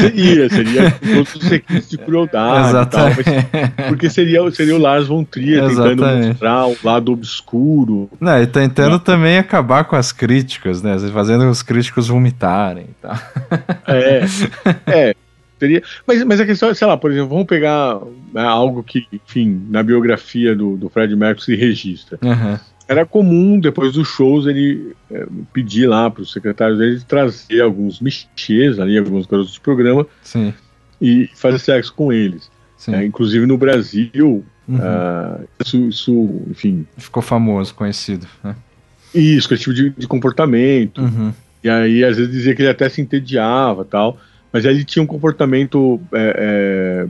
Seria, 0.00 0.50
seria 0.50 0.90
todos 0.90 1.34
os 1.36 1.42
requisitos 1.42 1.90
de 1.90 1.98
crueldade. 1.98 2.68
Exatamente. 2.68 3.24
Tal, 3.24 3.86
porque 3.88 4.10
seria, 4.10 4.50
seria 4.50 4.74
o 4.74 4.78
Lars 4.78 5.06
von 5.06 5.22
Trier 5.22 5.62
Exatamente. 5.64 5.96
tentando 5.96 6.26
mostrar 6.28 6.66
o 6.66 6.76
lado 6.82 7.12
obscuro. 7.12 8.10
Não, 8.20 8.42
e 8.42 8.46
tentando 8.46 8.98
também 8.98 9.38
acabar 9.38 9.84
com 9.84 9.94
as 9.94 10.10
críticas, 10.10 10.82
né? 10.82 10.96
Fazendo 11.12 11.48
os 11.48 11.62
críticos 11.62 12.08
vomitarem 12.08 12.86
e 12.90 12.94
tal. 13.00 13.18
É, 13.86 14.24
é. 14.86 15.14
Seria, 15.64 15.82
mas, 16.06 16.22
mas 16.24 16.40
a 16.40 16.44
questão 16.44 16.68
é, 16.68 16.74
sei 16.74 16.86
lá, 16.86 16.94
por 16.94 17.10
exemplo, 17.10 17.30
vamos 17.30 17.46
pegar 17.46 17.98
né, 18.34 18.42
algo 18.42 18.82
que, 18.82 19.06
enfim, 19.10 19.66
na 19.70 19.82
biografia 19.82 20.54
do, 20.54 20.76
do 20.76 20.90
Fred 20.90 21.16
Mercury 21.16 21.44
se 21.44 21.56
registra. 21.56 22.18
Uhum. 22.22 22.58
Era 22.86 23.06
comum, 23.06 23.58
depois 23.58 23.94
dos 23.94 24.06
shows, 24.06 24.46
ele 24.46 24.94
é, 25.10 25.26
pedir 25.54 25.86
lá 25.86 26.10
para 26.10 26.20
os 26.20 26.32
secretários 26.32 26.78
dele 26.78 27.00
trazer 27.08 27.62
alguns 27.62 27.98
michês 27.98 28.78
ali, 28.78 28.98
alguns 28.98 29.24
garotos 29.24 29.54
de 29.54 29.60
programa 29.60 30.06
Sim. 30.22 30.52
e 31.00 31.30
fazer 31.34 31.58
sexo 31.58 31.94
com 31.94 32.12
eles. 32.12 32.50
É, 32.86 33.02
inclusive 33.02 33.46
no 33.46 33.56
Brasil, 33.56 34.44
uhum. 34.68 34.76
uh, 34.76 35.48
isso, 35.64 35.88
isso, 35.88 36.42
enfim. 36.50 36.86
Ficou 36.98 37.22
famoso, 37.22 37.74
conhecido. 37.74 38.26
Né? 38.42 38.54
Isso, 39.14 39.48
com 39.48 39.54
esse 39.54 39.64
tipo 39.64 39.74
de, 39.74 39.88
de 39.88 40.06
comportamento. 40.06 41.00
Uhum. 41.00 41.32
E 41.62 41.70
aí, 41.70 42.04
às 42.04 42.18
vezes, 42.18 42.30
dizia 42.30 42.54
que 42.54 42.60
ele 42.60 42.68
até 42.68 42.86
se 42.90 43.00
entediava 43.00 43.82
tal 43.82 44.18
mas 44.54 44.64
ele 44.64 44.84
tinha 44.84 45.02
um 45.02 45.06
comportamento 45.06 46.00
é, 46.12 46.36
é, 46.38 47.06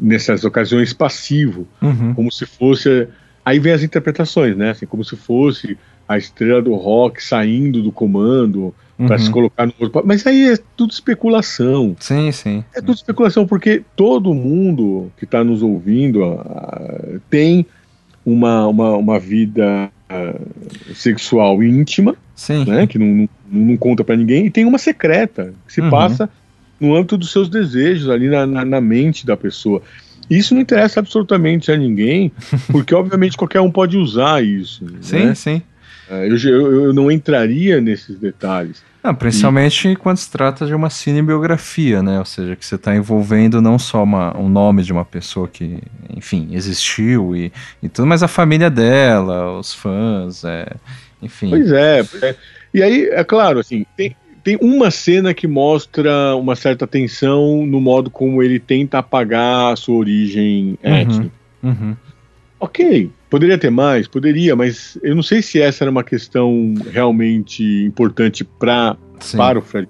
nessas 0.00 0.42
ocasiões 0.42 0.94
passivo, 0.94 1.68
uhum. 1.82 2.14
como 2.14 2.32
se 2.32 2.46
fosse. 2.46 3.08
Aí 3.44 3.58
vem 3.58 3.74
as 3.74 3.82
interpretações, 3.82 4.56
né? 4.56 4.70
Assim, 4.70 4.86
como 4.86 5.04
se 5.04 5.16
fosse 5.16 5.76
a 6.08 6.16
estrela 6.16 6.62
do 6.62 6.74
rock 6.74 7.22
saindo 7.22 7.82
do 7.82 7.92
comando 7.92 8.74
uhum. 8.98 9.06
para 9.06 9.18
se 9.18 9.30
colocar 9.30 9.66
no 9.66 9.74
outro. 9.78 10.02
Mas 10.06 10.26
aí 10.26 10.50
é 10.50 10.56
tudo 10.74 10.92
especulação. 10.92 11.94
Sim, 12.00 12.32
sim. 12.32 12.64
É 12.74 12.80
tudo 12.80 12.94
especulação, 12.94 13.46
porque 13.46 13.82
todo 13.94 14.32
mundo 14.32 15.12
que 15.18 15.26
está 15.26 15.44
nos 15.44 15.62
ouvindo 15.62 16.24
uh, 16.24 17.20
tem 17.28 17.66
uma, 18.24 18.66
uma, 18.66 18.96
uma 18.96 19.18
vida 19.18 19.90
uh, 20.10 20.94
sexual 20.94 21.62
íntima, 21.62 22.16
sim. 22.34 22.64
Né? 22.64 22.86
que 22.86 22.98
não, 22.98 23.28
não, 23.52 23.66
não 23.66 23.76
conta 23.76 24.02
para 24.02 24.16
ninguém, 24.16 24.46
e 24.46 24.50
tem 24.50 24.64
uma 24.64 24.78
secreta, 24.78 25.52
que 25.66 25.72
se 25.74 25.82
uhum. 25.82 25.90
passa 25.90 26.30
no 26.80 26.94
âmbito 26.94 27.16
dos 27.16 27.30
seus 27.30 27.48
desejos, 27.48 28.08
ali 28.08 28.28
na, 28.28 28.46
na, 28.46 28.64
na 28.64 28.80
mente 28.80 29.26
da 29.26 29.36
pessoa. 29.36 29.82
Isso 30.28 30.54
não 30.54 30.60
interessa 30.60 31.00
absolutamente 31.00 31.70
a 31.70 31.76
ninguém, 31.76 32.32
porque 32.70 32.94
obviamente 32.94 33.36
qualquer 33.36 33.60
um 33.60 33.70
pode 33.70 33.96
usar 33.96 34.42
isso. 34.42 34.84
Sim, 35.00 35.26
né? 35.26 35.34
sim. 35.34 35.62
É, 36.08 36.28
eu, 36.28 36.36
eu, 36.36 36.84
eu, 36.84 36.92
não 36.92 37.10
entraria 37.10 37.80
nesses 37.80 38.16
detalhes. 38.16 38.82
Não, 39.02 39.14
principalmente 39.14 39.88
e... 39.88 39.96
quando 39.96 40.16
se 40.16 40.30
trata 40.30 40.64
de 40.64 40.74
uma 40.74 40.88
cinebiografia, 40.88 42.00
né? 42.00 42.18
Ou 42.18 42.24
seja, 42.24 42.54
que 42.54 42.64
você 42.64 42.76
está 42.76 42.94
envolvendo 42.94 43.60
não 43.60 43.78
só 43.78 44.04
uma, 44.04 44.36
um 44.36 44.48
nome 44.48 44.82
de 44.84 44.92
uma 44.92 45.04
pessoa 45.04 45.48
que, 45.48 45.78
enfim, 46.14 46.48
existiu 46.52 47.34
e, 47.34 47.52
e 47.82 47.88
tudo, 47.88 48.06
mas 48.06 48.22
a 48.22 48.28
família 48.28 48.70
dela, 48.70 49.58
os 49.58 49.74
fãs, 49.74 50.44
é, 50.44 50.68
enfim. 51.20 51.50
Pois 51.50 51.72
é, 51.72 52.00
é. 52.22 52.36
E 52.72 52.82
aí, 52.82 53.08
é 53.10 53.24
claro, 53.24 53.58
assim, 53.58 53.84
tem, 53.96 54.14
tem 54.46 54.56
uma 54.60 54.92
cena 54.92 55.34
que 55.34 55.48
mostra 55.48 56.36
uma 56.36 56.54
certa 56.54 56.86
tensão 56.86 57.66
no 57.66 57.80
modo 57.80 58.08
como 58.08 58.40
ele 58.40 58.60
tenta 58.60 58.98
apagar 58.98 59.72
a 59.72 59.76
sua 59.76 59.96
origem 59.96 60.78
uhum, 60.84 60.94
étnica. 60.94 61.32
Uhum. 61.64 61.96
Ok, 62.60 63.10
poderia 63.28 63.58
ter 63.58 63.70
mais, 63.70 64.06
poderia, 64.06 64.54
mas 64.54 64.96
eu 65.02 65.16
não 65.16 65.22
sei 65.22 65.42
se 65.42 65.60
essa 65.60 65.82
era 65.82 65.90
uma 65.90 66.04
questão 66.04 66.74
realmente 66.92 67.64
importante 67.84 68.44
pra, 68.44 68.96
para 69.36 69.58
o 69.58 69.62
Fred. 69.62 69.88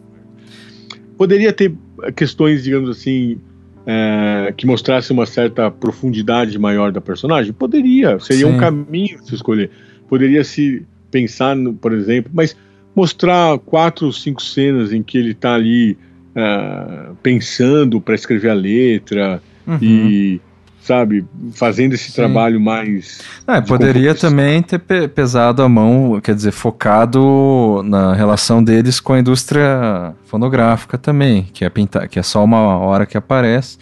Poderia 1.18 1.52
ter 1.52 1.74
questões, 2.16 2.64
digamos 2.64 2.88
assim, 2.88 3.38
é, 3.86 4.54
que 4.56 4.66
mostrasse 4.66 5.12
uma 5.12 5.26
certa 5.26 5.70
profundidade 5.70 6.58
maior 6.58 6.92
da 6.92 7.00
personagem? 7.02 7.52
Poderia, 7.52 8.18
seria 8.20 8.46
Sim. 8.46 8.54
um 8.54 8.56
caminho 8.56 9.22
se 9.22 9.34
escolher. 9.34 9.68
Poderia 10.08 10.42
se 10.42 10.82
pensar, 11.10 11.54
no, 11.54 11.74
por 11.74 11.92
exemplo, 11.92 12.30
mas 12.34 12.56
mostrar 12.96 13.58
quatro 13.58 14.06
ou 14.06 14.12
cinco 14.12 14.42
cenas 14.42 14.92
em 14.92 15.02
que 15.02 15.18
ele 15.18 15.32
está 15.32 15.54
ali 15.54 15.98
uh, 16.34 17.14
pensando 17.22 18.00
para 18.00 18.14
escrever 18.14 18.48
a 18.48 18.54
letra 18.54 19.42
uhum. 19.66 19.78
e 19.82 20.40
sabe, 20.86 21.26
fazendo 21.52 21.94
esse 21.94 22.10
Sim. 22.10 22.14
trabalho 22.14 22.60
mais. 22.60 23.20
É, 23.46 23.60
poderia 23.60 24.14
também 24.14 24.62
ter 24.62 24.78
pesado 25.08 25.60
a 25.62 25.68
mão, 25.68 26.20
quer 26.20 26.34
dizer, 26.34 26.52
focado 26.52 27.82
na 27.84 28.14
relação 28.14 28.62
deles 28.62 29.00
com 29.00 29.12
a 29.12 29.18
indústria 29.18 30.14
fonográfica 30.26 30.96
também, 30.96 31.48
que 31.52 31.64
é 31.64 31.68
pintar, 31.68 32.08
que 32.08 32.20
é 32.20 32.22
só 32.22 32.44
uma 32.44 32.78
hora 32.78 33.04
que 33.04 33.16
aparece. 33.18 33.78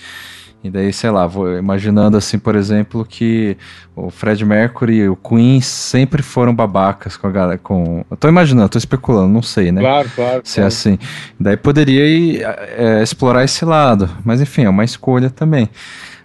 E 0.64 0.70
daí, 0.70 0.94
sei 0.94 1.10
lá, 1.10 1.26
vou 1.26 1.58
imaginando 1.58 2.16
assim, 2.16 2.38
por 2.38 2.56
exemplo, 2.56 3.04
que 3.04 3.54
o 3.94 4.08
Fred 4.08 4.42
Mercury 4.46 4.94
e 4.94 5.08
o 5.10 5.14
Queen 5.14 5.60
sempre 5.60 6.22
foram 6.22 6.54
babacas 6.54 7.18
com 7.18 7.26
a 7.26 7.30
galera. 7.30 7.58
Com... 7.58 8.02
Eu 8.10 8.16
tô 8.16 8.28
imaginando, 8.28 8.70
tô 8.70 8.78
especulando, 8.78 9.28
não 9.28 9.42
sei, 9.42 9.70
né? 9.70 9.82
Claro, 9.82 10.08
claro. 10.16 10.40
Se 10.42 10.60
é 10.60 10.62
claro. 10.62 10.64
é 10.64 10.68
assim. 10.68 10.98
Daí 11.38 11.58
poderia 11.58 12.06
ir, 12.06 12.42
é, 12.78 13.02
explorar 13.02 13.44
esse 13.44 13.62
lado. 13.62 14.08
Mas 14.24 14.40
enfim, 14.40 14.64
é 14.64 14.68
uma 14.70 14.84
escolha 14.84 15.28
também. 15.28 15.68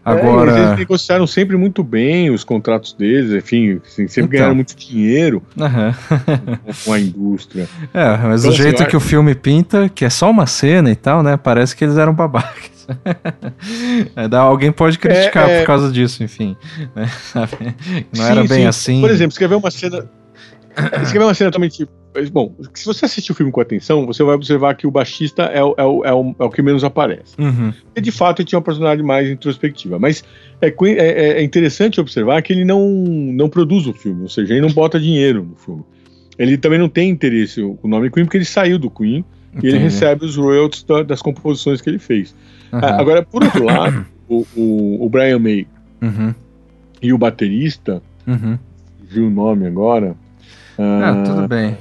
É, 0.06 0.10
Agora... 0.10 0.58
É, 0.58 0.66
eles 0.68 0.78
negociaram 0.80 1.28
sempre 1.28 1.58
muito 1.58 1.84
bem 1.84 2.30
os 2.30 2.46
contratos 2.46 2.94
deles, 2.94 3.34
enfim, 3.34 3.82
assim, 3.86 4.08
sempre 4.08 4.22
então. 4.22 4.30
ganharam 4.30 4.56
muito 4.56 4.74
dinheiro 4.74 5.44
uhum. 5.58 6.74
com 6.86 6.94
a 6.94 7.00
indústria. 7.00 7.68
É, 7.94 8.18
mas 8.18 8.46
então, 8.46 8.54
o 8.54 8.56
jeito 8.56 8.84
assim, 8.84 8.90
que 8.90 8.96
o 8.96 9.00
filme 9.02 9.36
pinta, 9.36 9.90
que 9.90 10.06
é 10.06 10.10
só 10.10 10.30
uma 10.30 10.46
cena 10.46 10.90
e 10.90 10.96
tal, 10.96 11.22
né? 11.22 11.36
Parece 11.36 11.76
que 11.76 11.84
eles 11.84 11.98
eram 11.98 12.14
babacas. 12.14 12.79
É, 14.16 14.36
alguém 14.36 14.72
pode 14.72 14.98
criticar 14.98 15.50
é, 15.50 15.58
é... 15.58 15.60
por 15.60 15.68
causa 15.68 15.92
disso, 15.92 16.24
enfim. 16.24 16.56
Né? 16.96 17.10
Não 18.16 18.26
sim, 18.26 18.32
era 18.32 18.44
bem 18.44 18.62
sim. 18.62 18.66
assim. 18.66 19.02
Por 19.02 19.10
exemplo, 19.10 19.32
escrever 19.32 19.56
uma 19.56 19.72
cena. 19.72 20.10
Escrever 21.02 21.26
uma 21.26 21.34
cena 21.34 21.52
totalmente 21.52 21.88
Bom, 22.32 22.56
se 22.74 22.86
você 22.86 23.06
assistir 23.06 23.32
o 23.32 23.36
filme 23.36 23.52
com 23.52 23.62
atenção, 23.62 24.06
você 24.06 24.24
vai 24.24 24.34
observar 24.34 24.76
que 24.76 24.88
o 24.88 24.92
baixista 24.92 25.44
é 25.44 25.64
o, 25.64 25.76
é 25.78 25.84
o, 25.84 26.06
é 26.06 26.14
o, 26.14 26.36
é 26.40 26.44
o 26.44 26.50
que 26.50 26.62
menos 26.62 26.84
aparece. 26.84 27.36
Uhum. 27.40 27.72
E 27.96 28.02
de 28.02 28.12
fato 28.12 28.42
ele 28.42 28.48
tinha 28.48 28.58
uma 28.58 28.66
personalidade 28.66 29.04
mais 29.04 29.30
introspectiva. 29.30 30.00
Mas 30.00 30.24
é, 30.60 30.68
é, 30.68 31.40
é, 31.40 31.44
interessante 31.44 32.02
observar 32.02 32.42
que 32.42 32.52
ele 32.52 32.66
não, 32.66 32.90
não 32.90 33.48
produz 33.48 33.86
o 33.86 33.94
filme, 33.94 34.24
ou 34.24 34.30
seja, 34.30 34.54
ele 34.54 34.62
não 34.62 34.74
bota 34.74 35.00
dinheiro 35.00 35.44
no 35.44 35.56
filme. 35.56 35.84
Ele 36.38 36.58
também 36.58 36.80
não 36.80 36.90
tem 36.90 37.10
interesse 37.10 37.62
o 37.62 37.78
nome 37.84 38.10
Queen, 38.10 38.26
porque 38.26 38.38
ele 38.38 38.46
saiu 38.46 38.80
do 38.80 38.90
Queen 38.90 39.24
Entendi. 39.54 39.68
e 39.68 39.70
ele 39.70 39.78
recebe 39.80 40.26
os 40.26 40.36
royalties 40.36 40.84
da, 40.84 41.04
das 41.04 41.22
composições 41.22 41.82
que 41.82 41.90
ele 41.90 42.00
fez. 42.00 42.36
Uhum. 42.72 42.80
Agora, 42.80 43.24
por 43.24 43.44
outro 43.44 43.64
lado, 43.64 44.06
o, 44.30 44.46
o, 44.56 45.06
o, 45.06 45.10
Brian 45.10 45.40
May 45.40 45.68
uhum. 46.02 46.34
e 47.02 47.12
o 47.12 47.18
baterista, 47.18 48.02
uhum. 48.28 48.58
viu 49.04 49.28
o 49.28 49.30
nome 49.30 49.68
agora. 49.68 50.16
Ah, 50.78 51.24
tudo 51.26 51.48
bem. 51.48 51.78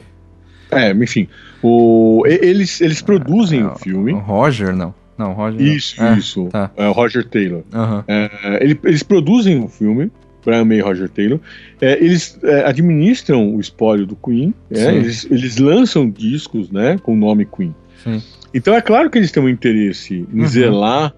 É, 0.70 0.90
enfim. 0.92 1.28
O, 1.62 2.22
eles, 2.26 2.80
eles 2.80 3.00
produzem 3.00 3.64
o 3.64 3.76
filme. 3.76 4.12
O 4.12 4.18
Roger, 4.18 4.74
não. 4.74 4.94
Não, 5.16 5.32
Roger. 5.32 5.60
Isso, 5.60 6.02
não. 6.02 6.16
isso. 6.16 6.46
É, 6.48 6.50
tá. 6.50 6.70
é, 6.76 6.88
Roger 6.88 7.28
Taylor. 7.28 7.62
Uhum. 7.72 8.04
É, 8.06 8.58
ele, 8.62 8.78
eles 8.84 9.02
produzem 9.02 9.62
o 9.62 9.68
filme. 9.68 10.10
Brian 10.48 10.64
May 10.64 10.78
e 10.78 10.80
Roger 10.80 11.10
Taylor. 11.10 11.38
É, 11.78 12.02
eles 12.02 12.38
é, 12.42 12.64
administram 12.64 13.54
o 13.54 13.60
espólio 13.60 14.06
do 14.06 14.16
Queen. 14.16 14.54
É, 14.70 14.94
eles, 14.94 15.26
eles 15.30 15.58
lançam 15.58 16.08
discos 16.08 16.70
né, 16.70 16.96
com 17.02 17.12
o 17.12 17.16
nome 17.16 17.44
Queen. 17.44 17.74
Sim. 18.02 18.22
Então 18.54 18.74
é 18.74 18.80
claro 18.80 19.10
que 19.10 19.18
eles 19.18 19.30
têm 19.30 19.42
um 19.42 19.48
interesse 19.48 20.26
em 20.32 20.40
uhum. 20.40 20.46
zelar 20.46 21.14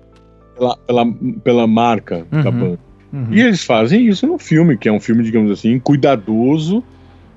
pela, 0.57 0.77
pela, 0.79 1.07
pela 1.45 1.67
marca 1.67 2.27
uhum. 2.33 2.43
da 2.43 2.51
banda. 2.51 2.79
Uhum. 3.13 3.29
E 3.31 3.41
eles 3.41 3.65
fazem 3.65 4.07
isso 4.09 4.27
no 4.27 4.37
filme, 4.37 4.77
que 4.77 4.89
é 4.89 4.93
um 4.93 5.01
filme, 5.01 5.23
digamos 5.23 5.51
assim, 5.53 5.79
cuidadoso 5.79 6.83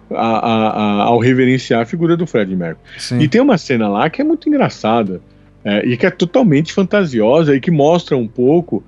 a, 0.10 0.16
a, 0.16 0.70
a, 0.70 1.04
ao 1.04 1.20
reverenciar 1.20 1.82
a 1.82 1.86
figura 1.86 2.18
do 2.18 2.26
Fred 2.26 2.56
Mercury. 2.56 2.84
Sim. 2.98 3.20
E 3.20 3.28
tem 3.28 3.40
uma 3.40 3.58
cena 3.58 3.88
lá 3.88 4.10
que 4.10 4.20
é 4.20 4.26
muito 4.26 4.50
engraçada 4.50 5.22
é, 5.64 5.86
e 5.86 5.96
que 5.96 6.08
é 6.08 6.10
totalmente 6.12 6.74
fantasiosa 6.74 7.56
e 7.56 7.60
que 7.60 7.72
mostra 7.72 8.18
um 8.18 8.28
pouco 8.28 8.84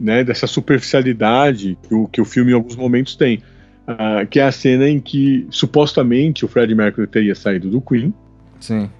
né, 0.00 0.22
dessa 0.22 0.46
superficialidade 0.46 1.76
que 1.86 1.94
o, 1.94 2.06
que 2.06 2.20
o 2.20 2.24
filme 2.24 2.52
em 2.52 2.54
alguns 2.54 2.76
momentos 2.76 3.16
tem. 3.16 3.42
Uh, 3.88 4.26
que 4.28 4.38
é 4.38 4.44
a 4.44 4.52
cena 4.52 4.86
em 4.88 5.00
que 5.00 5.46
supostamente 5.50 6.44
o 6.44 6.48
Fred 6.48 6.74
Mercury 6.74 7.06
teria 7.06 7.34
saído 7.34 7.70
do 7.70 7.80
Queen. 7.80 8.12
Sim. 8.60 8.90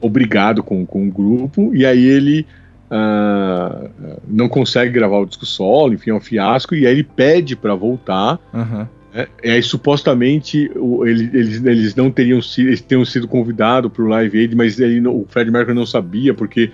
Obrigado 0.00 0.62
com, 0.62 0.84
com 0.84 1.08
o 1.08 1.10
grupo, 1.10 1.74
e 1.74 1.86
aí 1.86 2.04
ele 2.04 2.46
uh, 2.90 3.90
não 4.28 4.48
consegue 4.48 4.92
gravar 4.92 5.18
o 5.18 5.26
disco 5.26 5.46
solo, 5.46 5.94
enfim, 5.94 6.10
é 6.10 6.14
um 6.14 6.20
fiasco, 6.20 6.74
e 6.74 6.86
aí 6.86 6.92
ele 6.92 7.04
pede 7.04 7.56
para 7.56 7.74
voltar. 7.74 8.38
Uhum. 8.52 8.86
É, 9.14 9.28
e 9.42 9.50
aí, 9.50 9.62
supostamente, 9.62 10.70
o, 10.76 11.06
ele, 11.06 11.30
eles, 11.32 11.64
eles 11.64 11.94
não 11.94 12.10
teriam 12.10 12.42
sido, 12.42 12.68
eles 12.68 12.80
teriam 12.80 13.04
sido 13.04 13.26
convidados 13.26 13.90
para 13.90 14.02
o 14.02 14.06
Live 14.06 14.38
Aid, 14.38 14.54
mas 14.54 14.78
ele, 14.78 15.06
o 15.08 15.26
Fred 15.28 15.50
Mercury 15.50 15.74
não 15.74 15.86
sabia, 15.86 16.34
porque 16.34 16.70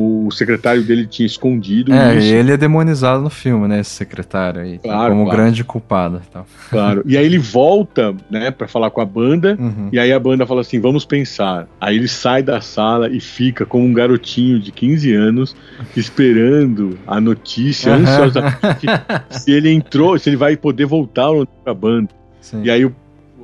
o 0.00 0.30
secretário 0.30 0.84
dele 0.84 1.06
tinha 1.06 1.26
escondido 1.26 1.92
é, 1.92 2.16
isso. 2.16 2.32
ele 2.32 2.52
é 2.52 2.56
demonizado 2.56 3.20
no 3.20 3.28
filme, 3.28 3.66
né, 3.66 3.80
esse 3.80 3.90
secretário 3.90 4.60
aí, 4.60 4.78
claro, 4.78 5.10
como 5.10 5.24
claro. 5.24 5.36
grande 5.36 5.64
culpado. 5.64 6.22
Então. 6.28 6.46
Claro, 6.70 7.02
e 7.04 7.16
aí 7.16 7.26
ele 7.26 7.38
volta, 7.38 8.14
né, 8.30 8.52
para 8.52 8.68
falar 8.68 8.90
com 8.90 9.00
a 9.00 9.04
banda, 9.04 9.56
uhum. 9.58 9.88
e 9.90 9.98
aí 9.98 10.12
a 10.12 10.20
banda 10.20 10.46
fala 10.46 10.60
assim, 10.60 10.78
vamos 10.78 11.04
pensar. 11.04 11.66
Aí 11.80 11.96
ele 11.96 12.06
sai 12.06 12.44
da 12.44 12.60
sala 12.60 13.10
e 13.10 13.18
fica 13.18 13.66
como 13.66 13.84
um 13.84 13.92
garotinho 13.92 14.60
de 14.60 14.70
15 14.70 15.12
anos, 15.12 15.56
esperando 15.96 16.96
a 17.04 17.20
notícia, 17.20 17.92
uhum. 17.92 18.02
ansiosamente, 18.02 18.86
se 19.30 19.50
ele 19.50 19.72
entrou, 19.72 20.16
se 20.16 20.30
ele 20.30 20.36
vai 20.36 20.56
poder 20.56 20.86
voltar 20.86 21.28
pra 21.64 21.74
banda. 21.74 22.10
Sim. 22.40 22.62
E 22.62 22.70
aí 22.70 22.84
o, 22.84 22.94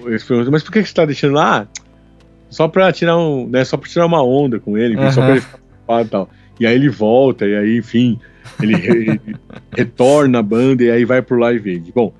eles 0.06 0.22
perguntam, 0.22 0.52
mas 0.52 0.62
por 0.62 0.70
que 0.70 0.84
você 0.84 0.94
tá 0.94 1.04
deixando 1.04 1.34
lá? 1.34 1.66
Só 2.48 2.68
pra 2.68 2.92
tirar 2.92 3.18
um, 3.18 3.48
né, 3.48 3.64
só 3.64 3.76
pra 3.76 3.88
tirar 3.88 4.06
uma 4.06 4.22
onda 4.22 4.60
com 4.60 4.78
ele, 4.78 4.96
uhum. 4.96 5.10
só 5.10 5.20
pra 5.20 5.32
ele 5.32 5.40
ficar 5.40 5.58
preocupado 5.58 6.06
e 6.06 6.10
tal. 6.10 6.28
E 6.58 6.66
aí 6.66 6.74
ele 6.74 6.88
volta, 6.88 7.46
e 7.46 7.54
aí, 7.56 7.78
enfim, 7.78 8.18
ele, 8.62 8.76
re, 8.76 9.20
retorna 9.76 10.38
a 10.38 10.42
banda 10.42 10.84
e 10.84 10.90
aí 10.90 11.04
vai 11.04 11.20
pro 11.22 11.38
Live 11.38 11.70
Aid. 11.70 11.92
Bom, 11.94 12.12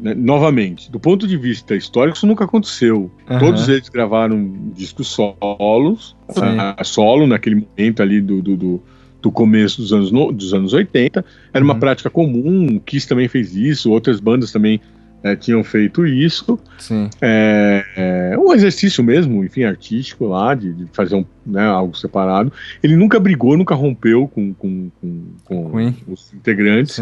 né, 0.00 0.14
novamente, 0.14 0.90
do 0.90 1.00
ponto 1.00 1.26
de 1.26 1.36
vista 1.36 1.74
histórico, 1.74 2.16
isso 2.16 2.26
nunca 2.26 2.44
aconteceu. 2.44 3.10
Uhum. 3.28 3.38
Todos 3.38 3.68
eles 3.68 3.88
gravaram 3.88 4.52
discos 4.74 5.08
solos, 5.08 6.16
uh, 6.28 6.84
solo 6.84 7.26
naquele 7.26 7.56
momento 7.56 8.02
ali 8.02 8.20
do, 8.20 8.42
do, 8.42 8.56
do, 8.56 8.82
do 9.22 9.30
começo 9.30 9.80
dos 9.80 9.92
anos, 9.92 10.10
no, 10.10 10.30
dos 10.30 10.52
anos 10.52 10.72
80. 10.72 11.24
Era 11.52 11.64
uma 11.64 11.74
uhum. 11.74 11.80
prática 11.80 12.10
comum, 12.10 12.76
o 12.76 12.80
Kiss 12.80 13.08
também 13.08 13.28
fez 13.28 13.54
isso, 13.54 13.90
outras 13.90 14.20
bandas 14.20 14.52
também 14.52 14.80
é, 15.22 15.34
tinham 15.34 15.62
feito 15.64 16.06
isso. 16.06 16.58
Sim. 16.78 17.08
É, 17.20 17.84
é, 17.96 18.38
um 18.38 18.52
exercício 18.52 19.02
mesmo, 19.02 19.44
enfim, 19.44 19.64
artístico 19.64 20.26
lá, 20.26 20.54
de, 20.54 20.72
de 20.72 20.86
fazer 20.92 21.16
um, 21.16 21.24
né, 21.44 21.66
algo 21.66 21.96
separado. 21.96 22.52
Ele 22.82 22.96
nunca 22.96 23.18
brigou, 23.18 23.56
nunca 23.56 23.74
rompeu 23.74 24.28
com, 24.28 24.54
com, 24.54 24.90
com, 25.00 25.26
com 25.44 25.94
os 26.06 26.32
integrantes. 26.32 27.00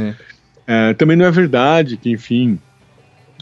É, 0.67 0.95
também 0.95 1.17
não 1.17 1.27
é 1.27 1.31
verdade 1.31 1.97
que, 1.97 2.11
enfim, 2.11 2.59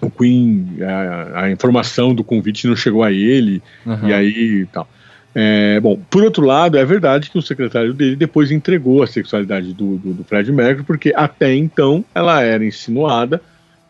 o 0.03 0.11
Queen, 0.11 0.79
a, 0.83 1.45
a, 1.45 1.51
informação 1.51 2.15
do 2.15 2.25
convite 2.25 2.67
não 2.67 2.77
chegou 2.77 3.03
a 3.03 3.13
ele, 3.13 3.63
uhum. 3.87 4.09
e 4.09 4.13
aí 4.13 4.67
tal. 4.73 4.89
É, 5.37 5.81
bom, 5.81 5.99
por 6.09 6.23
outro 6.23 6.45
lado, 6.45 6.79
é 6.79 6.85
verdade 6.85 7.29
que 7.29 7.37
o 7.37 7.43
secretário 7.43 7.93
dele 7.93 8.15
depois 8.15 8.53
entregou 8.53 9.03
a 9.03 9.07
sexualidade 9.07 9.73
do, 9.73 9.97
do, 9.97 10.15
do 10.15 10.25
Fred 10.25 10.51
Mercury, 10.53 10.85
porque 10.85 11.13
até 11.17 11.53
então 11.55 12.05
ela 12.15 12.41
era 12.41 12.65
insinuada 12.65 13.41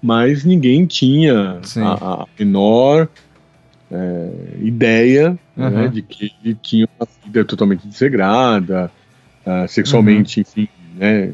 mas 0.05 0.45
ninguém 0.45 0.85
tinha 0.85 1.63
a, 1.79 2.23
a, 2.23 2.27
menor 2.39 3.09
é, 3.91 4.31
ideia 4.61 5.39
uhum. 5.57 5.71
né, 5.71 5.89
de 5.89 6.03
que 6.03 6.31
ele 6.45 6.55
tinha 6.61 6.87
uma 7.01 7.09
vida 7.25 7.43
totalmente 7.43 7.89
desregrada, 7.89 8.91
uh, 9.47 9.67
sexualmente, 9.67 10.41
uhum. 10.41 10.43
enfim, 10.43 10.69
né, 10.95 11.33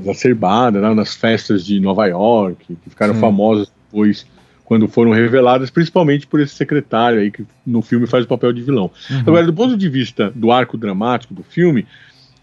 exacerbada, 0.00 0.82
né, 0.82 0.92
nas 0.92 1.14
festas 1.14 1.64
de 1.64 1.80
Nova 1.80 2.04
York, 2.08 2.76
que 2.82 2.90
ficaram 2.90 3.14
Sim. 3.14 3.20
famosas 3.20 3.72
depois 3.86 4.26
quando 4.66 4.86
foram 4.86 5.12
reveladas, 5.12 5.70
principalmente 5.70 6.26
por 6.26 6.40
esse 6.40 6.54
secretário 6.54 7.20
aí 7.20 7.30
que 7.30 7.46
no 7.66 7.80
filme 7.80 8.06
faz 8.06 8.26
o 8.26 8.28
papel 8.28 8.52
de 8.52 8.60
vilão. 8.60 8.90
Uhum. 9.10 9.20
Agora, 9.20 9.46
do 9.46 9.54
ponto 9.54 9.78
de 9.78 9.88
vista 9.88 10.30
do 10.34 10.52
arco 10.52 10.76
dramático 10.76 11.32
do 11.32 11.42
filme, 11.42 11.86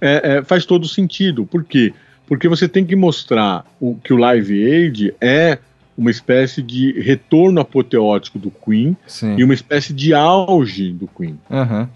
é, 0.02 0.38
é, 0.38 0.44
faz 0.44 0.66
todo 0.66 0.88
sentido. 0.88 1.46
Por 1.46 1.64
quê? 1.64 1.94
Porque 2.26 2.48
você 2.48 2.68
tem 2.68 2.84
que 2.84 2.96
mostrar 2.96 3.64
o, 3.80 3.96
que 3.96 4.12
o 4.12 4.18
Live 4.18 4.74
Aid 4.74 5.14
é 5.22 5.60
uma 5.98 6.12
espécie 6.12 6.62
de 6.62 6.92
retorno 7.02 7.60
apoteótico 7.60 8.38
do 8.38 8.52
Queen 8.52 8.96
Sim. 9.08 9.36
e 9.38 9.44
uma 9.44 9.54
espécie 9.54 9.94
de 9.94 10.14
auge 10.14 10.92
do 10.92 11.08
Queen. 11.08 11.40
Uhum. 11.50 11.88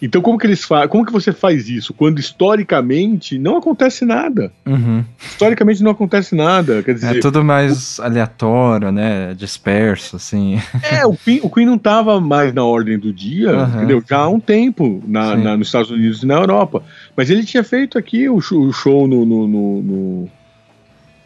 Então 0.00 0.22
como 0.22 0.38
que 0.38 0.46
eles? 0.46 0.64
Como 0.88 1.04
que 1.04 1.12
você 1.12 1.32
faz 1.32 1.68
isso 1.68 1.92
quando 1.92 2.20
historicamente 2.20 3.38
não 3.38 3.56
acontece 3.56 4.04
nada? 4.04 4.52
Uhum. 4.64 5.04
Historicamente 5.20 5.82
não 5.82 5.90
acontece 5.90 6.34
nada, 6.34 6.82
quer 6.82 6.94
dizer. 6.94 7.16
É 7.16 7.20
tudo 7.20 7.44
mais 7.44 7.98
aleatório, 7.98 8.92
né? 8.92 9.34
Disperso, 9.34 10.16
assim. 10.16 10.60
É, 10.88 11.04
o 11.04 11.14
Queen, 11.14 11.40
o 11.42 11.50
Queen 11.50 11.66
não 11.66 11.74
estava 11.74 12.20
mais 12.20 12.54
na 12.54 12.62
ordem 12.62 12.98
do 12.98 13.12
dia, 13.12 13.52
uhum. 13.52 13.76
entendeu? 13.76 14.02
Já 14.08 14.18
há 14.18 14.28
um 14.28 14.38
tempo 14.38 15.02
na, 15.06 15.36
na, 15.36 15.56
nos 15.56 15.68
Estados 15.68 15.90
Unidos 15.90 16.22
e 16.22 16.26
na 16.26 16.34
Europa. 16.34 16.82
Mas 17.16 17.28
ele 17.28 17.44
tinha 17.44 17.64
feito 17.64 17.98
aqui 17.98 18.28
o 18.28 18.40
show, 18.40 18.62
o 18.62 18.72
show 18.72 19.08
no, 19.08 19.26
no, 19.26 19.48
no, 19.48 19.82
no, 19.82 20.30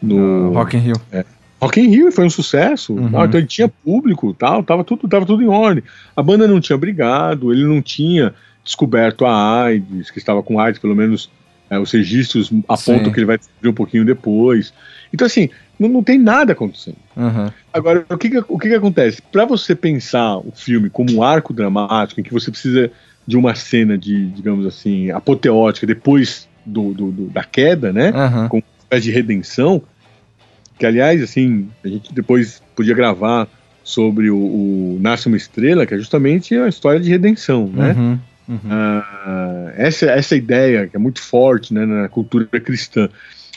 no 0.01 0.53
Rock 0.53 0.75
in 0.75 0.79
Rio. 0.79 0.95
É, 1.11 1.23
Rock 1.63 1.79
in 1.79 1.87
Rio 1.87 2.11
foi 2.11 2.25
um 2.25 2.29
sucesso, 2.29 2.93
uhum. 2.93 3.07
então 3.07 3.39
ele 3.39 3.47
tinha 3.47 3.67
público, 3.67 4.33
tal, 4.33 4.63
tava 4.63 4.83
tudo, 4.83 5.07
tava 5.07 5.25
tudo 5.25 5.41
em 5.41 5.47
ordem. 5.47 5.83
A 6.15 6.21
banda 6.21 6.47
não 6.47 6.59
tinha 6.59 6.77
brigado, 6.77 7.51
ele 7.51 7.63
não 7.63 7.81
tinha 7.81 8.33
descoberto 8.63 9.25
a 9.25 9.63
AIDS, 9.63 10.09
que 10.09 10.19
estava 10.19 10.41
com 10.41 10.59
AIDS, 10.59 10.79
pelo 10.79 10.95
menos 10.95 11.29
é, 11.69 11.79
os 11.79 11.91
registros 11.91 12.51
apontam 12.67 13.05
Sim. 13.05 13.11
que 13.11 13.19
ele 13.19 13.25
vai 13.25 13.37
descobrir 13.37 13.69
um 13.69 13.73
pouquinho 13.73 14.05
depois. 14.05 14.73
Então 15.11 15.25
assim, 15.25 15.49
não, 15.79 15.89
não 15.89 16.03
tem 16.03 16.17
nada 16.17 16.53
acontecendo. 16.53 16.97
Uhum. 17.15 17.51
Agora, 17.71 18.05
o 18.09 18.17
que 18.17 18.29
que, 18.29 18.43
o 18.47 18.59
que, 18.59 18.69
que 18.69 18.75
acontece? 18.75 19.21
Para 19.21 19.45
você 19.45 19.75
pensar 19.75 20.37
o 20.37 20.51
filme 20.55 20.89
como 20.89 21.11
um 21.13 21.23
arco 21.23 21.53
dramático, 21.53 22.19
em 22.19 22.23
que 22.23 22.33
você 22.33 22.51
precisa 22.51 22.91
de 23.25 23.37
uma 23.37 23.55
cena 23.55 23.97
de, 23.97 24.27
digamos 24.27 24.65
assim, 24.65 25.09
apoteótica 25.11 25.87
depois 25.87 26.47
do, 26.65 26.93
do, 26.93 27.11
do 27.11 27.25
da 27.27 27.43
queda, 27.43 27.91
né? 27.91 28.11
Uhum. 28.11 28.49
Com 28.49 28.63
uma 28.91 28.99
de 28.99 29.11
redenção, 29.11 29.81
que 30.77 30.85
aliás, 30.85 31.21
assim, 31.21 31.69
a 31.83 31.87
gente 31.87 32.13
depois 32.13 32.61
podia 32.75 32.93
gravar 32.93 33.47
sobre 33.83 34.29
o, 34.29 34.37
o 34.37 34.97
Nasce 35.01 35.27
uma 35.27 35.37
Estrela, 35.37 35.85
que 35.85 35.93
é 35.93 35.97
justamente 35.97 36.55
a 36.55 36.67
história 36.67 36.99
de 36.99 37.09
redenção, 37.09 37.67
né? 37.67 37.93
Uhum, 37.93 38.19
uhum. 38.49 38.55
Uh, 38.55 39.71
essa, 39.75 40.05
essa 40.05 40.35
ideia 40.35 40.87
que 40.87 40.95
é 40.95 40.99
muito 40.99 41.21
forte 41.21 41.73
né, 41.73 41.85
na 41.85 42.07
cultura 42.07 42.45
cristã. 42.45 43.09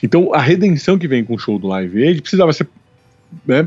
Então, 0.03 0.35
a 0.35 0.41
redenção 0.41 0.99
que 0.99 1.09
vem 1.09 1.25
com 1.25 1.35
o 1.35 1.39
show 1.39 1.59
do 1.59 1.69
Live 1.69 2.03
Aid 2.03 2.21
precisava 2.21 2.53
ser 2.53 2.69
né, 3.47 3.67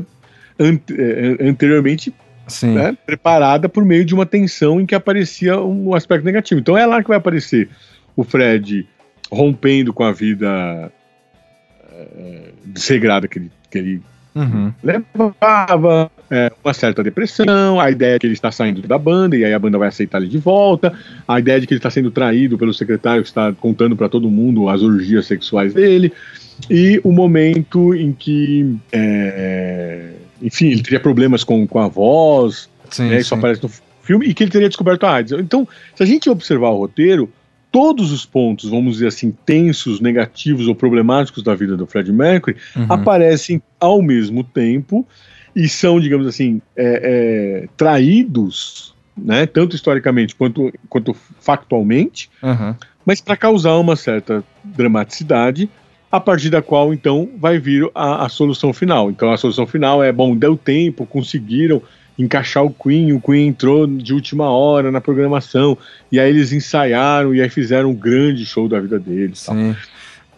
é, 0.58 1.48
anteriormente 1.48 2.14
né, 2.62 2.96
preparada 3.06 3.68
por 3.68 3.84
meio 3.84 4.04
de 4.04 4.14
uma 4.14 4.26
tensão 4.26 4.80
em 4.80 4.86
que 4.86 4.94
aparecia 4.94 5.60
um 5.60 5.94
aspecto 5.94 6.24
negativo. 6.24 6.60
Então, 6.60 6.76
é 6.76 6.84
lá 6.86 7.02
que 7.02 7.08
vai 7.08 7.18
aparecer 7.18 7.68
o 8.16 8.22
Fred 8.22 8.86
rompendo 9.30 9.92
com 9.92 10.04
a 10.04 10.12
vida 10.12 10.92
desregrada 12.64 13.28
que 13.28 13.38
ele, 13.38 13.50
que 13.70 13.78
ele 13.78 14.02
Uhum. 14.34 14.72
Levava 14.82 16.10
é, 16.30 16.52
uma 16.62 16.72
certa 16.72 17.02
depressão, 17.02 17.80
a 17.80 17.90
ideia 17.90 18.14
de 18.14 18.20
que 18.20 18.26
ele 18.26 18.34
está 18.34 18.52
saindo 18.52 18.80
da 18.82 18.96
banda 18.96 19.36
e 19.36 19.44
aí 19.44 19.52
a 19.52 19.58
banda 19.58 19.76
vai 19.76 19.88
aceitar 19.88 20.18
ele 20.18 20.28
de 20.28 20.38
volta, 20.38 20.92
a 21.26 21.38
ideia 21.38 21.60
de 21.60 21.66
que 21.66 21.74
ele 21.74 21.78
está 21.78 21.90
sendo 21.90 22.10
traído 22.10 22.56
pelo 22.56 22.72
secretário 22.72 23.22
que 23.22 23.28
está 23.28 23.52
contando 23.52 23.96
para 23.96 24.08
todo 24.08 24.30
mundo 24.30 24.68
as 24.68 24.82
orgias 24.82 25.26
sexuais 25.26 25.74
dele 25.74 26.12
e 26.68 27.00
o 27.02 27.10
momento 27.10 27.94
em 27.94 28.12
que, 28.12 28.76
é, 28.92 30.10
enfim, 30.40 30.68
ele 30.68 30.82
teria 30.82 31.00
problemas 31.00 31.42
com, 31.42 31.66
com 31.66 31.80
a 31.80 31.88
voz, 31.88 32.68
sim, 32.88 33.08
né, 33.08 33.20
isso 33.20 33.34
aparece 33.34 33.62
no 33.62 33.70
filme, 34.02 34.26
e 34.26 34.34
que 34.34 34.44
ele 34.44 34.50
teria 34.50 34.68
descoberto 34.68 35.04
a 35.04 35.14
AIDS. 35.14 35.32
Então, 35.32 35.66
se 35.94 36.02
a 36.02 36.06
gente 36.06 36.30
observar 36.30 36.68
o 36.68 36.78
roteiro, 36.78 37.30
todos 37.70 38.10
os 38.12 38.26
pontos, 38.26 38.68
vamos 38.68 38.94
dizer 38.94 39.08
assim, 39.08 39.30
tensos, 39.44 40.00
negativos 40.00 40.66
ou 40.66 40.74
problemáticos 40.74 41.42
da 41.42 41.54
vida 41.54 41.76
do 41.76 41.86
Fred 41.86 42.12
Mercury 42.12 42.56
uhum. 42.76 42.86
aparecem 42.88 43.62
ao 43.78 44.02
mesmo 44.02 44.42
tempo 44.42 45.06
e 45.54 45.68
são, 45.68 46.00
digamos 46.00 46.26
assim, 46.26 46.60
é, 46.76 47.62
é, 47.64 47.68
traídos, 47.76 48.94
né, 49.16 49.46
tanto 49.46 49.76
historicamente 49.76 50.34
quanto, 50.34 50.72
quanto 50.88 51.14
factualmente, 51.40 52.30
uhum. 52.42 52.74
mas 53.04 53.20
para 53.20 53.36
causar 53.36 53.76
uma 53.76 53.96
certa 53.96 54.44
dramaticidade, 54.64 55.68
a 56.10 56.18
partir 56.18 56.50
da 56.50 56.60
qual 56.60 56.92
então 56.92 57.28
vai 57.38 57.58
vir 57.58 57.88
a, 57.94 58.26
a 58.26 58.28
solução 58.28 58.72
final. 58.72 59.10
Então 59.10 59.32
a 59.32 59.36
solução 59.36 59.66
final 59.66 60.02
é: 60.02 60.10
bom, 60.10 60.36
deu 60.36 60.56
tempo, 60.56 61.06
conseguiram 61.06 61.80
encaixar 62.22 62.64
o 62.64 62.70
Queen, 62.70 63.12
o 63.12 63.20
Queen 63.20 63.48
entrou 63.48 63.86
de 63.86 64.12
última 64.12 64.50
hora 64.50 64.90
na 64.90 65.00
programação, 65.00 65.76
e 66.10 66.18
aí 66.18 66.28
eles 66.28 66.52
ensaiaram 66.52 67.34
e 67.34 67.40
aí 67.40 67.48
fizeram 67.48 67.90
um 67.90 67.94
grande 67.94 68.44
show 68.44 68.68
da 68.68 68.80
vida 68.80 68.98
deles. 68.98 69.46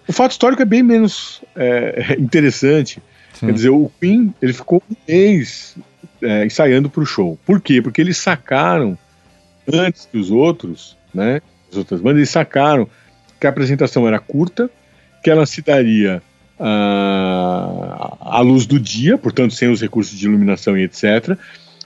O 0.06 0.12
fato 0.12 0.32
histórico 0.32 0.62
é 0.62 0.64
bem 0.64 0.82
menos 0.82 1.42
é, 1.56 2.16
interessante. 2.18 3.02
Sim. 3.34 3.46
Quer 3.46 3.52
dizer, 3.52 3.70
o 3.70 3.90
Queen 4.00 4.34
ele 4.42 4.52
ficou 4.52 4.82
um 4.90 4.94
mês 5.08 5.76
é, 6.20 6.44
ensaiando 6.44 6.90
para 6.90 7.02
o 7.02 7.06
show. 7.06 7.38
Por 7.44 7.60
quê? 7.60 7.80
Porque 7.80 8.00
eles 8.00 8.16
sacaram, 8.16 8.96
antes 9.72 10.06
que 10.06 10.18
os 10.18 10.30
outros, 10.30 10.96
né, 11.14 11.40
as 11.70 11.76
outras 11.76 12.00
bandas, 12.00 12.18
eles 12.18 12.30
sacaram 12.30 12.88
que 13.40 13.46
a 13.46 13.50
apresentação 13.50 14.06
era 14.06 14.18
curta, 14.18 14.70
que 15.22 15.30
ela 15.30 15.46
se 15.46 15.62
daria 15.62 16.22
uh, 16.58 18.18
à 18.20 18.40
luz 18.40 18.66
do 18.66 18.78
dia, 18.78 19.18
portanto 19.18 19.54
sem 19.54 19.70
os 19.70 19.80
recursos 19.80 20.16
de 20.18 20.26
iluminação 20.26 20.76
e 20.76 20.82
etc., 20.82 21.36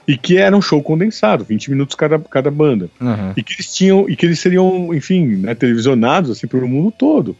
e 0.07 0.17
que 0.17 0.37
era 0.37 0.55
um 0.55 0.61
show 0.61 0.81
condensado, 0.81 1.43
20 1.43 1.69
minutos 1.69 1.95
cada, 1.95 2.17
cada 2.17 2.49
banda. 2.49 2.89
Uhum. 2.99 3.33
E 3.35 3.43
que 3.43 3.53
eles 3.53 3.75
tinham, 3.75 4.09
e 4.09 4.15
que 4.15 4.25
eles 4.25 4.39
seriam, 4.39 4.93
enfim, 4.93 5.25
né, 5.37 5.53
televisionados 5.53 6.31
assim 6.31 6.47
pelo 6.47 6.67
mundo 6.67 6.91
todo. 6.97 7.35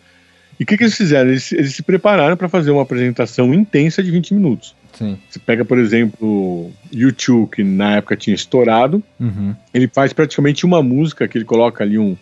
E 0.59 0.63
o 0.63 0.65
que, 0.65 0.76
que, 0.76 0.84
eles 0.84 0.97
fizeram? 0.97 1.30
Eles, 1.30 1.51
eles 1.51 1.76
se 1.76 1.84
prepararam 1.84 2.36
para 2.36 2.49
fazer 2.49 2.72
uma 2.72 2.82
apresentação 2.82 3.53
intensa 3.53 4.03
de 4.03 4.11
20 4.11 4.34
minutos. 4.34 4.76
Sim. 4.93 5.18
Você 5.30 5.39
pega, 5.39 5.63
por 5.63 5.78
exemplo, 5.78 6.72
YouTube, 6.91 7.51
que 7.51 7.63
na 7.63 7.97
época 7.97 8.18
tinha 8.18 8.36
estourado, 8.36 9.01
uhum. 9.20 9.55
ele 9.74 9.88
faz 9.88 10.11
praticamente 10.11 10.65
uma 10.65 10.82
música 10.82 11.28
que 11.28 11.38
ele 11.38 11.45
coloca 11.45 11.84
ali 11.84 11.99
um, 11.99 12.18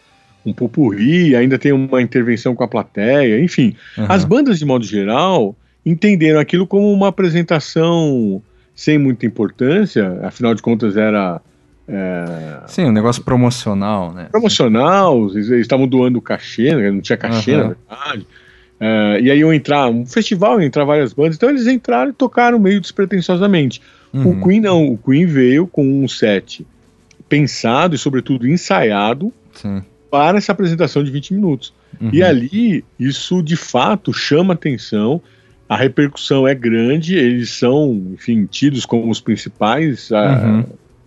um 0.46 0.54
pupurri, 0.54 1.36
ainda 1.36 1.58
tem 1.58 1.72
uma 1.72 2.02
intervenção 2.02 2.54
com 2.54 2.64
a 2.64 2.68
plateia, 2.68 3.42
enfim. 3.42 3.74
Uhum. 3.98 4.06
As 4.10 4.26
bandas, 4.26 4.60
de 4.60 4.66
modo 4.66 4.86
geral, 4.86 5.56
entenderam 5.86 6.40
aquilo 6.40 6.68
como 6.68 6.92
uma 6.92 7.08
apresentação 7.08 8.44
sem 8.76 8.98
muita 8.98 9.26
importância, 9.26 10.20
afinal 10.24 10.54
de 10.54 10.62
contas 10.62 10.98
era. 10.98 11.42
É... 11.88 12.62
Sim, 12.68 12.86
um 12.86 12.92
negócio 12.92 13.24
promocional, 13.24 14.12
né? 14.14 14.28
Promocional, 14.32 15.30
eles 15.30 15.50
estavam 15.50 15.88
doando 15.88 16.22
cachê, 16.22 16.76
né? 16.76 16.92
não 16.92 17.00
tinha 17.00 17.18
cachê, 17.18 17.56
uhum. 17.56 17.58
na 17.58 17.68
verdade. 17.68 18.28
É, 18.80 19.20
e 19.22 19.32
aí 19.32 19.40
iam 19.40 19.54
entrar, 19.54 19.88
um 19.88 20.06
festival, 20.06 20.60
ia 20.60 20.68
entrar 20.68 20.84
várias 20.84 21.14
bandas, 21.14 21.38
então 21.38 21.50
eles 21.50 21.66
entraram 21.66 22.10
e 22.10 22.14
tocaram 22.14 22.60
meio 22.60 22.82
despretensiosamente. 22.82 23.82
Uhum. 24.12 24.32
O 24.32 24.44
Queen 24.44 24.60
não, 24.60 24.86
o 24.92 24.98
Queen 24.98 25.26
veio 25.26 25.66
com 25.68 26.04
um 26.04 26.08
set 26.08 26.66
pensado 27.30 27.96
e, 27.96 27.98
sobretudo, 27.98 28.48
ensaiado 28.48 29.32
Sim. 29.54 29.82
para 30.12 30.38
essa 30.38 30.52
apresentação 30.52 31.04
de 31.04 31.12
20 31.12 31.34
minutos. 31.34 31.74
Uhum. 32.00 32.10
E 32.12 32.22
ali, 32.22 32.84
isso 33.00 33.42
de 33.42 33.56
fato 33.56 34.14
chama 34.14 34.54
atenção 34.54 35.22
a 35.68 35.76
repercussão 35.76 36.48
é 36.48 36.54
grande, 36.54 37.16
eles 37.16 37.50
são, 37.50 37.92
enfim, 38.14 38.46
tidos 38.46 38.86
como 38.86 39.10
os 39.10 39.20
principais 39.20 40.12
uhum. 40.12 40.64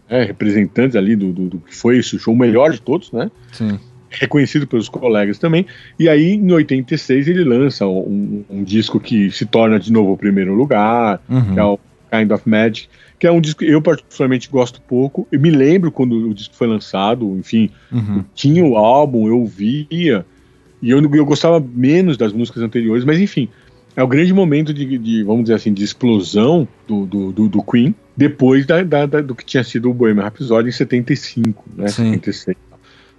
é, 0.09 0.25
representantes 0.25 0.97
ali 0.97 1.15
do, 1.15 1.33
do, 1.33 1.49
do, 1.49 1.59
que 1.59 1.75
foi 1.75 1.99
esse 1.99 2.19
show, 2.19 2.35
o 2.35 2.37
melhor 2.37 2.73
de 2.73 2.81
todos, 2.81 3.13
né? 3.13 3.31
Sim. 3.53 3.79
Reconhecido 4.11 4.67
pelos 4.67 4.89
colegas 4.89 5.39
também. 5.39 5.67
E 5.99 6.09
aí, 6.09 6.33
em 6.33 6.51
86, 6.51 7.29
ele 7.29 7.45
lança 7.45 7.87
um, 7.87 8.45
um 8.51 8.65
disco 8.65 8.99
que 8.99 9.31
se 9.31 9.47
torna 9.47 9.79
de 9.79 9.93
novo 9.93 10.13
o 10.13 10.17
primeiro 10.17 10.55
lugar, 10.55 11.21
uhum. 11.29 11.55
que 11.55 11.61
é 11.61 11.65
o 11.65 11.79
Kind 12.11 12.31
of 12.33 12.49
Magic, 12.49 12.89
que 13.19 13.27
é 13.27 13.31
um 13.31 13.41
disco 13.41 13.61
que 13.61 13.71
eu 13.71 13.83
particularmente 13.83 14.49
gosto 14.49 14.81
pouco. 14.81 15.29
Eu 15.31 15.39
me 15.39 15.51
lembro 15.51 15.93
quando 15.93 16.31
o 16.31 16.35
disco 16.35 16.57
foi 16.57 16.67
lançado, 16.67 17.37
enfim, 17.39 17.71
uhum. 17.93 18.25
tinha 18.35 18.65
o 18.65 18.77
álbum, 18.77 19.29
eu 19.29 19.45
via, 19.45 20.25
e 20.81 20.91
eu, 20.91 21.01
eu 21.15 21.27
gostava 21.27 21.61
menos 21.61 22.17
das 22.17 22.33
músicas 22.33 22.63
anteriores, 22.63 23.05
mas 23.05 23.21
enfim, 23.21 23.49
é 23.99 24.03
o 24.03 24.07
grande 24.07 24.33
momento 24.33 24.73
de, 24.73 24.97
de 24.97 25.25
vamos 25.25 25.43
dizer 25.43 25.55
assim, 25.55 25.73
de 25.73 25.83
explosão 25.83 26.69
do, 26.87 27.05
do, 27.05 27.33
do, 27.33 27.49
do 27.49 27.63
Queen, 27.65 27.93
depois 28.17 28.65
da, 28.65 28.81
da, 28.85 29.07
da, 29.07 29.21
do 29.21 29.35
que 29.35 29.45
tinha 29.45 29.65
sido 29.65 29.91
o 29.91 29.95
Bohemian 29.95 30.23
Rhapsody 30.23 30.69
em 30.69 30.73
75, 30.73 31.65
né, 31.77 31.89
Sim. 31.89 32.13
76. 32.13 32.57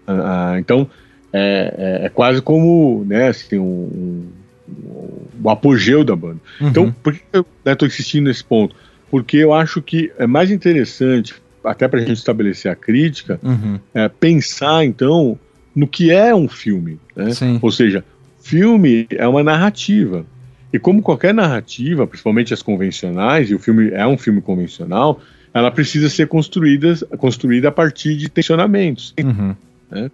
Ah, 0.08 0.54
ah, 0.54 0.60
então, 0.60 0.90
é, 1.34 2.00
é, 2.02 2.06
é, 2.06 2.10
quase 2.10 2.42
como, 2.42 3.04
né, 3.06 3.28
assim, 3.28 3.58
um, 3.60 4.30
um, 4.70 5.22
o 5.44 5.50
apogeu 5.50 6.02
da 6.06 6.16
banda. 6.16 6.40
Uhum. 6.62 6.70
Então, 6.70 6.96
por 7.04 7.12
que 7.12 7.24
eu 7.34 7.46
estou 7.66 7.86
né, 7.86 7.94
insistindo 7.94 8.28
nesse 8.28 8.46
ponto? 8.46 8.74
Porque 9.12 9.36
eu 9.36 9.54
acho 9.54 9.82
que 9.82 10.10
é 10.18 10.26
mais 10.26 10.50
interessante, 10.50 11.36
até 11.62 11.90
para 11.90 12.00
a 12.00 12.06
gente 12.06 12.14
estabelecer 12.14 12.72
a 12.72 12.76
crítica, 12.76 13.38
uhum. 13.44 13.78
é, 13.94 14.08
pensar, 14.08 14.86
então, 14.86 15.38
no 15.76 15.86
que 15.86 16.10
é 16.10 16.34
um 16.34 16.48
filme. 16.48 16.98
Né? 17.14 17.32
Ou 17.62 17.70
seja, 17.70 18.02
filme 18.42 19.08
é 19.12 19.28
uma 19.28 19.44
narrativa. 19.44 20.26
E 20.72 20.78
como 20.78 21.02
qualquer 21.02 21.34
narrativa, 21.34 22.06
principalmente 22.06 22.54
as 22.54 22.62
convencionais, 22.62 23.50
e 23.50 23.56
o 23.56 23.60
filme 23.60 23.90
é 23.90 24.06
um 24.06 24.18
filme 24.18 24.42
convencional, 24.42 25.20
ela 25.54 25.72
precisa 25.72 26.10
ser 26.10 26.28
construída, 26.28 26.96
construída 27.18 27.70
a 27.70 27.72
partir 27.72 28.16
de 28.16 28.30
tensionamentos. 28.30 29.14
Uhum. 29.20 29.56
Né? 29.90 30.12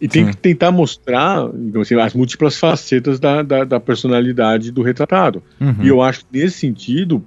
E 0.00 0.08
tem 0.08 0.24
Sim. 0.24 0.30
que 0.30 0.36
tentar 0.36 0.70
mostrar 0.70 1.48
assim, 1.80 1.94
as 1.94 2.14
múltiplas 2.14 2.58
facetas 2.58 3.20
da, 3.20 3.42
da, 3.42 3.64
da 3.64 3.80
personalidade 3.80 4.70
do 4.70 4.82
retratado. 4.82 5.42
Uhum. 5.60 5.76
E 5.82 5.88
eu 5.88 6.02
acho 6.02 6.20
que 6.20 6.38
nesse 6.38 6.58
sentido, 6.58 7.24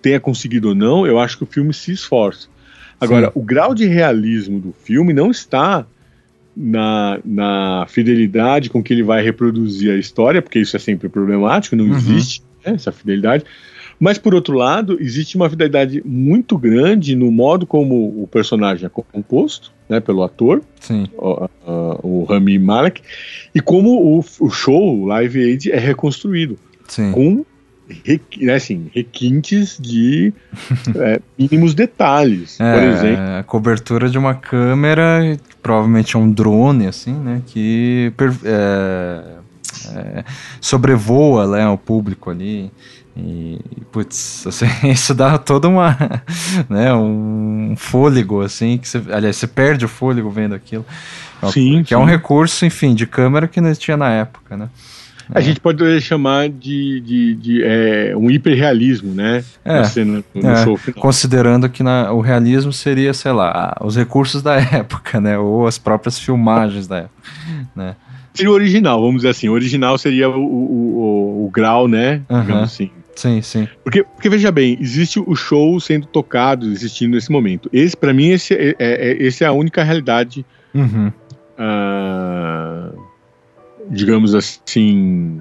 tenha 0.00 0.20
conseguido 0.20 0.68
ou 0.68 0.74
não, 0.74 1.06
eu 1.06 1.18
acho 1.18 1.38
que 1.38 1.44
o 1.44 1.46
filme 1.46 1.72
se 1.74 1.92
esforça. 1.92 2.48
Agora, 3.00 3.26
Sim. 3.26 3.32
o 3.34 3.42
grau 3.42 3.74
de 3.74 3.86
realismo 3.86 4.60
do 4.60 4.72
filme 4.72 5.12
não 5.12 5.30
está 5.30 5.86
na, 6.56 7.20
na 7.24 7.86
fidelidade 7.88 8.70
com 8.70 8.82
que 8.82 8.94
ele 8.94 9.02
vai 9.02 9.22
reproduzir 9.22 9.92
a 9.92 9.96
história, 9.96 10.40
porque 10.40 10.58
isso 10.58 10.74
é 10.74 10.78
sempre 10.78 11.08
problemático, 11.08 11.76
não 11.76 11.84
uhum. 11.84 11.96
existe 11.96 12.42
né, 12.64 12.74
essa 12.74 12.90
fidelidade. 12.90 13.44
Mas, 13.98 14.18
por 14.18 14.34
outro 14.34 14.54
lado, 14.54 14.98
existe 15.00 15.36
uma 15.36 15.48
fidelidade 15.48 16.02
muito 16.04 16.56
grande 16.58 17.16
no 17.16 17.30
modo 17.30 17.66
como 17.66 18.22
o 18.22 18.26
personagem 18.26 18.86
é 18.86 18.88
composto, 18.88 19.72
né, 19.88 20.00
pelo 20.00 20.22
ator, 20.22 20.62
o, 21.16 21.48
o, 22.02 22.24
Rami 22.24 22.58
Malek, 22.58 23.00
e 23.54 23.60
como 23.60 24.18
o, 24.18 24.24
o 24.40 24.50
show, 24.50 25.00
o 25.00 25.06
Live 25.06 25.42
Aid, 25.42 25.72
é 25.72 25.78
reconstruído. 25.78 26.58
Sim. 26.88 27.10
Com 27.12 27.44
né, 28.40 28.54
assim, 28.54 28.90
requintes 28.94 29.78
de 29.80 30.32
é, 30.96 31.20
mínimos 31.38 31.74
detalhes. 31.74 32.58
É, 32.60 32.72
por 32.74 32.82
exemplo. 32.82 33.24
A 33.38 33.42
cobertura 33.42 34.08
de 34.08 34.18
uma 34.18 34.34
câmera, 34.34 35.38
provavelmente 35.62 36.16
é 36.16 36.18
um 36.18 36.30
drone, 36.30 36.86
assim, 36.86 37.14
né? 37.14 37.42
Que 37.46 38.12
é, 38.44 39.22
é, 39.94 40.24
sobrevoa 40.60 41.46
né, 41.46 41.68
o 41.68 41.78
público 41.78 42.30
ali. 42.30 42.70
E, 43.16 43.58
putz, 43.90 44.46
assim, 44.46 44.66
isso 44.90 45.14
dá 45.14 45.38
toda 45.38 45.68
uma, 45.68 45.96
né, 46.68 46.92
um 46.92 47.74
fôlego, 47.76 48.42
assim, 48.42 48.76
que 48.76 48.88
você, 48.88 49.02
aliás, 49.10 49.36
você 49.36 49.46
perde 49.46 49.84
o 49.84 49.88
fôlego 49.88 50.28
vendo 50.28 50.54
aquilo. 50.54 50.84
Sim, 51.52 51.82
que 51.82 51.90
sim. 51.90 51.94
é 51.94 51.98
um 51.98 52.04
recurso, 52.04 52.64
enfim, 52.64 52.94
de 52.94 53.06
câmera 53.06 53.46
que 53.46 53.60
não 53.60 53.68
existia 53.68 53.96
na 53.96 54.10
época, 54.10 54.56
né? 54.56 54.68
A 55.34 55.40
gente 55.40 55.60
pode 55.60 56.00
chamar 56.00 56.48
de, 56.48 57.00
de, 57.00 57.34
de 57.34 57.62
é, 57.64 58.14
um 58.16 58.30
hiperrealismo, 58.30 59.12
né? 59.14 59.44
É, 59.64 59.84
cena, 59.84 60.22
no 60.34 60.48
é, 60.48 60.64
show 60.64 60.76
final. 60.76 61.00
Considerando 61.00 61.68
que 61.68 61.82
na, 61.82 62.12
o 62.12 62.20
realismo 62.20 62.72
seria, 62.72 63.12
sei 63.12 63.32
lá, 63.32 63.76
os 63.80 63.96
recursos 63.96 64.42
da 64.42 64.56
época, 64.74 65.20
né? 65.20 65.38
Ou 65.38 65.66
as 65.66 65.78
próprias 65.78 66.18
filmagens 66.18 66.86
da 66.86 66.98
época, 66.98 67.30
né? 67.74 67.96
Seria 68.34 68.50
o 68.50 68.54
original, 68.54 69.00
vamos 69.00 69.16
dizer 69.16 69.30
assim. 69.30 69.48
O 69.48 69.52
original 69.52 69.96
seria 69.96 70.28
o, 70.28 70.38
o, 70.38 70.42
o, 70.42 71.46
o 71.46 71.50
grau, 71.50 71.88
né? 71.88 72.20
Uhum. 72.28 72.40
Digamos 72.42 72.62
assim. 72.64 72.90
Sim, 73.16 73.40
sim. 73.40 73.66
Porque, 73.82 74.04
porque 74.04 74.28
veja 74.28 74.52
bem, 74.52 74.76
existe 74.78 75.18
o 75.18 75.34
show 75.34 75.80
sendo 75.80 76.06
tocado, 76.06 76.70
existindo 76.70 77.14
nesse 77.14 77.32
momento. 77.32 77.68
Esse, 77.72 77.96
para 77.96 78.12
mim, 78.12 78.28
esse 78.28 78.52
é, 78.52 78.68
é, 78.68 78.76
é, 78.78 79.22
esse 79.22 79.42
é 79.42 79.46
a 79.46 79.52
única 79.52 79.82
realidade 79.82 80.44
uhum. 80.74 81.10
uh, 81.58 83.05
digamos 83.90 84.34
assim, 84.34 85.40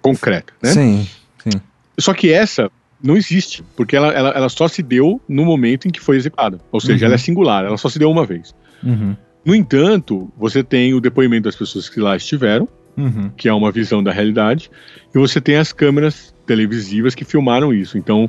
concreta, 0.00 0.52
né? 0.62 0.70
Sim, 0.70 1.08
sim. 1.38 1.60
Só 1.98 2.14
que 2.14 2.32
essa 2.32 2.70
não 3.02 3.16
existe, 3.16 3.64
porque 3.76 3.96
ela, 3.96 4.08
ela, 4.08 4.30
ela 4.30 4.48
só 4.48 4.68
se 4.68 4.82
deu 4.82 5.20
no 5.28 5.44
momento 5.44 5.88
em 5.88 5.90
que 5.90 6.00
foi 6.00 6.16
executada. 6.16 6.60
Ou 6.70 6.80
seja, 6.80 7.04
uhum. 7.04 7.06
ela 7.06 7.14
é 7.14 7.18
singular, 7.18 7.64
ela 7.64 7.76
só 7.76 7.88
se 7.88 7.98
deu 7.98 8.10
uma 8.10 8.26
vez. 8.26 8.54
Uhum. 8.82 9.16
No 9.44 9.54
entanto, 9.54 10.30
você 10.36 10.62
tem 10.62 10.92
o 10.92 11.00
depoimento 11.00 11.44
das 11.44 11.56
pessoas 11.56 11.88
que 11.88 11.98
lá 11.98 12.16
estiveram, 12.16 12.68
uhum. 12.96 13.30
que 13.36 13.48
é 13.48 13.52
uma 13.52 13.72
visão 13.72 14.02
da 14.02 14.12
realidade, 14.12 14.70
e 15.14 15.18
você 15.18 15.40
tem 15.40 15.56
as 15.56 15.72
câmeras 15.72 16.34
televisivas 16.46 17.14
que 17.14 17.24
filmaram 17.24 17.72
isso. 17.72 17.96
Então, 17.96 18.28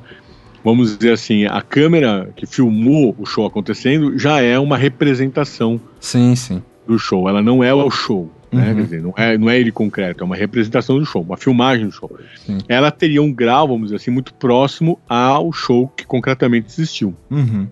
vamos 0.64 0.98
dizer 0.98 1.14
assim, 1.14 1.46
a 1.46 1.62
câmera 1.62 2.30
que 2.36 2.46
filmou 2.46 3.16
o 3.18 3.26
show 3.26 3.46
acontecendo 3.46 4.18
já 4.18 4.42
é 4.42 4.58
uma 4.58 4.78
representação 4.78 5.82
sim, 6.00 6.36
sim. 6.36 6.64
do 6.88 6.98
show. 6.98 7.28
Ela 7.28 7.42
não 7.42 7.64
é 7.64 7.74
o 7.74 7.90
show. 7.90 8.32
Né? 8.52 8.69
Uhum. 8.69 8.76
Quer 8.76 8.84
dizer, 8.84 9.02
não 9.02 9.14
é, 9.15 9.38
não 9.38 9.49
é 9.49 9.60
ele 9.60 9.72
concreto, 9.72 10.23
é 10.23 10.26
uma 10.26 10.36
representação 10.36 10.99
do 10.99 11.06
show, 11.06 11.22
uma 11.22 11.38
filmagem 11.38 11.86
do 11.86 11.91
show. 11.91 12.11
Sim. 12.45 12.57
Ela 12.68 12.91
teria 12.91 13.22
um 13.22 13.32
grau, 13.32 13.68
vamos 13.68 13.84
dizer 13.86 13.95
assim, 13.95 14.11
muito 14.11 14.34
próximo 14.34 14.99
ao 15.07 15.52
show 15.53 15.88
que 15.88 16.06
concretamente 16.06 16.68
existiu. 16.68 17.15
Uhum. 17.30 17.68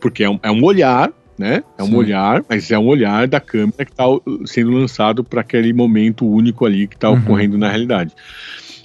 Porque 0.00 0.22
é 0.22 0.30
um, 0.30 0.38
é 0.42 0.50
um 0.50 0.62
olhar, 0.62 1.12
né? 1.36 1.64
É 1.76 1.82
um 1.82 1.86
Sim. 1.86 1.96
olhar, 1.96 2.44
mas 2.48 2.70
é 2.70 2.78
um 2.78 2.86
olhar 2.86 3.26
da 3.26 3.40
câmera 3.40 3.84
que 3.84 3.90
está 3.90 4.04
sendo 4.46 4.70
lançado 4.70 5.24
para 5.24 5.40
aquele 5.40 5.72
momento 5.72 6.26
único 6.26 6.64
ali 6.64 6.86
que 6.86 6.94
está 6.94 7.10
uhum. 7.10 7.18
ocorrendo 7.18 7.58
na 7.58 7.68
realidade. 7.68 8.12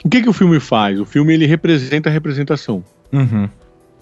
O 0.03 0.10
que, 0.10 0.22
que 0.22 0.30
o 0.30 0.34
filme 0.34 0.60
faz? 0.60 0.99
O 0.99 1.06
filme 1.06 1.34
ele 1.34 1.45
representa 1.45 2.10
a 2.10 2.11
representação. 2.11 2.84
Uhum. 3.11 3.49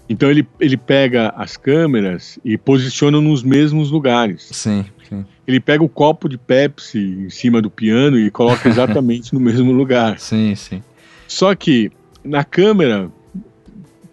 Então 0.09 0.29
ele, 0.29 0.47
ele 0.59 0.77
pega 0.77 1.33
as 1.35 1.57
câmeras 1.57 2.39
e 2.43 2.57
posiciona 2.57 3.19
nos 3.19 3.43
mesmos 3.43 3.91
lugares. 3.91 4.47
Sim, 4.51 4.85
sim. 5.09 5.25
Ele 5.47 5.59
pega 5.59 5.83
o 5.83 5.89
copo 5.89 6.27
de 6.27 6.37
Pepsi 6.37 6.99
em 6.99 7.29
cima 7.29 7.61
do 7.61 7.69
piano 7.69 8.19
e 8.19 8.29
coloca 8.29 8.67
exatamente 8.69 9.33
no 9.33 9.39
mesmo 9.39 9.71
lugar. 9.71 10.19
Sim, 10.19 10.53
sim. 10.55 10.83
Só 11.27 11.55
que 11.55 11.91
na 12.23 12.43
câmera 12.43 13.09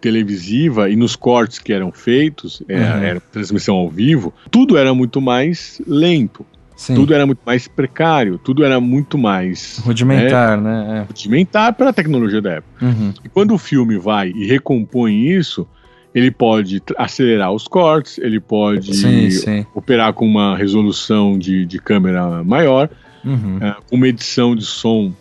televisiva 0.01 0.91
e 0.91 0.97
nos 0.97 1.17
cortes 1.17 1.59
que 1.59 1.73
eram 1.73 1.91
feitos, 1.91 2.63
é, 2.69 2.77
uhum. 2.77 2.83
era, 2.83 3.07
era 3.07 3.21
transmissão 3.21 3.75
ao 3.75 3.89
vivo, 3.89 4.35
tudo 4.51 4.77
era 4.77 4.95
muito 4.95 5.21
mais 5.21 5.81
lento. 5.87 6.45
Sim. 6.77 6.95
Tudo 6.95 7.15
era 7.15 7.25
muito 7.25 7.41
mais 7.47 7.69
precário, 7.69 8.37
tudo 8.37 8.65
era 8.65 8.81
muito 8.81 9.17
mais. 9.17 9.79
Rudimentar, 9.79 10.61
né? 10.61 10.85
né? 10.85 10.99
É. 10.99 11.03
Rudimentar 11.03 11.73
para 11.73 11.91
a 11.91 11.93
tecnologia 11.93 12.43
da 12.43 12.55
época. 12.55 12.85
Uhum. 12.85 13.15
E 13.25 13.29
quando 13.29 13.55
o 13.55 13.59
filme 13.59 13.97
vai 13.97 14.31
e 14.31 14.47
recompõe 14.47 15.29
isso, 15.29 15.67
ele 16.15 16.31
pode 16.31 16.81
acelerar 16.97 17.53
os 17.53 17.67
cortes, 17.67 18.19
ele 18.19 18.39
pode 18.39 18.95
sim, 18.95 19.31
sim. 19.31 19.67
operar 19.75 20.13
com 20.13 20.25
uma 20.25 20.57
resolução 20.57 21.37
de, 21.37 21.67
de 21.67 21.79
câmera 21.81 22.45
maior, 22.45 22.89
uhum. 23.25 23.57
uh, 23.57 23.75
uma 23.91 24.07
edição 24.07 24.55
de 24.55 24.65
som, 24.65 25.13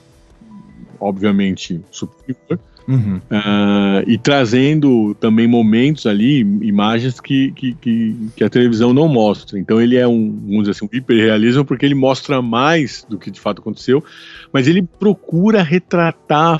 obviamente, 0.99 1.81
superior. 1.89 2.59
Uhum. 2.85 3.15
Uh, 3.15 4.03
e 4.05 4.17
trazendo 4.17 5.15
também 5.15 5.47
momentos 5.47 6.05
ali, 6.05 6.39
imagens 6.39 7.19
que, 7.21 7.51
que, 7.51 7.73
que, 7.75 8.15
que, 8.35 8.43
a 8.43 8.49
televisão 8.49 8.93
não 8.93 9.07
mostra. 9.07 9.57
Então 9.57 9.81
ele 9.81 9.95
é 9.95 10.05
um, 10.05 10.37
vamos 10.45 10.63
dizer 10.63 10.71
assim, 10.71 10.85
um 10.85 10.97
hiperrealismo 10.97 11.63
porque 11.63 11.85
ele 11.85 11.95
mostra 11.95 12.41
mais 12.41 13.05
do 13.09 13.17
que 13.17 13.31
de 13.31 13.39
fato 13.39 13.61
aconteceu, 13.61 14.03
mas 14.51 14.67
ele 14.67 14.81
procura 14.81 15.63
retratar 15.63 16.59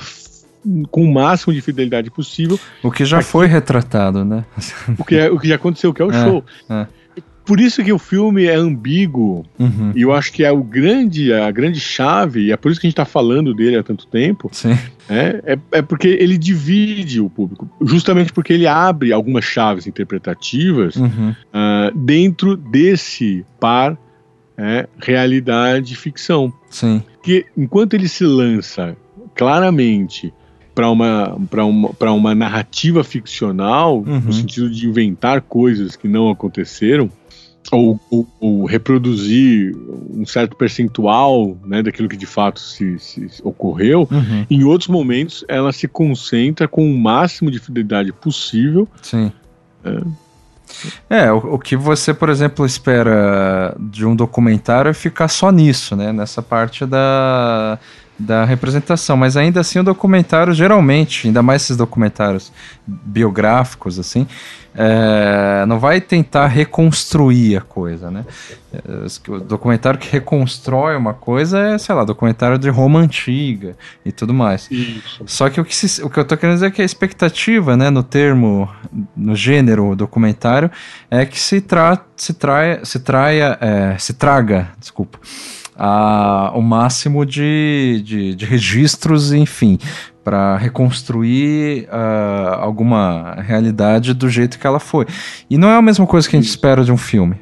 com 0.90 1.04
o 1.04 1.12
máximo 1.12 1.52
de 1.52 1.60
fidelidade 1.60 2.10
possível. 2.10 2.58
O 2.82 2.90
que 2.90 3.04
já 3.04 3.18
aqui, 3.18 3.28
foi 3.28 3.46
retratado, 3.46 4.24
né? 4.24 4.44
O 4.98 5.04
que, 5.04 5.16
é, 5.16 5.30
o 5.30 5.38
que 5.38 5.48
já 5.48 5.56
aconteceu, 5.56 5.92
que 5.92 6.02
é 6.02 6.04
o 6.04 6.10
é, 6.12 6.24
show. 6.24 6.44
É. 6.68 6.86
Por 7.44 7.60
isso 7.60 7.84
que 7.84 7.92
o 7.92 7.98
filme 7.98 8.46
é 8.46 8.54
ambíguo, 8.54 9.44
uhum. 9.58 9.92
e 9.94 10.00
eu 10.00 10.14
acho 10.14 10.32
que 10.32 10.42
é 10.42 10.50
o 10.50 10.62
grande, 10.62 11.30
a 11.30 11.50
grande 11.50 11.78
chave, 11.78 12.46
e 12.46 12.52
é 12.52 12.56
por 12.56 12.72
isso 12.72 12.80
que 12.80 12.86
a 12.86 12.88
gente 12.88 12.94
está 12.94 13.04
falando 13.04 13.52
dele 13.52 13.76
há 13.76 13.82
tanto 13.82 14.06
tempo, 14.06 14.48
Sim. 14.50 14.78
É, 15.10 15.42
é, 15.44 15.58
é 15.72 15.82
porque 15.82 16.08
ele 16.08 16.38
divide 16.38 17.20
o 17.20 17.28
público, 17.28 17.68
justamente 17.82 18.32
porque 18.32 18.54
ele 18.54 18.66
abre 18.66 19.12
algumas 19.12 19.44
chaves 19.44 19.86
interpretativas 19.86 20.96
uhum. 20.96 21.30
uh, 21.30 21.98
dentro 21.98 22.56
desse 22.56 23.44
par 23.60 23.98
é, 24.56 24.88
realidade 24.98 25.92
e 25.92 25.96
ficção. 25.96 26.50
Sim. 26.70 27.02
Que 27.22 27.44
enquanto 27.56 27.92
ele 27.92 28.08
se 28.08 28.24
lança 28.24 28.96
claramente 29.34 30.32
para 30.74 30.90
uma, 30.90 31.34
uma, 31.34 32.12
uma 32.12 32.34
narrativa 32.34 33.04
ficcional, 33.04 33.98
uhum. 33.98 34.20
no 34.20 34.32
sentido 34.32 34.68
de 34.68 34.86
inventar 34.86 35.40
coisas 35.40 35.94
que 35.94 36.08
não 36.08 36.30
aconteceram, 36.30 37.10
ou, 37.70 37.98
ou, 38.10 38.28
ou, 38.40 38.64
reproduzir 38.66 39.74
um 40.10 40.26
certo 40.26 40.54
percentual 40.54 41.56
né, 41.64 41.82
daquilo 41.82 42.08
que 42.08 42.16
de 42.16 42.26
fato 42.26 42.60
se, 42.60 42.98
se 42.98 43.26
ocorreu, 43.42 44.06
uhum. 44.10 44.46
em 44.50 44.64
outros 44.64 44.88
momentos 44.88 45.44
ela 45.48 45.72
se 45.72 45.88
concentra 45.88 46.68
com 46.68 46.90
o 46.90 46.98
máximo 46.98 47.50
de 47.50 47.58
fidelidade 47.58 48.12
possível. 48.12 48.86
Sim. 49.00 49.32
É, 51.08 51.24
é 51.24 51.32
o, 51.32 51.54
o, 51.54 51.58
que 51.58 51.76
você, 51.76 52.12
por 52.12 52.28
exemplo, 52.28 52.66
espera 52.66 53.74
de 53.78 54.04
um 54.04 54.14
documentário 54.14 54.90
é 54.90 54.94
ficar 54.94 55.28
só 55.28 55.50
nisso, 55.50 55.96
né? 55.96 56.12
Nessa 56.12 56.42
parte 56.42 56.84
da 56.84 57.78
da 58.18 58.44
representação, 58.44 59.16
mas 59.16 59.36
ainda 59.36 59.60
assim 59.60 59.78
o 59.78 59.82
documentário 59.82 60.52
geralmente, 60.52 61.26
ainda 61.26 61.42
mais 61.42 61.62
esses 61.62 61.76
documentários 61.76 62.52
biográficos 62.86 63.98
assim, 63.98 64.26
é, 64.76 65.64
não 65.66 65.78
vai 65.78 66.00
tentar 66.00 66.48
reconstruir 66.48 67.56
a 67.56 67.60
coisa, 67.60 68.10
né? 68.10 68.24
É, 68.72 69.30
o 69.30 69.40
documentário 69.40 69.98
que 69.98 70.10
reconstrói 70.10 70.96
uma 70.96 71.14
coisa 71.14 71.58
é, 71.60 71.78
sei 71.78 71.94
lá, 71.94 72.04
documentário 72.04 72.58
de 72.58 72.68
Roma 72.68 72.98
antiga 72.98 73.76
e 74.04 74.10
tudo 74.10 74.34
mais. 74.34 74.68
Isso. 74.70 75.22
Só 75.26 75.48
que 75.48 75.60
o 75.60 75.64
que, 75.64 75.74
se, 75.74 76.02
o 76.02 76.10
que 76.10 76.18
eu 76.18 76.24
tô 76.24 76.36
querendo 76.36 76.56
dizer 76.56 76.66
é 76.66 76.70
que 76.70 76.82
a 76.82 76.84
expectativa, 76.84 77.76
né, 77.76 77.88
no 77.88 78.02
termo, 78.02 78.68
no 79.16 79.36
gênero 79.36 79.94
documentário, 79.94 80.70
é 81.08 81.24
que 81.24 81.38
se 81.38 81.60
tra 81.60 82.00
se 82.16 82.32
traia, 82.32 82.84
se 82.84 83.00
traia, 83.00 83.58
é, 83.60 83.98
se 83.98 84.12
traga, 84.14 84.68
desculpa 84.78 85.18
a, 85.76 86.52
o 86.54 86.62
máximo 86.62 87.24
de, 87.24 88.02
de, 88.04 88.34
de 88.34 88.44
registros, 88.44 89.32
enfim, 89.32 89.78
para 90.22 90.56
reconstruir 90.56 91.84
uh, 91.84 92.54
alguma 92.60 93.34
realidade 93.40 94.14
do 94.14 94.28
jeito 94.28 94.58
que 94.58 94.66
ela 94.66 94.80
foi. 94.80 95.06
E 95.50 95.58
não 95.58 95.68
é 95.68 95.76
a 95.76 95.82
mesma 95.82 96.06
coisa 96.06 96.28
que 96.28 96.36
a 96.36 96.38
gente 96.38 96.46
Isso. 96.46 96.56
espera 96.56 96.84
de 96.84 96.92
um 96.92 96.96
filme. 96.96 97.36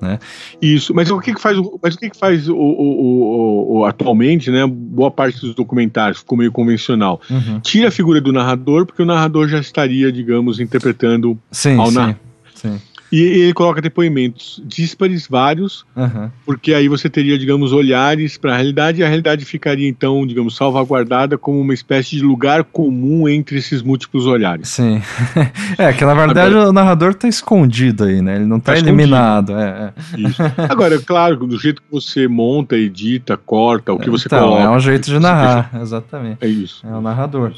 Né? 0.00 0.18
Isso, 0.62 0.94
mas 0.94 1.10
o 1.10 1.18
que, 1.18 1.34
que 1.34 1.40
faz, 1.40 1.58
mas 1.82 1.94
o 1.96 1.98
que, 1.98 2.08
que 2.08 2.16
faz 2.16 2.48
o, 2.48 2.54
o, 2.54 3.78
o, 3.78 3.84
atualmente, 3.84 4.48
né? 4.48 4.64
Boa 4.64 5.10
parte 5.10 5.40
dos 5.40 5.56
documentários 5.56 6.20
ficou 6.20 6.38
meio 6.38 6.52
convencional. 6.52 7.20
Uhum. 7.28 7.58
Tira 7.58 7.88
a 7.88 7.90
figura 7.90 8.20
do 8.20 8.32
narrador, 8.32 8.86
porque 8.86 9.02
o 9.02 9.06
narrador 9.06 9.48
já 9.48 9.58
estaria, 9.58 10.12
digamos, 10.12 10.60
interpretando 10.60 11.36
sim, 11.50 11.76
ao 11.76 11.90
narrador. 11.90 12.20
Sim. 12.54 12.80
E 13.10 13.22
ele 13.22 13.54
coloca 13.54 13.80
depoimentos 13.80 14.62
díspares, 14.64 15.26
vários, 15.26 15.84
uhum. 15.96 16.30
porque 16.44 16.74
aí 16.74 16.88
você 16.88 17.08
teria, 17.08 17.38
digamos, 17.38 17.72
olhares 17.72 18.36
para 18.36 18.52
a 18.52 18.56
realidade 18.56 19.00
e 19.00 19.04
a 19.04 19.06
realidade 19.06 19.44
ficaria, 19.44 19.88
então, 19.88 20.26
digamos, 20.26 20.56
salvaguardada 20.56 21.38
como 21.38 21.60
uma 21.60 21.72
espécie 21.72 22.16
de 22.16 22.22
lugar 22.22 22.64
comum 22.64 23.28
entre 23.28 23.56
esses 23.58 23.82
múltiplos 23.82 24.26
olhares. 24.26 24.68
Sim. 24.68 25.00
é, 25.78 25.92
que 25.92 26.04
na 26.04 26.14
verdade 26.14 26.54
Agora, 26.54 26.68
o 26.68 26.72
narrador 26.72 27.10
está 27.10 27.28
escondido 27.28 28.04
aí, 28.04 28.20
né? 28.20 28.36
Ele 28.36 28.46
não 28.46 28.58
está 28.58 28.72
tá 28.72 28.78
eliminado. 28.78 29.56
É, 29.56 29.92
é. 30.16 30.20
Isso. 30.20 30.42
Agora, 30.68 30.96
é 30.96 30.98
claro, 30.98 31.36
do 31.46 31.58
jeito 31.58 31.80
que 31.80 31.90
você 31.90 32.28
monta, 32.28 32.76
edita, 32.76 33.36
corta, 33.36 33.92
o 33.92 33.98
que 33.98 34.10
você 34.10 34.28
então, 34.28 34.40
coloca. 34.40 34.62
É 34.62 34.68
um 34.68 34.80
jeito 34.80 35.06
de 35.06 35.18
narrar, 35.18 35.70
deixa... 35.70 35.82
exatamente. 35.82 36.38
É 36.40 36.48
isso. 36.48 36.86
É 36.86 36.94
o 36.94 37.00
narrador. 37.00 37.52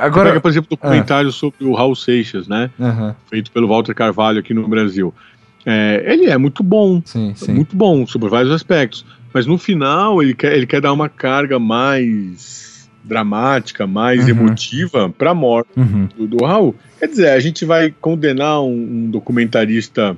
Agora, 0.00 0.30
pega, 0.30 0.40
por 0.40 0.50
exemplo, 0.50 0.68
o 0.72 0.76
documentário 0.76 1.30
sobre 1.32 1.64
o 1.64 1.74
Raul 1.74 1.94
Seixas, 1.94 2.48
né? 2.48 2.70
Uhum. 2.78 3.14
Feito 3.28 3.50
pelo 3.50 3.68
Walter 3.68 3.94
Carvalho 3.94 4.38
aqui 4.38 4.54
no 4.54 4.66
Brasil. 4.66 5.12
É, 5.66 6.04
ele 6.06 6.26
é 6.26 6.36
muito 6.36 6.62
bom, 6.62 7.00
sim, 7.04 7.32
sim. 7.34 7.52
muito 7.52 7.74
bom 7.74 8.06
sobre 8.06 8.28
vários 8.28 8.52
aspectos, 8.52 9.04
mas 9.32 9.46
no 9.46 9.56
final 9.56 10.22
ele 10.22 10.34
quer, 10.34 10.52
ele 10.52 10.66
quer 10.66 10.80
dar 10.80 10.92
uma 10.92 11.08
carga 11.08 11.58
mais 11.58 12.88
dramática, 13.02 13.86
mais 13.86 14.24
uhum. 14.24 14.30
emotiva 14.30 15.10
para 15.10 15.30
a 15.30 15.34
morte 15.34 15.70
uhum. 15.76 16.08
do, 16.16 16.26
do, 16.26 16.44
Raul. 16.44 16.74
Quer 16.98 17.08
dizer, 17.08 17.28
a 17.30 17.40
gente 17.40 17.64
vai 17.64 17.94
condenar 17.98 18.62
um, 18.62 18.72
um 18.72 19.10
documentarista 19.10 20.16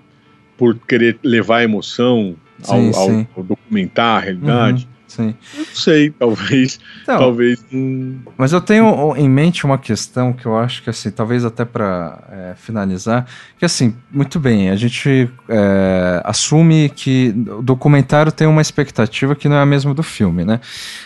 por 0.56 0.76
querer 0.76 1.18
levar 1.22 1.62
emoção 1.62 2.34
ao, 2.66 2.92
sim, 2.92 3.26
ao, 3.34 3.40
ao 3.40 3.44
documentar 3.44 4.18
a 4.18 4.20
realidade. 4.20 4.88
Sim. 5.16 5.34
Não 5.56 5.64
sei, 5.72 6.10
talvez. 6.10 6.78
Então, 7.02 7.18
talvez. 7.18 7.64
Hum... 7.72 8.18
Mas 8.36 8.52
eu 8.52 8.60
tenho 8.60 9.16
em 9.16 9.28
mente 9.28 9.64
uma 9.64 9.78
questão 9.78 10.30
que 10.30 10.44
eu 10.44 10.58
acho 10.58 10.82
que, 10.82 10.90
assim, 10.90 11.10
talvez 11.10 11.42
até 11.42 11.64
para 11.64 12.22
é, 12.30 12.54
finalizar, 12.54 13.26
que, 13.58 13.64
assim, 13.64 13.96
muito 14.10 14.38
bem, 14.38 14.68
a 14.68 14.76
gente 14.76 15.30
é, 15.48 16.20
assume 16.22 16.90
que 16.94 17.34
o 17.48 17.62
documentário 17.62 18.30
tem 18.30 18.46
uma 18.46 18.60
expectativa 18.60 19.34
que 19.34 19.48
não 19.48 19.56
é 19.56 19.62
a 19.62 19.66
mesma 19.66 19.94
do 19.94 20.02
filme, 20.02 20.44
né? 20.44 20.60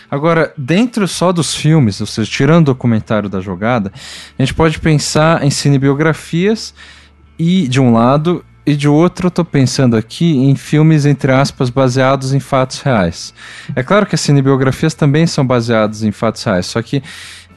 Agora, 0.09 0.53
dentro 0.57 1.07
só 1.07 1.31
dos 1.31 1.55
filmes, 1.55 2.01
ou 2.01 2.07
seja, 2.07 2.29
tirando 2.29 2.67
o 2.67 2.73
documentário 2.73 3.29
da 3.29 3.39
jogada, 3.39 3.93
a 4.37 4.41
gente 4.41 4.53
pode 4.53 4.77
pensar 4.79 5.41
em 5.41 5.49
cinebiografias 5.49 6.73
e, 7.39 7.65
de 7.69 7.79
um 7.79 7.93
lado, 7.93 8.43
e 8.65 8.75
de 8.75 8.87
outro, 8.87 9.27
eu 9.27 9.31
tô 9.31 9.43
pensando 9.43 9.97
aqui 9.97 10.37
em 10.37 10.55
filmes, 10.55 11.05
entre 11.05 11.31
aspas, 11.31 11.69
baseados 11.69 12.33
em 12.33 12.39
fatos 12.39 12.81
reais. 12.81 13.33
É 13.75 13.81
claro 13.81 14.05
que 14.05 14.15
as 14.15 14.21
cinebiografias 14.21 14.93
também 14.93 15.25
são 15.25 15.45
baseadas 15.45 16.03
em 16.03 16.11
fatos 16.11 16.43
reais, 16.43 16.67
só 16.67 16.81
que 16.81 17.01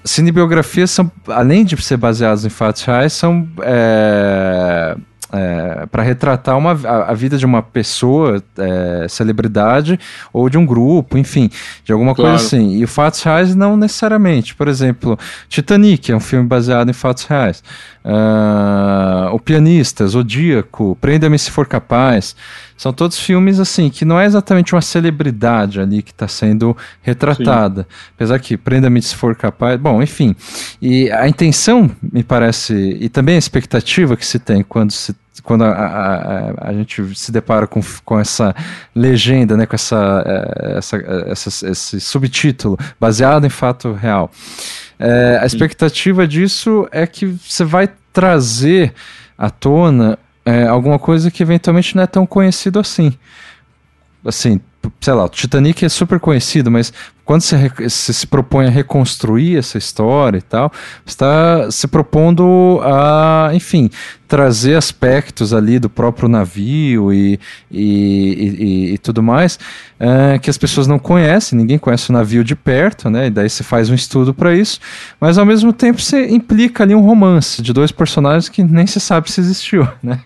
cinebiografias 0.04 0.90
são, 0.90 1.10
além 1.28 1.64
de 1.64 1.80
ser 1.82 1.96
baseadas 1.96 2.44
em 2.44 2.50
fatos 2.50 2.82
reais, 2.84 3.12
são 3.12 3.48
é, 3.62 4.96
é, 5.34 5.86
para 5.86 6.02
retratar 6.02 6.56
uma, 6.56 6.78
a, 6.84 7.10
a, 7.10 7.14
vida 7.14 7.36
de 7.36 7.44
uma 7.44 7.60
pessoa, 7.60 8.40
é, 8.56 9.06
celebridade, 9.08 9.98
ou 10.32 10.48
de 10.48 10.56
um 10.56 10.64
grupo, 10.64 11.18
enfim, 11.18 11.50
de 11.84 11.92
alguma 11.92 12.14
claro. 12.14 12.30
coisa 12.30 12.46
assim. 12.46 12.80
E 12.80 12.86
fatos 12.86 13.20
reais 13.22 13.54
não 13.54 13.76
necessariamente. 13.76 14.54
Por 14.54 14.68
exemplo, 14.68 15.18
Titanic 15.48 16.12
é 16.12 16.16
um 16.16 16.20
filme 16.20 16.46
baseado 16.46 16.88
em 16.88 16.92
fatos 16.92 17.24
reais. 17.24 17.64
Uh, 18.04 19.34
o 19.34 19.40
Pianista, 19.40 20.06
Zodíaco, 20.06 20.96
Prenda-me 21.00 21.38
se 21.38 21.50
for 21.50 21.66
capaz. 21.66 22.36
São 22.76 22.92
todos 22.92 23.18
filmes 23.18 23.58
assim 23.58 23.88
que 23.88 24.04
não 24.04 24.20
é 24.20 24.26
exatamente 24.26 24.74
uma 24.74 24.82
celebridade 24.82 25.80
ali 25.80 26.02
que 26.02 26.10
está 26.10 26.28
sendo 26.28 26.76
retratada. 27.02 27.82
Sim. 27.82 27.96
Apesar 28.14 28.38
que 28.38 28.56
Prenda-me 28.56 29.00
se 29.00 29.16
for 29.16 29.34
capaz. 29.34 29.80
Bom, 29.80 30.02
enfim. 30.02 30.36
E 30.80 31.10
a 31.10 31.26
intenção, 31.26 31.90
me 32.00 32.22
parece, 32.22 32.74
e 33.00 33.08
também 33.08 33.36
a 33.36 33.38
expectativa 33.38 34.16
que 34.16 34.26
se 34.26 34.38
tem 34.38 34.62
quando 34.62 34.90
se 34.92 35.14
quando 35.42 35.64
a, 35.64 35.70
a, 35.70 36.68
a, 36.68 36.72
gente 36.72 37.14
se 37.14 37.32
depara 37.32 37.66
com, 37.66 37.80
com 38.04 38.18
essa 38.18 38.54
legenda, 38.94 39.56
né, 39.56 39.66
com 39.66 39.74
essa, 39.74 40.22
eh, 40.26 40.78
essa, 40.78 40.96
essa, 41.26 41.70
esse 41.70 42.00
subtítulo 42.00 42.78
baseado 43.00 43.44
em 43.44 43.50
fato 43.50 43.92
real. 43.92 44.30
É, 44.98 45.38
a 45.42 45.46
expectativa 45.46 46.26
disso 46.26 46.88
é 46.92 47.06
que 47.06 47.26
você 47.26 47.64
vai 47.64 47.88
trazer 48.12 48.94
à 49.36 49.50
tona 49.50 50.18
é, 50.44 50.66
alguma 50.66 50.98
coisa 50.98 51.30
que 51.30 51.42
eventualmente 51.42 51.96
não 51.96 52.02
é 52.02 52.06
tão 52.06 52.24
conhecido 52.26 52.78
assim. 52.78 53.12
Assim, 54.24 54.60
sei 55.00 55.12
lá, 55.12 55.24
o 55.24 55.28
Titanic 55.28 55.84
é 55.84 55.88
super 55.88 56.20
conhecido, 56.20 56.70
mas 56.70 56.92
quando 57.24 57.40
você, 57.40 57.70
você, 57.78 58.12
se 58.12 58.26
propõe 58.26 58.66
a 58.66 58.70
reconstruir 58.70 59.56
essa 59.56 59.78
história 59.78 60.38
e 60.38 60.42
tal, 60.42 60.70
você 61.04 61.12
está 61.12 61.70
se 61.70 61.86
propondo 61.86 62.80
a, 62.82 63.50
enfim, 63.54 63.90
trazer 64.28 64.74
aspectos 64.76 65.54
ali 65.54 65.78
do 65.78 65.88
próprio 65.88 66.28
navio 66.28 67.12
e, 67.12 67.38
e, 67.70 68.90
e, 68.90 68.94
e 68.94 68.98
tudo 68.98 69.22
mais 69.22 69.58
uh, 70.00 70.38
que 70.40 70.50
as 70.50 70.58
pessoas 70.58 70.86
não 70.86 70.98
conhecem, 70.98 71.58
ninguém 71.58 71.78
conhece 71.78 72.10
o 72.10 72.12
navio 72.12 72.44
de 72.44 72.54
perto, 72.54 73.08
né? 73.08 73.26
E 73.26 73.30
daí 73.30 73.48
você 73.48 73.62
faz 73.62 73.90
um 73.90 73.94
estudo 73.94 74.34
para 74.34 74.54
isso, 74.54 74.80
mas 75.20 75.38
ao 75.38 75.46
mesmo 75.46 75.72
tempo 75.72 76.00
você 76.00 76.28
implica 76.28 76.84
ali 76.84 76.94
um 76.94 77.00
romance 77.00 77.62
de 77.62 77.72
dois 77.72 77.92
personagens 77.92 78.48
que 78.48 78.62
nem 78.62 78.86
se 78.86 79.00
sabe 79.00 79.30
se 79.30 79.40
existiu, 79.40 79.86
né? 80.02 80.20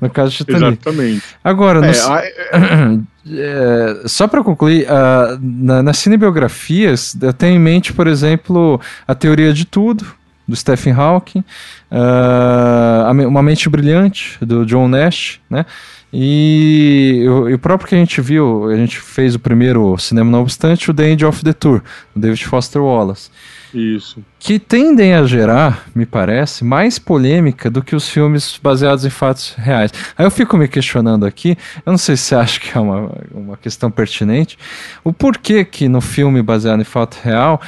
no 0.00 0.10
caso 0.10 0.30
de 0.30 0.38
Titanic. 0.38 0.78
Exatamente. 0.80 1.22
Agora, 1.42 1.80
no... 1.80 1.86
é, 1.86 1.92
é, 3.30 4.02
só 4.06 4.26
para 4.26 4.42
concluir, 4.42 4.86
uh, 4.86 5.38
na, 5.40 5.81
nas 5.82 5.98
cinebiografias, 5.98 7.16
eu 7.20 7.32
tenho 7.32 7.56
em 7.56 7.58
mente, 7.58 7.92
por 7.92 8.06
exemplo, 8.06 8.80
a 9.06 9.14
teoria 9.14 9.52
de 9.52 9.64
tudo, 9.64 10.06
do 10.46 10.56
Stephen 10.56 10.92
Hawking, 10.92 11.44
uh, 11.90 13.28
Uma 13.28 13.42
Mente 13.42 13.68
Brilhante, 13.68 14.36
do 14.44 14.66
John 14.66 14.88
Nash, 14.88 15.40
né? 15.48 15.64
E, 16.12 17.24
o 17.26 17.58
próprio 17.58 17.88
que 17.88 17.94
a 17.94 17.98
gente 17.98 18.20
viu, 18.20 18.68
a 18.68 18.76
gente 18.76 19.00
fez 19.00 19.34
o 19.34 19.38
primeiro 19.38 19.96
Cinema 19.96 20.30
Não 20.30 20.42
Obstante, 20.42 20.90
o 20.90 20.94
The 20.94 21.08
End 21.08 21.24
of 21.24 21.42
the 21.42 21.54
Tour, 21.54 21.80
do 22.14 22.20
David 22.20 22.44
Foster 22.44 22.82
Wallace. 22.82 23.30
Isso. 23.74 24.22
Que 24.38 24.58
tendem 24.58 25.14
a 25.14 25.24
gerar, 25.24 25.86
me 25.94 26.04
parece, 26.04 26.64
mais 26.64 26.98
polêmica 26.98 27.70
do 27.70 27.82
que 27.82 27.96
os 27.96 28.08
filmes 28.08 28.58
baseados 28.62 29.04
em 29.04 29.10
fatos 29.10 29.54
reais. 29.56 29.92
Aí 30.16 30.26
eu 30.26 30.30
fico 30.30 30.56
me 30.56 30.68
questionando 30.68 31.24
aqui, 31.24 31.56
eu 31.84 31.90
não 31.90 31.98
sei 31.98 32.16
se 32.16 32.24
você 32.24 32.34
acha 32.36 32.60
que 32.60 32.76
é 32.76 32.80
uma, 32.80 33.10
uma 33.32 33.56
questão 33.56 33.90
pertinente, 33.90 34.58
o 35.02 35.12
porquê 35.12 35.64
que 35.64 35.88
no 35.88 36.00
filme 36.00 36.42
baseado 36.42 36.80
em 36.80 36.84
fato 36.84 37.18
real, 37.22 37.60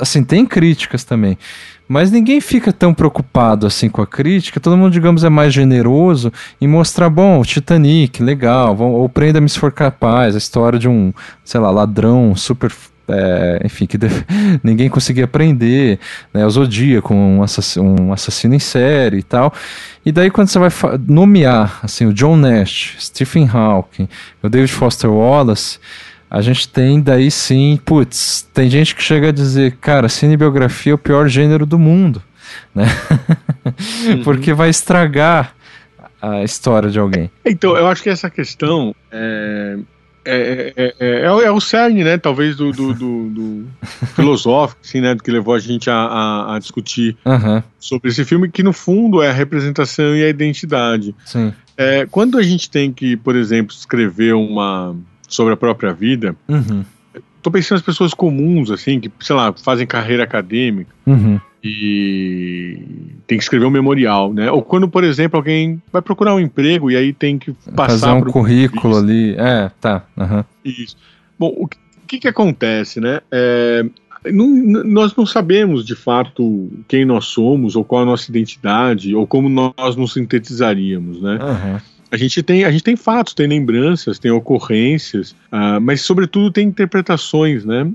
assim, 0.00 0.22
tem 0.22 0.46
críticas 0.46 1.02
também. 1.04 1.36
Mas 1.88 2.10
ninguém 2.10 2.40
fica 2.40 2.72
tão 2.72 2.94
preocupado 2.94 3.66
assim 3.66 3.90
com 3.90 4.00
a 4.00 4.06
crítica. 4.06 4.58
Todo 4.58 4.78
mundo, 4.78 4.92
digamos, 4.92 5.24
é 5.24 5.28
mais 5.28 5.52
generoso 5.52 6.32
em 6.58 6.66
mostrar, 6.66 7.10
bom, 7.10 7.42
Titanic, 7.42 8.22
legal, 8.22 8.74
ou 8.78 9.08
Prenda-me 9.10 9.48
se 9.48 9.58
for 9.58 9.70
capaz, 9.70 10.34
a 10.34 10.38
história 10.38 10.78
de 10.78 10.88
um, 10.88 11.12
sei 11.44 11.60
lá, 11.60 11.70
ladrão 11.70 12.34
super 12.34 12.72
é, 13.08 13.60
enfim, 13.64 13.86
que 13.86 13.98
deve, 13.98 14.24
ninguém 14.62 14.88
conseguia 14.88 15.26
prender, 15.26 15.98
né, 16.32 16.44
o 16.46 16.50
Zodíaco, 16.50 17.14
um 17.14 17.42
assassino, 17.42 18.00
um 18.00 18.12
assassino 18.12 18.54
em 18.54 18.58
série 18.58 19.18
e 19.18 19.22
tal. 19.22 19.52
E 20.04 20.12
daí 20.12 20.30
quando 20.30 20.48
você 20.48 20.58
vai 20.58 20.70
nomear, 21.06 21.80
assim, 21.82 22.06
o 22.06 22.12
John 22.12 22.36
Nash, 22.36 22.96
Stephen 22.98 23.48
Hawking, 23.48 24.08
o 24.42 24.48
David 24.48 24.72
Foster 24.72 25.10
Wallace, 25.10 25.78
a 26.30 26.40
gente 26.40 26.68
tem 26.68 27.00
daí 27.00 27.30
sim, 27.30 27.78
putz, 27.84 28.48
tem 28.54 28.70
gente 28.70 28.94
que 28.94 29.02
chega 29.02 29.28
a 29.28 29.32
dizer, 29.32 29.76
cara, 29.80 30.08
cinebiografia 30.08 30.92
é 30.92 30.94
o 30.94 30.98
pior 30.98 31.28
gênero 31.28 31.66
do 31.66 31.78
mundo, 31.78 32.22
né? 32.74 32.86
Uhum. 34.04 34.24
Porque 34.24 34.52
vai 34.52 34.68
estragar 34.68 35.54
a 36.20 36.42
história 36.42 36.90
de 36.90 36.98
alguém. 36.98 37.30
Então, 37.44 37.76
eu 37.76 37.86
acho 37.86 38.02
que 38.02 38.10
essa 38.10 38.28
questão 38.28 38.94
é, 39.10 39.78
é, 40.24 40.72
é, 40.76 40.94
é, 40.98 41.24
é, 41.24 41.50
o 41.50 41.60
cerne, 41.60 42.04
né? 42.04 42.18
Talvez 42.18 42.56
do, 42.56 42.72
do, 42.72 42.94
do, 42.94 43.28
do 43.30 43.66
filosófico, 44.14 44.80
assim, 44.84 45.00
né? 45.00 45.16
Que 45.22 45.30
levou 45.30 45.54
a 45.54 45.58
gente 45.58 45.90
a, 45.90 45.94
a, 45.94 46.56
a 46.56 46.58
discutir 46.58 47.16
uhum. 47.24 47.62
sobre 47.78 48.10
esse 48.10 48.24
filme, 48.24 48.50
que 48.50 48.62
no 48.62 48.72
fundo 48.72 49.22
é 49.22 49.30
a 49.30 49.32
representação 49.32 50.16
e 50.16 50.24
a 50.24 50.28
identidade. 50.28 51.14
Sim. 51.24 51.52
É, 51.76 52.06
quando 52.10 52.38
a 52.38 52.42
gente 52.42 52.70
tem 52.70 52.92
que, 52.92 53.16
por 53.16 53.34
exemplo, 53.34 53.74
escrever 53.74 54.34
uma 54.34 54.94
sobre 55.28 55.54
a 55.54 55.56
própria 55.56 55.92
vida, 55.92 56.36
uhum. 56.46 56.84
tô 57.42 57.50
pensando 57.50 57.78
nas 57.78 57.86
pessoas 57.86 58.12
comuns, 58.12 58.70
assim, 58.70 59.00
que, 59.00 59.10
sei 59.20 59.34
lá, 59.34 59.52
fazem 59.52 59.86
carreira 59.86 60.24
acadêmica. 60.24 60.92
Uhum 61.06 61.40
e 61.62 62.78
tem 63.26 63.38
que 63.38 63.44
escrever 63.44 63.66
um 63.66 63.70
memorial, 63.70 64.32
né? 64.32 64.50
Ou 64.50 64.62
quando, 64.62 64.88
por 64.88 65.04
exemplo, 65.04 65.38
alguém 65.38 65.80
vai 65.92 66.02
procurar 66.02 66.34
um 66.34 66.40
emprego 66.40 66.90
e 66.90 66.96
aí 66.96 67.12
tem 67.12 67.38
que 67.38 67.52
passar 67.74 67.98
fazer 67.98 68.12
um 68.12 68.32
currículo 68.32 68.96
ali, 68.96 69.34
é, 69.38 69.70
tá. 69.80 70.04
Uhum. 70.16 70.44
Isso. 70.64 70.96
Bom, 71.38 71.54
o 71.56 71.68
que 72.06 72.18
que 72.18 72.28
acontece, 72.28 73.00
né? 73.00 73.20
É, 73.30 73.84
não, 74.30 74.48
nós 74.84 75.14
não 75.16 75.24
sabemos 75.24 75.84
de 75.84 75.94
fato 75.94 76.70
quem 76.88 77.04
nós 77.04 77.26
somos 77.26 77.76
ou 77.76 77.84
qual 77.84 78.02
a 78.02 78.06
nossa 78.06 78.30
identidade 78.30 79.14
ou 79.14 79.26
como 79.26 79.48
nós 79.48 79.96
nos 79.96 80.14
sintetizaríamos, 80.14 81.22
né? 81.22 81.38
Uhum. 81.40 81.80
A 82.10 82.16
gente 82.16 82.42
tem, 82.42 82.64
a 82.64 82.70
gente 82.70 82.84
tem 82.84 82.94
fatos, 82.94 83.32
tem 83.32 83.46
lembranças, 83.46 84.18
tem 84.18 84.30
ocorrências, 84.30 85.30
uh, 85.50 85.80
mas 85.80 86.02
sobretudo 86.02 86.50
tem 86.50 86.68
interpretações, 86.68 87.64
né? 87.64 87.90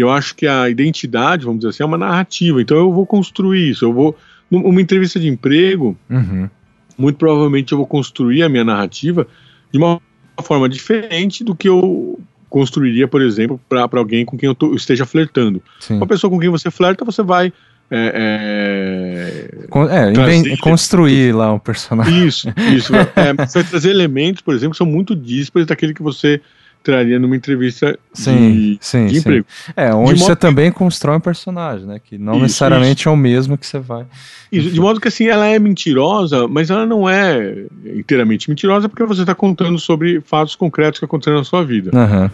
Eu 0.00 0.10
acho 0.10 0.34
que 0.34 0.46
a 0.46 0.68
identidade, 0.68 1.44
vamos 1.44 1.60
dizer 1.60 1.70
assim, 1.70 1.82
é 1.82 1.86
uma 1.86 1.98
narrativa. 1.98 2.60
Então 2.60 2.76
eu 2.76 2.92
vou 2.92 3.06
construir 3.06 3.70
isso. 3.70 3.84
Eu 3.84 3.92
vou. 3.92 4.16
Numa 4.50 4.80
entrevista 4.80 5.20
de 5.20 5.28
emprego, 5.28 5.96
uhum. 6.10 6.50
muito 6.98 7.16
provavelmente 7.16 7.70
eu 7.70 7.78
vou 7.78 7.86
construir 7.86 8.42
a 8.42 8.48
minha 8.48 8.64
narrativa 8.64 9.24
de 9.70 9.78
uma 9.78 10.00
forma 10.42 10.68
diferente 10.68 11.44
do 11.44 11.54
que 11.54 11.68
eu 11.68 12.18
construiria, 12.48 13.06
por 13.06 13.22
exemplo, 13.22 13.60
para 13.68 13.88
alguém 13.92 14.24
com 14.24 14.36
quem 14.36 14.48
eu, 14.48 14.54
tô, 14.54 14.66
eu 14.66 14.74
esteja 14.74 15.06
flertando. 15.06 15.62
Sim. 15.78 15.98
Uma 15.98 16.06
pessoa 16.06 16.28
com 16.28 16.40
quem 16.40 16.48
você 16.48 16.68
flerta, 16.68 17.04
você 17.04 17.22
vai 17.22 17.52
é, 17.92 19.50
é, 19.72 20.52
é 20.52 20.56
construir 20.58 21.32
lá 21.32 21.52
um 21.52 21.58
personagem. 21.58 22.26
Isso, 22.26 22.48
isso. 22.74 22.92
é, 23.16 23.34
você 23.34 23.60
vai 23.60 23.70
trazer 23.70 23.90
elementos, 23.90 24.42
por 24.42 24.54
exemplo, 24.54 24.72
que 24.72 24.78
são 24.78 24.86
muito 24.86 25.14
díspares 25.14 25.66
daquele 25.66 25.94
que 25.94 26.02
você 26.02 26.40
traria 26.82 27.18
numa 27.18 27.36
entrevista 27.36 27.98
sim, 28.12 28.52
de, 28.52 28.78
sim, 28.80 29.06
de 29.06 29.18
emprego. 29.18 29.46
Sim. 29.48 29.72
É, 29.76 29.94
onde 29.94 30.20
você 30.20 30.34
também 30.34 30.72
constrói 30.72 31.16
um 31.16 31.20
personagem, 31.20 31.86
né? 31.86 32.00
Que 32.02 32.16
não 32.16 32.34
isso, 32.34 32.42
necessariamente 32.42 33.00
isso. 33.00 33.08
é 33.08 33.12
o 33.12 33.16
mesmo 33.16 33.58
que 33.58 33.66
você 33.66 33.78
vai. 33.78 34.06
Isso, 34.50 34.70
de 34.70 34.80
modo 34.80 35.00
que 35.00 35.08
assim, 35.08 35.26
ela 35.26 35.46
é 35.46 35.58
mentirosa, 35.58 36.48
mas 36.48 36.70
ela 36.70 36.86
não 36.86 37.08
é 37.08 37.64
inteiramente 37.84 38.48
mentirosa 38.48 38.88
porque 38.88 39.04
você 39.04 39.20
está 39.22 39.34
contando 39.34 39.78
sobre 39.78 40.20
fatos 40.20 40.56
concretos 40.56 40.98
que 40.98 41.04
aconteceram 41.04 41.38
na 41.38 41.44
sua 41.44 41.64
vida. 41.64 41.90
Uhum. 41.94 42.26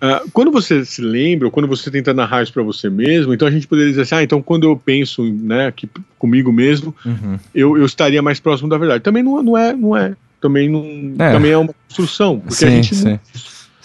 Uh, 0.00 0.30
quando 0.32 0.52
você 0.52 0.84
se 0.84 1.02
lembra, 1.02 1.48
ou 1.48 1.50
quando 1.50 1.66
você 1.66 1.90
tenta 1.90 2.14
narrar 2.14 2.44
isso 2.44 2.52
para 2.52 2.62
você 2.62 2.88
mesmo, 2.88 3.34
então 3.34 3.48
a 3.48 3.50
gente 3.50 3.66
poderia 3.66 3.90
dizer 3.90 4.02
assim, 4.02 4.14
ah, 4.14 4.22
então 4.22 4.40
quando 4.40 4.62
eu 4.62 4.76
penso 4.76 5.24
né, 5.24 5.66
aqui 5.66 5.88
comigo 6.16 6.52
mesmo, 6.52 6.94
uhum. 7.04 7.36
eu, 7.52 7.76
eu 7.76 7.84
estaria 7.84 8.22
mais 8.22 8.38
próximo 8.38 8.68
da 8.68 8.78
verdade. 8.78 9.02
Também 9.02 9.24
não, 9.24 9.42
não 9.42 9.58
é, 9.58 9.72
não 9.72 9.96
é. 9.96 10.14
Também 10.40 10.68
não, 10.68 10.84
é. 11.18 11.32
também 11.32 11.50
é 11.50 11.58
uma 11.58 11.74
construção, 11.88 12.38
porque 12.38 12.54
sim, 12.54 12.66
a 12.66 12.70
gente 12.70 12.94
sim. 12.94 13.18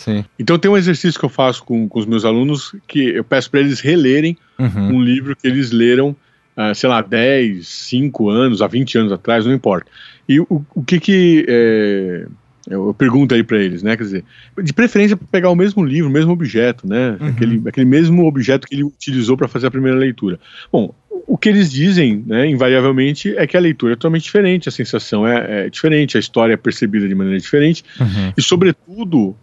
Sim. 0.04 0.26
Então 0.38 0.60
tem 0.60 0.70
um 0.70 0.76
exercício 0.76 1.18
que 1.18 1.26
eu 1.26 1.30
faço 1.30 1.64
com, 1.64 1.88
com 1.88 1.98
os 1.98 2.06
meus 2.06 2.26
alunos 2.26 2.76
que 2.86 3.00
eu 3.00 3.24
peço 3.24 3.50
para 3.50 3.62
eles 3.62 3.80
relerem 3.80 4.38
uhum. 4.60 4.98
um 4.98 5.02
livro 5.02 5.34
que 5.34 5.48
eles 5.48 5.72
leram, 5.72 6.10
uh, 6.58 6.76
sei 6.76 6.90
lá, 6.90 7.02
10, 7.02 7.66
5 7.66 8.30
anos, 8.30 8.62
há 8.62 8.68
20 8.68 8.98
anos 8.98 9.12
atrás, 9.14 9.46
não 9.46 9.54
importa. 9.54 9.90
E 10.28 10.42
o, 10.42 10.66
o 10.76 10.84
que 10.84 11.00
que. 11.00 11.46
É, 11.48 12.26
eu 12.70 12.94
pergunto 12.94 13.34
aí 13.34 13.44
para 13.44 13.58
eles, 13.58 13.84
né? 13.84 13.96
Quer 13.96 14.04
dizer, 14.04 14.26
de 14.62 14.74
preferência 14.74 15.18
pegar 15.18 15.50
o 15.50 15.56
mesmo 15.56 15.84
livro, 15.84 16.10
o 16.10 16.14
mesmo 16.14 16.32
objeto, 16.32 16.88
né? 16.88 17.18
Uhum. 17.20 17.28
Aquele, 17.28 17.62
aquele 17.66 17.86
mesmo 17.86 18.26
objeto 18.26 18.68
que 18.68 18.76
ele 18.76 18.84
utilizou 18.84 19.38
para 19.38 19.48
fazer 19.48 19.68
a 19.68 19.72
primeira 19.72 19.98
leitura. 19.98 20.40
Bom, 20.72 20.94
o 21.28 21.38
que 21.38 21.48
eles 21.48 21.72
dizem, 21.72 22.24
né, 22.26 22.48
invariavelmente, 22.48 23.36
é 23.38 23.48
que 23.48 23.56
a 23.56 23.60
leitura 23.60 23.94
é 23.94 23.96
totalmente 23.96 24.24
diferente, 24.24 24.68
a 24.68 24.72
sensação 24.72 25.26
é, 25.26 25.66
é 25.66 25.70
diferente, 25.70 26.18
a 26.18 26.20
história 26.20 26.54
é 26.54 26.58
percebida 26.58 27.08
de 27.08 27.16
maneira 27.16 27.40
diferente, 27.40 27.84
uhum. 28.00 28.34
e, 28.38 28.42
sobretudo, 28.42 29.36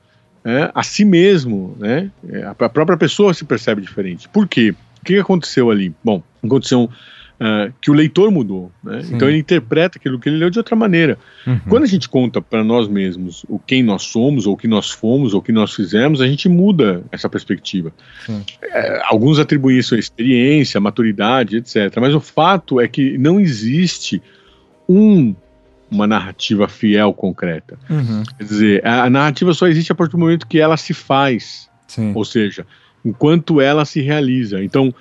é, 0.45 0.71
a 0.75 0.83
si 0.83 1.05
mesmo, 1.05 1.77
né? 1.79 2.11
A 2.47 2.69
própria 2.69 2.97
pessoa 2.97 3.35
se 3.35 3.45
percebe 3.45 3.83
diferente. 3.83 4.29
Por 4.29 4.49
quê? 4.49 4.75
O 5.01 5.05
que 5.05 5.19
aconteceu 5.19 5.71
ali? 5.71 5.95
Bom, 6.05 6.23
aconteceu 6.43 6.85
uh, 7.41 7.73
que 7.81 7.91
o 7.91 7.95
leitor 7.95 8.31
mudou, 8.31 8.71
né? 8.83 9.03
Então 9.11 9.29
ele 9.29 9.39
interpreta 9.39 9.99
aquilo 9.99 10.19
que 10.19 10.29
ele 10.29 10.37
leu 10.37 10.51
de 10.51 10.59
outra 10.59 10.77
maneira. 10.77 11.19
Uhum. 11.47 11.61
Quando 11.69 11.85
a 11.85 11.87
gente 11.87 12.09
conta 12.09 12.41
para 12.41 12.63
nós 12.63 12.89
mesmos 12.89 13.45
o 13.49 13.59
quem 13.59 13.83
nós 13.83 14.03
somos, 14.03 14.47
ou 14.47 14.55
o 14.55 14.57
que 14.57 14.69
nós 14.69 14.91
fomos, 14.91 15.33
ou 15.33 15.41
o 15.41 15.43
que 15.43 15.53
nós 15.53 15.75
fizemos, 15.75 16.21
a 16.21 16.27
gente 16.27 16.49
muda 16.49 17.03
essa 17.11 17.29
perspectiva. 17.29 17.93
É, 18.63 19.03
alguns 19.07 19.39
atribuem 19.39 19.79
isso 19.79 19.95
à 19.95 19.99
experiência, 19.99 20.79
à 20.79 20.81
maturidade, 20.81 21.57
etc. 21.57 21.97
Mas 22.01 22.15
o 22.15 22.21
fato 22.21 22.81
é 22.81 22.87
que 22.87 23.17
não 23.17 23.41
existe 23.41 24.23
um 24.89 25.35
uma 25.91 26.07
narrativa 26.07 26.69
fiel, 26.69 27.13
concreta. 27.13 27.79
Uhum. 27.89 28.23
Quer 28.39 28.45
dizer, 28.45 28.87
a, 28.87 29.05
a, 29.05 29.11
narrativa 29.11 29.53
só 29.53 29.67
existe 29.67 29.93
a 29.93 29.95
partir 29.95 30.13
do 30.13 30.19
momento 30.19 30.47
que 30.47 30.59
ela 30.59 30.77
se 30.77 30.95
faz. 30.95 31.69
Sim. 31.89 32.13
Ou 32.15 32.25
seja, 32.25 32.67
enquanto 33.05 33.61
ela 33.61 33.85
se 33.85 34.01
realiza. 34.01 34.63
Então, 34.63 34.95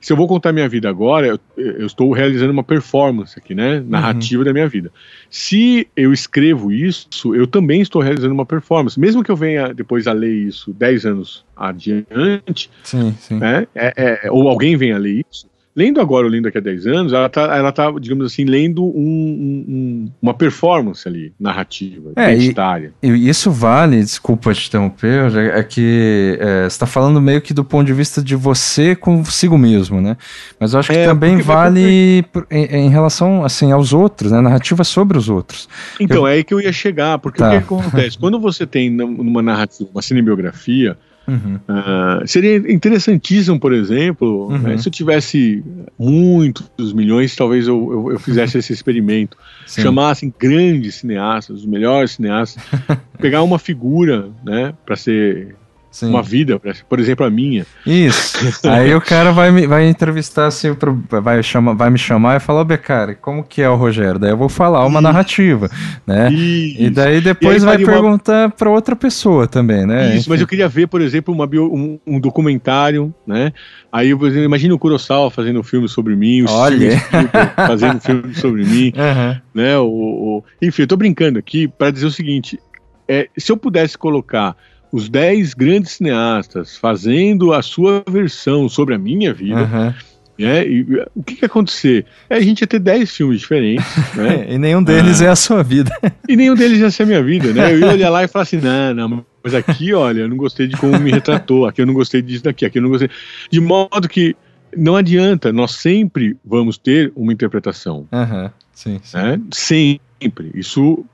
se 0.00 0.12
eu 0.12 0.16
vou 0.16 0.28
contar 0.28 0.52
minha 0.52 0.68
vida 0.68 0.88
agora, 0.88 1.26
eu, 1.26 1.40
eu 1.56 1.86
estou 1.86 2.12
realizando 2.12 2.52
uma 2.52 2.62
performance 2.62 3.36
aqui, 3.36 3.54
né? 3.54 3.80
Narrativa 3.80 4.40
uhum. 4.40 4.44
da 4.44 4.52
minha 4.52 4.68
vida. 4.68 4.92
Se 5.28 5.88
eu 5.96 6.12
escrevo 6.12 6.70
isso, 6.70 7.34
eu 7.34 7.46
também 7.46 7.80
estou 7.80 8.00
realizando 8.00 8.32
uma 8.32 8.46
performance. 8.46 9.00
Mesmo 9.00 9.24
que 9.24 9.30
eu 9.30 9.36
venha 9.36 9.74
depois 9.74 10.06
a 10.06 10.12
ler 10.12 10.32
isso 10.32 10.72
10 10.72 11.06
anos 11.06 11.44
adiante, 11.56 12.70
sim, 12.84 13.14
sim. 13.18 13.38
Né? 13.38 13.66
É, 13.74 14.20
é, 14.26 14.30
ou 14.30 14.48
alguém 14.48 14.76
venha 14.76 14.94
a 14.94 14.98
ler 14.98 15.24
isso, 15.28 15.48
lendo 15.76 16.00
agora 16.00 16.26
ou 16.26 16.32
lendo 16.32 16.44
daqui 16.44 16.56
a 16.56 16.60
10 16.62 16.86
anos, 16.86 17.12
ela 17.12 17.28
tá, 17.28 17.54
ela 17.54 17.70
tá 17.70 17.92
digamos 18.00 18.24
assim, 18.24 18.44
lendo 18.44 18.82
um, 18.82 19.64
um, 19.68 20.10
uma 20.22 20.32
performance 20.32 21.06
ali, 21.06 21.34
narrativa, 21.38 22.12
é, 22.16 22.32
identitária. 22.32 22.92
E, 23.02 23.08
e, 23.08 23.28
isso 23.28 23.50
vale, 23.50 24.00
desculpa 24.00 24.54
te 24.54 24.68
interromper, 24.68 25.36
é, 25.36 25.62
que 25.62 26.38
é, 26.40 26.62
você 26.62 26.66
está 26.68 26.86
falando 26.86 27.20
meio 27.20 27.42
que 27.42 27.52
do 27.52 27.62
ponto 27.62 27.86
de 27.86 27.92
vista 27.92 28.22
de 28.22 28.34
você 28.34 28.96
consigo 28.96 29.58
mesmo, 29.58 30.00
né? 30.00 30.16
Mas 30.58 30.72
eu 30.72 30.80
acho 30.80 30.90
que 30.90 30.96
é, 30.96 31.04
também 31.04 31.38
vale 31.38 32.24
em, 32.50 32.64
em, 32.64 32.88
relação, 32.88 33.44
assim, 33.44 33.70
aos 33.70 33.92
outros, 33.92 34.32
né? 34.32 34.40
Narrativa 34.40 34.82
sobre 34.82 35.18
os 35.18 35.28
outros. 35.28 35.68
Então, 36.00 36.18
eu... 36.18 36.26
é 36.26 36.32
aí 36.32 36.44
que 36.44 36.54
eu 36.54 36.60
ia 36.60 36.72
chegar, 36.72 37.18
porque 37.18 37.38
tá. 37.38 37.48
o 37.48 37.50
que 37.50 37.56
acontece? 37.56 38.16
Quando 38.16 38.40
você 38.40 38.66
tem 38.66 38.88
numa 38.88 39.42
narrativa, 39.42 39.90
uma 39.92 40.02
cinebiografia, 40.02 40.96
Uhum. 41.26 41.56
Uh, 41.56 42.26
seria 42.26 42.56
interessantíssimo, 42.72 43.58
por 43.58 43.72
exemplo, 43.72 44.48
uhum. 44.48 44.58
né, 44.58 44.78
se 44.78 44.88
eu 44.88 44.92
tivesse 44.92 45.62
muitos 45.98 46.92
milhões, 46.92 47.34
talvez 47.34 47.66
eu, 47.66 47.92
eu, 47.92 48.12
eu 48.12 48.18
fizesse 48.18 48.58
esse 48.58 48.72
experimento. 48.72 49.36
Sim. 49.66 49.82
Chamassem 49.82 50.32
grandes 50.38 50.96
cineastas, 50.96 51.58
os 51.58 51.66
melhores 51.66 52.12
cineastas, 52.12 52.62
pegar 53.18 53.42
uma 53.42 53.58
figura 53.58 54.30
né, 54.44 54.72
para 54.84 54.96
ser 54.96 55.56
Sim. 55.96 56.10
uma 56.10 56.22
vida, 56.22 56.60
por 56.90 57.00
exemplo, 57.00 57.24
a 57.24 57.30
minha. 57.30 57.64
Isso. 57.86 58.36
Aí 58.68 58.94
o 58.94 59.00
cara 59.00 59.32
vai 59.32 59.50
me 59.50 59.66
vai 59.66 59.88
entrevistar 59.88 60.44
assim, 60.44 60.74
pro, 60.74 61.02
vai, 61.08 61.42
chama, 61.42 61.74
vai 61.74 61.88
me 61.88 61.96
chamar 61.96 62.36
e 62.36 62.40
falar, 62.40 62.60
ô 62.60 62.78
cara, 62.78 63.14
como 63.14 63.42
que 63.42 63.62
é 63.62 63.70
o 63.70 63.76
Rogério? 63.76 64.18
Daí 64.18 64.30
eu 64.30 64.36
vou 64.36 64.50
falar 64.50 64.80
uma 64.80 64.98
Isso. 64.98 65.00
narrativa, 65.00 65.70
né? 66.06 66.30
Isso. 66.30 66.82
E 66.82 66.90
daí 66.90 67.22
depois 67.22 67.62
e 67.62 67.64
vai 67.64 67.78
perguntar 67.78 68.42
uma... 68.42 68.50
para 68.50 68.68
outra 68.68 68.94
pessoa 68.94 69.46
também, 69.46 69.86
né? 69.86 70.08
Isso, 70.08 70.18
Enfim. 70.18 70.30
mas 70.30 70.40
eu 70.42 70.46
queria 70.46 70.68
ver, 70.68 70.86
por 70.86 71.00
exemplo, 71.00 71.32
uma 71.32 71.46
bio, 71.46 71.64
um, 71.64 71.98
um, 72.06 72.20
documentário, 72.20 73.14
né? 73.26 73.54
Aí 73.90 74.10
eu 74.10 74.44
imagino 74.44 74.74
o 74.74 74.78
Kurosawa 74.78 75.30
fazendo 75.30 75.60
um 75.60 75.64
filme 75.64 75.88
sobre 75.88 76.14
mim, 76.14 76.42
o 76.42 76.50
Olha. 76.50 76.90
fazendo 77.56 77.96
um 77.96 78.00
filme 78.00 78.34
sobre 78.34 78.66
mim, 78.66 78.92
uhum. 78.94 79.40
né? 79.54 79.78
O, 79.78 79.86
o, 79.86 80.44
enfim, 80.60 80.82
eu 80.82 80.88
tô 80.88 80.96
brincando 80.98 81.38
aqui 81.38 81.66
para 81.66 81.90
dizer 81.90 82.04
o 82.04 82.10
seguinte, 82.10 82.60
é, 83.08 83.30
se 83.34 83.50
eu 83.50 83.56
pudesse 83.56 83.96
colocar 83.96 84.54
os 84.96 85.10
10 85.10 85.52
grandes 85.52 85.92
cineastas 85.92 86.74
fazendo 86.74 87.52
a 87.52 87.60
sua 87.60 88.02
versão 88.08 88.66
sobre 88.66 88.94
a 88.94 88.98
minha 88.98 89.34
vida. 89.34 89.62
Uhum. 89.62 89.94
É, 90.38 90.66
e, 90.66 90.86
o 91.14 91.22
que, 91.22 91.34
que 91.34 91.44
ia 91.44 91.46
acontecer? 91.46 92.06
É, 92.30 92.36
a 92.36 92.40
gente 92.40 92.62
ia 92.62 92.66
ter 92.66 92.78
10 92.78 93.10
filmes 93.10 93.40
diferentes. 93.40 93.84
Né? 94.16 94.54
e 94.54 94.58
nenhum 94.58 94.82
deles 94.82 95.20
ah, 95.20 95.26
é 95.26 95.28
a 95.28 95.36
sua 95.36 95.62
vida. 95.62 95.94
e 96.26 96.34
nenhum 96.34 96.54
deles 96.54 96.78
ia 96.78 96.90
ser 96.90 97.02
a 97.02 97.06
minha 97.06 97.22
vida, 97.22 97.52
né? 97.52 97.74
Eu 97.74 97.80
ia 97.80 97.88
olhar 97.88 98.08
lá 98.08 98.24
e 98.24 98.28
falar 98.28 98.44
assim: 98.44 98.56
não, 98.56 98.94
não, 98.94 99.26
mas 99.44 99.54
aqui, 99.54 99.92
olha, 99.92 100.20
eu 100.20 100.28
não 100.28 100.36
gostei 100.38 100.66
de 100.66 100.74
como 100.78 100.98
me 100.98 101.10
retratou, 101.10 101.66
aqui 101.66 101.82
eu 101.82 101.86
não 101.86 101.92
gostei 101.92 102.22
disso 102.22 102.44
daqui, 102.44 102.64
aqui 102.64 102.78
eu 102.78 102.82
não 102.82 102.88
gostei. 102.88 103.10
De 103.50 103.60
modo 103.60 104.08
que 104.08 104.34
não 104.74 104.96
adianta, 104.96 105.52
nós 105.52 105.72
sempre 105.72 106.38
vamos 106.42 106.78
ter 106.78 107.12
uma 107.14 107.34
interpretação. 107.34 108.08
Uhum. 108.10 108.50
Sim, 108.72 109.00
sim. 109.02 109.16
Né? 109.18 109.40
Sempre. 109.52 110.50
Isso. 110.54 111.04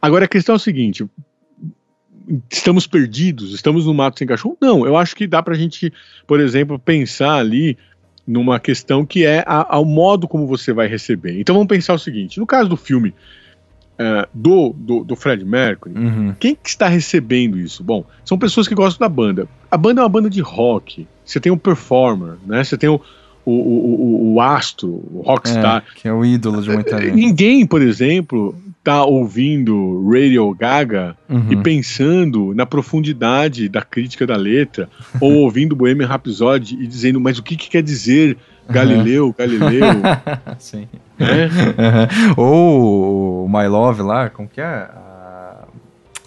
Agora 0.00 0.24
a 0.24 0.28
questão 0.28 0.54
é 0.54 0.56
o 0.56 0.58
seguinte: 0.58 1.04
estamos 2.50 2.86
perdidos, 2.86 3.52
estamos 3.52 3.86
no 3.86 3.94
mato 3.94 4.18
sem 4.18 4.26
cachorro? 4.26 4.56
Não, 4.60 4.86
eu 4.86 4.96
acho 4.96 5.14
que 5.16 5.26
dá 5.26 5.42
para 5.42 5.54
a 5.54 5.58
gente, 5.58 5.92
por 6.26 6.40
exemplo, 6.40 6.78
pensar 6.78 7.34
ali 7.34 7.76
numa 8.26 8.60
questão 8.60 9.04
que 9.04 9.24
é 9.24 9.42
a, 9.46 9.74
ao 9.74 9.84
modo 9.84 10.28
como 10.28 10.46
você 10.46 10.72
vai 10.72 10.86
receber. 10.86 11.40
Então 11.40 11.54
vamos 11.54 11.68
pensar 11.68 11.94
o 11.94 11.98
seguinte: 11.98 12.38
no 12.38 12.46
caso 12.46 12.68
do 12.68 12.76
filme 12.76 13.14
uh, 13.98 14.28
do, 14.32 14.74
do, 14.76 15.04
do, 15.04 15.16
Fred 15.16 15.44
Mercury, 15.44 15.94
uhum. 15.94 16.34
quem 16.38 16.54
que 16.54 16.68
está 16.68 16.88
recebendo 16.88 17.58
isso? 17.58 17.82
Bom, 17.82 18.04
são 18.24 18.38
pessoas 18.38 18.68
que 18.68 18.74
gostam 18.74 19.06
da 19.06 19.12
banda. 19.12 19.48
A 19.70 19.76
banda 19.76 20.00
é 20.00 20.04
uma 20.04 20.08
banda 20.08 20.30
de 20.30 20.40
rock. 20.40 21.06
Você 21.24 21.40
tem 21.40 21.50
um 21.50 21.58
performer, 21.58 22.36
né? 22.46 22.62
Você 22.62 22.76
tem 22.76 22.88
o, 22.88 23.00
o, 23.44 23.52
o, 23.52 24.34
o 24.34 24.40
astro, 24.40 24.88
o 24.88 25.22
rockstar. 25.24 25.84
É, 25.88 26.00
que 26.00 26.08
é 26.08 26.12
o 26.12 26.24
ídolo 26.24 26.62
de 26.62 26.70
muita 26.70 27.00
gente. 27.00 27.14
Ninguém, 27.14 27.66
por 27.66 27.82
exemplo, 27.82 28.54
tá 28.82 29.04
ouvindo 29.04 30.08
Radio 30.10 30.54
Gaga 30.54 31.16
uhum. 31.28 31.46
e 31.50 31.56
pensando 31.56 32.54
na 32.54 32.64
profundidade 32.64 33.68
da 33.68 33.82
crítica 33.82 34.26
da 34.26 34.36
letra, 34.36 34.88
ou 35.20 35.32
ouvindo 35.34 35.76
Bohemian 35.76 36.06
Rhapsody 36.06 36.76
e 36.80 36.86
dizendo, 36.86 37.20
mas 37.20 37.38
o 37.38 37.42
que, 37.42 37.56
que 37.56 37.68
quer 37.68 37.82
dizer 37.82 38.36
Galileu, 38.68 39.26
uhum. 39.26 39.34
Galileu? 39.36 39.86
Sim. 40.58 40.88
É? 41.18 41.46
Uhum. 41.46 42.34
Ou 42.36 43.44
o 43.44 43.48
My 43.48 43.66
Love 43.66 44.02
lá, 44.02 44.30
como 44.30 44.48
que 44.48 44.60
é? 44.60 44.88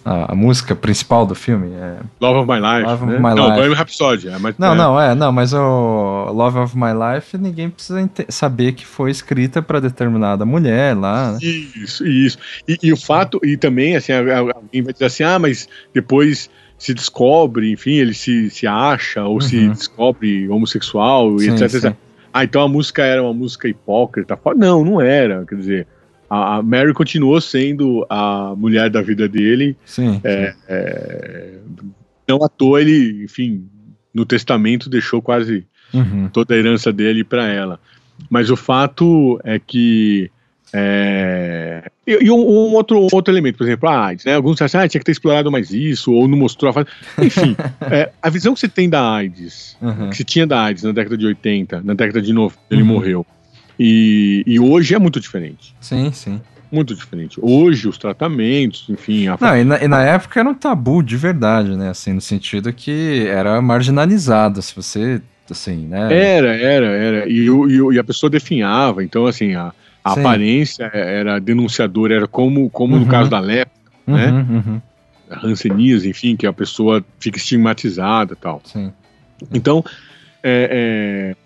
A, 0.06 0.34
a, 0.34 0.36
música 0.36 0.76
principal 0.76 1.26
do 1.26 1.36
filme. 1.36 1.72
É... 1.72 1.98
Love 2.20 2.40
of 2.40 2.48
My 2.48 2.60
Life. 2.60 2.84
Love 2.90 3.06
né? 3.06 3.14
of 3.14 3.24
My 3.24 3.36
não, 3.36 3.46
Life. 3.46 3.56
Bohemian 3.56 3.78
Rhapsody. 3.78 4.28
É, 4.30 4.38
mas, 4.38 4.56
não, 4.58 4.74
é. 4.74 4.76
não, 4.76 5.02
é, 5.02 5.16
não, 5.16 5.32
mas 5.32 5.54
o 5.54 6.32
Love 6.32 6.60
of 6.60 6.78
My 6.78 6.92
Life 6.94 7.38
ninguém 7.38 7.70
precisa 7.70 8.10
saber 8.30 8.74
que 8.74 8.86
foi 8.86 9.12
escrita 9.12 9.62
para 9.62 9.80
determinada 9.80 10.46
mulher 10.46 10.96
lá. 10.96 11.34
Né? 11.34 11.40
Isso, 11.42 12.06
isso. 12.06 12.38
E, 12.68 12.78
e, 12.84 12.94
o 12.94 12.98
fato, 12.98 13.40
e 13.44 13.56
também, 13.56 13.96
assim, 13.96 14.12
alguém 14.12 14.82
vai 14.82 14.94
dizer 14.94 15.06
assim, 15.06 15.24
ah, 15.24 15.40
mas 15.40 15.68
depois 15.94 16.50
se 16.78 16.94
descobre, 16.94 17.72
enfim, 17.72 17.94
ele 17.94 18.14
se, 18.14 18.50
se 18.50 18.68
acha 18.68 19.24
ou 19.24 19.36
uhum. 19.36 19.42
se 19.42 19.70
descobre 19.70 20.50
homossexual 20.50 21.40
sim, 21.40 21.52
etc, 21.52 21.74
etc. 21.74 21.96
Ah, 22.34 22.44
então 22.44 22.64
a 22.64 22.68
música 22.68 23.04
era 23.04 23.22
uma 23.22 23.34
música 23.34 23.68
hipócrita. 23.68 24.38
Não, 24.58 24.84
não 24.84 25.00
era. 25.00 25.46
Quer 25.46 25.56
dizer, 25.56 25.88
a, 26.34 26.64
Mary 26.64 26.93
continuou 26.93 27.39
sendo 27.39 28.05
a 28.10 28.55
mulher 28.57 28.89
da 28.89 29.01
vida 29.01 29.27
dele. 29.27 29.77
Sim. 29.85 30.19
É, 30.23 30.55
é, 30.68 31.53
não 32.27 32.43
à 32.43 32.49
toa 32.49 32.81
ele, 32.81 33.23
enfim, 33.23 33.68
no 34.14 34.26
testamento 34.26 34.89
deixou 34.89 35.22
quase 35.22 35.65
uhum. 35.93 36.30
toda 36.30 36.55
a 36.55 36.57
herança 36.57 36.91
dele 36.91 37.23
para 37.23 37.47
ela. 37.47 37.80
Mas 38.30 38.49
o 38.49 38.55
fato 38.55 39.39
é 39.43 39.60
que 39.60 40.31
é... 40.73 41.84
E, 42.07 42.31
um, 42.31 42.35
um, 42.35 42.73
outro, 42.73 42.99
um 42.99 43.07
outro 43.14 43.31
elemento, 43.31 43.60
por 43.60 43.65
exemplo, 43.65 43.88
a 43.88 44.07
AIDS, 44.07 44.26
né? 44.26 44.34
Alguns 44.34 44.60
acham 44.60 44.81
ah, 44.81 44.88
tinha 44.88 44.99
que 44.99 45.05
ter 45.05 45.11
explorado 45.11 45.51
mais 45.51 45.72
isso, 45.72 46.11
ou 46.11 46.27
não 46.27 46.38
mostrou 46.38 46.72
a 46.72 46.73
fase. 46.73 46.88
Enfim, 47.22 47.55
é, 47.91 48.11
a 48.19 48.30
visão 48.30 48.55
que 48.55 48.60
você 48.60 48.68
tem 48.68 48.89
da 48.89 49.14
AIDS, 49.14 49.77
uhum. 49.80 50.10
que 50.10 50.18
se 50.18 50.23
tinha 50.23 50.47
da 50.47 50.64
AIDS 50.64 50.84
na 50.84 50.91
década 50.91 51.15
de 51.15 51.27
80, 51.27 51.81
na 51.84 51.93
década 51.93 52.22
de 52.22 52.34
90, 52.34 52.60
ele 52.72 52.81
uhum. 52.81 52.88
morreu. 52.88 53.26
E, 53.80 54.44
e 54.45 54.60
hoje 54.60 54.95
é 54.95 55.00
muito 55.00 55.20
diferente. 55.20 55.76
Sim, 55.82 56.12
sim 56.12 56.41
muito 56.74 56.95
diferente. 56.95 57.38
Hoje, 57.40 57.88
os 57.88 58.00
tratamentos, 58.00 58.88
enfim. 58.90 59.28
A... 59.28 59.38
Não, 59.40 59.56
e 59.56 59.64
na, 59.64 59.84
e 59.84 59.88
na, 59.88 60.02
época 60.02 60.40
era 60.40 60.50
um 60.50 60.56
tabu 60.56 61.04
de 61.04 61.16
verdade, 61.16 61.78
né? 61.78 61.90
Assim, 61.90 62.14
no 62.14 62.22
sentido 62.22 62.74
que 62.74 63.28
era 63.28 63.62
marginalizado. 63.62 64.60
Se 64.60 64.76
você, 64.76 65.22
assim, 65.50 65.86
né? 65.86 66.12
Era, 66.12 66.56
era, 66.56 66.88
era. 66.88 67.30
E, 67.30 67.45
e, 67.45 67.94
e 67.94 68.00
a 68.00 68.04
pessoa 68.04 68.28
definhava. 68.28 69.04
Então, 69.04 69.28
assim, 69.28 69.54
a, 69.54 69.72
a 70.04 70.14
aparência 70.14 70.90
era 70.91 71.40
denunciadora, 71.40 72.16
era 72.16 72.28
como, 72.28 72.68
como 72.72 72.95
uhum. 72.95 73.02
no 73.02 73.08
caso 73.08 73.30
da 73.30 73.40
lepra, 73.40 73.74
uhum, 74.08 74.16
né? 74.16 74.32
Uhum. 74.32 74.82
Hanseníase, 75.44 76.10
enfim, 76.10 76.36
que 76.36 76.48
a 76.48 76.54
pessoa 76.54 77.06
fica 77.20 77.38
estigmatizada 77.38 78.36
tal. 78.36 78.62
Sim. 78.66 78.91
Então, 79.54 79.84
é, 80.41 81.36
é 81.38 81.43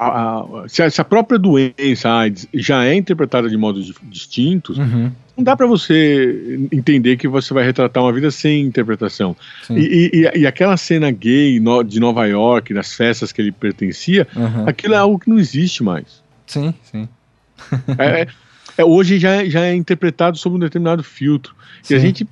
a, 0.00 0.40
a, 0.40 0.68
se, 0.68 0.82
a, 0.82 0.90
se, 0.90 0.98
a, 0.98 1.04
própria 1.04 1.38
doença 1.38 2.10
AIDS 2.10 2.48
já 2.54 2.84
é 2.84 2.94
interpretada 2.94 3.50
de 3.50 3.56
modos 3.58 3.92
distintos, 4.04 4.78
uhum. 4.78 5.12
não 5.36 5.44
dá 5.44 5.54
para 5.54 5.66
você 5.66 6.58
entender 6.72 7.18
que 7.18 7.28
você 7.28 7.52
vai 7.52 7.64
retratar 7.64 8.02
uma 8.02 8.12
vida 8.12 8.30
sem 8.30 8.62
interpretação. 8.62 9.36
E, 9.68 10.10
e, 10.14 10.38
e, 10.40 10.46
aquela 10.46 10.78
cena 10.78 11.10
gay 11.10 11.60
no, 11.60 11.82
de 11.82 12.00
Nova 12.00 12.24
York, 12.26 12.72
das 12.72 12.94
festas 12.94 13.30
que 13.30 13.42
ele 13.42 13.52
pertencia, 13.52 14.26
uhum. 14.34 14.66
aquilo 14.66 14.94
é 14.94 14.96
algo 14.96 15.18
que 15.18 15.28
não 15.28 15.38
existe 15.38 15.82
mais. 15.82 16.22
Sim, 16.46 16.72
sim. 16.82 17.06
é, 17.98 18.26
é, 18.78 18.84
hoje 18.84 19.18
já, 19.18 19.44
já 19.44 19.66
é 19.66 19.74
interpretado 19.74 20.38
sob 20.38 20.56
um 20.56 20.60
determinado 20.60 21.04
filtro. 21.04 21.54
Sim. 21.82 21.92
E 21.92 21.96
a 21.96 22.00
gente 22.00 22.26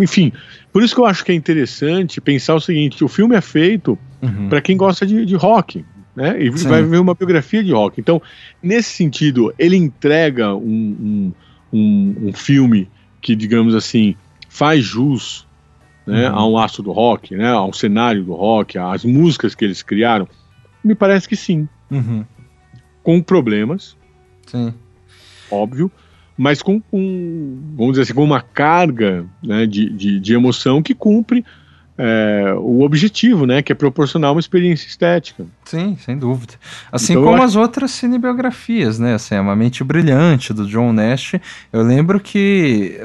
enfim, 0.00 0.32
por 0.70 0.82
isso 0.82 0.94
que 0.94 1.00
eu 1.00 1.06
acho 1.06 1.24
que 1.24 1.32
é 1.32 1.34
interessante 1.34 2.20
pensar 2.20 2.54
o 2.54 2.60
seguinte: 2.60 3.02
o 3.02 3.08
filme 3.08 3.34
é 3.34 3.40
feito 3.40 3.98
uhum. 4.20 4.48
para 4.48 4.60
quem 4.60 4.76
gosta 4.76 5.06
de, 5.06 5.24
de 5.24 5.34
rock, 5.34 5.82
né? 6.18 6.42
E 6.42 6.58
Sim. 6.58 6.68
vai 6.68 6.82
ver 6.82 6.98
uma 6.98 7.14
biografia 7.14 7.62
de 7.62 7.72
rock. 7.72 8.00
Então, 8.00 8.20
nesse 8.60 8.90
sentido, 8.90 9.54
ele 9.56 9.76
entrega 9.76 10.52
um, 10.52 10.60
um, 10.60 11.32
um, 11.72 12.16
um 12.28 12.32
filme 12.32 12.90
que, 13.20 13.36
digamos 13.36 13.72
assim, 13.72 14.16
faz 14.48 14.84
jus 14.84 15.46
né, 16.04 16.28
uhum. 16.28 16.36
a 16.36 16.48
um 16.48 16.58
aço 16.58 16.82
do 16.82 16.90
rock, 16.90 17.36
né, 17.36 17.48
ao 17.52 17.72
cenário 17.72 18.24
do 18.24 18.34
rock, 18.34 18.76
às 18.76 19.04
músicas 19.04 19.54
que 19.54 19.64
eles 19.64 19.80
criaram. 19.80 20.28
Me 20.82 20.96
parece 20.96 21.28
que 21.28 21.36
sim. 21.36 21.68
Uhum. 21.88 22.24
Com 23.00 23.22
problemas. 23.22 23.96
Sim. 24.44 24.74
Óbvio 25.48 25.90
mas 26.40 26.62
com, 26.62 26.80
com, 26.80 27.58
vamos 27.76 27.94
dizer 27.94 28.02
assim, 28.02 28.14
com 28.14 28.22
uma 28.22 28.40
carga 28.40 29.26
né, 29.42 29.66
de, 29.66 29.90
de, 29.90 30.20
de, 30.20 30.34
emoção 30.34 30.80
que 30.80 30.94
cumpre 30.94 31.44
é, 31.98 32.54
o 32.56 32.82
objetivo, 32.82 33.44
né, 33.44 33.60
que 33.60 33.72
é 33.72 33.74
proporcionar 33.74 34.30
uma 34.30 34.38
experiência 34.38 34.86
estética. 34.86 35.44
Sim, 35.64 35.98
sem 36.00 36.16
dúvida. 36.16 36.54
Assim 36.92 37.14
então, 37.14 37.24
como 37.24 37.42
as 37.42 37.56
outras 37.56 37.90
cinebiografias, 37.90 39.00
né, 39.00 39.14
assim, 39.14 39.34
a 39.34 39.56
Mente 39.56 39.82
Brilhante, 39.82 40.54
do 40.54 40.64
John 40.64 40.92
Nash, 40.92 41.34
eu 41.72 41.82
lembro 41.82 42.20
que, 42.20 43.00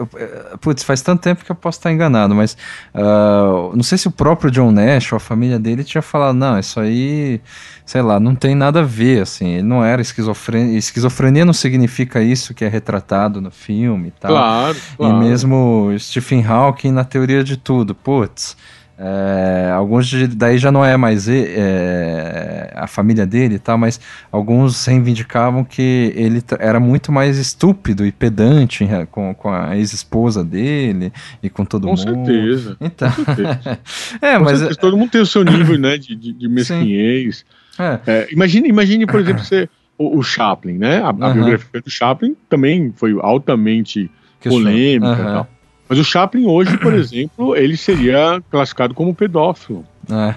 putz, 0.62 0.84
faz 0.84 1.02
tanto 1.02 1.22
tempo 1.22 1.44
que 1.44 1.52
eu 1.52 1.56
posso 1.56 1.80
estar 1.80 1.92
enganado, 1.92 2.36
mas 2.36 2.56
uh, 2.94 3.76
não 3.76 3.84
sei 3.84 3.98
se 3.98 4.08
o 4.08 4.12
próprio 4.12 4.52
John 4.52 4.72
Nash 4.72 5.12
ou 5.12 5.18
a 5.18 5.20
família 5.20 5.58
dele 5.58 5.84
tinha 5.84 6.02
falado, 6.02 6.36
não, 6.36 6.60
isso 6.60 6.80
aí 6.80 7.42
sei 7.86 8.02
lá, 8.02 8.20
não 8.20 8.34
tem 8.34 8.56
nada 8.56 8.80
a 8.80 8.84
ver, 8.84 9.24
assim, 9.24 9.56
ele 9.56 9.64
não 9.64 9.84
era 9.84 10.02
esquizofrenia, 10.02 10.78
esquizofrenia 10.78 11.44
não 11.44 11.54
significa 11.54 12.22
isso 12.22 12.54
que 12.54 12.64
é 12.64 12.68
retratado 12.68 13.42
no 13.42 13.52
filme 13.52 14.08
e 14.08 14.12
tal. 14.12 14.32
Claro, 14.32 14.78
claro. 14.96 15.16
E 15.16 15.20
mesmo 15.20 15.94
Stephen 16.00 16.46
Hawking 16.46 16.92
na 16.92 17.04
teoria 17.04 17.44
de 17.44 17.58
tudo, 17.58 17.94
putz, 17.94 18.56
é, 18.98 19.72
alguns 19.74 20.08
de, 20.08 20.28
daí 20.28 20.58
já 20.60 20.72
não 20.72 20.86
é 20.86 20.96
mais 20.96 21.28
é, 21.28 22.72
a 22.76 22.86
família 22.86 23.26
dele 23.26 23.56
e 23.56 23.60
tal, 23.60 23.78
mas 23.78 24.00
alguns 24.32 24.86
reivindicavam 24.86 25.64
que 25.64 26.14
ele 26.16 26.44
era 26.60 26.80
muito 26.80 27.12
mais 27.12 27.38
estúpido 27.38 28.06
e 28.06 28.12
pedante 28.12 28.88
com, 29.10 29.34
com 29.34 29.52
a 29.52 29.76
ex-esposa 29.76 30.44
dele 30.44 31.12
e 31.42 31.50
com 31.50 31.66
todo 31.66 31.88
com 31.88 31.96
mundo. 31.96 32.26
Certeza, 32.26 32.78
então, 32.80 33.12
com 33.12 33.26
certeza. 33.26 33.80
é, 34.22 34.38
com 34.38 34.44
mas 34.44 34.60
certeza. 34.60 34.80
todo 34.80 34.96
mundo 34.96 35.10
tem 35.10 35.22
o 35.22 35.26
seu 35.26 35.44
nível, 35.44 35.78
né, 35.80 35.98
de, 35.98 36.16
de, 36.16 36.48
mesquinhez. 36.48 37.44
É. 37.80 38.00
É, 38.06 38.28
imagine, 38.32 38.70
imagine, 38.70 39.08
por 39.08 39.20
exemplo, 39.20 39.44
você, 39.44 39.68
o, 39.98 40.20
o, 40.20 40.24
Chaplin, 40.24 40.78
né? 40.78 41.02
A, 41.02 41.10
a 41.10 41.34
biografia 41.34 41.82
do 41.82 41.90
Chaplin 41.90 42.36
também 42.48 42.94
foi 42.96 43.18
altamente 43.20 44.10
polêmica 44.44 45.14
e 45.14 45.24
tal. 45.24 45.48
Mas 45.94 46.00
o 46.00 46.04
Chaplin 46.04 46.48
hoje, 46.48 46.76
por 46.80 46.92
exemplo, 46.98 47.56
ele 47.56 47.78
seria 47.78 48.42
classificado 48.50 48.96
como 48.96 49.14
pedófilo. 49.14 49.86
É. 50.10 50.34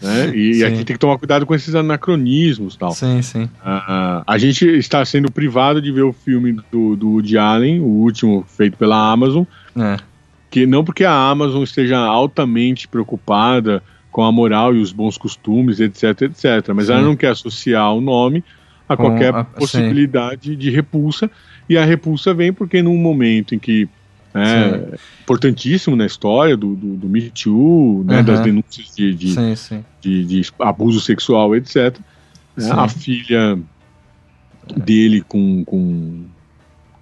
Né? 0.00 0.34
E 0.34 0.54
sim. 0.54 0.64
aqui 0.64 0.76
tem 0.76 0.94
que 0.94 0.98
tomar 0.98 1.18
cuidado 1.18 1.44
com 1.44 1.54
esses 1.54 1.74
anacronismos 1.74 2.74
tal. 2.74 2.92
Sim, 2.92 3.20
sim. 3.20 3.44
Uh, 3.44 4.24
a 4.26 4.38
gente 4.38 4.66
está 4.66 5.04
sendo 5.04 5.30
privado 5.30 5.82
de 5.82 5.92
ver 5.92 6.04
o 6.04 6.12
filme 6.12 6.58
do, 6.72 6.96
do 6.96 7.10
Woody 7.10 7.36
Allen, 7.36 7.80
o 7.80 7.84
último 7.84 8.46
feito 8.48 8.78
pela 8.78 9.12
Amazon. 9.12 9.44
É. 9.76 9.98
Que 10.50 10.64
não 10.64 10.82
porque 10.82 11.04
a 11.04 11.12
Amazon 11.12 11.62
esteja 11.62 11.98
altamente 11.98 12.88
preocupada 12.88 13.82
com 14.10 14.22
a 14.22 14.32
moral 14.32 14.74
e 14.74 14.80
os 14.80 14.90
bons 14.90 15.18
costumes, 15.18 15.80
etc, 15.80 16.22
etc. 16.22 16.70
Mas 16.74 16.86
Sim. 16.86 16.94
ela 16.94 17.02
não 17.02 17.14
quer 17.14 17.32
associar 17.32 17.92
o 17.92 18.00
nome 18.00 18.42
a 18.88 18.96
com 18.96 19.02
qualquer 19.02 19.34
a, 19.34 19.44
possibilidade 19.44 20.52
sim. 20.52 20.56
de 20.56 20.70
repulsa. 20.70 21.30
E 21.68 21.76
a 21.76 21.84
repulsa 21.84 22.32
vem 22.32 22.54
porque 22.54 22.82
num 22.82 22.96
momento 22.96 23.54
em 23.54 23.58
que 23.58 23.86
é 24.34 24.96
importantíssimo 25.22 25.94
na 25.94 26.06
história 26.06 26.56
do, 26.56 26.74
do, 26.74 26.96
do 26.96 27.08
Me 27.08 27.30
Too, 27.30 28.04
né, 28.04 28.18
uhum. 28.18 28.24
das 28.24 28.40
denúncias 28.40 28.94
de, 28.94 29.14
de, 29.14 29.32
sim, 29.32 29.56
sim. 29.56 29.84
de, 30.00 30.24
de 30.24 30.50
abuso 30.58 31.00
sexual, 31.00 31.54
etc. 31.54 31.96
Né, 32.56 32.70
a 32.70 32.88
filha 32.88 33.58
dele 34.76 35.22
com, 35.22 35.64
com 35.64 36.24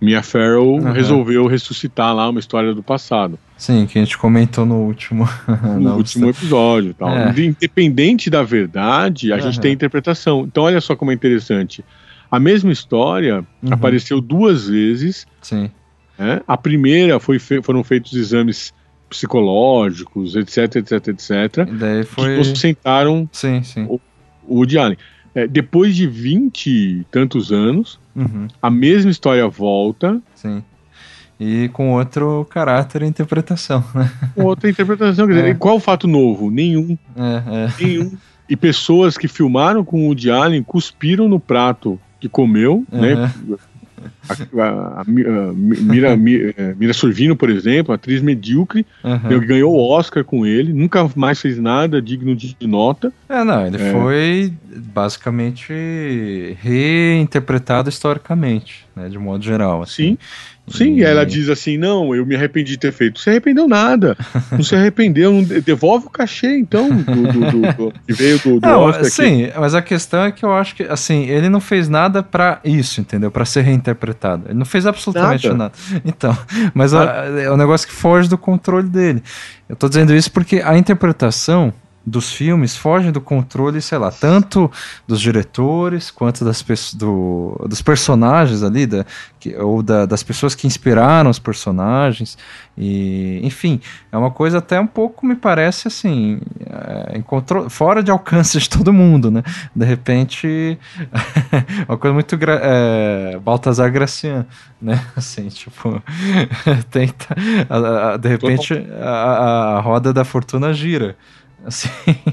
Mia 0.00 0.22
Farrow 0.22 0.80
uhum. 0.80 0.92
resolveu 0.92 1.46
ressuscitar 1.46 2.14
lá 2.14 2.28
uma 2.28 2.40
história 2.40 2.74
do 2.74 2.82
passado. 2.82 3.38
Sim, 3.56 3.86
que 3.86 3.98
a 3.98 4.04
gente 4.04 4.18
comentou 4.18 4.66
no 4.66 4.80
último, 4.80 5.28
no 5.80 5.94
último 5.94 6.28
episódio. 6.28 6.92
Tal. 6.92 7.08
É. 7.08 7.34
Independente 7.40 8.28
da 8.28 8.42
verdade, 8.42 9.32
a 9.32 9.36
uhum. 9.36 9.42
gente 9.42 9.60
tem 9.60 9.72
interpretação. 9.72 10.42
Então, 10.42 10.64
olha 10.64 10.80
só 10.80 10.96
como 10.96 11.12
é 11.12 11.14
interessante. 11.14 11.84
A 12.28 12.40
mesma 12.40 12.72
história 12.72 13.44
uhum. 13.62 13.72
apareceu 13.72 14.20
duas 14.20 14.68
vezes. 14.68 15.26
Sim. 15.40 15.70
Né? 16.22 16.40
A 16.46 16.56
primeira 16.56 17.18
foi 17.18 17.38
fe 17.38 17.60
foram 17.62 17.82
feitos 17.82 18.12
exames 18.12 18.72
psicológicos, 19.10 20.36
etc, 20.36 20.76
etc, 20.76 21.08
etc. 21.08 21.30
E 21.68 21.72
daí 21.72 22.04
foi... 22.04 22.38
Que 22.38 22.56
sentaram 22.56 23.28
sim, 23.32 23.62
sim. 23.62 23.84
o, 23.88 24.00
o 24.46 24.56
Woody 24.56 24.78
Allen. 24.78 24.98
É, 25.34 25.46
depois 25.46 25.96
de 25.96 26.06
vinte 26.06 26.70
e 26.70 27.06
tantos 27.10 27.50
anos, 27.50 27.98
uhum. 28.14 28.46
a 28.60 28.70
mesma 28.70 29.10
história 29.10 29.46
volta. 29.48 30.20
Sim 30.34 30.62
e 31.40 31.68
com 31.70 31.90
outro 31.90 32.46
caráter 32.48 33.02
e 33.02 33.06
interpretação. 33.06 33.82
Né? 33.92 34.10
Outra 34.36 34.70
interpretação. 34.70 35.26
Quer 35.26 35.34
dizer, 35.34 35.48
é. 35.48 35.54
qual 35.54 35.76
o 35.76 35.80
fato 35.80 36.06
novo? 36.06 36.50
Nenhum. 36.52 36.96
É, 37.16 37.64
é. 37.66 37.84
Nenhum. 37.84 38.12
E 38.48 38.56
pessoas 38.56 39.18
que 39.18 39.26
filmaram 39.26 39.84
com 39.84 40.04
o 40.04 40.06
Woody 40.06 40.30
Allen 40.30 40.62
cuspiram 40.62 41.28
no 41.28 41.40
prato 41.40 41.98
que 42.20 42.28
comeu, 42.28 42.84
né? 42.92 43.32
A, 44.28 44.62
a, 44.62 45.00
a, 45.00 45.04
Mira, 45.06 46.10
é, 46.12 46.74
Mira 46.78 46.92
Sorvino, 46.92 47.36
por 47.36 47.50
exemplo, 47.50 47.94
atriz 47.94 48.22
medíocre, 48.22 48.86
uhum. 49.02 49.46
ganhou 49.46 49.74
o 49.74 49.90
Oscar 49.90 50.24
com 50.24 50.46
ele, 50.46 50.72
nunca 50.72 51.08
mais 51.16 51.40
fez 51.40 51.58
nada 51.58 52.00
digno 52.00 52.34
de 52.36 52.56
nota. 52.62 53.12
É, 53.28 53.42
não, 53.42 53.66
ele 53.66 53.82
é. 53.82 53.92
foi 53.92 54.52
basicamente 54.76 56.56
reinterpretado 56.60 57.88
historicamente, 57.88 58.86
né, 58.94 59.08
de 59.08 59.18
modo 59.18 59.44
geral. 59.44 59.82
Assim. 59.82 59.92
Sim. 59.92 60.18
Sim, 60.68 60.98
e... 60.98 61.02
ela 61.02 61.26
diz 61.26 61.48
assim: 61.48 61.76
não, 61.76 62.14
eu 62.14 62.24
me 62.24 62.36
arrependi 62.36 62.72
de 62.72 62.78
ter 62.78 62.92
feito. 62.92 63.14
Não 63.14 63.20
se 63.20 63.30
arrependeu 63.30 63.68
nada. 63.68 64.16
Não 64.52 64.62
se 64.62 64.74
arrependeu, 64.74 65.32
não 65.32 65.42
devolve 65.42 66.06
o 66.06 66.10
cachê, 66.10 66.56
então, 66.56 66.88
do, 66.88 67.02
do, 67.04 67.50
do, 67.50 67.72
do 67.72 67.92
que 68.06 68.12
veio 68.12 68.38
do, 68.38 68.60
do 68.60 68.66
não, 68.66 68.82
Oscar. 68.82 69.04
Sim, 69.06 69.44
aqui. 69.44 69.58
mas 69.58 69.74
a 69.74 69.82
questão 69.82 70.24
é 70.24 70.32
que 70.32 70.44
eu 70.44 70.52
acho 70.52 70.76
que, 70.76 70.84
assim, 70.84 71.24
ele 71.24 71.48
não 71.48 71.60
fez 71.60 71.88
nada 71.88 72.22
para 72.22 72.60
isso, 72.64 73.00
entendeu? 73.00 73.30
Para 73.30 73.44
ser 73.44 73.62
reinterpretado. 73.62 74.11
Ele 74.46 74.58
não 74.58 74.64
fez 74.64 74.86
absolutamente 74.86 75.48
nada. 75.48 75.56
nada. 75.56 75.72
Então, 76.04 76.36
mas 76.74 76.94
ah. 76.94 77.22
a, 77.22 77.40
é 77.40 77.50
um 77.50 77.56
negócio 77.56 77.86
que 77.86 77.94
foge 77.94 78.28
do 78.28 78.38
controle 78.38 78.88
dele. 78.88 79.22
Eu 79.68 79.76
tô 79.76 79.88
dizendo 79.88 80.14
isso 80.14 80.30
porque 80.30 80.60
a 80.64 80.76
interpretação 80.76 81.72
dos 82.04 82.32
filmes 82.32 82.76
fogem 82.76 83.12
do 83.12 83.20
controle, 83.20 83.80
sei 83.80 83.98
lá, 83.98 84.10
tanto 84.10 84.70
dos 85.06 85.20
diretores 85.20 86.10
quanto 86.10 86.44
das 86.44 86.62
do, 86.94 87.56
dos 87.68 87.80
personagens 87.80 88.62
ali, 88.62 88.86
da, 88.86 89.06
que, 89.38 89.56
ou 89.56 89.82
da, 89.82 90.06
das 90.06 90.22
pessoas 90.22 90.54
que 90.54 90.66
inspiraram 90.66 91.30
os 91.30 91.38
personagens. 91.38 92.36
E, 92.76 93.40
enfim, 93.42 93.80
é 94.10 94.16
uma 94.16 94.30
coisa 94.30 94.58
até 94.58 94.80
um 94.80 94.86
pouco, 94.86 95.26
me 95.26 95.36
parece 95.36 95.88
assim, 95.88 96.40
é, 96.66 97.20
fora 97.68 98.02
de 98.02 98.10
alcance 98.10 98.58
de 98.58 98.68
todo 98.68 98.92
mundo, 98.92 99.30
né? 99.30 99.42
De 99.74 99.84
repente, 99.84 100.78
uma 101.88 101.98
coisa 101.98 102.14
muito 102.14 102.38
é, 102.40 103.38
Baltazar 103.38 103.90
Gracian, 103.92 104.46
né? 104.80 105.04
Assim, 105.14 105.48
tipo, 105.48 106.02
tenta, 106.90 107.34
a, 107.68 108.14
a, 108.14 108.16
de 108.16 108.28
repente 108.28 108.74
a, 109.00 109.76
a 109.76 109.80
roda 109.80 110.12
da 110.12 110.24
fortuna 110.24 110.72
gira. 110.72 111.16
Assim, 111.64 111.88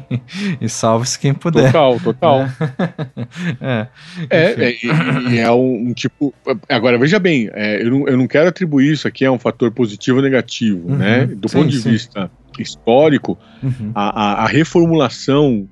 e 0.60 0.68
salve-se 0.68 1.20
quem 1.20 1.34
puder. 1.34 1.72
Total, 1.72 2.00
total. 2.00 2.40
é, 3.62 3.88
é, 4.30 4.66
é, 4.66 4.76
e, 5.32 5.40
é 5.40 5.52
um, 5.52 5.90
um, 5.90 5.94
tipo. 5.94 6.34
Agora, 6.68 6.98
veja 6.98 7.20
bem, 7.20 7.50
é, 7.54 7.82
eu, 7.82 7.92
não, 7.92 8.08
eu 8.08 8.18
não 8.18 8.28
quero 8.28 8.50
atribuir 8.50 8.94
isso 8.94 9.08
aqui 9.08 9.26
a 9.26 9.32
um 9.32 9.40
fator 9.40 9.72
positivo 9.72 10.18
ou 10.18 10.24
negativo, 10.24 10.90
uhum, 10.90 10.98
né? 10.98 11.26
Do 11.26 11.48
sim, 11.48 11.58
ponto 11.58 11.70
de 11.70 11.80
sim. 11.80 11.92
vista 11.92 12.32
histórico, 12.58 13.38
uhum. 13.64 13.92
a, 13.96 14.42
a, 14.42 14.44
a, 14.44 14.48
reformulação 14.48 15.70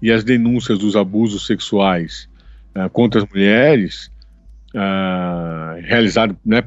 e 0.00 0.10
as 0.10 0.24
denúncias 0.24 0.78
dos 0.78 0.96
abusos 0.96 1.46
sexuais 1.46 2.28
uh, 2.76 2.88
contra 2.90 3.22
as 3.22 3.28
mulheres, 3.28 4.10
uh, 4.74 5.80
realizado 5.82 6.36
né, 6.44 6.64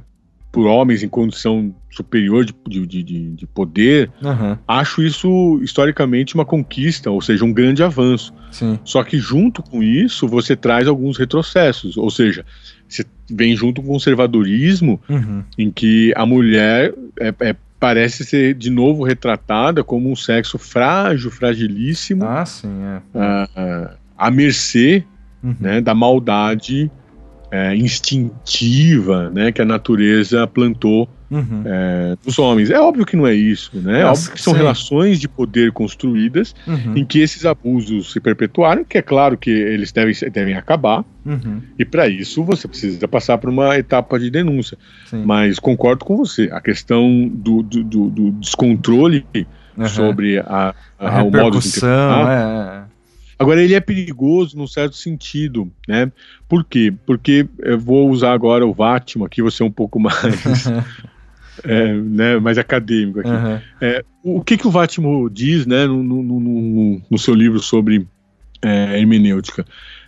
por 0.56 0.68
homens 0.68 1.04
em 1.04 1.10
condição 1.10 1.76
superior 1.92 2.46
de, 2.46 2.54
de, 2.66 3.04
de, 3.04 3.32
de 3.32 3.46
poder, 3.46 4.10
uhum. 4.24 4.58
acho 4.66 5.04
isso 5.04 5.60
historicamente 5.62 6.34
uma 6.34 6.46
conquista, 6.46 7.12
ou 7.12 7.22
seja, 7.22 7.44
um 7.44 7.52
grande 7.52 7.84
avanço. 7.84 8.34
Sim. 8.52 8.80
Só 8.86 9.04
que 9.04 9.18
junto 9.18 9.62
com 9.62 9.84
isso 9.84 10.30
você 10.30 10.56
traz 10.56 10.88
alguns 10.88 11.18
retrocessos, 11.18 11.98
ou 11.98 12.10
seja, 12.10 12.46
você 12.88 13.04
vem 13.30 13.54
junto 13.54 13.82
com 13.82 13.90
o 13.90 13.92
conservadorismo 13.92 15.02
uhum. 15.10 15.44
em 15.58 15.70
que 15.70 16.14
a 16.16 16.26
mulher 16.26 16.94
é, 17.20 17.34
é, 17.42 17.56
parece 17.78 18.24
ser 18.24 18.54
de 18.54 18.70
novo 18.70 19.04
retratada 19.04 19.84
como 19.84 20.10
um 20.10 20.16
sexo 20.16 20.58
frágil, 20.58 21.30
fragilíssimo, 21.30 22.24
ah, 22.24 22.46
sim, 22.46 22.70
é. 22.82 23.02
à, 23.14 23.92
à 24.18 24.32
mercê 24.32 25.04
uhum. 25.44 25.54
né, 25.60 25.82
da 25.82 25.94
maldade 25.94 26.90
é, 27.56 27.74
instintiva 27.74 29.30
né, 29.30 29.50
que 29.50 29.62
a 29.62 29.66
natureza 29.66 30.46
plantou 30.46 31.08
uhum. 31.32 31.64
é, 31.66 32.18
nos 32.26 32.38
homens. 32.38 32.70
É 32.70 32.78
óbvio 32.78 33.06
que 33.06 33.16
não 33.16 33.26
é 33.26 33.34
isso, 33.34 33.72
né? 33.80 34.02
É 34.02 34.06
óbvio 34.06 34.32
que 34.34 34.42
são 34.42 34.52
sim. 34.52 34.60
relações 34.60 35.22
de 35.22 35.30
poder 35.30 35.72
construídas 35.72 36.54
uhum. 36.68 36.98
em 36.98 37.06
que 37.06 37.20
esses 37.22 37.46
abusos 37.46 38.12
se 38.12 38.20
perpetuaram, 38.20 38.84
que 38.84 38.98
é 38.98 39.02
claro 39.02 39.38
que 39.38 39.50
eles 39.50 39.94
devem, 39.94 40.14
devem 40.32 40.56
acabar, 40.56 41.06
uhum. 41.26 41.62
e 41.80 41.86
para 41.86 42.10
isso 42.10 42.44
você 42.44 42.68
precisa 42.68 43.08
passar 43.08 43.38
por 43.38 43.50
uma 43.50 43.78
etapa 43.78 44.20
de 44.20 44.30
denúncia. 44.30 44.78
Sim. 45.06 45.24
Mas 45.26 45.58
concordo 45.58 46.04
com 46.04 46.18
você, 46.18 46.50
a 46.52 46.60
questão 46.60 47.32
do, 47.34 47.64
do, 47.64 47.84
do, 47.84 48.10
do 48.10 48.32
descontrole 48.34 49.26
sobre 49.88 50.40
a, 50.40 50.76
a, 51.00 51.20
a 51.20 51.24
o 51.24 51.32
modo 51.32 51.60
de 51.60 51.68
interpretar, 51.68 52.86
é 52.92 52.95
Agora, 53.38 53.62
ele 53.62 53.74
é 53.74 53.80
perigoso 53.80 54.58
num 54.58 54.68
certo 54.68 54.96
sentido, 54.96 55.72
né? 55.88 56.12
Por 56.48 56.64
quê? 56.64 56.94
Porque 57.06 57.48
eu 57.60 57.78
vou 57.78 58.10
usar 58.10 58.34
agora 58.34 58.66
o 58.66 58.74
Vatimo 58.74 59.26
aqui, 59.26 59.42
você 59.42 59.62
é 59.62 59.66
um 59.66 59.72
pouco 59.72 60.00
mais, 60.00 60.66
é, 61.64 61.94
né, 61.94 62.40
mais 62.40 62.58
acadêmico 62.58 63.20
aqui. 63.20 63.30
Uhum. 63.30 63.60
É, 63.82 64.06
o 64.24 64.42
que, 64.42 64.58
que 64.58 64.68
o 64.68 64.72
Vatimo 64.72 65.30
diz 65.30 65.66
né, 65.66 65.86
no, 65.86 66.02
no, 66.02 66.24
no, 66.24 67.02
no 67.10 67.18
seu 67.18 67.34
livro 67.34 67.60
sobre 67.60 68.08
é, 68.62 69.00
hermenêutica? 69.00 69.66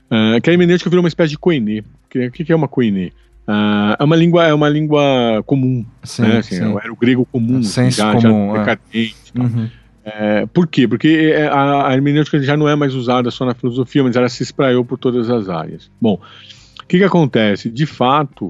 Uh, 0.08 0.40
que 0.42 0.50
a 0.50 0.54
hermenêutica 0.54 0.90
virou 0.90 1.04
uma 1.04 1.10
espécie 1.10 1.32
de 1.32 1.38
koiné. 1.38 1.80
O 1.80 2.32
que, 2.32 2.46
que 2.46 2.52
é 2.52 2.56
uma 2.56 2.68
koiné? 2.68 3.12
Uh, 3.48 3.96
é 4.00 4.04
uma 4.04 4.16
língua 4.16 4.46
é 4.46 4.54
uma 4.54 4.68
língua 4.68 5.42
comum, 5.46 5.86
sim, 6.04 6.22
né? 6.22 6.38
Assim, 6.40 6.56
era 6.56 6.92
o 6.92 6.96
grego 6.96 7.26
comum, 7.26 7.64
Senso 7.64 7.98
já, 7.98 8.14
comum, 8.14 8.54
já 8.54 8.60
decadente. 8.60 9.16
É. 9.36 9.40
Uhum. 9.40 9.70
É, 10.10 10.46
por 10.46 10.68
quê? 10.68 10.88
Porque 10.88 11.34
é, 11.36 11.48
a, 11.48 11.90
a 11.90 11.94
hermenêutica 11.94 12.42
já 12.42 12.56
não 12.56 12.70
é 12.70 12.76
mais 12.78 12.96
usada 12.96 13.30
só 13.30 13.46
na 13.46 13.54
filosofia, 13.54 14.02
mas 14.02 14.16
ela 14.16 14.30
se 14.30 14.42
espraiou 14.42 14.86
por 14.86 14.98
todas 14.98 15.30
as 15.30 15.50
áreas. 15.50 15.92
Bom, 16.00 16.22
o 16.82 16.88
que, 16.88 17.00
que 17.00 17.04
acontece? 17.04 17.70
De 17.70 17.86
fato, 17.86 18.46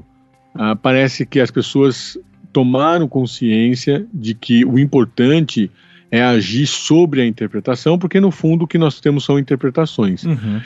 uh, 0.54 0.76
parece 0.80 1.26
que 1.26 1.40
as 1.40 1.50
pessoas 1.50 2.16
tomaram 2.52 3.08
consciência 3.08 4.06
de 4.14 4.34
que 4.34 4.64
o 4.64 4.78
importante 4.78 5.68
é 6.12 6.22
agir 6.22 6.68
sobre 6.68 7.22
a 7.22 7.26
interpretação, 7.26 7.98
porque 7.98 8.20
no 8.20 8.30
fundo 8.30 8.64
o 8.64 8.68
que 8.68 8.78
nós 8.78 9.00
temos 9.00 9.24
são 9.24 9.36
interpretações. 9.36 10.22
Uhum. 10.22 10.60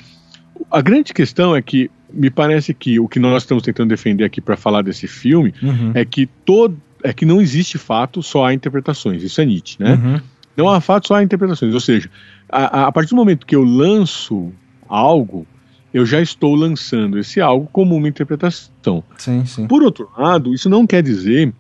A 0.71 0.83
grande 0.83 1.15
questão 1.15 1.57
é 1.57 1.63
que 1.63 1.91
me 2.13 2.29
parece 2.29 2.75
que 2.75 3.01
o 3.01 3.09
que 3.09 3.19
nós 3.19 3.45
estamos 3.45 3.65
tentando 3.65 3.89
defender 3.89 4.25
aqui 4.25 4.43
para 4.43 4.59
falar 4.59 4.83
desse 4.83 5.09
filme 5.09 5.55
uhum. 5.63 5.93
é 5.95 6.05
que 6.05 6.27
todo 6.45 6.79
é 7.03 7.13
que 7.13 7.25
não 7.25 7.41
existe 7.41 7.79
fato, 7.79 8.23
só 8.23 8.45
há 8.45 8.55
interpretações. 8.55 9.23
Isso 9.23 9.41
é 9.41 9.45
Nietzsche, 9.45 9.77
né? 9.83 9.95
Uhum. 9.95 10.21
Não 10.57 10.69
há 10.69 10.81
fatos, 10.81 11.09
só 11.09 11.15
há 11.15 11.23
interpretações. 11.23 11.75
Ou 11.75 11.81
seja, 11.81 12.11
a, 12.49 12.87
a 12.87 12.93
partir 12.93 13.11
do 13.11 13.17
momento 13.17 13.47
que 13.47 13.57
eu 13.57 13.65
lanço 13.65 14.53
algo, 14.89 15.47
eu 15.93 16.07
já 16.07 16.21
estou 16.21 16.55
lançando 16.55 17.19
esse 17.19 17.41
algo 17.41 17.69
como 17.73 17.97
uma 17.97 18.09
interpretação. 18.09 19.03
Sim, 19.17 19.45
sim. 19.45 19.67
Por 19.67 19.83
outro 19.83 20.09
lado, 20.17 20.55
isso 20.55 20.69
não 20.69 20.87
quer 20.87 21.03
dizer 21.03 21.53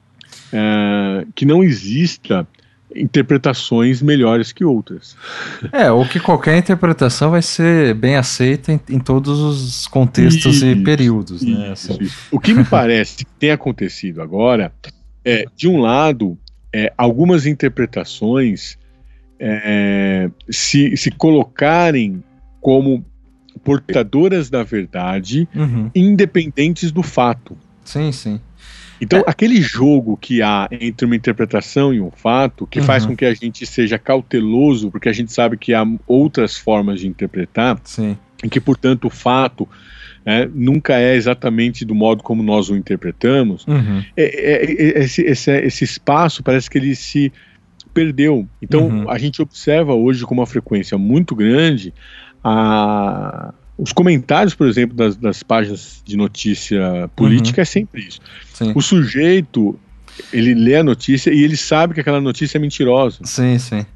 é, 0.52 1.26
que 1.34 1.44
não 1.44 1.62
exista 1.62 2.46
interpretações 2.94 4.02
melhores 4.02 4.52
que 4.52 4.64
outras. 4.64 5.16
É, 5.72 5.90
ou 5.90 6.06
que 6.06 6.20
qualquer 6.20 6.58
interpretação 6.58 7.30
vai 7.30 7.40
ser 7.40 7.94
bem 7.94 8.16
aceita 8.16 8.72
em, 8.72 8.80
em 8.90 8.98
todos 8.98 9.38
os 9.38 9.86
contextos 9.86 10.56
isso, 10.56 10.66
e 10.66 10.82
períodos. 10.82 11.42
Né, 11.42 11.50
isso, 11.50 11.60
né? 11.60 11.72
Assim. 11.72 11.96
Isso. 12.00 12.18
O 12.30 12.38
que 12.38 12.52
me 12.52 12.64
parece 12.64 13.18
que 13.18 13.32
tem 13.38 13.50
acontecido 13.50 14.20
agora 14.20 14.72
é, 15.24 15.46
de 15.56 15.68
um 15.68 15.80
lado, 15.80 16.36
é, 16.72 16.92
algumas 16.98 17.46
interpretações 17.46 18.76
é, 19.44 20.30
se, 20.48 20.96
se 20.96 21.10
colocarem 21.10 22.22
como 22.60 23.04
portadoras 23.64 24.48
da 24.48 24.62
verdade, 24.62 25.48
uhum. 25.54 25.90
independentes 25.94 26.92
do 26.92 27.02
fato. 27.02 27.56
Sim, 27.84 28.12
sim. 28.12 28.40
Então, 29.00 29.18
é. 29.18 29.24
aquele 29.26 29.60
jogo 29.60 30.16
que 30.16 30.40
há 30.42 30.68
entre 30.70 31.04
uma 31.04 31.16
interpretação 31.16 31.92
e 31.92 32.00
um 32.00 32.10
fato, 32.10 32.68
que 32.68 32.78
uhum. 32.78 32.84
faz 32.84 33.04
com 33.04 33.16
que 33.16 33.24
a 33.24 33.34
gente 33.34 33.66
seja 33.66 33.98
cauteloso, 33.98 34.92
porque 34.92 35.08
a 35.08 35.12
gente 35.12 35.32
sabe 35.32 35.56
que 35.56 35.74
há 35.74 35.84
outras 36.06 36.56
formas 36.56 37.00
de 37.00 37.08
interpretar, 37.08 37.80
Sim. 37.82 38.16
e 38.44 38.48
que, 38.48 38.60
portanto, 38.60 39.06
o 39.06 39.10
fato 39.10 39.68
é, 40.24 40.48
nunca 40.54 40.96
é 41.00 41.16
exatamente 41.16 41.84
do 41.84 41.96
modo 41.96 42.22
como 42.22 42.44
nós 42.44 42.70
o 42.70 42.76
interpretamos, 42.76 43.66
uhum. 43.66 44.04
é, 44.16 44.22
é, 44.22 45.00
é 45.00 45.02
esse, 45.02 45.22
esse, 45.22 45.50
esse 45.50 45.82
espaço 45.82 46.44
parece 46.44 46.70
que 46.70 46.78
ele 46.78 46.94
se 46.94 47.32
perdeu. 47.92 48.46
Então, 48.60 48.88
uhum. 48.88 49.10
a 49.10 49.18
gente 49.18 49.40
observa 49.40 49.94
hoje 49.94 50.24
com 50.24 50.34
uma 50.34 50.46
frequência 50.46 50.96
muito 50.98 51.34
grande 51.34 51.92
a, 52.42 53.54
os 53.78 53.92
comentários, 53.92 54.54
por 54.54 54.66
exemplo, 54.66 54.96
das, 54.96 55.16
das 55.16 55.42
páginas 55.42 56.02
de 56.04 56.16
notícia 56.16 57.10
política 57.16 57.60
uhum. 57.60 57.62
é 57.62 57.64
sempre 57.64 58.02
isso. 58.02 58.20
Sim. 58.52 58.72
O 58.74 58.80
sujeito, 58.80 59.78
ele 60.32 60.54
lê 60.54 60.76
a 60.76 60.84
notícia 60.84 61.30
e 61.32 61.42
ele 61.42 61.56
sabe 61.56 61.94
que 61.94 62.00
aquela 62.00 62.20
notícia 62.20 62.58
é 62.58 62.60
mentirosa. 62.60 63.18
Sim, 63.24 63.58
sim. 63.58 63.86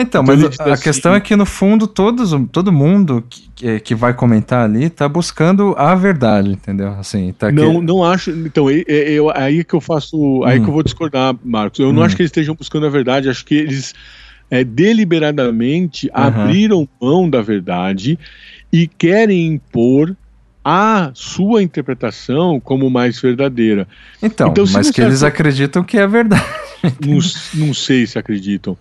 Então, 0.00 0.22
então 0.22 0.22
mas 0.22 0.60
a, 0.60 0.72
assim, 0.72 0.82
questão 0.84 1.12
é 1.12 1.20
que 1.20 1.34
no 1.34 1.44
fundo 1.44 1.88
todos, 1.88 2.30
todo 2.52 2.72
mundo 2.72 3.24
que, 3.28 3.80
que 3.80 3.94
vai 3.96 4.14
comentar 4.14 4.64
ali 4.64 4.84
está 4.84 5.08
buscando 5.08 5.74
a 5.76 5.92
verdade, 5.96 6.52
entendeu? 6.52 6.90
Assim, 6.90 7.32
tá 7.32 7.50
não, 7.50 7.82
não 7.82 8.04
acho. 8.04 8.30
Então, 8.30 8.70
eu, 8.70 8.84
eu, 8.86 9.30
aí 9.34 9.64
que 9.64 9.74
eu 9.74 9.80
faço, 9.80 10.44
aí 10.44 10.60
hum. 10.60 10.62
que 10.62 10.68
eu 10.68 10.72
vou 10.72 10.84
discordar, 10.84 11.34
Marcos. 11.42 11.80
Eu 11.80 11.88
hum. 11.88 11.92
não 11.92 12.04
acho 12.04 12.14
que 12.14 12.22
eles 12.22 12.30
estejam 12.30 12.54
buscando 12.54 12.86
a 12.86 12.90
verdade. 12.90 13.28
Acho 13.28 13.44
que 13.44 13.56
eles 13.56 13.92
é, 14.48 14.62
deliberadamente 14.62 16.06
uhum. 16.06 16.12
abriram 16.14 16.88
mão 17.00 17.28
da 17.28 17.42
verdade 17.42 18.16
e 18.72 18.86
querem 18.86 19.46
impor 19.46 20.16
a 20.64 21.10
sua 21.14 21.62
interpretação 21.62 22.60
como 22.60 22.90
mais 22.90 23.20
verdadeira. 23.20 23.88
Então, 24.22 24.48
então 24.50 24.64
mas 24.72 24.90
que 24.90 25.00
eles 25.00 25.22
acreditam 25.22 25.82
que 25.82 25.98
é 25.98 26.06
verdade. 26.06 26.44
Não, 27.04 27.18
não 27.66 27.74
sei 27.74 28.06
se 28.06 28.18
acreditam. 28.18 28.76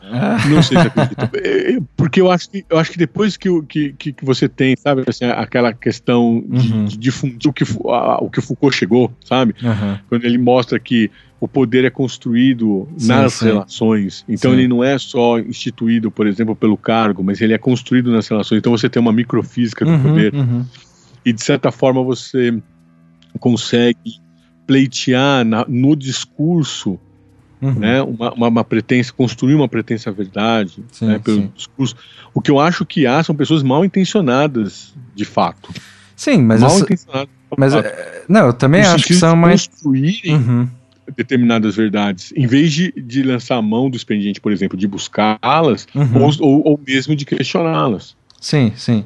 Não 0.49 0.61
sei 0.61 0.79
se 0.79 0.87
acreditam. 0.87 1.29
É, 1.43 1.73
é, 1.73 1.79
porque 1.95 2.21
eu 2.21 2.31
acho 2.31 2.49
que, 2.49 2.65
eu 2.69 2.77
acho 2.77 2.91
que 2.91 2.97
depois 2.97 3.37
que, 3.37 3.49
que, 3.63 3.93
que 3.93 4.25
você 4.25 4.47
tem, 4.47 4.75
sabe, 4.75 5.03
assim, 5.07 5.25
aquela 5.25 5.73
questão 5.73 6.43
de, 6.47 6.73
uhum. 6.73 6.85
de 6.85 6.97
difundir 6.97 7.49
o 7.49 7.53
que, 7.53 7.63
a, 7.63 8.23
o 8.23 8.29
que 8.29 8.41
Foucault 8.41 8.75
chegou, 8.75 9.11
sabe? 9.23 9.55
Uhum. 9.61 9.97
Quando 10.09 10.25
ele 10.25 10.37
mostra 10.37 10.79
que 10.79 11.11
o 11.39 11.47
poder 11.47 11.85
é 11.85 11.89
construído 11.89 12.87
sim, 12.97 13.07
nas 13.07 13.33
sim. 13.33 13.45
relações. 13.45 14.25
Então 14.27 14.51
sim. 14.51 14.57
ele 14.57 14.67
não 14.67 14.83
é 14.83 14.97
só 14.97 15.39
instituído, 15.39 16.09
por 16.09 16.25
exemplo, 16.25 16.55
pelo 16.55 16.77
cargo, 16.77 17.23
mas 17.23 17.41
ele 17.41 17.53
é 17.53 17.57
construído 17.57 18.11
nas 18.11 18.27
relações. 18.27 18.59
Então 18.59 18.71
você 18.71 18.89
tem 18.89 19.01
uma 19.01 19.13
microfísica 19.13 19.85
do 19.85 19.91
uhum, 19.91 20.03
poder. 20.03 20.33
Uhum. 20.33 20.65
E 21.25 21.31
de 21.31 21.43
certa 21.43 21.71
forma 21.71 22.03
você 22.03 22.57
consegue 23.39 24.19
pleitear 24.65 25.45
na, 25.45 25.65
no 25.67 25.95
discurso 25.95 26.99
Uhum. 27.59 27.73
Né, 27.73 28.01
uma, 28.03 28.33
uma, 28.33 28.47
uma, 28.49 28.63
pretensa, 28.63 29.11
construir 29.11 29.55
uma 29.55 29.67
pretensa 29.67 30.11
verdade 30.11 30.83
sim, 30.91 31.07
né, 31.07 31.17
pelo 31.17 31.37
sim. 31.37 31.51
discurso. 31.55 31.95
O 32.31 32.39
que 32.39 32.51
eu 32.51 32.59
acho 32.59 32.85
que 32.85 33.07
há 33.07 33.23
são 33.23 33.35
pessoas 33.35 33.63
mal 33.63 33.83
intencionadas, 33.83 34.93
de 35.15 35.25
fato. 35.25 35.73
Sim, 36.15 36.43
mas. 36.43 36.61
Mal 36.61 36.77
intencionadas. 36.79 37.29
Mas, 37.57 37.73
é, 37.73 38.25
não, 38.27 38.47
eu 38.47 38.53
também 38.53 38.81
acho 38.81 39.05
que 39.05 39.13
são 39.13 39.35
mais. 39.35 39.65
construírem 39.67 40.35
uhum. 40.35 40.67
determinadas 41.15 41.75
verdades, 41.75 42.33
em 42.35 42.45
vez 42.45 42.71
de, 42.71 42.91
de 42.91 43.23
lançar 43.23 43.55
a 43.55 43.61
mão 43.61 43.89
do 43.89 43.97
expediente, 43.97 44.39
por 44.39 44.51
exemplo, 44.51 44.77
de 44.77 44.87
buscá-las, 44.87 45.87
uhum. 45.95 46.23
ou, 46.23 46.31
ou, 46.39 46.67
ou 46.67 46.81
mesmo 46.85 47.15
de 47.15 47.25
questioná-las. 47.25 48.15
Sim, 48.39 48.73
sim. 48.75 49.05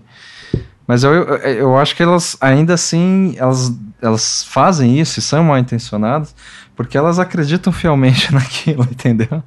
Mas 0.88 1.03
eu, 1.03 1.14
eu, 1.14 1.38
eu 1.38 1.78
acho 1.78 1.95
que 1.95 2.03
elas, 2.03 2.36
ainda 2.41 2.73
assim, 2.73 3.34
elas, 3.38 3.72
elas 4.02 4.44
fazem 4.44 4.99
isso 4.99 5.19
e 5.19 5.22
são 5.22 5.44
mal 5.44 5.57
intencionadas, 5.57 6.36
porque 6.84 6.98
elas 6.98 7.20
acreditam 7.20 7.72
fielmente 7.72 8.32
naquilo, 8.34 8.88
entendeu? 8.90 9.44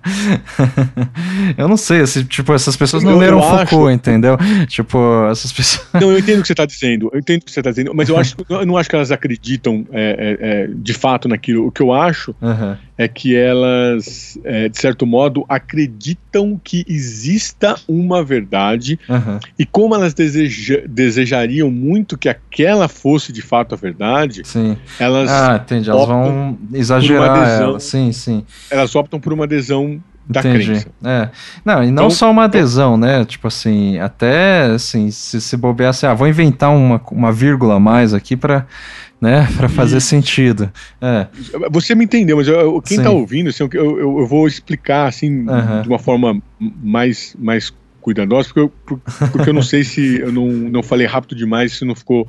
eu 1.56 1.69
não 1.69 1.77
sei, 1.77 2.01
assim, 2.01 2.24
tipo, 2.24 2.52
essas 2.52 2.77
pessoas 2.77 3.02
não 3.02 3.12
eu, 3.12 3.19
leram 3.19 3.39
eu 3.39 3.43
Foucault, 3.43 3.86
acho... 3.86 3.90
entendeu? 3.90 4.36
Tipo, 4.69 4.98
essas 5.31 5.52
pessoas. 5.52 5.86
Não, 5.94 6.11
eu 6.11 6.19
entendo 6.19 6.39
o 6.39 6.43
que 6.43 6.48
você 6.48 6.52
está 6.52 6.65
dizendo, 6.65 7.11
eu 7.12 7.19
entendo 7.19 7.43
o 7.43 7.44
que 7.44 7.52
você 7.52 7.61
está 7.61 7.70
dizendo, 7.70 7.94
mas 7.94 8.09
eu 8.09 8.16
acho 8.16 8.36
eu 8.48 8.66
não 8.66 8.77
acho 8.77 8.89
que 8.89 8.97
elas 8.97 9.11
acreditam 9.11 9.86
é, 9.93 10.39
é, 10.40 10.62
é, 10.65 10.69
de 10.74 10.93
fato 10.93 11.28
naquilo. 11.28 11.66
O 11.66 11.70
que 11.70 11.82
eu 11.82 11.93
acho 11.93 12.35
uhum. 12.40 12.77
É 12.97 13.09
que 13.09 13.35
elas, 13.37 14.39
é, 14.45 14.69
de 14.69 14.79
certo 14.79 15.07
modo, 15.07 15.45
acreditam 15.49 16.61
que 16.62 16.85
exista 16.89 17.77
uma 17.89 18.23
verdade 18.23 18.99
uhum. 19.09 19.39
e 19.59 19.66
como 19.66 19.95
elas 19.95 20.15
deseja, 20.15 20.83
desejariam 20.89 21.71
muito 21.71 22.16
que 22.16 22.29
aquela 22.29 22.87
fosse 22.87 23.33
de 23.33 23.43
fato 23.43 23.75
a 23.75 23.79
verdade, 23.79 24.43
Sim. 24.45 24.77
elas. 24.99 25.31
Ah, 25.31 25.61
entendi, 25.62 25.91
elas 25.91 26.07
vão 26.07 26.59
exagerar 26.73 27.31
adesão. 27.31 27.69
Ela. 27.71 27.81
Sim, 27.81 28.12
sim. 28.12 28.45
Elas 28.71 28.95
optam 28.95 29.19
por 29.19 29.33
uma 29.33 29.45
adesão 29.45 30.01
da 30.27 30.41
Entendi. 30.41 30.66
crença. 30.66 30.89
É. 31.05 31.29
Não, 31.65 31.83
e 31.83 31.87
não 31.87 32.05
então, 32.05 32.11
só 32.11 32.31
uma 32.31 32.45
adesão, 32.45 32.97
né? 32.97 33.25
Tipo 33.25 33.49
assim, 33.49 33.99
até 33.99 34.65
assim, 34.66 35.11
se, 35.11 35.41
se 35.41 35.57
bobear 35.57 35.91
assim, 35.91 36.07
ah, 36.07 36.15
vou 36.15 36.27
inventar 36.27 36.71
uma, 36.71 37.01
uma 37.11 37.31
vírgula 37.31 37.75
a 37.75 37.81
mais 37.81 38.15
aqui 38.15 38.37
para 38.37 38.66
né, 39.20 39.49
para 39.57 39.69
fazer 39.69 40.01
sentido. 40.01 40.70
É. 41.01 41.27
Você 41.70 41.95
me 41.95 42.05
entendeu, 42.05 42.36
mas 42.36 42.49
eu, 42.49 42.81
quem 42.82 42.99
está 42.99 43.11
ouvindo, 43.11 43.49
assim, 43.49 43.62
eu, 43.62 43.70
eu, 43.73 44.19
eu, 44.20 44.27
vou 44.27 44.47
explicar 44.47 45.07
assim 45.07 45.47
uhum. 45.49 45.82
de 45.82 45.89
uma 45.89 45.99
forma 45.99 46.41
mais, 46.59 47.35
mais 47.39 47.73
cuidadosa, 48.01 48.49
porque 48.49 48.61
eu, 48.61 48.73
porque 49.32 49.49
eu 49.49 49.55
não 49.55 49.62
sei 49.62 49.82
se 49.82 50.20
eu 50.20 50.31
não, 50.31 50.47
não 50.47 50.82
falei 50.82 51.07
rápido 51.07 51.35
demais, 51.35 51.78
se 51.78 51.85
não 51.85 51.95
ficou 51.95 52.28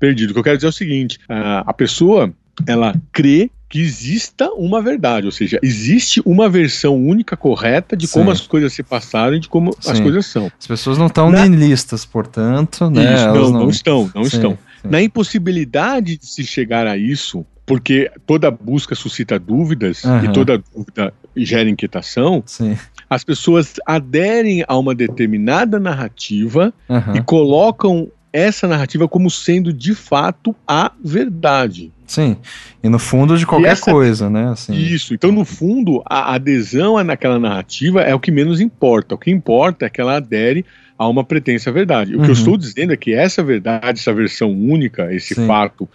perdido. 0.00 0.30
O 0.30 0.32
que 0.32 0.40
eu 0.40 0.44
quero 0.44 0.56
dizer 0.56 0.66
é 0.66 0.70
o 0.70 0.72
seguinte: 0.72 1.18
a, 1.28 1.60
a 1.60 1.72
pessoa 1.72 2.32
ela 2.66 2.94
crê 3.12 3.50
que 3.68 3.80
exista 3.80 4.50
uma 4.52 4.82
verdade, 4.82 5.24
ou 5.24 5.32
seja, 5.32 5.58
existe 5.62 6.20
uma 6.26 6.46
versão 6.46 6.94
única 6.94 7.36
correta 7.38 7.96
de 7.96 8.06
Sim. 8.06 8.18
como 8.18 8.30
as 8.30 8.46
coisas 8.46 8.70
se 8.72 8.82
passaram 8.82 9.36
e 9.36 9.40
de 9.40 9.48
como 9.48 9.72
Sim. 9.80 9.92
as 9.92 10.00
coisas 10.00 10.26
são. 10.26 10.52
As 10.60 10.66
pessoas 10.66 10.98
não 10.98 11.06
estão 11.06 11.30
Na... 11.30 11.46
nihilistas, 11.46 12.04
portanto, 12.04 12.90
né? 12.90 13.14
Isso, 13.14 13.26
não, 13.28 13.34
não... 13.34 13.50
não, 13.60 13.70
estão, 13.70 14.10
não 14.14 14.24
Sim. 14.24 14.36
estão. 14.36 14.58
Na 14.84 15.02
impossibilidade 15.02 16.16
de 16.16 16.26
se 16.26 16.44
chegar 16.44 16.86
a 16.86 16.96
isso, 16.96 17.44
porque 17.64 18.10
toda 18.26 18.50
busca 18.50 18.94
suscita 18.94 19.38
dúvidas 19.38 20.04
uhum. 20.04 20.24
e 20.24 20.32
toda 20.32 20.62
dúvida 20.74 21.14
gera 21.36 21.68
inquietação, 21.68 22.42
Sim. 22.44 22.76
as 23.08 23.24
pessoas 23.24 23.74
aderem 23.86 24.64
a 24.66 24.76
uma 24.76 24.94
determinada 24.94 25.78
narrativa 25.78 26.72
uhum. 26.88 27.16
e 27.16 27.22
colocam 27.22 28.10
essa 28.32 28.66
narrativa 28.66 29.06
como 29.06 29.30
sendo 29.30 29.72
de 29.72 29.94
fato 29.94 30.56
a 30.66 30.90
verdade. 31.04 31.92
Sim, 32.06 32.36
e 32.82 32.88
no 32.88 32.98
fundo 32.98 33.36
de 33.38 33.46
qualquer 33.46 33.72
essa, 33.72 33.90
coisa, 33.90 34.28
né? 34.28 34.50
Assim. 34.50 34.74
Isso, 34.74 35.14
então 35.14 35.30
no 35.30 35.44
fundo 35.44 36.02
a 36.06 36.34
adesão 36.34 37.02
naquela 37.04 37.38
narrativa 37.38 38.02
é 38.02 38.14
o 38.14 38.20
que 38.20 38.30
menos 38.30 38.60
importa. 38.60 39.14
O 39.14 39.18
que 39.18 39.30
importa 39.30 39.86
é 39.86 39.90
que 39.90 40.00
ela 40.00 40.16
adere 40.16 40.64
a 41.02 41.08
uma 41.08 41.24
pretensa 41.24 41.70
verdade. 41.72 42.14
O 42.14 42.18
uhum. 42.18 42.24
que 42.24 42.30
eu 42.30 42.34
uhum. 42.34 42.38
estou 42.38 42.56
dizendo 42.56 42.92
é 42.92 42.96
que 42.96 43.12
essa 43.12 43.42
verdade, 43.42 43.98
essa 43.98 44.12
versão 44.12 44.50
única, 44.50 45.12
esse 45.12 45.34
Sim. 45.34 45.46
fato, 45.46 45.88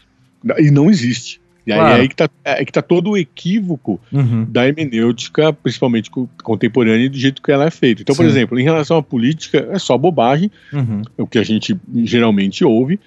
e 0.58 0.70
não 0.70 0.90
existe. 0.90 1.40
E 1.66 1.74
aí 1.74 1.80
claro. 1.80 1.96
é 1.96 2.00
aí 2.00 2.08
que 2.08 2.14
está 2.14 2.30
é 2.46 2.66
tá 2.66 2.82
todo 2.82 3.12
o 3.12 3.18
equívoco 3.18 4.00
uhum. 4.12 4.46
da 4.50 4.66
hermenêutica, 4.66 5.52
principalmente 5.52 6.10
contemporânea, 6.42 7.10
do 7.10 7.18
jeito 7.18 7.42
que 7.42 7.52
ela 7.52 7.66
é 7.66 7.70
feita. 7.70 8.02
Então, 8.02 8.16
Sim. 8.16 8.24
por 8.24 8.30
exemplo, 8.30 8.60
em 8.60 8.64
relação 8.64 8.96
à 8.96 9.04
política, 9.04 9.68
é 9.72 9.78
só 9.78 9.98
bobagem, 9.98 10.50
uhum. 10.72 11.02
é 11.18 11.22
o 11.22 11.28
que 11.28 11.38
a 11.38 11.44
gente 11.44 11.78
geralmente 12.06 12.64
ouve, 12.64 12.98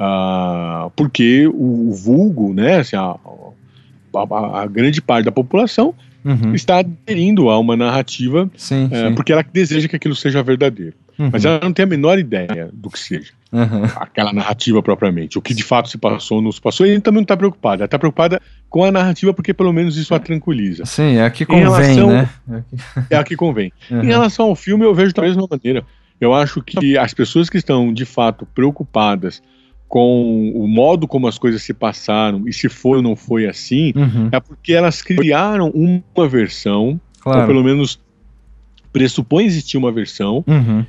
uh, 0.00 0.90
porque 0.96 1.46
o, 1.48 1.90
o, 1.90 1.92
vulgo, 1.92 2.54
né, 2.54 2.78
assim, 2.78 2.96
a, 2.96 3.14
a, 4.14 4.62
a, 4.62 4.66
grande 4.66 5.02
parte 5.02 5.26
da 5.26 5.32
população 5.32 5.94
uhum. 6.24 6.54
está 6.54 6.78
aderindo 6.78 7.50
a 7.50 7.58
uma 7.58 7.76
narrativa 7.76 8.50
sim, 8.56 8.88
é, 8.90 9.08
sim. 9.08 9.14
porque 9.14 9.32
ela 9.32 9.44
deseja 9.52 9.86
que 9.86 9.96
aquilo 9.96 10.16
seja 10.16 10.42
verdadeiro. 10.42 10.94
Uhum. 11.18 11.30
Mas 11.32 11.44
ela 11.44 11.60
não 11.62 11.72
tem 11.72 11.82
a 11.82 11.86
menor 11.86 12.18
ideia 12.18 12.70
do 12.72 12.88
que 12.88 12.98
seja 12.98 13.32
uhum. 13.52 13.84
aquela 13.96 14.32
narrativa 14.32 14.82
propriamente. 14.82 15.38
O 15.38 15.42
que 15.42 15.52
de 15.52 15.64
fato 15.64 15.88
se 15.88 15.98
passou, 15.98 16.40
não 16.40 16.52
se 16.52 16.60
passou. 16.60 16.86
E 16.86 16.90
ele 16.90 17.00
também 17.00 17.18
não 17.18 17.22
está 17.22 17.36
preocupada. 17.36 17.82
Ela 17.82 17.86
está 17.86 17.98
preocupada 17.98 18.40
com 18.68 18.84
a 18.84 18.92
narrativa 18.92 19.34
porque 19.34 19.52
pelo 19.52 19.72
menos 19.72 19.96
isso 19.96 20.14
a 20.14 20.18
tranquiliza. 20.18 20.84
Sim, 20.86 21.16
é 21.16 21.24
a 21.24 21.30
que 21.30 21.44
convém, 21.44 21.96
relação, 21.96 22.08
né? 22.08 22.28
É 23.10 23.16
a 23.16 23.24
que 23.24 23.36
convém. 23.36 23.72
Uhum. 23.90 24.02
Em 24.02 24.06
relação 24.06 24.46
ao 24.46 24.56
filme, 24.56 24.84
eu 24.84 24.94
vejo 24.94 25.12
da 25.12 25.22
mesma 25.22 25.46
maneira. 25.50 25.84
Eu 26.20 26.34
acho 26.34 26.62
que 26.62 26.96
as 26.96 27.14
pessoas 27.14 27.48
que 27.48 27.56
estão 27.56 27.92
de 27.92 28.04
fato 28.04 28.46
preocupadas 28.54 29.42
com 29.88 30.52
o 30.54 30.68
modo 30.68 31.08
como 31.08 31.26
as 31.26 31.38
coisas 31.38 31.62
se 31.62 31.72
passaram 31.72 32.46
e 32.46 32.52
se 32.52 32.68
foi 32.68 32.98
ou 32.98 33.02
não 33.02 33.16
foi 33.16 33.46
assim, 33.46 33.92
uhum. 33.96 34.28
é 34.30 34.38
porque 34.38 34.74
elas 34.74 35.00
criaram 35.00 35.70
uma 35.70 36.28
versão, 36.28 37.00
claro. 37.20 37.40
ou 37.40 37.46
pelo 37.46 37.64
menos 37.64 37.98
pressupõe 38.92 39.46
existir 39.46 39.78
uma 39.78 39.90
versão, 39.90 40.44
uhum 40.46 40.84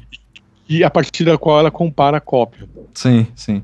e 0.69 0.83
a 0.83 0.89
partir 0.89 1.25
da 1.25 1.37
qual 1.37 1.59
ela 1.59 1.71
compara 1.71 2.17
a 2.17 2.21
cópia. 2.21 2.69
Sim, 2.93 3.25
sim. 3.35 3.63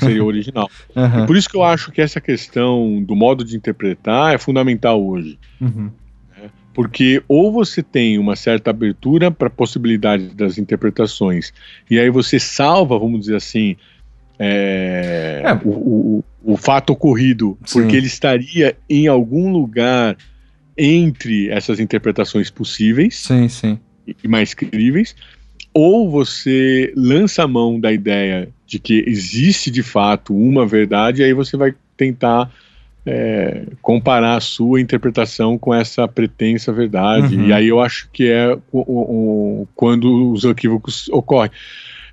Seria 0.00 0.24
o 0.24 0.26
original. 0.26 0.68
Uhum. 0.96 1.24
por 1.24 1.36
isso 1.36 1.48
que 1.48 1.56
eu 1.56 1.62
acho 1.62 1.92
que 1.92 2.00
essa 2.00 2.20
questão 2.20 3.00
do 3.04 3.14
modo 3.14 3.44
de 3.44 3.56
interpretar 3.56 4.34
é 4.34 4.38
fundamental 4.38 5.02
hoje. 5.02 5.38
Uhum. 5.60 5.90
Né? 6.36 6.50
Porque 6.74 7.22
ou 7.28 7.52
você 7.52 7.80
tem 7.80 8.18
uma 8.18 8.34
certa 8.34 8.70
abertura 8.70 9.30
para 9.30 9.46
a 9.46 9.50
possibilidade 9.50 10.34
das 10.34 10.58
interpretações, 10.58 11.52
e 11.88 11.98
aí 11.98 12.10
você 12.10 12.40
salva, 12.40 12.98
vamos 12.98 13.20
dizer 13.20 13.36
assim, 13.36 13.76
é, 14.42 15.42
é. 15.44 15.52
O, 15.64 15.68
o, 15.68 16.24
o, 16.42 16.56
fato 16.56 16.94
ocorrido, 16.94 17.56
Sim. 17.64 17.80
porque 17.82 17.94
ele 17.94 18.06
estaria 18.06 18.74
em 18.88 19.06
algum 19.06 19.52
lugar 19.52 20.16
entre 20.76 21.50
essas 21.50 21.78
interpretações 21.78 22.50
possíveis 22.50 23.18
sim, 23.18 23.48
sim. 23.48 23.78
e 24.06 24.26
mais 24.26 24.54
críveis, 24.54 25.14
ou 25.72 26.10
você 26.10 26.92
lança 26.96 27.44
a 27.44 27.48
mão 27.48 27.78
da 27.78 27.92
ideia 27.92 28.48
de 28.66 28.78
que 28.78 29.04
existe 29.06 29.70
de 29.70 29.82
fato 29.82 30.34
uma 30.34 30.66
verdade, 30.66 31.22
e 31.22 31.24
aí 31.24 31.32
você 31.32 31.56
vai 31.56 31.74
tentar 31.96 32.50
é, 33.04 33.64
comparar 33.80 34.36
a 34.36 34.40
sua 34.40 34.80
interpretação 34.80 35.58
com 35.58 35.74
essa 35.74 36.06
pretensa 36.06 36.72
verdade. 36.72 37.36
Uhum. 37.36 37.46
E 37.46 37.52
aí 37.52 37.68
eu 37.68 37.80
acho 37.80 38.08
que 38.12 38.30
é 38.30 38.56
o, 38.72 38.80
o, 38.80 39.68
quando 39.74 40.32
os 40.32 40.44
equívocos 40.44 41.08
ocorrem. 41.08 41.50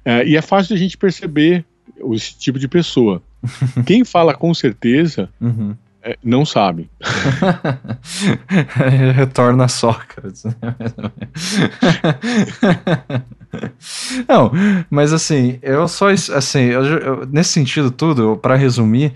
É, 0.04 0.26
e 0.26 0.36
é 0.36 0.42
fácil 0.42 0.70
de 0.70 0.74
a 0.76 0.84
gente 0.84 0.98
perceber 0.98 1.66
esse 2.14 2.38
tipo 2.38 2.58
de 2.58 2.68
pessoa. 2.68 3.22
Quem 3.86 4.04
fala 4.04 4.34
com 4.34 4.54
certeza 4.54 5.30
uhum. 5.40 5.76
É, 6.08 6.18
não 6.24 6.46
sabe. 6.46 6.90
Retorna 9.14 9.68
Sócrates. 9.68 10.44
não, 14.26 14.50
mas 14.90 15.12
assim, 15.12 15.60
eu 15.62 15.86
só 15.90 16.08
assim, 16.08 16.62
eu, 16.62 16.86
eu, 16.86 17.28
nesse 17.28 17.52
sentido 17.52 17.92
tudo, 17.92 18.38
para 18.38 18.56
resumir, 18.56 19.14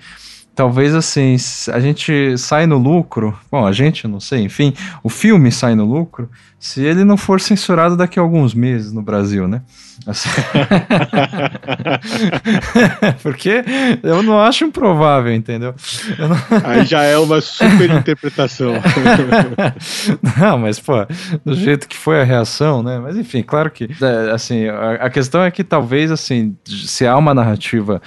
talvez 0.62 0.94
assim, 0.94 1.36
a 1.74 1.80
gente 1.80 2.38
sai 2.38 2.68
no 2.68 2.78
lucro, 2.78 3.36
bom, 3.52 3.66
a 3.66 3.72
gente 3.72 4.08
não 4.08 4.20
sei, 4.20 4.44
enfim, 4.44 4.76
o 5.02 5.10
filme 5.10 5.52
sai 5.52 5.74
no 5.74 5.86
lucro 5.86 6.30
se 6.60 6.84
ele 6.84 7.04
não 7.04 7.18
for 7.18 7.42
censurado 7.42 7.98
daqui 7.98 8.20
a 8.20 8.22
alguns 8.22 8.54
meses 8.54 8.94
no 8.94 9.02
Brasil, 9.02 9.48
né? 9.48 9.64
Assim... 10.06 10.30
Porque 13.24 13.64
eu 14.04 14.22
não 14.22 14.40
acho 14.40 14.66
improvável, 14.66 15.34
entendeu? 15.34 15.74
Não... 16.20 16.38
Aí 16.64 16.86
já 16.86 17.02
é 17.02 17.18
uma 17.18 17.42
super 17.42 17.90
interpretação. 17.90 18.74
não, 20.40 20.60
mas, 20.60 20.80
pô, 20.80 20.94
do 21.44 21.56
jeito 21.56 21.88
que 21.88 21.98
foi 21.98 22.22
a 22.22 22.24
reação, 22.24 22.84
né? 22.84 23.00
Mas 23.00 23.18
enfim, 23.18 23.42
claro 23.42 23.72
que, 23.72 23.90
é, 24.00 24.32
assim, 24.32 24.68
a, 24.68 25.06
a 25.06 25.10
questão 25.10 25.44
é 25.44 25.50
que 25.50 25.64
talvez, 25.64 26.12
assim, 26.12 26.56
se 26.64 27.08
há 27.08 27.18
uma 27.18 27.34
narrativa 27.34 28.00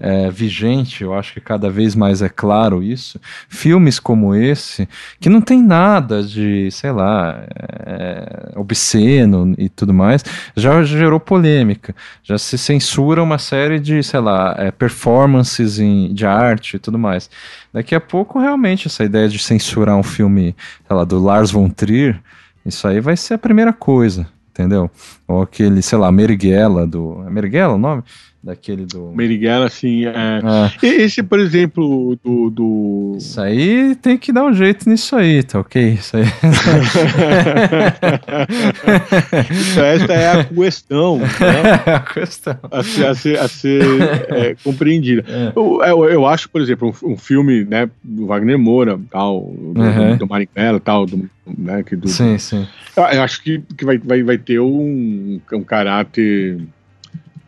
é, 0.00 0.30
vigente, 0.30 1.04
eu 1.04 1.12
acho 1.12 1.34
que 1.34 1.40
cada 1.40 1.68
vez 1.68 1.94
mais 1.94 2.22
é 2.22 2.28
claro 2.28 2.82
isso. 2.82 3.20
Filmes 3.50 4.00
como 4.00 4.34
esse, 4.34 4.88
que 5.20 5.28
não 5.28 5.42
tem 5.42 5.62
nada 5.62 6.22
de, 6.22 6.70
sei 6.70 6.90
lá, 6.90 7.44
é, 7.86 8.52
obsceno 8.56 9.54
e 9.58 9.68
tudo 9.68 9.92
mais, 9.92 10.24
já 10.56 10.82
gerou 10.82 11.20
polêmica. 11.20 11.94
Já 12.22 12.38
se 12.38 12.56
censura 12.56 13.22
uma 13.22 13.36
série 13.36 13.78
de, 13.78 14.02
sei 14.02 14.20
lá, 14.20 14.54
é, 14.58 14.70
performances 14.70 15.78
em, 15.78 16.14
de 16.14 16.24
arte 16.24 16.76
e 16.76 16.78
tudo 16.78 16.98
mais. 16.98 17.28
Daqui 17.70 17.94
a 17.94 18.00
pouco, 18.00 18.40
realmente, 18.40 18.88
essa 18.88 19.04
ideia 19.04 19.28
de 19.28 19.38
censurar 19.38 19.96
um 19.96 20.02
filme, 20.02 20.56
sei 20.88 20.96
lá, 20.96 21.04
do 21.04 21.22
Lars 21.22 21.50
von 21.50 21.68
Trier, 21.68 22.18
isso 22.64 22.88
aí 22.88 23.00
vai 23.00 23.16
ser 23.16 23.34
a 23.34 23.38
primeira 23.38 23.72
coisa, 23.72 24.26
entendeu? 24.50 24.90
Ou 25.28 25.42
aquele, 25.42 25.82
sei 25.82 25.98
lá, 25.98 26.10
Meriguela 26.10 26.86
do. 26.86 27.22
É 27.26 27.30
Meriguela 27.30 27.74
o 27.74 27.78
nome? 27.78 28.02
Daquele 28.42 28.86
do. 28.86 29.12
Meriguela, 29.12 29.66
assim. 29.66 30.06
É... 30.06 30.40
é. 30.82 30.86
Esse, 30.86 31.22
por 31.22 31.38
exemplo, 31.38 32.18
do, 32.24 32.50
do. 32.50 33.14
Isso 33.18 33.40
aí 33.40 33.94
tem 33.96 34.16
que 34.16 34.32
dar 34.32 34.44
um 34.44 34.52
jeito 34.52 34.88
nisso 34.88 35.14
aí, 35.14 35.42
tá 35.42 35.60
ok? 35.60 35.92
Isso 35.92 36.16
aí. 36.16 36.24
então, 39.72 39.84
essa 39.84 40.12
é 40.12 40.40
a 40.40 40.44
questão. 40.44 41.18
Né? 41.18 41.28
É 41.86 41.94
a 41.94 42.00
questão. 42.00 42.58
A 42.70 42.82
ser, 42.82 43.06
a 43.06 43.14
ser, 43.14 43.38
a 43.38 43.48
ser 43.48 43.82
é, 44.28 44.56
compreendida. 44.62 45.24
É. 45.28 45.52
Eu, 45.54 45.82
eu, 45.82 46.04
eu, 46.04 46.26
acho, 46.26 46.48
por 46.48 46.60
exemplo, 46.60 46.94
um, 47.02 47.12
um, 47.12 47.16
filme 47.16 47.64
né, 47.64 47.88
do 48.02 48.26
Wagner 48.26 48.58
Moura, 48.58 48.98
tal, 49.10 49.52
do, 49.52 49.80
uhum. 49.80 50.16
do 50.16 50.26
Marighella, 50.26 50.80
tal, 50.80 51.06
do, 51.06 51.28
né, 51.46 51.82
que 51.82 51.96
do, 51.96 52.08
sim, 52.08 52.38
sim. 52.38 52.66
Eu, 52.96 53.04
eu 53.04 53.22
acho 53.22 53.42
que, 53.42 53.62
que 53.76 53.84
vai, 53.84 53.98
vai, 53.98 54.22
vai 54.22 54.38
ter 54.38 54.60
um, 54.60 55.40
um 55.52 55.62
caráter 55.62 56.60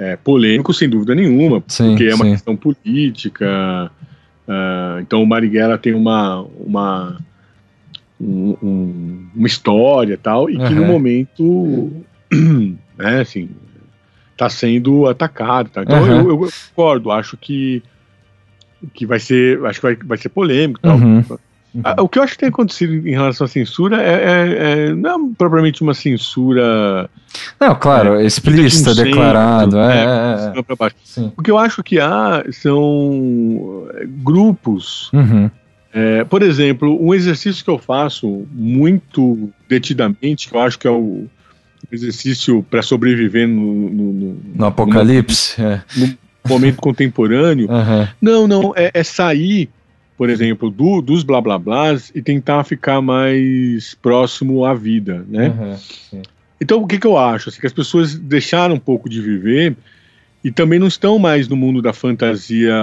é, 0.03 0.17
polêmico, 0.17 0.75
sem 0.75 0.89
dúvida 0.89 1.15
nenhuma, 1.15 1.63
sim, 1.69 1.91
porque 1.91 2.05
é 2.05 2.15
uma 2.15 2.25
sim. 2.25 2.33
questão 2.33 2.57
política. 2.57 3.91
Uh, 4.49 5.01
então 5.01 5.23
o 5.23 5.27
Marighella 5.27 5.79
tem 5.79 5.95
uma, 5.95 6.41
uma, 6.59 7.21
um, 8.21 8.57
um, 8.61 9.27
uma 9.35 9.47
história 9.47 10.19
tal, 10.21 10.51
e 10.51 10.57
uhum. 10.57 10.67
que 10.67 10.75
no 10.75 10.85
momento, 10.85 11.93
né, 12.99 13.21
assim, 13.21 13.49
está 14.33 14.49
sendo 14.49 15.07
atacado. 15.07 15.71
Tá? 15.71 15.83
Então 15.83 16.03
uhum. 16.03 16.31
eu, 16.31 16.31
eu, 16.31 16.49
concordo, 16.69 17.13
acho 17.13 17.37
que, 17.37 17.81
que 18.93 19.07
vai 19.07 19.21
ser, 19.21 19.65
acho 19.67 19.81
que 19.81 19.87
vai, 19.87 19.97
vai 19.97 20.19
ser 20.19 20.31
polêmico 20.31 20.81
tal. 20.81 20.97
Uhum. 20.97 21.25
Uhum. 21.75 21.83
O 22.01 22.09
que 22.09 22.19
eu 22.19 22.23
acho 22.23 22.35
que 22.35 22.39
tem 22.39 22.49
acontecido 22.49 23.09
em 23.09 23.13
relação 23.13 23.47
à 23.47 23.49
censura 23.49 24.03
é, 24.03 24.11
é, 24.13 24.89
é 24.89 24.95
não 24.95 25.31
é 25.31 25.35
propriamente 25.37 25.83
uma 25.83 25.95
censura. 25.95 27.09
Não, 27.59 27.75
claro, 27.75 28.21
é, 28.21 28.27
explícita, 28.27 28.95
declarado. 28.95 29.79
É, 29.79 29.97
é, 29.97 30.05
é, 30.05 30.59
é. 30.59 31.33
O 31.37 31.43
que 31.43 31.51
eu 31.51 31.59
acho 31.59 31.83
que 31.83 31.99
há 31.99 32.45
são 32.53 33.89
grupos. 34.23 35.11
Uhum. 35.13 35.51
por 36.29 36.43
exemplo, 36.43 36.99
um 37.01 37.15
exercício 37.15 37.65
que 37.65 37.71
eu 37.71 37.79
faço 37.79 38.47
muito 38.53 39.51
detidamente, 39.69 40.49
que 40.49 40.57
eu 40.57 40.61
acho 40.61 40.79
que 40.79 40.87
é 40.87 40.91
o 40.91 41.27
exercício 41.91 42.63
para 42.71 42.83
sobreviver 42.83 43.49
no, 43.49 43.91
no, 43.91 44.13
no, 44.13 44.41
no 44.55 44.65
apocalipse. 44.67 45.61
No, 45.97 46.17
momento 46.49 46.77
contemporâneo. 46.77 47.69
Uhum. 47.71 48.09
Não, 48.21 48.49
não, 48.49 48.73
é, 48.77 48.91
é, 48.93 49.03
sair, 49.03 49.71
por 50.17 50.31
exemplo, 50.31 50.71
do, 50.71 51.01
dos 51.01 51.23
blá 51.23 51.41
blá 51.41 51.59
blás 51.59 52.13
e 52.15 52.23
tentar 52.23 52.65
ficar 52.65 53.01
mais 53.01 53.95
próximo 53.95 54.65
à 54.65 54.75
vida, 54.75 55.25
né? 55.29 55.49
Uhum. 56.13 56.23
Então, 56.61 56.81
o 56.81 56.87
que, 56.87 56.99
que 56.99 57.07
eu 57.07 57.19
acho? 57.19 57.49
Assim, 57.49 57.61
que 57.61 57.67
as 57.67 57.73
pessoas 57.73 58.15
deixaram 58.15 58.77
um 58.77 58.81
pouco 58.81 59.09
de 59.09 59.21
viver 59.21 59.77
e 60.45 60.51
também 60.51 60.79
não 60.79 60.87
estão 60.87 61.19
mais 61.19 61.49
no 61.49 61.57
mundo 61.57 61.83
da 61.83 61.93
fantasia 61.93 62.75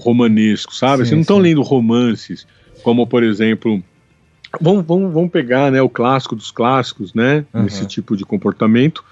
romanesco, 0.00 0.74
sabe? 0.74 0.98
Sim, 0.98 1.02
assim, 1.02 1.14
não 1.14 1.22
estão 1.22 1.38
lendo 1.38 1.62
romances, 1.62 2.46
como, 2.82 3.06
por 3.06 3.22
exemplo 3.22 3.82
Vamos, 4.60 4.84
vamos, 4.86 5.12
vamos 5.12 5.30
pegar 5.30 5.70
né, 5.70 5.82
o 5.82 5.88
clássico 5.88 6.36
dos 6.36 6.50
clássicos, 6.50 7.14
né? 7.14 7.44
Uhum. 7.52 7.64
Nesse 7.64 7.86
tipo 7.86 8.16
de 8.16 8.24
comportamento, 8.24 9.04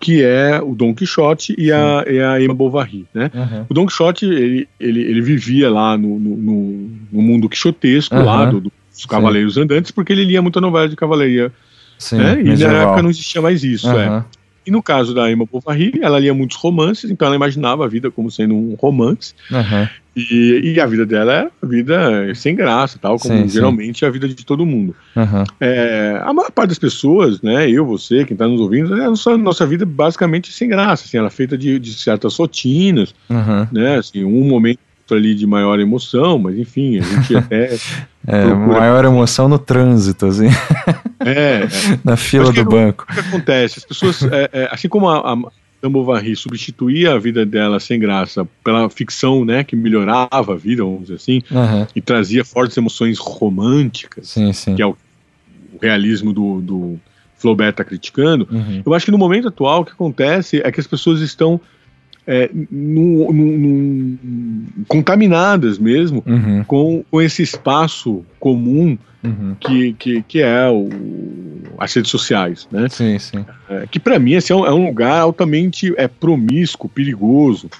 que 0.00 0.22
é 0.22 0.60
o 0.62 0.74
Don 0.74 0.94
Quixote 0.94 1.54
e 1.58 1.72
a, 1.72 2.04
e 2.06 2.20
a 2.20 2.40
Emma 2.40 2.54
Bovary, 2.54 3.06
né? 3.12 3.30
Uhum. 3.34 3.66
O 3.68 3.74
Don 3.74 3.86
Quixote, 3.86 4.26
ele, 4.26 4.68
ele, 4.78 5.00
ele 5.00 5.20
vivia 5.20 5.70
lá 5.70 5.96
no, 5.96 6.18
no, 6.18 6.90
no 7.12 7.22
mundo 7.22 7.48
quixotesco, 7.48 8.14
uhum. 8.14 8.24
lá 8.24 8.44
do, 8.44 8.60
dos 8.60 9.06
Cavaleiros 9.08 9.54
Sim. 9.54 9.62
Andantes, 9.62 9.90
porque 9.90 10.12
ele 10.12 10.24
lia 10.24 10.40
muita 10.40 10.60
novela 10.60 10.88
de 10.88 10.96
cavalaria. 10.96 11.52
Sim, 11.98 12.16
né? 12.16 12.40
E 12.40 12.56
na 12.56 12.82
época 12.82 13.02
não 13.02 13.10
existia 13.10 13.42
mais 13.42 13.64
isso, 13.64 13.90
é. 13.90 14.24
E 14.64 14.70
no 14.70 14.82
caso 14.82 15.14
da 15.14 15.30
Emma 15.30 15.46
Bovary, 15.50 15.98
ela 16.02 16.18
lia 16.18 16.34
muitos 16.34 16.58
romances, 16.58 17.10
então 17.10 17.26
ela 17.26 17.34
imaginava 17.34 17.86
a 17.86 17.88
vida 17.88 18.10
como 18.10 18.30
sendo 18.30 18.54
um 18.54 18.76
romance. 18.78 19.34
Uhum. 19.50 19.88
E, 20.18 20.72
e, 20.74 20.80
a 20.80 20.86
vida 20.86 21.06
dela 21.06 21.32
é 21.32 21.48
a 21.62 21.66
vida 21.66 22.34
sem 22.34 22.56
graça, 22.56 22.98
tal, 23.00 23.18
como 23.18 23.38
sim, 23.42 23.48
geralmente 23.48 24.00
sim. 24.00 24.04
é 24.04 24.08
a 24.08 24.10
vida 24.10 24.28
de 24.28 24.44
todo 24.44 24.66
mundo. 24.66 24.94
Uhum. 25.14 25.44
É, 25.60 26.20
a 26.24 26.32
maior 26.32 26.50
parte 26.50 26.70
das 26.70 26.78
pessoas, 26.78 27.40
né, 27.40 27.70
eu, 27.70 27.86
você, 27.86 28.24
quem 28.24 28.34
está 28.34 28.48
nos 28.48 28.60
ouvindo, 28.60 29.00
é 29.00 29.04
a 29.04 29.10
nossa, 29.10 29.38
nossa 29.38 29.64
vida 29.64 29.86
basicamente 29.86 30.52
sem 30.52 30.68
graça. 30.68 31.04
Assim, 31.04 31.18
ela 31.18 31.28
é 31.28 31.30
feita 31.30 31.56
de, 31.56 31.78
de 31.78 31.94
certas 31.94 32.36
rotinas, 32.36 33.14
uhum. 33.30 33.66
né, 33.70 33.98
assim, 33.98 34.24
um 34.24 34.44
momento 34.44 34.80
ali 35.10 35.34
de 35.34 35.46
maior 35.46 35.78
emoção, 35.78 36.38
mas 36.38 36.58
enfim, 36.58 36.98
a 36.98 37.02
gente 37.02 37.36
até. 37.38 37.76
é, 38.26 38.44
procura... 38.44 38.80
maior 38.80 39.04
emoção 39.04 39.48
no 39.48 39.58
trânsito, 39.58 40.26
assim. 40.26 40.48
É. 41.20 41.30
é. 41.30 41.68
Na 42.04 42.16
fila 42.16 42.52
do 42.52 42.64
banco. 42.64 43.06
O 43.08 43.14
que 43.14 43.20
acontece? 43.20 43.78
As 43.78 43.84
pessoas, 43.84 44.22
é, 44.24 44.50
é, 44.52 44.68
assim 44.72 44.88
como 44.88 45.08
a, 45.08 45.32
a 45.32 45.36
Bovary 45.82 46.34
substituía 46.34 47.12
a 47.12 47.18
vida 47.18 47.46
dela 47.46 47.78
sem 47.78 48.00
graça 48.00 48.46
pela 48.64 48.88
ficção, 48.90 49.44
né, 49.44 49.62
que 49.62 49.76
melhorava 49.76 50.54
a 50.54 50.56
vida, 50.56 50.82
vamos 50.82 51.02
dizer 51.02 51.14
assim, 51.14 51.42
uhum. 51.50 51.86
e 51.94 52.00
trazia 52.00 52.44
fortes 52.44 52.76
emoções 52.76 53.18
românticas, 53.18 54.28
sim, 54.28 54.52
sim. 54.52 54.74
que 54.74 54.82
é 54.82 54.86
o, 54.86 54.96
o 55.72 55.78
realismo 55.80 56.32
do, 56.32 56.60
do 56.60 57.00
Flaubert 57.36 57.70
está 57.70 57.84
criticando. 57.84 58.48
Uhum. 58.50 58.82
Eu 58.84 58.94
acho 58.94 59.04
que 59.04 59.12
no 59.12 59.18
momento 59.18 59.48
atual 59.48 59.82
o 59.82 59.84
que 59.84 59.92
acontece 59.92 60.60
é 60.64 60.72
que 60.72 60.80
as 60.80 60.86
pessoas 60.86 61.20
estão 61.20 61.60
é, 62.30 62.50
no, 62.70 63.32
no, 63.32 63.58
no, 63.58 64.18
contaminadas 64.86 65.78
mesmo 65.78 66.22
uhum. 66.26 66.62
com, 66.64 67.04
com 67.10 67.22
esse 67.22 67.42
espaço 67.42 68.22
comum 68.38 68.98
uhum. 69.24 69.56
que, 69.58 69.94
que, 69.94 70.22
que 70.22 70.42
é 70.42 70.68
o, 70.68 70.90
as 71.78 71.94
redes 71.94 72.10
sociais, 72.10 72.68
né? 72.70 72.86
Sim, 72.90 73.18
sim. 73.18 73.46
É, 73.70 73.86
que 73.90 73.98
para 73.98 74.18
mim 74.18 74.34
assim, 74.34 74.52
é, 74.52 74.56
um, 74.56 74.66
é 74.66 74.74
um 74.74 74.86
lugar 74.88 75.18
altamente 75.20 75.94
é, 75.96 76.06
promíscuo, 76.06 76.86
perigoso, 76.90 77.70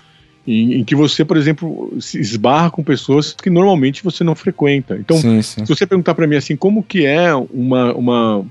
em, 0.47 0.81
em, 0.81 0.85
que 0.85 0.95
você, 0.95 1.27
por 1.27 1.37
exemplo, 1.37 1.95
se 2.01 2.19
esbarra 2.19 2.71
com 2.71 2.83
pessoas 2.83 3.35
que 3.35 3.51
normalmente 3.51 4.03
você 4.03 4.25
não 4.25 4.35
frequenta. 4.35 4.97
Então, 4.97 5.19
sim, 5.19 5.43
sim. 5.43 5.67
se 5.67 5.69
você 5.69 5.87
perguntar 5.87 6.15
para 6.15 6.27
mim 6.27 6.37
assim, 6.37 6.57
como 6.57 6.83
que 6.83 7.05
é 7.05 7.35
uma, 7.35 7.93
uma, 7.93 8.47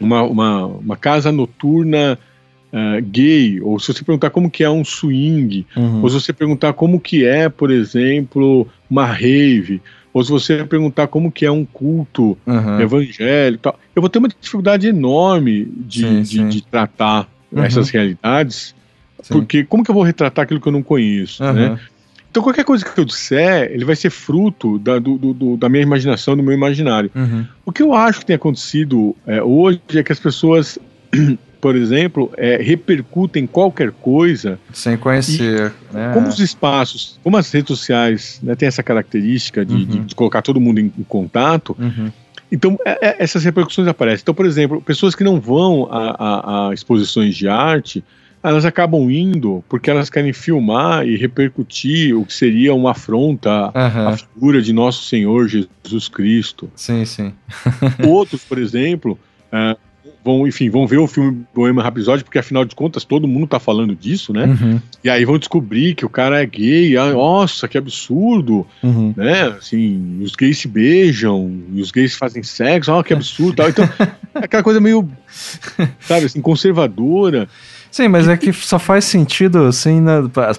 uma, 0.00 0.22
uma, 0.22 0.66
uma 0.66 0.96
casa 0.96 1.30
noturna 1.30 2.18
uh, 2.72 3.02
gay, 3.02 3.60
ou 3.60 3.78
se 3.78 3.92
você 3.92 4.02
perguntar 4.02 4.30
como 4.30 4.50
que 4.50 4.64
é 4.64 4.70
um 4.70 4.84
swing, 4.84 5.66
uhum. 5.76 6.02
ou 6.02 6.08
se 6.08 6.20
você 6.20 6.32
perguntar 6.32 6.72
como 6.72 6.98
que 6.98 7.24
é, 7.24 7.48
por 7.48 7.70
exemplo, 7.70 8.66
uma 8.88 9.06
rave, 9.06 9.80
ou 10.12 10.24
se 10.24 10.30
você 10.30 10.64
perguntar 10.64 11.06
como 11.06 11.30
que 11.30 11.44
é 11.44 11.50
um 11.50 11.64
culto 11.64 12.36
uhum. 12.46 12.80
evangélico, 12.80 13.62
tal, 13.62 13.78
eu 13.94 14.02
vou 14.02 14.08
ter 14.08 14.18
uma 14.18 14.28
dificuldade 14.28 14.86
enorme 14.86 15.64
de, 15.64 16.00
sim, 16.00 16.22
de, 16.22 16.28
sim. 16.28 16.48
de 16.48 16.62
tratar 16.62 17.28
uhum. 17.50 17.62
essas 17.62 17.90
realidades, 17.90 18.74
sim. 19.22 19.34
porque 19.34 19.64
como 19.64 19.84
que 19.84 19.90
eu 19.90 19.94
vou 19.94 20.04
retratar 20.04 20.44
aquilo 20.44 20.60
que 20.60 20.68
eu 20.68 20.72
não 20.72 20.82
conheço, 20.82 21.42
né? 21.42 21.78
Então 22.30 22.42
qualquer 22.42 22.64
coisa 22.64 22.82
que 22.82 22.98
eu 22.98 23.04
disser, 23.04 23.70
ele 23.70 23.84
vai 23.84 23.94
ser 23.94 24.08
fruto 24.08 24.78
da, 24.78 24.98
do, 24.98 25.18
do, 25.18 25.54
da 25.58 25.68
minha 25.68 25.82
imaginação, 25.82 26.34
do 26.34 26.42
meu 26.42 26.54
imaginário. 26.54 27.10
Uhum. 27.14 27.44
O 27.66 27.70
que 27.70 27.82
eu 27.82 27.92
acho 27.92 28.20
que 28.20 28.24
tem 28.24 28.36
acontecido 28.36 29.14
é, 29.26 29.42
hoje 29.42 29.78
é 29.94 30.02
que 30.02 30.12
as 30.12 30.18
pessoas 30.18 30.78
por 31.62 31.76
exemplo, 31.76 32.28
é, 32.36 32.56
repercutem 32.56 33.46
qualquer 33.46 33.92
coisa. 33.92 34.58
Sem 34.72 34.96
conhecer. 34.96 35.72
Né? 35.92 36.10
Como 36.12 36.26
os 36.26 36.40
espaços, 36.40 37.20
como 37.22 37.36
as 37.36 37.52
redes 37.52 37.68
sociais 37.68 38.40
né, 38.42 38.56
têm 38.56 38.66
essa 38.66 38.82
característica 38.82 39.64
de, 39.64 39.72
uhum. 39.72 39.84
de, 39.84 39.98
de, 40.00 40.14
colocar 40.16 40.42
todo 40.42 40.60
mundo 40.60 40.80
em, 40.80 40.92
em 40.98 41.04
contato, 41.04 41.76
uhum. 41.78 42.10
então 42.50 42.76
é, 42.84 43.10
é, 43.10 43.16
essas 43.20 43.44
repercussões 43.44 43.86
aparecem. 43.86 44.22
Então, 44.22 44.34
por 44.34 44.44
exemplo, 44.44 44.82
pessoas 44.82 45.14
que 45.14 45.22
não 45.22 45.40
vão 45.40 45.86
a, 45.88 46.16
a, 46.18 46.68
a 46.70 46.74
exposições 46.74 47.36
de 47.36 47.46
arte, 47.46 48.02
elas 48.42 48.64
acabam 48.64 49.08
indo 49.08 49.62
porque 49.68 49.88
elas 49.88 50.10
querem 50.10 50.32
filmar 50.32 51.06
e 51.06 51.16
repercutir 51.16 52.18
o 52.18 52.26
que 52.26 52.34
seria 52.34 52.74
uma 52.74 52.90
afronta 52.90 53.66
uhum. 53.66 54.08
à 54.08 54.16
figura 54.16 54.60
de 54.60 54.72
nosso 54.72 55.04
Senhor 55.04 55.46
Jesus 55.46 56.08
Cristo. 56.08 56.68
Sim, 56.74 57.04
sim. 57.04 57.32
Outros, 58.04 58.42
por 58.42 58.58
exemplo, 58.58 59.16
uh, 59.52 59.78
vão, 60.24 60.46
enfim, 60.46 60.70
vão 60.70 60.86
ver 60.86 60.98
o 60.98 61.06
filme 61.06 61.44
Bohemian 61.54 61.82
Rhapsody, 61.82 62.24
porque 62.24 62.38
afinal 62.38 62.64
de 62.64 62.74
contas 62.74 63.04
todo 63.04 63.26
mundo 63.26 63.46
tá 63.46 63.58
falando 63.58 63.94
disso, 63.94 64.32
né? 64.32 64.44
Uhum. 64.46 64.80
E 65.02 65.10
aí 65.10 65.24
vão 65.24 65.38
descobrir 65.38 65.94
que 65.94 66.04
o 66.04 66.08
cara 66.08 66.42
é 66.42 66.46
gay, 66.46 66.96
ah, 66.96 67.12
nossa, 67.12 67.66
que 67.66 67.76
absurdo, 67.76 68.66
uhum. 68.82 69.12
né? 69.16 69.48
Assim, 69.58 70.20
os 70.22 70.34
gays 70.34 70.58
se 70.58 70.68
beijam, 70.68 71.50
e 71.72 71.80
os 71.80 71.90
gays 71.90 72.14
fazem 72.14 72.42
sexo, 72.42 72.92
ah, 72.92 73.02
que 73.02 73.12
absurdo, 73.12 73.56
tal. 73.56 73.68
Então, 73.68 73.84
é 74.34 74.44
aquela 74.44 74.62
coisa 74.62 74.80
meio, 74.80 75.08
sabe, 76.00 76.26
assim, 76.26 76.40
conservadora. 76.40 77.48
Sim, 77.90 78.08
mas 78.08 78.26
é 78.26 78.36
que 78.36 78.52
só 78.52 78.78
faz 78.78 79.04
sentido, 79.04 79.66
assim, 79.66 80.02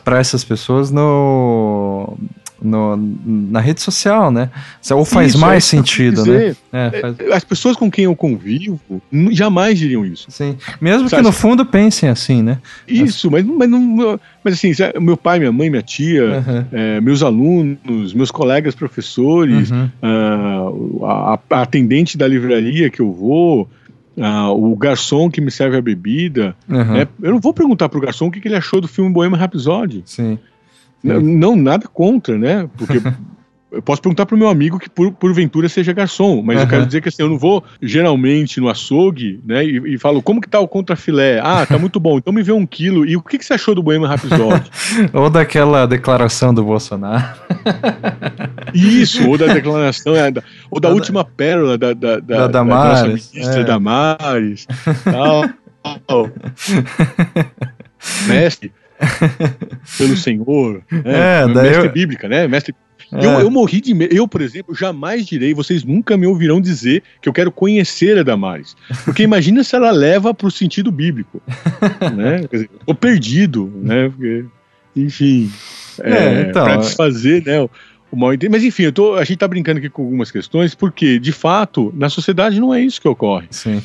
para 0.03 0.19
essas 0.19 0.43
pessoas 0.43 0.91
no 0.91 2.15
no, 2.63 2.95
na 3.25 3.59
rede 3.59 3.81
social, 3.81 4.31
né? 4.31 4.49
Ou 4.91 5.05
faz 5.05 5.29
isso, 5.29 5.39
mais 5.39 5.63
é 5.63 5.67
sentido, 5.67 6.25
né? 6.25 6.55
É, 6.71 7.01
faz... 7.01 7.15
As 7.31 7.43
pessoas 7.43 7.75
com 7.75 7.91
quem 7.91 8.05
eu 8.05 8.15
convivo 8.15 8.79
jamais 9.31 9.77
diriam 9.77 10.05
isso. 10.05 10.27
Sim. 10.29 10.57
Mesmo 10.79 11.09
Sabe, 11.09 11.21
que 11.21 11.27
no 11.27 11.31
fundo 11.31 11.65
pensem 11.65 12.09
assim, 12.09 12.41
né? 12.41 12.59
Isso, 12.87 13.29
mas, 13.29 13.45
mas, 13.45 13.69
não, 13.69 14.19
mas 14.43 14.53
assim, 14.53 14.71
meu 14.99 15.17
pai, 15.17 15.39
minha 15.39 15.51
mãe, 15.51 15.69
minha 15.69 15.81
tia, 15.81 16.23
uhum. 16.23 16.65
é, 16.71 17.01
meus 17.01 17.21
alunos, 17.21 18.13
meus 18.13 18.31
colegas 18.31 18.75
professores, 18.75 19.71
uhum. 19.71 19.89
uh, 20.01 21.05
a, 21.05 21.39
a 21.49 21.61
atendente 21.61 22.17
da 22.17 22.27
livraria 22.27 22.89
que 22.89 23.01
eu 23.01 23.11
vou. 23.11 23.69
Uh, 24.15 24.51
o 24.51 24.75
garçom 24.75 25.27
que 25.27 25.41
me 25.41 25.49
serve 25.49 25.75
a 25.75 25.81
bebida. 25.81 26.55
Uhum. 26.69 26.97
É, 26.97 27.07
eu 27.23 27.31
não 27.31 27.39
vou 27.39 27.51
perguntar 27.51 27.89
pro 27.89 27.99
garçom 27.99 28.27
o 28.27 28.31
que, 28.31 28.39
que 28.39 28.47
ele 28.47 28.55
achou 28.55 28.79
do 28.79 28.87
filme 28.87 29.11
Bohemian 29.11 29.39
Rhapsody. 29.39 30.03
Sim. 30.05 30.37
Não, 31.03 31.19
não, 31.19 31.55
nada 31.55 31.87
contra, 31.87 32.37
né? 32.37 32.69
Porque 32.77 33.01
eu 33.73 33.81
posso 33.81 34.01
perguntar 34.01 34.27
pro 34.27 34.37
meu 34.37 34.47
amigo 34.47 34.77
que 34.77 34.87
por, 34.87 35.11
porventura 35.11 35.67
seja 35.67 35.91
garçom, 35.91 36.43
mas 36.43 36.57
uhum. 36.57 36.61
eu 36.61 36.67
quero 36.67 36.85
dizer 36.85 37.01
que 37.01 37.09
assim, 37.09 37.23
eu 37.23 37.29
não 37.29 37.39
vou 37.39 37.63
geralmente 37.81 38.61
no 38.61 38.69
açougue, 38.69 39.41
né, 39.43 39.65
e, 39.65 39.95
e 39.95 39.97
falo, 39.97 40.21
como 40.21 40.39
que 40.39 40.47
tá 40.47 40.59
o 40.59 40.67
contrafilé? 40.67 41.39
Ah, 41.43 41.65
tá 41.65 41.79
muito 41.79 41.99
bom, 41.99 42.19
então 42.19 42.31
me 42.31 42.43
vê 42.43 42.51
um 42.51 42.67
quilo. 42.67 43.03
E 43.03 43.17
o 43.17 43.21
que, 43.21 43.39
que 43.39 43.43
você 43.45 43.55
achou 43.55 43.73
do 43.73 43.81
Bohemian 43.81 44.07
Rhapsody? 44.07 44.69
ou 45.11 45.29
daquela 45.29 45.87
declaração 45.87 46.53
do 46.53 46.63
Bolsonaro. 46.63 47.35
Isso, 48.73 49.27
ou 49.27 49.37
da 49.37 49.47
declaração, 49.47 50.15
é, 50.15 50.31
ou 50.69 50.79
da, 50.79 50.89
da 50.89 50.93
última 50.93 51.25
pérola 51.25 51.77
da, 51.77 51.93
da, 51.93 52.19
da, 52.19 52.37
da 52.37 52.47
Damares, 52.47 53.01
da 53.01 53.33
ministra 53.33 53.61
é. 53.61 53.63
Damares, 53.63 54.67
tal, 55.03 55.49
tal. 56.05 56.29
Mestre, 58.27 58.71
pelo 59.97 60.15
Senhor, 60.17 60.83
né? 60.91 61.41
É, 61.41 61.47
mestre 61.47 61.87
eu... 61.87 61.91
bíblica, 61.91 62.27
né? 62.27 62.47
Mestre 62.47 62.75
é. 63.11 63.25
Eu, 63.25 63.31
eu, 63.41 63.51
morri 63.51 63.79
de 63.79 63.93
medo. 63.93 64.13
Eu, 64.13 64.27
por 64.27 64.41
exemplo, 64.41 64.73
jamais 64.73 65.25
direi, 65.25 65.53
vocês 65.53 65.83
nunca 65.83 66.17
me 66.17 66.25
ouvirão 66.25 66.59
dizer 66.59 67.03
que 67.21 67.29
eu 67.29 67.33
quero 67.33 67.51
conhecer 67.51 68.17
a 68.17 68.23
Damares. 68.23 68.75
Porque 69.05 69.21
imagina 69.23 69.63
se 69.63 69.75
ela 69.75 69.91
leva 69.91 70.33
para 70.33 70.47
o 70.47 70.51
sentido 70.51 70.91
bíblico. 70.91 71.41
né? 72.15 72.39
Quer 72.49 72.55
dizer, 72.55 72.69
tô 72.85 72.95
perdido, 72.95 73.71
né? 73.75 74.09
Porque, 74.09 74.45
enfim, 74.95 75.51
é, 76.01 76.11
é, 76.11 76.41
então, 76.41 76.63
para 76.63 76.77
desfazer 76.77 77.45
né, 77.45 77.61
o 78.11 78.15
mal 78.15 78.33
entendido. 78.33 78.51
Mas 78.51 78.63
enfim, 78.63 78.83
eu 78.83 78.91
tô, 78.91 79.15
a 79.15 79.19
gente 79.19 79.35
está 79.35 79.47
brincando 79.47 79.79
aqui 79.79 79.89
com 79.89 80.03
algumas 80.03 80.31
questões, 80.31 80.73
porque, 80.73 81.19
de 81.19 81.31
fato, 81.31 81.93
na 81.95 82.09
sociedade 82.09 82.59
não 82.59 82.73
é 82.73 82.81
isso 82.81 83.01
que 83.01 83.07
ocorre. 83.07 83.47
Sim. 83.51 83.81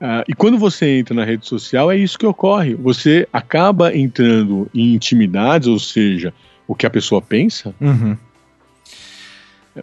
Uh, 0.00 0.24
e 0.28 0.34
quando 0.34 0.58
você 0.58 0.98
entra 0.98 1.14
na 1.14 1.24
rede 1.24 1.46
social, 1.46 1.90
é 1.90 1.96
isso 1.96 2.18
que 2.18 2.26
ocorre. 2.26 2.74
Você 2.74 3.28
acaba 3.32 3.96
entrando 3.96 4.68
em 4.74 4.94
intimidades, 4.94 5.68
ou 5.68 5.78
seja, 5.78 6.32
o 6.66 6.74
que 6.74 6.86
a 6.86 6.90
pessoa 6.90 7.22
pensa. 7.22 7.74
Uhum. 7.80 8.16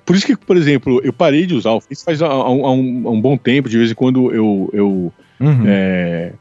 Por 0.06 0.16
isso 0.16 0.26
que, 0.26 0.36
por 0.36 0.56
exemplo, 0.56 1.02
eu 1.04 1.12
parei 1.12 1.46
de 1.46 1.54
usar 1.54 1.72
o 1.72 1.82
Face 1.82 2.04
faz 2.04 2.22
há, 2.22 2.28
há, 2.28 2.50
um, 2.50 2.66
há 2.66 3.12
um, 3.12 3.22
bom 3.22 3.38
tempo, 3.38 3.68
de 3.68 3.78
vez 3.78 3.92
em 3.92 3.96
quando 3.96 4.32
eu. 4.32 4.70
eu 4.74 5.14
uhum. 5.40 5.64
é, 5.68 6.34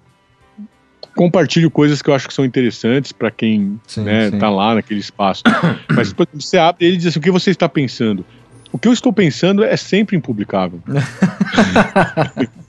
compartilho 1.17 1.71
coisas 1.71 2.01
que 2.01 2.09
eu 2.09 2.15
acho 2.15 2.29
que 2.29 2.35
são 2.35 2.45
interessantes 2.45 3.13
para 3.13 3.31
quem 3.31 3.81
sim, 3.87 4.03
né, 4.03 4.31
sim. 4.31 4.39
tá 4.39 4.49
lá 4.49 4.77
naquele 4.77 5.01
espaço. 5.01 5.43
Mas 5.95 6.15
você 6.33 6.57
abre 6.57 6.87
ele 6.87 6.97
diz 6.97 7.07
assim, 7.07 7.19
o 7.19 7.23
que 7.23 7.31
você 7.31 7.51
está 7.51 7.69
pensando? 7.69 8.25
O 8.73 8.79
que 8.79 8.87
eu 8.87 8.93
estou 8.93 9.13
pensando 9.13 9.65
é 9.65 9.77
sempre 9.77 10.17
impublicável. 10.17 10.81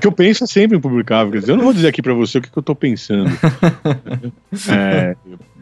que 0.00 0.06
eu 0.06 0.12
penso 0.12 0.44
é 0.44 0.46
sempre 0.46 0.76
impublicável. 0.76 1.40
Eu 1.46 1.56
não 1.56 1.64
vou 1.64 1.72
dizer 1.72 1.88
aqui 1.88 2.02
para 2.02 2.14
você 2.14 2.38
o 2.38 2.42
que, 2.42 2.50
que 2.50 2.58
eu 2.58 2.62
estou 2.62 2.74
pensando. 2.74 3.30
É, 4.68 5.16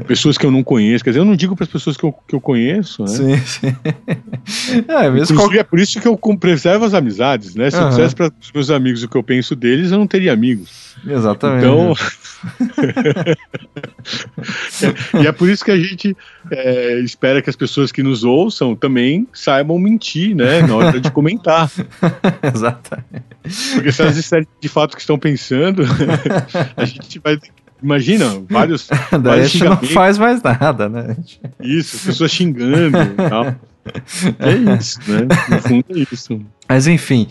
pessoas 0.07 0.39
que 0.39 0.47
eu 0.47 0.51
não 0.51 0.63
conheço, 0.63 1.05
quer 1.05 1.11
dizer, 1.11 1.21
eu 1.21 1.25
não 1.25 1.37
digo 1.37 1.55
para 1.55 1.65
as 1.65 1.71
pessoas 1.71 1.97
que 1.97 2.05
eu, 2.05 2.15
que 2.27 2.35
eu 2.35 2.41
conheço, 2.41 3.03
né? 3.03 3.09
Sim, 3.09 3.37
sim. 3.39 3.77
É, 4.89 5.11
mesmo 5.11 5.37
qual... 5.37 5.53
é 5.53 5.63
por 5.63 5.79
isso 5.79 6.01
que 6.01 6.09
eu 6.09 6.19
preservo 6.39 6.85
as 6.85 6.95
amizades, 6.95 7.55
né? 7.55 7.71
Se 7.71 7.77
uhum. 7.77 7.85
eu 7.85 7.89
dissesse 7.91 8.15
para 8.15 8.33
os 8.41 8.53
meus 8.53 8.71
amigos 8.71 9.03
o 9.03 9.09
que 9.09 9.17
eu 9.17 9.23
penso 9.23 9.55
deles, 9.55 9.93
eu 9.93 9.99
não 9.99 10.07
teria 10.07 10.33
amigos. 10.33 10.97
Exatamente. 11.07 11.65
Então. 11.65 11.95
e 15.23 15.27
é 15.27 15.33
por 15.33 15.49
isso 15.49 15.65
que 15.65 15.71
a 15.71 15.79
gente 15.79 16.17
é, 16.51 16.99
espera 17.01 17.43
que 17.43 17.51
as 17.51 17.57
pessoas 17.57 17.93
que 17.93 18.03
nos 18.03 18.25
ouçam 18.25 18.75
também 18.75 19.27
saibam 19.33 19.79
mentir, 19.79 20.35
né? 20.35 20.63
Na 20.63 20.75
hora 20.75 21.01
de 21.01 21.11
comentar. 21.11 21.71
Exatamente. 22.43 23.25
Porque 23.75 23.93
se 23.93 24.03
elas 24.03 24.15
disserem 24.15 24.47
de 24.61 24.69
fato 24.69 24.95
que 24.95 25.01
estão 25.01 25.19
pensando, 25.19 25.83
a 26.77 26.85
gente 26.85 27.19
vai 27.19 27.39
Imagina, 27.83 28.43
vários. 28.49 28.89
Daí 28.89 29.21
vários 29.21 29.47
a 29.47 29.49
gente 29.49 29.65
não 29.65 29.77
faz 29.77 30.19
mais 30.19 30.43
nada, 30.43 30.89
né? 30.89 31.17
Isso, 31.61 31.97
as 31.97 32.03
pessoas 32.03 32.31
xingando 32.31 32.99
e 32.99 33.29
tal. 33.29 33.55
É 34.39 34.77
isso, 34.77 35.01
né? 35.09 35.27
No 35.49 35.63
fundo 35.63 35.85
é 35.89 36.07
isso. 36.13 36.41
Mas 36.69 36.87
enfim, 36.87 37.27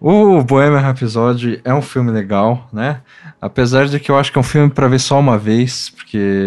o 0.00 0.42
Bohemian 0.42 0.80
Rhapsody 0.80 1.60
é 1.64 1.72
um 1.72 1.80
filme 1.80 2.10
legal, 2.10 2.68
né? 2.72 3.00
Apesar 3.40 3.86
de 3.86 3.98
que 4.00 4.10
eu 4.10 4.18
acho 4.18 4.30
que 4.30 4.38
é 4.38 4.40
um 4.40 4.44
filme 4.44 4.68
para 4.70 4.88
ver 4.88 4.98
só 4.98 5.18
uma 5.18 5.38
vez, 5.38 5.90
porque. 5.90 6.44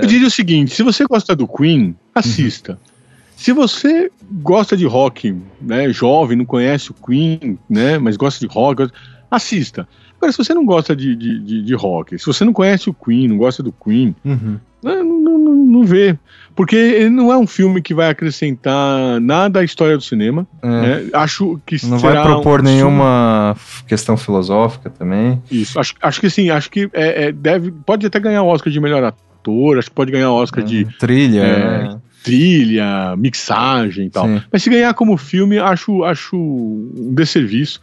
Eu 0.00 0.08
diria 0.08 0.26
o 0.26 0.30
seguinte: 0.30 0.74
se 0.74 0.82
você 0.82 1.04
gosta 1.04 1.36
do 1.36 1.46
Queen, 1.46 1.94
assista. 2.14 2.72
Uhum. 2.72 2.92
Se 3.36 3.52
você 3.52 4.10
gosta 4.30 4.76
de 4.76 4.86
rock, 4.86 5.36
né, 5.60 5.92
jovem, 5.92 6.36
não 6.36 6.44
conhece 6.44 6.90
o 6.90 6.94
Queen, 6.94 7.58
né, 7.68 7.98
mas 7.98 8.16
gosta 8.16 8.40
de 8.40 8.52
rock, 8.52 8.88
assista. 9.30 9.88
Agora, 10.22 10.30
se 10.30 10.38
você 10.38 10.54
não 10.54 10.64
gosta 10.64 10.94
de, 10.94 11.16
de, 11.16 11.40
de, 11.40 11.62
de 11.62 11.74
rock, 11.74 12.16
se 12.16 12.24
você 12.24 12.44
não 12.44 12.52
conhece 12.52 12.88
o 12.88 12.94
Queen, 12.94 13.26
não 13.26 13.36
gosta 13.36 13.60
do 13.60 13.72
Queen, 13.72 14.14
uhum. 14.24 14.56
Né, 14.80 14.96
não, 14.96 15.20
não, 15.20 15.38
não, 15.38 15.54
não, 15.54 15.84
vê. 15.84 16.16
Porque 16.54 16.76
ele 16.76 17.10
não 17.10 17.32
é 17.32 17.36
um 17.36 17.46
filme 17.46 17.82
que 17.82 17.92
vai 17.92 18.08
acrescentar 18.08 19.20
nada 19.20 19.58
à 19.60 19.64
história 19.64 19.96
do 19.96 20.02
cinema. 20.02 20.46
É. 20.62 20.68
Né? 20.68 21.10
Acho 21.12 21.60
que 21.66 21.84
Não 21.86 21.98
vai 21.98 22.20
propor 22.22 22.60
um 22.60 22.64
nenhuma 22.64 23.56
filme... 23.56 23.88
questão 23.88 24.16
filosófica 24.16 24.90
também. 24.90 25.42
Isso, 25.50 25.78
acho, 25.80 25.94
acho 26.00 26.20
que 26.20 26.30
sim, 26.30 26.50
acho 26.50 26.70
que 26.70 26.88
é, 26.92 27.24
é, 27.24 27.32
deve, 27.32 27.72
pode 27.72 28.06
até 28.06 28.20
ganhar 28.20 28.42
o 28.42 28.46
Oscar 28.46 28.72
de 28.72 28.80
melhor 28.80 29.02
ator, 29.02 29.78
acho 29.78 29.88
que 29.88 29.94
pode 29.94 30.12
ganhar 30.12 30.30
o 30.30 30.34
Oscar 30.34 30.62
de. 30.62 30.82
É, 30.82 30.98
trilha. 30.98 31.40
É, 31.40 31.82
né? 31.82 32.00
trilha, 32.22 33.16
mixagem 33.16 34.06
e 34.06 34.10
tal. 34.10 34.26
Sim. 34.26 34.40
Mas 34.52 34.62
se 34.62 34.70
ganhar 34.70 34.94
como 34.94 35.16
filme, 35.16 35.58
acho, 35.58 36.04
acho 36.04 36.36
um 36.36 37.12
desserviço 37.12 37.80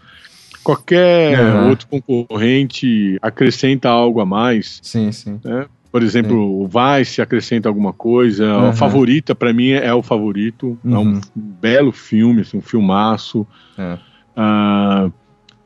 qualquer 0.70 1.40
uhum. 1.40 1.70
outro 1.70 1.88
concorrente 1.88 3.18
acrescenta 3.22 3.90
algo 3.90 4.20
a 4.22 4.26
mais. 4.26 4.80
Sim, 4.84 5.12
sim. 5.12 5.40
Né? 5.44 5.66
Por 5.92 6.04
exemplo, 6.04 6.36
sim. 6.36 6.64
o 6.64 6.68
Vice 6.68 7.22
acrescenta 7.22 7.68
alguma 7.68 7.92
coisa. 7.92 8.46
Uhum. 8.46 8.68
A 8.68 8.74
Favorita, 8.74 9.34
para 9.34 9.52
mim, 9.52 9.72
é 9.72 9.94
o 9.94 10.04
favorito. 10.04 10.78
Uhum. 10.84 10.96
É 10.96 11.00
um 11.00 11.14
uhum. 11.14 11.22
belo 11.36 11.92
filme, 11.92 12.42
assim, 12.42 12.58
um 12.58 12.62
filmaço. 12.62 13.48
É. 13.78 13.98
Uh, 14.38 15.12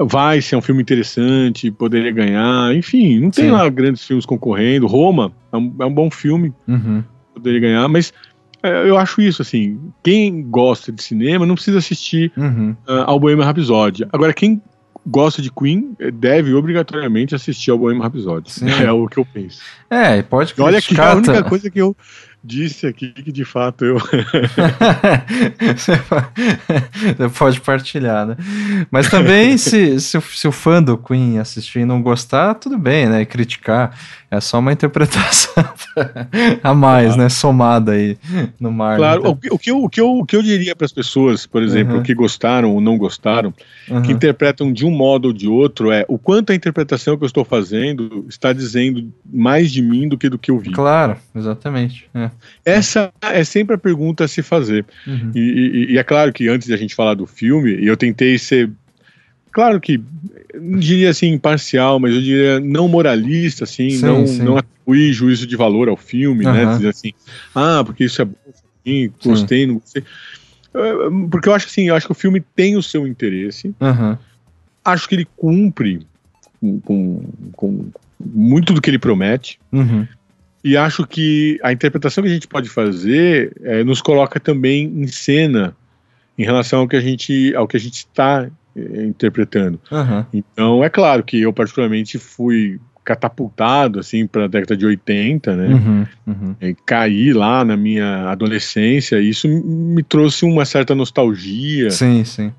Vice 0.05 0.55
é 0.55 0.57
um 0.57 0.61
filme 0.61 0.81
interessante, 0.81 1.69
poderia 1.69 2.11
ganhar. 2.11 2.73
Enfim, 2.73 3.19
não 3.19 3.29
tem 3.29 3.45
sim. 3.45 3.51
lá 3.51 3.67
grandes 3.67 4.05
filmes 4.05 4.25
concorrendo. 4.25 4.87
Roma 4.87 5.33
é 5.51 5.57
um, 5.57 5.75
é 5.79 5.85
um 5.85 5.93
bom 5.93 6.09
filme, 6.09 6.53
uhum. 6.65 7.03
poderia 7.33 7.59
ganhar. 7.59 7.87
Mas 7.89 8.13
é, 8.63 8.89
eu 8.89 8.97
acho 8.97 9.21
isso, 9.21 9.41
assim, 9.41 9.77
quem 10.01 10.41
gosta 10.41 10.89
de 10.89 11.03
cinema 11.03 11.45
não 11.45 11.55
precisa 11.55 11.79
assistir 11.79 12.31
uhum. 12.37 12.73
uh, 12.87 13.03
ao 13.05 13.19
Bohemian 13.19 13.43
Rhapsody. 13.45 14.05
Agora, 14.11 14.33
quem 14.33 14.61
gosta 15.05 15.41
de 15.41 15.51
Queen 15.51 15.95
deve 16.13 16.53
obrigatoriamente 16.53 17.35
assistir 17.35 17.71
ao 17.71 17.77
Bohemian 17.77 18.03
Rhapsody. 18.03 18.51
Sim. 18.51 18.65
É 18.83 18.91
o 18.91 19.07
que 19.07 19.17
eu 19.17 19.25
penso. 19.25 19.61
É, 19.89 20.21
pode 20.21 20.53
Olha 20.59 20.81
que 20.81 20.99
a 20.99 21.15
única 21.15 21.43
coisa 21.43 21.69
que 21.69 21.79
eu 21.79 21.95
disse 22.43 22.85
aqui 22.85 23.11
que 23.11 23.31
de 23.31 23.45
fato 23.45 23.85
eu. 23.85 23.97
Você 25.75 27.29
pode 27.37 27.61
partilhar, 27.61 28.27
né? 28.27 28.35
Mas 28.91 29.09
também, 29.09 29.57
se, 29.57 29.99
se, 30.01 30.19
se, 30.19 30.47
o 30.47 30.51
fã 30.51 30.83
do 30.83 30.97
Queen 30.97 31.39
assistir 31.39 31.79
e 31.79 31.85
não 31.85 32.01
gostar, 32.01 32.55
tudo 32.55 32.77
bem, 32.77 33.07
né? 33.07 33.23
Criticar. 33.23 33.97
É 34.33 34.41
só 34.41 34.57
uma 34.57 34.73
interpretação 34.73 35.53
a 36.63 36.73
mais, 36.73 37.15
né? 37.15 37.29
Somada 37.29 37.91
aí 37.91 38.17
no 38.59 38.71
mar. 38.71 38.97
Claro, 38.97 39.19
então. 39.19 39.31
o, 39.51 39.59
que 39.59 39.69
eu, 39.69 39.83
o, 39.83 39.87
que 39.87 40.01
eu, 40.01 40.17
o 40.17 40.25
que 40.25 40.35
eu 40.35 40.41
diria 40.41 40.75
para 40.75 40.85
as 40.85 40.91
pessoas, 40.91 41.45
por 41.45 41.61
exemplo, 41.61 41.97
uhum. 41.97 42.01
que 42.01 42.15
gostaram 42.15 42.73
ou 42.73 42.81
não 42.81 42.97
gostaram, 42.97 43.53
uhum. 43.87 44.01
que 44.01 44.11
interpretam 44.11 44.73
de 44.73 44.87
um 44.87 44.89
modo 44.89 45.27
ou 45.27 45.33
de 45.33 45.47
outro, 45.47 45.91
é 45.91 46.03
o 46.07 46.17
quanto 46.17 46.51
a 46.51 46.55
interpretação 46.55 47.15
que 47.15 47.23
eu 47.23 47.27
estou 47.27 47.45
fazendo 47.45 48.25
está 48.27 48.51
dizendo 48.51 49.13
mais 49.23 49.71
de 49.71 49.83
mim 49.83 50.09
do 50.09 50.17
que 50.17 50.27
do 50.27 50.39
que 50.39 50.49
eu 50.49 50.57
vi. 50.57 50.71
Claro, 50.71 51.15
exatamente. 51.35 52.09
É. 52.15 52.31
Essa 52.65 53.13
é 53.21 53.43
sempre 53.43 53.75
a 53.75 53.77
pergunta 53.77 54.23
a 54.23 54.27
se 54.27 54.41
fazer. 54.41 54.83
Uhum. 55.05 55.31
E, 55.35 55.39
e, 55.39 55.93
e, 55.93 55.97
é 55.99 56.03
claro 56.03 56.33
que 56.33 56.49
antes 56.49 56.67
de 56.67 56.73
a 56.73 56.77
gente 56.77 56.95
falar 56.95 57.13
do 57.13 57.27
filme, 57.27 57.85
eu 57.85 57.95
tentei 57.95 58.39
ser 58.39 58.71
claro 59.53 59.79
que 59.79 60.01
não 60.53 60.79
diria 60.79 61.11
assim 61.11 61.27
imparcial, 61.27 61.99
mas 61.99 62.13
eu 62.13 62.21
diria 62.21 62.59
não 62.59 62.87
moralista, 62.87 63.63
assim, 63.63 63.91
sim, 63.91 64.05
não, 64.05 64.27
sim. 64.27 64.41
não 64.41 64.57
atribuir 64.57 65.13
juízo 65.13 65.47
de 65.47 65.55
valor 65.55 65.87
ao 65.87 65.95
filme, 65.95 66.45
uhum. 66.45 66.53
né? 66.53 66.65
Dizer 66.75 66.89
assim, 66.89 67.13
ah, 67.55 67.83
porque 67.85 68.03
isso 68.03 68.21
é 68.21 68.25
bom, 68.25 68.35
assim, 68.49 69.11
gostei, 69.23 69.65
não 69.65 69.75
gostei. 69.75 70.03
Eh, 70.73 71.29
porque 71.29 71.47
eu 71.47 71.53
acho 71.53 71.67
assim, 71.67 71.87
eu 71.87 71.95
acho 71.95 72.05
que 72.05 72.11
o 72.11 72.15
filme 72.15 72.41
tem 72.55 72.75
o 72.75 72.83
seu 72.83 73.07
interesse. 73.07 73.73
Uhum. 73.79 74.17
Acho 74.83 75.07
que 75.07 75.15
ele 75.15 75.27
cumpre 75.37 76.05
com, 76.59 76.79
com, 76.81 77.23
com, 77.53 77.85
muito 78.19 78.73
do 78.73 78.81
que 78.81 78.89
ele 78.89 78.99
promete. 78.99 79.59
Uhum. 79.71 80.07
E 80.63 80.77
acho 80.77 81.05
que 81.05 81.59
a 81.61 81.73
interpretação 81.73 82.23
que 82.23 82.29
a 82.29 82.33
gente 82.33 82.47
pode 82.47 82.69
fazer 82.69 83.53
é, 83.61 83.83
nos 83.83 84.01
coloca 84.01 84.39
também 84.39 84.85
em 84.85 85.07
cena 85.07 85.75
em 86.37 86.43
relação 86.43 86.79
ao 86.79 86.87
que 86.87 86.95
a 86.95 87.01
gente 87.01 87.53
ao 87.53 87.67
que 87.67 87.77
a 87.77 87.79
gente 87.79 87.97
está 87.97 88.49
interpretando. 88.75 89.79
Uhum. 89.91 90.25
Então, 90.33 90.83
é 90.83 90.89
claro 90.89 91.23
que 91.23 91.41
eu 91.41 91.53
particularmente 91.53 92.17
fui 92.17 92.79
catapultado 93.03 93.99
assim 93.99 94.25
para 94.25 94.45
a 94.45 94.47
década 94.47 94.77
de 94.77 94.85
80, 94.85 95.55
né? 95.55 95.67
Uhum, 95.67 96.07
uhum. 96.25 96.55
E 96.61 96.73
caí 96.85 97.33
lá 97.33 97.63
na 97.65 97.75
minha 97.75 98.29
adolescência, 98.29 99.19
e 99.19 99.29
isso 99.29 99.47
me 99.47 100.01
trouxe 100.01 100.45
uma 100.45 100.65
certa 100.65 100.95
nostalgia. 100.95 101.91
Sim, 101.91 102.23
sim. 102.23 102.51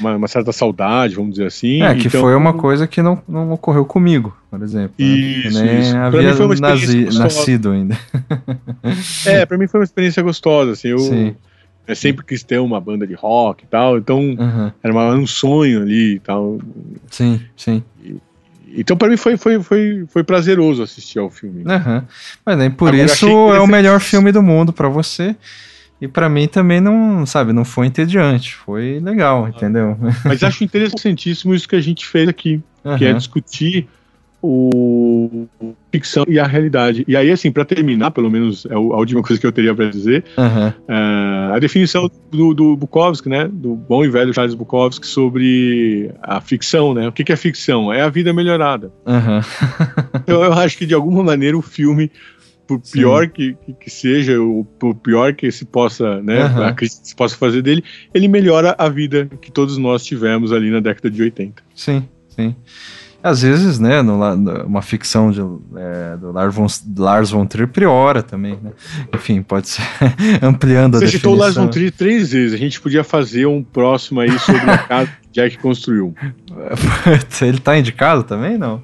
Uma, 0.00 0.16
uma 0.16 0.28
certa 0.28 0.50
saudade, 0.50 1.14
vamos 1.14 1.32
dizer 1.32 1.46
assim. 1.46 1.82
É, 1.82 1.94
que 1.94 2.08
então, 2.08 2.20
foi 2.20 2.34
uma 2.34 2.54
coisa 2.54 2.86
que 2.86 3.02
não, 3.02 3.22
não 3.28 3.52
ocorreu 3.52 3.84
comigo, 3.84 4.36
por 4.50 4.62
exemplo. 4.62 4.94
Né? 4.98 5.04
Isso, 5.04 5.62
Nem 5.62 5.80
isso. 5.80 5.96
havia 5.96 6.22
mim 6.22 6.34
foi 6.34 6.46
uma 6.46 6.54
nazi, 6.56 7.18
nascido 7.18 7.70
ainda. 7.70 7.98
é, 9.26 9.44
para 9.44 9.58
mim 9.58 9.68
foi 9.68 9.80
uma 9.80 9.84
experiência 9.84 10.22
gostosa, 10.22 10.72
assim, 10.72 10.88
eu... 10.88 10.98
Sim 10.98 11.36
é 11.86 11.94
sempre 11.94 12.24
quis 12.24 12.42
ter 12.42 12.58
uma 12.58 12.80
banda 12.80 13.06
de 13.06 13.14
rock 13.14 13.64
e 13.64 13.66
tal, 13.66 13.98
então 13.98 14.20
uhum. 14.20 14.72
era 14.82 14.92
uma, 14.92 15.10
um 15.14 15.26
sonho 15.26 15.82
ali 15.82 16.14
e 16.14 16.18
tal. 16.20 16.58
Sim, 17.10 17.40
sim. 17.56 17.82
E, 18.02 18.20
então 18.76 18.96
para 18.96 19.08
mim 19.08 19.16
foi, 19.16 19.36
foi, 19.36 19.62
foi, 19.62 20.04
foi 20.08 20.24
prazeroso 20.24 20.82
assistir 20.82 21.18
ao 21.18 21.30
filme. 21.30 21.64
Uhum. 21.64 22.02
Mas 22.44 22.58
nem 22.58 22.70
por 22.70 22.88
Agora, 22.88 23.04
isso 23.04 23.26
é 23.26 23.60
o 23.60 23.66
melhor 23.66 24.00
filme 24.00 24.32
do 24.32 24.42
mundo 24.42 24.72
para 24.72 24.88
você. 24.88 25.36
E 26.00 26.08
para 26.08 26.28
mim 26.28 26.48
também 26.48 26.80
não, 26.80 27.24
sabe, 27.24 27.52
não 27.52 27.64
foi 27.64 27.86
entediante, 27.86 28.54
foi 28.54 29.00
legal, 29.00 29.48
entendeu? 29.48 29.96
Mas 30.24 30.42
acho 30.44 30.64
interessantíssimo 30.64 31.54
isso 31.54 31.68
que 31.68 31.76
a 31.76 31.80
gente 31.80 32.06
fez 32.06 32.28
aqui, 32.28 32.60
uhum. 32.84 32.98
que 32.98 33.04
é 33.04 33.12
discutir 33.12 33.88
o 34.46 35.46
ficção 35.90 36.24
e 36.28 36.38
a 36.38 36.46
realidade. 36.46 37.02
E 37.08 37.16
aí, 37.16 37.30
assim, 37.30 37.50
para 37.50 37.64
terminar, 37.64 38.10
pelo 38.10 38.30
menos 38.30 38.66
é 38.66 38.74
a 38.74 38.78
última 38.78 39.22
coisa 39.22 39.40
que 39.40 39.46
eu 39.46 39.52
teria 39.52 39.74
para 39.74 39.88
dizer, 39.88 40.24
uhum. 40.36 40.72
a 41.54 41.58
definição 41.58 42.10
do, 42.30 42.52
do, 42.52 42.76
Bukowski, 42.76 43.28
né, 43.28 43.48
do 43.50 43.74
bom 43.74 44.04
e 44.04 44.08
velho 44.08 44.34
Charles 44.34 44.54
Bukowski 44.54 45.06
sobre 45.06 46.10
a 46.20 46.40
ficção, 46.40 46.92
né? 46.92 47.08
O 47.08 47.12
que, 47.12 47.24
que 47.24 47.32
é 47.32 47.36
ficção? 47.36 47.90
É 47.90 48.02
a 48.02 48.10
vida 48.10 48.34
melhorada. 48.34 48.92
Uhum. 49.06 49.40
eu, 50.26 50.42
eu 50.42 50.52
acho 50.52 50.76
que 50.76 50.84
de 50.84 50.94
alguma 50.94 51.22
maneira 51.22 51.56
o 51.56 51.62
filme 51.62 52.10
por 52.66 52.80
pior 52.80 53.28
que, 53.28 53.56
que, 53.80 53.90
seja, 53.90 54.40
ou 54.40 54.64
por 54.64 54.94
pior 54.94 55.34
que 55.34 55.50
se 55.50 55.64
possa, 55.64 56.20
né, 56.22 56.44
uhum. 56.46 56.64
a 56.64 56.72
crítica 56.72 57.04
se 57.04 57.14
possa 57.14 57.36
fazer 57.36 57.62
dele, 57.62 57.82
ele 58.12 58.28
melhora 58.28 58.74
a 58.76 58.88
vida 58.88 59.28
que 59.40 59.50
todos 59.50 59.78
nós 59.78 60.04
tivemos 60.04 60.52
ali 60.52 60.70
na 60.70 60.80
década 60.80 61.10
de 61.10 61.22
80. 61.22 61.62
Sim, 61.74 62.06
sim. 62.28 62.54
Às 63.24 63.40
vezes, 63.40 63.78
né, 63.78 64.02
no, 64.02 64.14
uma 64.66 64.82
ficção 64.82 65.30
de, 65.30 65.40
é, 65.40 66.14
do 66.18 66.30
Lars 66.30 66.54
von, 66.54 66.66
Lars 66.98 67.30
von 67.30 67.46
Trier 67.46 67.66
priora 67.66 68.22
também, 68.22 68.58
né? 68.62 68.70
Enfim, 69.14 69.40
pode 69.40 69.68
ser 69.70 69.82
ampliando 70.44 70.98
Você 70.98 71.04
a 71.04 71.08
Você 71.08 71.16
citou 71.16 71.32
o 71.32 71.36
Lars 71.38 71.54
von 71.54 71.68
Trier 71.68 71.90
três 71.90 72.32
vezes, 72.32 72.52
a 72.52 72.58
gente 72.58 72.78
podia 72.78 73.02
fazer 73.02 73.46
um 73.46 73.62
próximo 73.62 74.20
aí 74.20 74.38
sobre 74.38 74.70
a 74.70 74.76
casa 74.76 75.10
que 75.22 75.32
Jack 75.32 75.56
construiu. 75.56 76.14
Ele 77.40 77.58
tá 77.58 77.78
indicado 77.78 78.24
também, 78.24 78.58
não? 78.58 78.82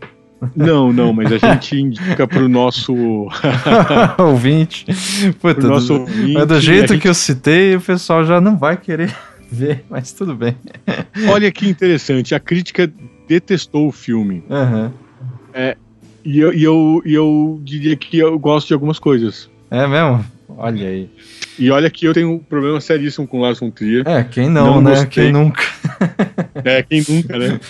Não, 0.57 0.91
não, 0.91 1.13
mas 1.13 1.31
a 1.31 1.37
gente 1.37 1.77
indica 1.77 2.27
pro 2.27 2.49
nosso 2.49 2.95
ouvinte. 4.19 4.87
Puta, 5.39 5.57
pro 5.57 5.69
nosso 5.69 5.93
ouvinte. 5.93 6.33
Mas 6.33 6.47
do 6.47 6.59
jeito 6.59 6.95
gente... 6.95 7.03
que 7.03 7.09
eu 7.09 7.13
citei, 7.13 7.77
o 7.77 7.81
pessoal 7.83 8.25
já 8.25 8.41
não 8.41 8.57
vai 8.57 8.79
querer 8.79 9.15
ver, 9.53 9.85
mas 9.91 10.13
tudo 10.13 10.35
bem. 10.35 10.57
Olha 11.29 11.53
que 11.53 11.69
interessante, 11.69 12.35
a 12.35 12.41
crítica 12.41 12.91
detestou 13.31 13.87
o 13.87 13.93
filme. 13.93 14.43
Uhum. 14.51 14.91
É, 15.55 15.77
e, 16.25 16.41
eu, 16.41 16.53
e, 16.53 16.65
eu, 16.65 17.03
e 17.07 17.15
eu 17.15 17.61
diria 17.63 17.95
que 17.95 18.19
eu 18.19 18.37
gosto 18.37 18.67
de 18.67 18.75
algumas 18.75 18.99
coisas. 18.99 19.49
É 19.71 19.87
mesmo? 19.87 20.25
Olha 20.49 20.89
aí. 20.89 21.09
E 21.57 21.71
olha 21.71 21.89
que 21.89 22.07
eu 22.07 22.13
tenho 22.13 22.33
um 22.33 22.39
problema 22.41 22.81
seríssimo 22.81 23.29
com 23.29 23.41
Lars 23.41 23.61
von 23.61 23.71
Trier. 23.71 24.03
É, 24.09 24.25
quem 24.25 24.49
não, 24.49 24.75
não 24.75 24.83
né? 24.83 24.91
Gostei. 24.91 25.25
Quem 25.25 25.33
nunca. 25.33 25.63
é, 26.65 26.83
quem 26.83 27.05
nunca, 27.09 27.39
né? 27.39 27.61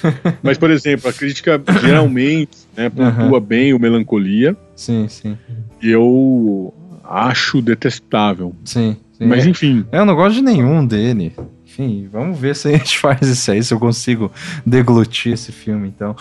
Mas, 0.43 0.57
por 0.57 0.71
exemplo, 0.71 1.11
a 1.11 1.13
crítica 1.13 1.61
geralmente 1.83 2.57
né, 2.75 2.89
pontua 2.89 3.39
uhum. 3.39 3.41
bem 3.41 3.75
o 3.75 3.79
Melancolia. 3.79 4.57
Sim, 4.75 5.09
sim. 5.09 5.37
E 5.83 5.91
eu 5.91 6.73
acho 7.05 7.61
detestável. 7.61 8.55
Sim. 8.65 8.97
sim. 9.13 9.27
Mas, 9.27 9.45
enfim. 9.45 9.85
Eu 9.93 10.07
não 10.07 10.15
gosto 10.15 10.37
de 10.37 10.43
nenhum 10.43 10.87
dele. 10.87 11.35
Enfim, 11.71 12.09
vamos 12.11 12.37
ver 12.37 12.57
se 12.57 12.67
a 12.67 12.73
gente 12.73 12.99
faz 12.99 13.23
isso 13.23 13.49
aí, 13.53 13.63
se 13.63 13.73
eu 13.73 13.79
consigo 13.79 14.33
deglutir 14.67 15.35
esse 15.35 15.53
filme, 15.53 15.87
então. 15.87 16.17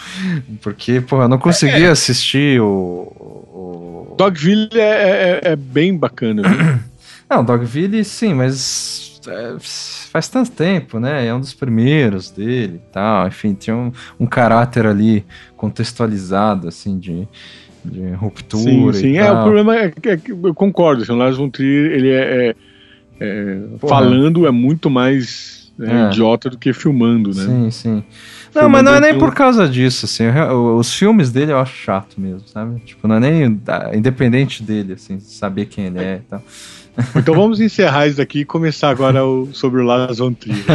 Porque, 0.62 1.02
pô, 1.02 1.24
eu 1.24 1.28
não 1.28 1.40
consegui 1.40 1.86
é. 1.86 1.90
assistir 1.90 2.62
o, 2.62 4.14
Dogville 4.16 4.70
é, 4.74 5.40
é, 5.44 5.52
é 5.52 5.56
bem 5.56 5.98
bacana. 5.98 6.44
Viu? 6.48 6.80
Não, 7.30 7.44
Dogville 7.44 8.04
sim, 8.04 8.34
mas 8.34 9.22
é, 9.28 9.56
faz 10.12 10.28
tanto 10.28 10.52
tempo, 10.52 11.00
né? 11.00 11.26
É 11.26 11.34
um 11.34 11.40
dos 11.40 11.54
primeiros 11.54 12.30
dele 12.30 12.82
e 12.84 12.92
tal. 12.92 13.28
Enfim, 13.28 13.54
tinha 13.54 13.76
um, 13.76 13.92
um 14.20 14.26
caráter 14.26 14.86
ali 14.86 15.26
contextualizado, 15.56 16.68
assim, 16.68 17.00
de, 17.00 17.28
de 17.86 18.12
ruptura. 18.12 18.98
Sim, 18.98 19.14
sim. 19.14 19.18
é, 19.18 19.32
o 19.32 19.44
problema 19.44 19.78
é, 19.78 19.94
é 20.04 20.18
que 20.18 20.32
eu 20.32 20.54
concordo. 20.54 21.04
Assim, 21.04 21.14
o 21.14 21.16
Lars 21.16 21.38
von 21.38 21.50
Trier, 21.50 21.92
ele 21.92 22.10
é. 22.10 22.50
é, 22.50 22.56
é 23.20 23.60
falando 23.88 24.48
é 24.48 24.52
muito 24.52 24.90
mais 24.90 25.72
é, 25.80 26.08
idiota 26.08 26.50
do 26.50 26.58
que 26.58 26.74
filmando, 26.74 27.34
né? 27.34 27.46
Sim, 27.46 27.72
sim. 27.72 28.04
Não, 28.54 28.68
mas 28.68 28.84
não 28.84 28.96
é 28.96 29.00
nem 29.00 29.18
por 29.18 29.34
causa 29.34 29.68
disso, 29.68 30.06
assim. 30.06 30.26
Os 30.78 30.94
filmes 30.94 31.32
dele 31.32 31.52
eu 31.52 31.60
acho 31.60 31.76
chato 31.76 32.20
mesmo, 32.20 32.48
sabe? 32.48 32.80
Tipo, 32.82 33.08
não 33.08 33.16
é 33.16 33.20
nem 33.20 33.62
independente 33.94 34.64
dele, 34.64 34.94
assim, 34.94 35.20
saber 35.20 35.66
quem 35.68 35.86
ele 35.86 36.00
é 36.00 36.16
e 36.16 36.30
tal. 36.30 36.44
Então 37.16 37.34
vamos 37.34 37.60
encerrar 37.60 38.08
isso 38.08 38.22
aqui 38.22 38.40
e 38.40 38.46
começar 38.46 38.90
agora 38.90 39.26
o, 39.26 39.50
sobre 39.54 39.82
o 39.82 39.86
Lars 39.86 40.18
von 40.18 40.34
Trier. 40.34 40.58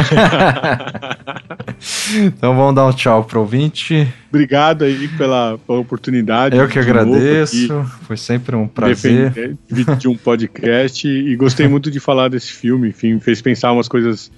então 2.15 2.55
vamos 2.55 2.75
dar 2.75 2.87
um 2.87 2.93
tchau 2.93 3.23
pro 3.23 3.41
ouvinte. 3.41 4.11
Obrigado 4.29 4.83
aí 4.83 5.07
pela, 5.09 5.57
pela 5.57 5.79
oportunidade. 5.79 6.57
Eu 6.57 6.67
que 6.67 6.79
agradeço, 6.79 7.83
foi 8.03 8.17
sempre 8.17 8.55
um 8.55 8.67
prazer. 8.67 9.57
De 9.97 10.07
um 10.07 10.17
podcast 10.17 11.07
e 11.07 11.35
gostei 11.35 11.67
muito 11.67 11.91
de 11.91 11.99
falar 11.99 12.29
desse 12.29 12.51
filme, 12.51 12.89
enfim, 12.89 13.19
fez 13.19 13.41
pensar 13.41 13.71
umas 13.71 13.87
coisas 13.87 14.31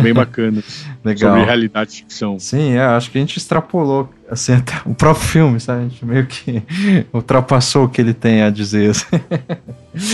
bem 0.00 0.14
bacanas 0.14 0.86
sobre 1.16 1.44
realidade 1.44 1.92
e 1.92 1.96
ficção. 1.96 2.38
Sim, 2.38 2.74
é, 2.74 2.82
acho 2.82 3.10
que 3.10 3.18
a 3.18 3.20
gente 3.20 3.36
extrapolou 3.36 4.08
assim, 4.32 4.54
até 4.54 4.72
o 4.86 4.94
próprio 4.94 5.26
filme, 5.26 5.60
sabe? 5.60 5.80
A 5.80 5.88
gente 5.88 6.04
meio 6.04 6.26
que 6.26 6.62
ultrapassou 7.12 7.84
o 7.84 7.88
que 7.88 8.00
ele 8.00 8.14
tem 8.14 8.42
a 8.42 8.50
dizer. 8.50 8.90
Assim. 8.90 9.06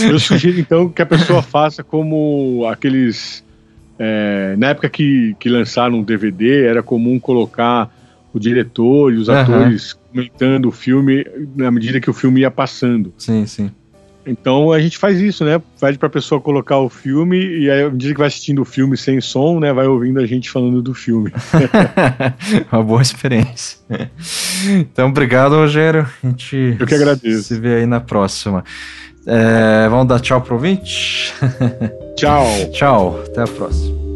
Eu 0.09 0.19
sugiro 0.19 0.59
então 0.59 0.89
que 0.89 1.01
a 1.01 1.05
pessoa 1.05 1.41
faça 1.41 1.83
como 1.83 2.67
aqueles. 2.69 3.43
É, 3.97 4.55
na 4.57 4.67
época 4.69 4.89
que, 4.89 5.35
que 5.39 5.49
lançaram 5.49 5.99
um 5.99 6.03
DVD, 6.03 6.65
era 6.65 6.83
comum 6.83 7.19
colocar 7.19 7.89
o 8.33 8.39
diretor 8.39 9.13
e 9.13 9.17
os 9.17 9.27
uhum. 9.27 9.35
atores 9.35 9.97
comentando 10.11 10.65
o 10.67 10.71
filme 10.71 11.25
na 11.55 11.71
medida 11.71 11.99
que 11.99 12.09
o 12.09 12.13
filme 12.13 12.41
ia 12.41 12.51
passando. 12.51 13.13
Sim, 13.17 13.45
sim. 13.45 13.71
Então 14.29 14.71
a 14.71 14.79
gente 14.79 14.97
faz 14.97 15.19
isso, 15.19 15.43
né? 15.43 15.61
Pede 15.79 15.97
pra 15.97 16.09
pessoa 16.09 16.39
colocar 16.39 16.77
o 16.77 16.89
filme 16.89 17.37
e 17.37 17.69
aí, 17.69 17.83
à 17.83 17.89
medida 17.89 18.13
que 18.13 18.19
vai 18.19 18.27
assistindo 18.27 18.61
o 18.61 18.65
filme 18.65 18.95
sem 18.95 19.19
som, 19.19 19.59
né? 19.59 19.73
Vai 19.73 19.87
ouvindo 19.87 20.19
a 20.19 20.25
gente 20.25 20.49
falando 20.49 20.81
do 20.81 20.93
filme. 20.93 21.31
Uma 22.71 22.83
boa 22.83 23.01
experiência. 23.01 23.79
Então, 24.67 25.09
obrigado, 25.09 25.55
Rogério. 25.55 26.07
A 26.23 26.27
gente 26.27 26.77
Eu 26.79 26.85
que 26.85 26.95
agradeço. 26.95 27.43
se 27.43 27.59
vê 27.59 27.75
aí 27.75 27.85
na 27.85 27.99
próxima. 27.99 28.63
É, 29.25 29.87
vamos 29.89 30.07
dar 30.07 30.19
tchau 30.19 30.41
pro 30.41 30.55
ouvinte? 30.55 31.33
Tchau. 32.15 32.45
tchau. 32.71 33.23
Até 33.27 33.43
a 33.43 33.47
próxima. 33.47 34.08